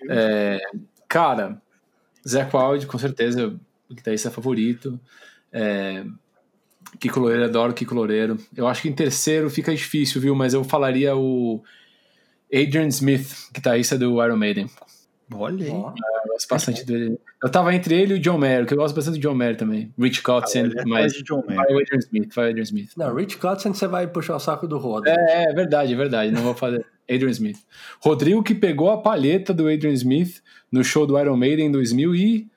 É, 0.10 0.60
cara, 1.08 1.62
Zé 2.28 2.48
Wild, 2.54 2.88
com 2.88 2.98
certeza, 2.98 3.60
o 3.90 3.94
guitarrista 3.94 4.32
favorito. 4.32 4.98
É, 5.52 6.06
Kiko 7.00 7.20
Loureiro, 7.20 7.44
adoro 7.46 7.74
Kiko 7.74 7.94
Loureiro. 7.94 8.38
Eu 8.56 8.68
acho 8.68 8.82
que 8.82 8.90
em 8.90 8.94
terceiro 8.94 9.50
fica 9.50 9.74
difícil, 9.76 10.22
viu? 10.22 10.34
Mas 10.36 10.54
eu 10.54 10.64
falaria 10.64 11.16
o 11.16 11.62
Adrian 12.54 12.88
Smith, 12.88 13.50
guitarrista 13.54 13.98
do 13.98 14.24
Iron 14.24 14.38
Maiden. 14.38 14.70
Olha 15.34 15.66
aí. 15.66 15.72
Eu 15.72 15.94
gosto 16.28 16.48
bastante 16.50 16.86
dele. 16.86 17.20
Eu 17.44 17.50
tava 17.50 17.74
entre 17.74 17.96
ele 17.96 18.16
e 18.16 18.18
o 18.18 18.20
John 18.20 18.38
Mayer, 18.38 18.66
que 18.66 18.74
eu 18.74 18.78
gosto 18.78 18.96
bastante 18.96 19.20
do 19.20 19.22
John 19.22 19.36
Mayer 19.36 19.56
também. 19.56 19.94
Rich 19.98 20.24
Kotzen, 20.24 20.64
Ele 20.66 20.80
é 20.80 20.86
mas 20.86 21.14
vai 21.22 21.74
o 21.74 21.80
Adrian 21.80 22.00
Smith, 22.00 22.34
vai 22.34 22.46
o 22.48 22.50
Adrian 22.50 22.64
Smith. 22.64 22.92
Não, 22.98 23.16
Rich 23.16 23.38
Kotzen 23.38 23.74
você 23.74 23.88
vai 23.88 24.08
puxar 24.08 24.36
o 24.36 24.40
saco 24.40 24.68
do 24.68 24.80
né? 25.02 25.16
É, 25.30 25.52
é 25.52 25.54
verdade, 25.54 25.94
é 25.94 25.96
verdade. 25.96 26.32
Não 26.32 26.42
vou 26.42 26.56
fazer. 26.56 26.84
Adrian 27.10 27.32
Smith. 27.32 27.58
Rodrigo 28.00 28.44
que 28.44 28.54
pegou 28.54 28.92
a 28.92 29.02
palheta 29.02 29.54
do 29.54 29.68
Adrian 29.68 29.94
Smith 29.94 30.42
no 30.72 30.84
show 30.84 31.08
do 31.08 31.18
Iron 31.18 31.36
Maiden 31.36 31.68
em 31.68 31.72
2001, 31.72 32.48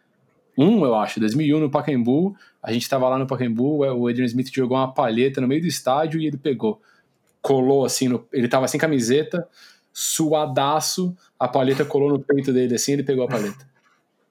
eu 0.59 0.95
acho, 0.95 1.19
2001 1.19 1.59
no 1.59 1.71
Pacaembu. 1.71 2.37
A 2.63 2.71
gente 2.71 2.89
tava 2.89 3.09
lá 3.09 3.19
no 3.19 3.27
Pacaembu, 3.27 3.79
o 3.79 4.07
Adrian 4.07 4.27
Smith 4.27 4.53
jogou 4.53 4.77
uma 4.77 4.93
palheta 4.93 5.41
no 5.41 5.49
meio 5.49 5.63
do 5.63 5.67
estádio 5.67 6.21
e 6.21 6.27
ele 6.27 6.37
pegou. 6.37 6.81
Colou 7.41 7.85
assim, 7.85 8.09
no, 8.09 8.27
ele 8.33 8.47
tava 8.47 8.69
sem 8.69 8.79
camiseta, 8.79 9.49
suadaço, 9.93 11.17
a 11.39 11.47
palheta 11.49 11.85
colou 11.85 12.09
no 12.11 12.19
peito 12.21 12.53
dele 12.53 12.75
assim, 12.75 12.93
ele 12.93 13.03
pegou 13.03 13.25
a 13.25 13.29
palheta. 13.29 13.67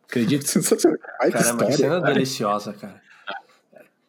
Acredita? 0.07 0.45
Sensacional. 0.47 0.97
Ai, 1.21 1.31
que 1.31 1.37
Caramba, 1.37 1.65
que 1.65 1.71
história. 1.71 1.95
cena 1.95 2.01
deliciosa, 2.13 2.73
cara. 2.73 3.01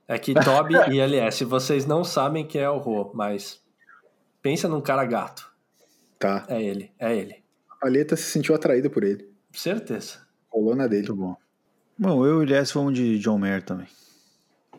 É 0.08 0.18
que 0.18 0.34
Toby 0.34 0.74
e 0.90 0.98
LS, 1.00 1.44
vocês 1.44 1.86
não 1.86 2.02
sabem 2.04 2.46
quem 2.46 2.60
é 2.60 2.68
o 2.68 2.78
Rô, 2.78 3.10
mas 3.14 3.62
pensa 4.42 4.68
num 4.68 4.80
cara 4.80 5.04
gato. 5.04 5.50
Tá. 6.18 6.44
É 6.48 6.60
ele, 6.62 6.90
é 6.98 7.16
ele. 7.16 7.42
A 7.70 7.76
palheta 7.76 8.16
se 8.16 8.24
sentiu 8.24 8.54
atraída 8.54 8.90
por 8.90 9.04
ele. 9.04 9.28
Certeza. 9.52 10.18
Rolou 10.50 10.74
na 10.74 10.86
dele. 10.86 11.06
Muito 11.08 11.16
bom. 11.16 11.36
Bom, 11.98 12.26
eu 12.26 12.32
e 12.32 12.36
o 12.38 12.42
Elias 12.42 12.72
vamos 12.72 12.94
de 12.94 13.18
John 13.18 13.38
Mayer 13.38 13.62
também. 13.62 13.86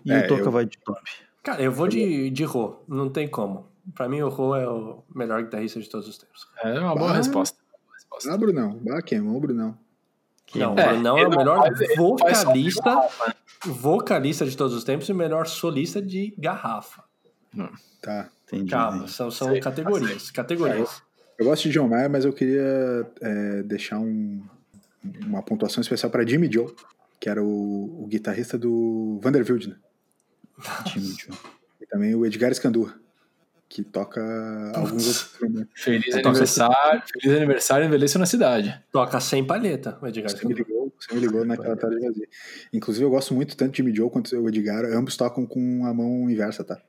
E 0.05 0.11
É, 0.11 0.25
o 0.25 0.27
Toca 0.27 0.41
eu- 0.43 0.51
vai 0.51 0.65
de 0.65 0.77
top. 0.79 1.01
Cara, 1.41 1.61
eu 1.61 1.71
vou 1.71 1.87
de, 1.87 2.29
de 2.29 2.43
Rô, 2.43 2.77
não 2.87 3.09
tem 3.09 3.27
como. 3.27 3.67
Pra 3.95 4.07
mim, 4.07 4.21
o 4.21 4.29
Rô 4.29 4.55
é 4.55 4.67
o 4.67 5.03
melhor 5.13 5.43
guitarrista 5.43 5.79
de 5.79 5.89
todos 5.89 6.07
os 6.07 6.17
tempos. 6.17 6.47
É 6.63 6.79
uma 6.79 6.95
boa 6.95 7.11
Ah. 7.11 7.15
resposta. 7.15 7.57
Boa 7.85 7.95
resposta. 7.95 8.31
Ah, 8.33 8.37
Brunão. 8.37 8.81
Ah, 8.91 9.01
queimou 9.01 9.35
o 9.37 9.39
Brunão. 9.39 9.77
Não, 10.55 10.75
o 10.75 10.79
É, 10.79 10.87
Brunão 10.89 11.17
é 11.17 11.27
o 11.27 11.29
melhor 11.31 11.59
faz 11.67 11.77
só 11.95 11.95
vocalista, 11.95 13.09
vocalista 13.65 14.45
de 14.45 14.55
todos 14.55 14.73
os 14.75 14.83
tempos 14.83 15.09
e 15.09 15.11
o 15.11 15.15
melhor 15.15 15.47
solista 15.47 16.01
de 16.01 16.33
garrafa. 16.37 17.03
Tá. 18.01 18.29
Entendi. 18.47 18.69
Calma, 18.71 19.07
são, 19.07 19.31
são 19.31 19.49
Sei, 19.49 19.59
categorias, 19.59 20.29
categorias. 20.31 21.01
Eu 21.37 21.45
gosto 21.45 21.63
de 21.63 21.71
John 21.71 21.87
Mayer, 21.87 22.09
mas 22.09 22.23
eu 22.25 22.31
queria 22.33 23.09
é, 23.21 23.63
deixar 23.63 23.97
um- 23.99 24.43
uma 25.25 25.41
pontuação 25.41 25.81
especial 25.81 26.11
para 26.11 26.25
Jimmy 26.25 26.51
Joe, 26.51 26.73
que 27.19 27.27
era 27.29 27.41
o, 27.43 28.03
o 28.03 28.07
guitarrista 28.07 28.57
do 28.57 29.19
Vanderbilt, 29.23 29.65
né? 29.67 29.75
Time 30.85 31.05
de- 31.07 31.29
E 31.81 31.85
também 31.87 32.13
o 32.13 32.25
Edgar 32.25 32.51
Escandurra, 32.51 32.93
que 33.69 33.83
toca 33.83 34.21
alguns 34.75 35.07
outros 35.07 35.07
instrumentos. 35.33 35.71
Feliz 35.81 36.15
Então, 36.15 36.31
aniversário, 36.31 37.03
feliz 37.11 37.37
aniversário, 37.37 37.85
envelheceu 37.87 38.19
na 38.19 38.25
cidade. 38.25 38.79
Toca 38.91 39.19
sem 39.19 39.43
palheta, 39.45 39.97
o 40.01 40.07
Edgar. 40.07 40.29
Você 40.29 40.47
me 40.47 40.53
ligou, 40.53 40.93
você 40.99 41.13
me 41.15 41.19
ligou 41.21 41.43
naquela 41.43 41.75
tarde 41.75 41.99
vazia. 41.99 42.27
Inclusive, 42.71 43.05
eu 43.05 43.09
gosto 43.09 43.33
muito 43.33 43.57
tanto 43.57 43.71
de 43.71 43.77
Jimmy 43.77 43.95
Joe 43.95 44.09
quanto 44.09 44.35
o 44.39 44.47
Edgar. 44.47 44.85
Ambos 44.85 45.17
tocam 45.17 45.45
com 45.45 45.85
a 45.85 45.93
mão 45.93 46.29
inversa, 46.29 46.63
tá? 46.63 46.79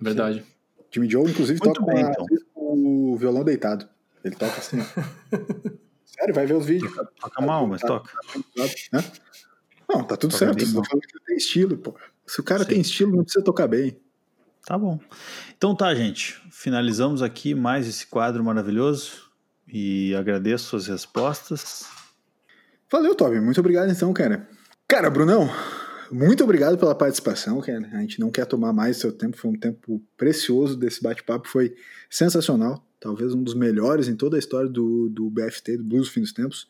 Verdade. 0.00 0.44
Jimmy 0.90 1.08
Joe, 1.08 1.30
inclusive, 1.30 1.60
Muito 1.62 1.80
toca 1.80 1.92
bem, 1.92 2.02
com, 2.04 2.08
a- 2.08 2.12
então. 2.12 2.26
com 2.54 3.12
o 3.12 3.16
violão 3.16 3.44
deitado. 3.44 3.88
Ele 4.24 4.34
toca 4.34 4.58
assim. 4.58 4.78
Sério, 6.04 6.34
vai 6.34 6.46
ver 6.46 6.54
os 6.54 6.66
vídeos. 6.66 6.92
Toca 7.20 7.40
mal, 7.42 7.66
mas 7.66 7.80
toca. 7.80 8.10
Hã? 8.92 9.04
Não, 9.88 10.02
tá 10.04 10.16
tudo 10.16 10.32
Toca 10.32 10.44
certo. 10.52 10.56
bem 10.82 11.00
tem 11.26 11.36
estilo, 11.36 11.76
pô. 11.78 11.94
Se 12.26 12.40
o 12.40 12.42
cara 12.42 12.64
Sim. 12.64 12.70
tem 12.70 12.80
estilo, 12.80 13.14
não 13.16 13.22
precisa 13.22 13.44
tocar 13.44 13.68
bem. 13.68 13.96
Tá 14.68 14.76
bom. 14.76 15.00
Então 15.56 15.74
tá, 15.74 15.94
gente. 15.94 16.38
Finalizamos 16.50 17.22
aqui 17.22 17.54
mais 17.54 17.88
esse 17.88 18.06
quadro 18.06 18.44
maravilhoso. 18.44 19.30
E 19.66 20.14
agradeço 20.14 20.76
as 20.76 20.86
respostas. 20.86 21.86
Valeu, 22.92 23.14
Toby. 23.14 23.40
Muito 23.40 23.58
obrigado, 23.60 23.90
então, 23.90 24.12
cara. 24.12 24.46
Cara, 24.86 25.08
Brunão, 25.08 25.48
muito 26.12 26.44
obrigado 26.44 26.76
pela 26.76 26.94
participação, 26.94 27.62
cara. 27.62 27.88
A 27.94 28.00
gente 28.02 28.20
não 28.20 28.30
quer 28.30 28.44
tomar 28.44 28.74
mais 28.74 28.98
seu 28.98 29.10
tempo. 29.10 29.38
Foi 29.38 29.52
um 29.52 29.58
tempo 29.58 30.02
precioso 30.18 30.76
desse 30.76 31.02
bate-papo. 31.02 31.48
Foi 31.48 31.74
sensacional. 32.10 32.86
Talvez 33.00 33.32
um 33.32 33.42
dos 33.42 33.54
melhores 33.54 34.06
em 34.06 34.16
toda 34.16 34.36
a 34.36 34.38
história 34.38 34.68
do, 34.68 35.08
do 35.08 35.30
BFT, 35.30 35.78
do 35.78 35.84
Blues 35.84 36.10
Fim 36.10 36.20
dos 36.20 36.34
Tempos. 36.34 36.68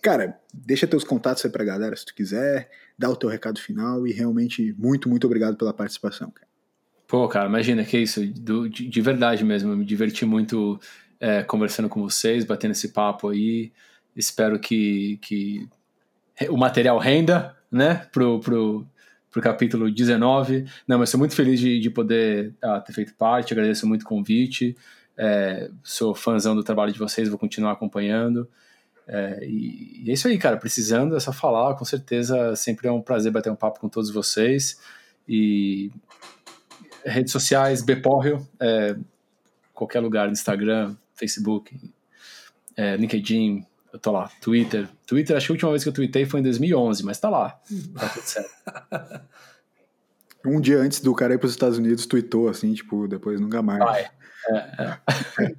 Cara, 0.00 0.40
deixa 0.50 0.86
teus 0.86 1.04
contatos 1.04 1.44
aí 1.44 1.50
pra 1.50 1.62
galera 1.62 1.94
se 1.94 2.06
tu 2.06 2.14
quiser. 2.14 2.70
Dá 2.98 3.10
o 3.10 3.16
teu 3.16 3.28
recado 3.28 3.60
final. 3.60 4.06
E 4.06 4.12
realmente, 4.12 4.74
muito, 4.78 5.10
muito 5.10 5.26
obrigado 5.26 5.58
pela 5.58 5.74
participação, 5.74 6.30
cara. 6.30 6.43
Pô, 7.14 7.28
cara, 7.28 7.48
imagina 7.48 7.84
que 7.84 7.96
isso, 7.96 8.26
do- 8.26 8.68
de, 8.68 8.88
de 8.88 9.00
verdade 9.00 9.44
mesmo. 9.44 9.76
Me 9.76 9.84
diverti 9.84 10.24
muito 10.26 10.80
é, 11.20 11.44
conversando 11.44 11.88
com 11.88 12.02
vocês, 12.02 12.44
batendo 12.44 12.72
esse 12.72 12.88
papo 12.88 13.28
aí. 13.28 13.70
Espero 14.16 14.58
que, 14.58 15.16
que 15.22 15.68
o 16.48 16.56
material 16.56 16.98
renda, 16.98 17.56
né, 17.70 18.04
pro, 18.10 18.40
pro, 18.40 18.84
pro 19.30 19.40
capítulo 19.40 19.88
19. 19.92 20.64
Não, 20.88 20.98
mas 20.98 21.10
sou 21.10 21.16
muito 21.20 21.36
feliz 21.36 21.60
de, 21.60 21.78
de 21.78 21.88
poder 21.88 22.52
ah, 22.60 22.80
ter 22.80 22.92
feito 22.92 23.14
parte, 23.14 23.52
agradeço 23.52 23.86
muito 23.86 24.02
o 24.02 24.06
convite. 24.06 24.76
É, 25.16 25.70
sou 25.84 26.16
fãzão 26.16 26.56
do 26.56 26.64
trabalho 26.64 26.92
de 26.92 26.98
vocês, 26.98 27.28
vou 27.28 27.38
continuar 27.38 27.70
acompanhando. 27.70 28.48
É, 29.06 29.38
e, 29.44 30.02
e 30.04 30.10
é 30.10 30.14
isso 30.14 30.26
aí, 30.26 30.36
cara. 30.36 30.56
Precisando 30.56 31.14
é 31.14 31.20
só 31.20 31.32
falar, 31.32 31.76
com 31.76 31.84
certeza 31.84 32.56
sempre 32.56 32.88
é 32.88 32.90
um 32.90 33.00
prazer 33.00 33.30
bater 33.30 33.52
um 33.52 33.56
papo 33.56 33.78
com 33.78 33.88
todos 33.88 34.10
vocês. 34.10 34.80
E 35.28 35.92
redes 37.04 37.32
sociais, 37.32 37.82
Beporrio, 37.82 38.46
é, 38.60 38.96
qualquer 39.72 40.00
lugar, 40.00 40.30
Instagram, 40.30 40.96
Facebook, 41.14 41.78
é, 42.76 42.96
LinkedIn, 42.96 43.64
eu 43.92 43.98
tô 43.98 44.12
lá, 44.12 44.30
Twitter. 44.40 44.88
Twitter, 45.06 45.36
acho 45.36 45.46
que 45.46 45.52
a 45.52 45.54
última 45.54 45.70
vez 45.70 45.82
que 45.82 45.88
eu 45.88 45.92
tweetei 45.92 46.24
foi 46.26 46.40
em 46.40 46.42
2011, 46.42 47.04
mas 47.04 47.18
tá 47.18 47.28
lá, 47.28 47.50
tá 47.94 48.08
tudo 48.08 48.24
certo. 48.24 48.50
Um 50.46 50.60
dia 50.60 50.78
antes 50.78 51.00
do 51.00 51.14
cara 51.14 51.32
ir 51.32 51.38
pros 51.38 51.52
Estados 51.52 51.78
Unidos, 51.78 52.04
tweetou 52.04 52.50
assim, 52.50 52.74
tipo, 52.74 53.08
depois 53.08 53.40
nunca 53.40 53.62
mais. 53.62 53.78
Vai. 53.82 54.10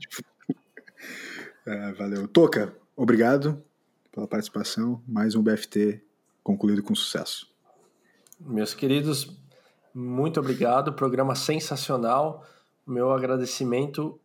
É, 1.68 1.92
valeu. 1.94 2.28
Toca, 2.28 2.76
obrigado 2.96 3.60
pela 4.12 4.28
participação. 4.28 5.02
Mais 5.08 5.34
um 5.34 5.42
BFT 5.42 6.00
concluído 6.44 6.84
com 6.84 6.94
sucesso. 6.94 7.52
Meus 8.40 8.76
queridos, 8.76 9.36
muito 9.96 10.42
obrigado. 10.42 10.92
Programa 10.92 11.36
sensacional. 11.36 12.46
Meu 12.86 13.14
agradecimento 13.14 14.20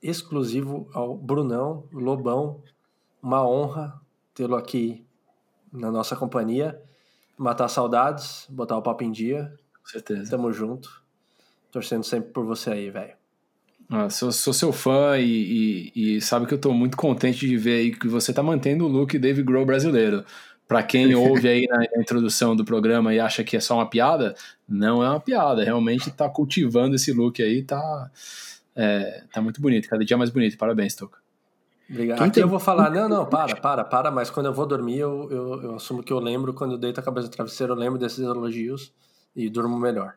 exclusivo 0.00 0.88
ao 0.94 1.16
Brunão 1.16 1.88
Lobão. 1.92 2.62
Uma 3.20 3.44
honra 3.44 4.00
tê-lo 4.32 4.54
aqui 4.54 5.04
na 5.72 5.90
nossa 5.90 6.14
companhia. 6.14 6.80
Matar 7.36 7.66
saudades, 7.66 8.46
botar 8.48 8.78
o 8.78 8.82
papo 8.82 9.02
em 9.02 9.10
dia. 9.10 9.52
Com 9.80 9.88
certeza. 9.88 10.30
Tamo 10.30 10.52
junto. 10.52 11.02
Torcendo 11.72 12.04
sempre 12.04 12.30
por 12.30 12.44
você 12.44 12.70
aí, 12.70 12.88
velho. 12.88 13.14
Ah, 13.90 14.08
sou, 14.08 14.30
sou, 14.30 14.54
seu 14.54 14.72
fã 14.72 15.18
e, 15.18 15.90
e, 15.94 16.16
e, 16.16 16.20
sabe 16.20 16.46
que 16.46 16.54
eu 16.54 16.60
tô 16.60 16.72
muito 16.72 16.96
contente 16.96 17.46
de 17.46 17.56
ver 17.58 17.80
aí 17.80 17.90
que 17.90 18.08
você 18.08 18.32
tá 18.32 18.42
mantendo 18.42 18.86
o 18.86 18.88
look 18.88 19.18
Dave 19.18 19.42
Grohl 19.42 19.66
brasileiro. 19.66 20.24
Para 20.72 20.82
quem 20.82 21.14
ouve 21.14 21.46
aí 21.46 21.66
na, 21.68 21.78
na, 21.78 22.00
introdução 22.00 22.56
do 22.56 22.64
programa 22.64 23.12
e 23.12 23.20
acha 23.20 23.44
que 23.44 23.58
é 23.58 23.60
só 23.60 23.74
uma 23.74 23.88
piada, 23.88 24.34
não 24.66 25.04
é 25.04 25.10
uma 25.10 25.20
piada. 25.20 25.62
Realmente 25.62 26.10
tá 26.10 26.30
cultivando 26.30 26.96
esse 26.96 27.12
look 27.12 27.42
aí, 27.42 27.62
tá, 27.62 28.10
é, 28.74 29.22
tá 29.30 29.42
muito 29.42 29.60
bonito. 29.60 29.86
Cada 29.86 30.02
dia 30.02 30.16
mais 30.16 30.30
bonito. 30.30 30.56
Parabéns, 30.56 30.94
Toca. 30.94 31.18
Obrigado. 31.90 32.16
Quem 32.16 32.26
Aqui 32.26 32.34
tem... 32.36 32.42
eu 32.42 32.48
vou 32.48 32.58
falar, 32.58 32.88
não, 32.90 33.06
não, 33.06 33.26
para, 33.26 33.54
para, 33.54 33.84
para, 33.84 34.10
mas 34.10 34.30
quando 34.30 34.46
eu 34.46 34.54
vou 34.54 34.64
dormir, 34.64 34.96
eu, 34.96 35.28
eu, 35.30 35.62
eu 35.62 35.74
assumo 35.74 36.02
que 36.02 36.10
eu 36.10 36.18
lembro, 36.18 36.54
quando 36.54 36.72
eu 36.72 36.78
deito 36.78 36.98
a 36.98 37.02
cabeça 37.02 37.26
no 37.26 37.32
travesseiro, 37.34 37.74
eu 37.74 37.76
lembro 37.76 37.98
desses 37.98 38.20
elogios 38.20 38.94
e 39.36 39.50
durmo 39.50 39.78
melhor. 39.78 40.14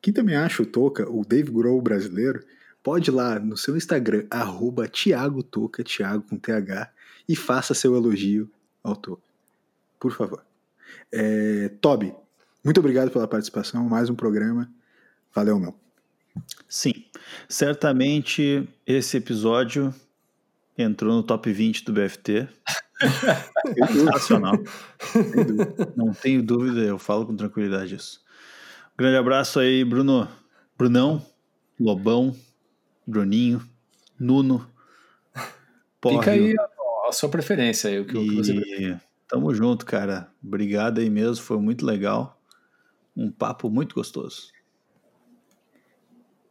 Quem 0.00 0.14
também 0.14 0.36
acha 0.36 0.62
o 0.62 0.66
Toca, 0.66 1.10
o 1.10 1.24
Dave 1.24 1.50
Grohl 1.50 1.82
brasileiro, 1.82 2.44
pode 2.80 3.10
ir 3.10 3.12
lá 3.12 3.40
no 3.40 3.56
seu 3.56 3.76
Instagram, 3.76 4.24
arroba 4.30 4.86
Thiago 4.86 5.42
Toca, 5.42 5.82
Thiago 5.82 6.24
com 6.30 6.36
TH, 6.36 6.92
e 7.28 7.34
faça 7.34 7.74
seu 7.74 7.96
elogio 7.96 8.48
ao 8.84 8.94
Toca. 8.94 9.29
Por 10.00 10.12
favor. 10.12 10.42
É, 11.12 11.70
Toby, 11.80 12.14
muito 12.64 12.80
obrigado 12.80 13.10
pela 13.10 13.28
participação, 13.28 13.84
mais 13.84 14.08
um 14.08 14.14
programa. 14.14 14.68
Valeu, 15.34 15.60
meu. 15.60 15.74
Sim, 16.66 17.04
certamente 17.48 18.66
esse 18.86 19.18
episódio 19.18 19.94
entrou 20.76 21.14
no 21.14 21.22
top 21.22 21.52
20 21.52 21.84
do 21.84 21.92
BFT. 21.92 22.48
Sensacional. 23.92 24.54
Não 25.94 26.14
tenho 26.14 26.42
dúvida, 26.42 26.80
eu 26.80 26.98
falo 26.98 27.26
com 27.26 27.36
tranquilidade 27.36 27.94
isso. 27.94 28.22
grande 28.96 29.16
abraço 29.16 29.60
aí, 29.60 29.84
Bruno. 29.84 30.28
Brunão, 30.78 31.24
Lobão, 31.78 32.34
Bruninho, 33.06 33.62
Nuno. 34.18 34.66
Pórrio. 36.00 36.20
Fica 36.20 36.30
aí 36.30 36.54
a, 36.58 37.08
a, 37.08 37.12
sua 37.12 37.28
preferência 37.28 37.90
aí, 37.90 38.00
o 38.00 38.06
que, 38.06 38.16
e... 38.16 38.36
você 38.36 39.00
Tamo 39.30 39.54
junto, 39.54 39.86
cara. 39.86 40.28
Obrigado 40.42 40.98
aí 40.98 41.08
mesmo, 41.08 41.44
foi 41.44 41.56
muito 41.58 41.86
legal. 41.86 42.42
Um 43.16 43.30
papo 43.30 43.70
muito 43.70 43.94
gostoso. 43.94 44.50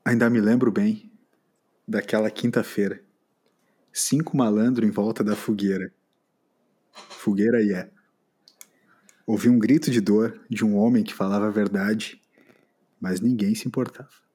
Ainda 0.06 0.30
me 0.30 0.40
lembro 0.40 0.72
bem 0.72 1.12
daquela 1.86 2.32
quinta-feira. 2.32 3.04
Cinco 3.92 4.38
malandros 4.38 4.88
em 4.88 4.92
volta 4.92 5.26
da 5.26 5.36
fogueira. 5.36 5.94
Fogueira 6.94 7.62
e 7.62 7.74
é. 7.74 7.92
Ouvi 9.28 9.50
um 9.50 9.60
grito 9.60 9.92
de 9.92 10.00
dor 10.00 10.40
de 10.50 10.64
um 10.64 10.78
homem 10.78 11.04
que 11.04 11.14
falava 11.14 11.48
a 11.48 11.52
verdade, 11.52 12.22
mas 12.98 13.20
ninguém 13.20 13.54
se 13.56 13.68
importava. 13.68 14.29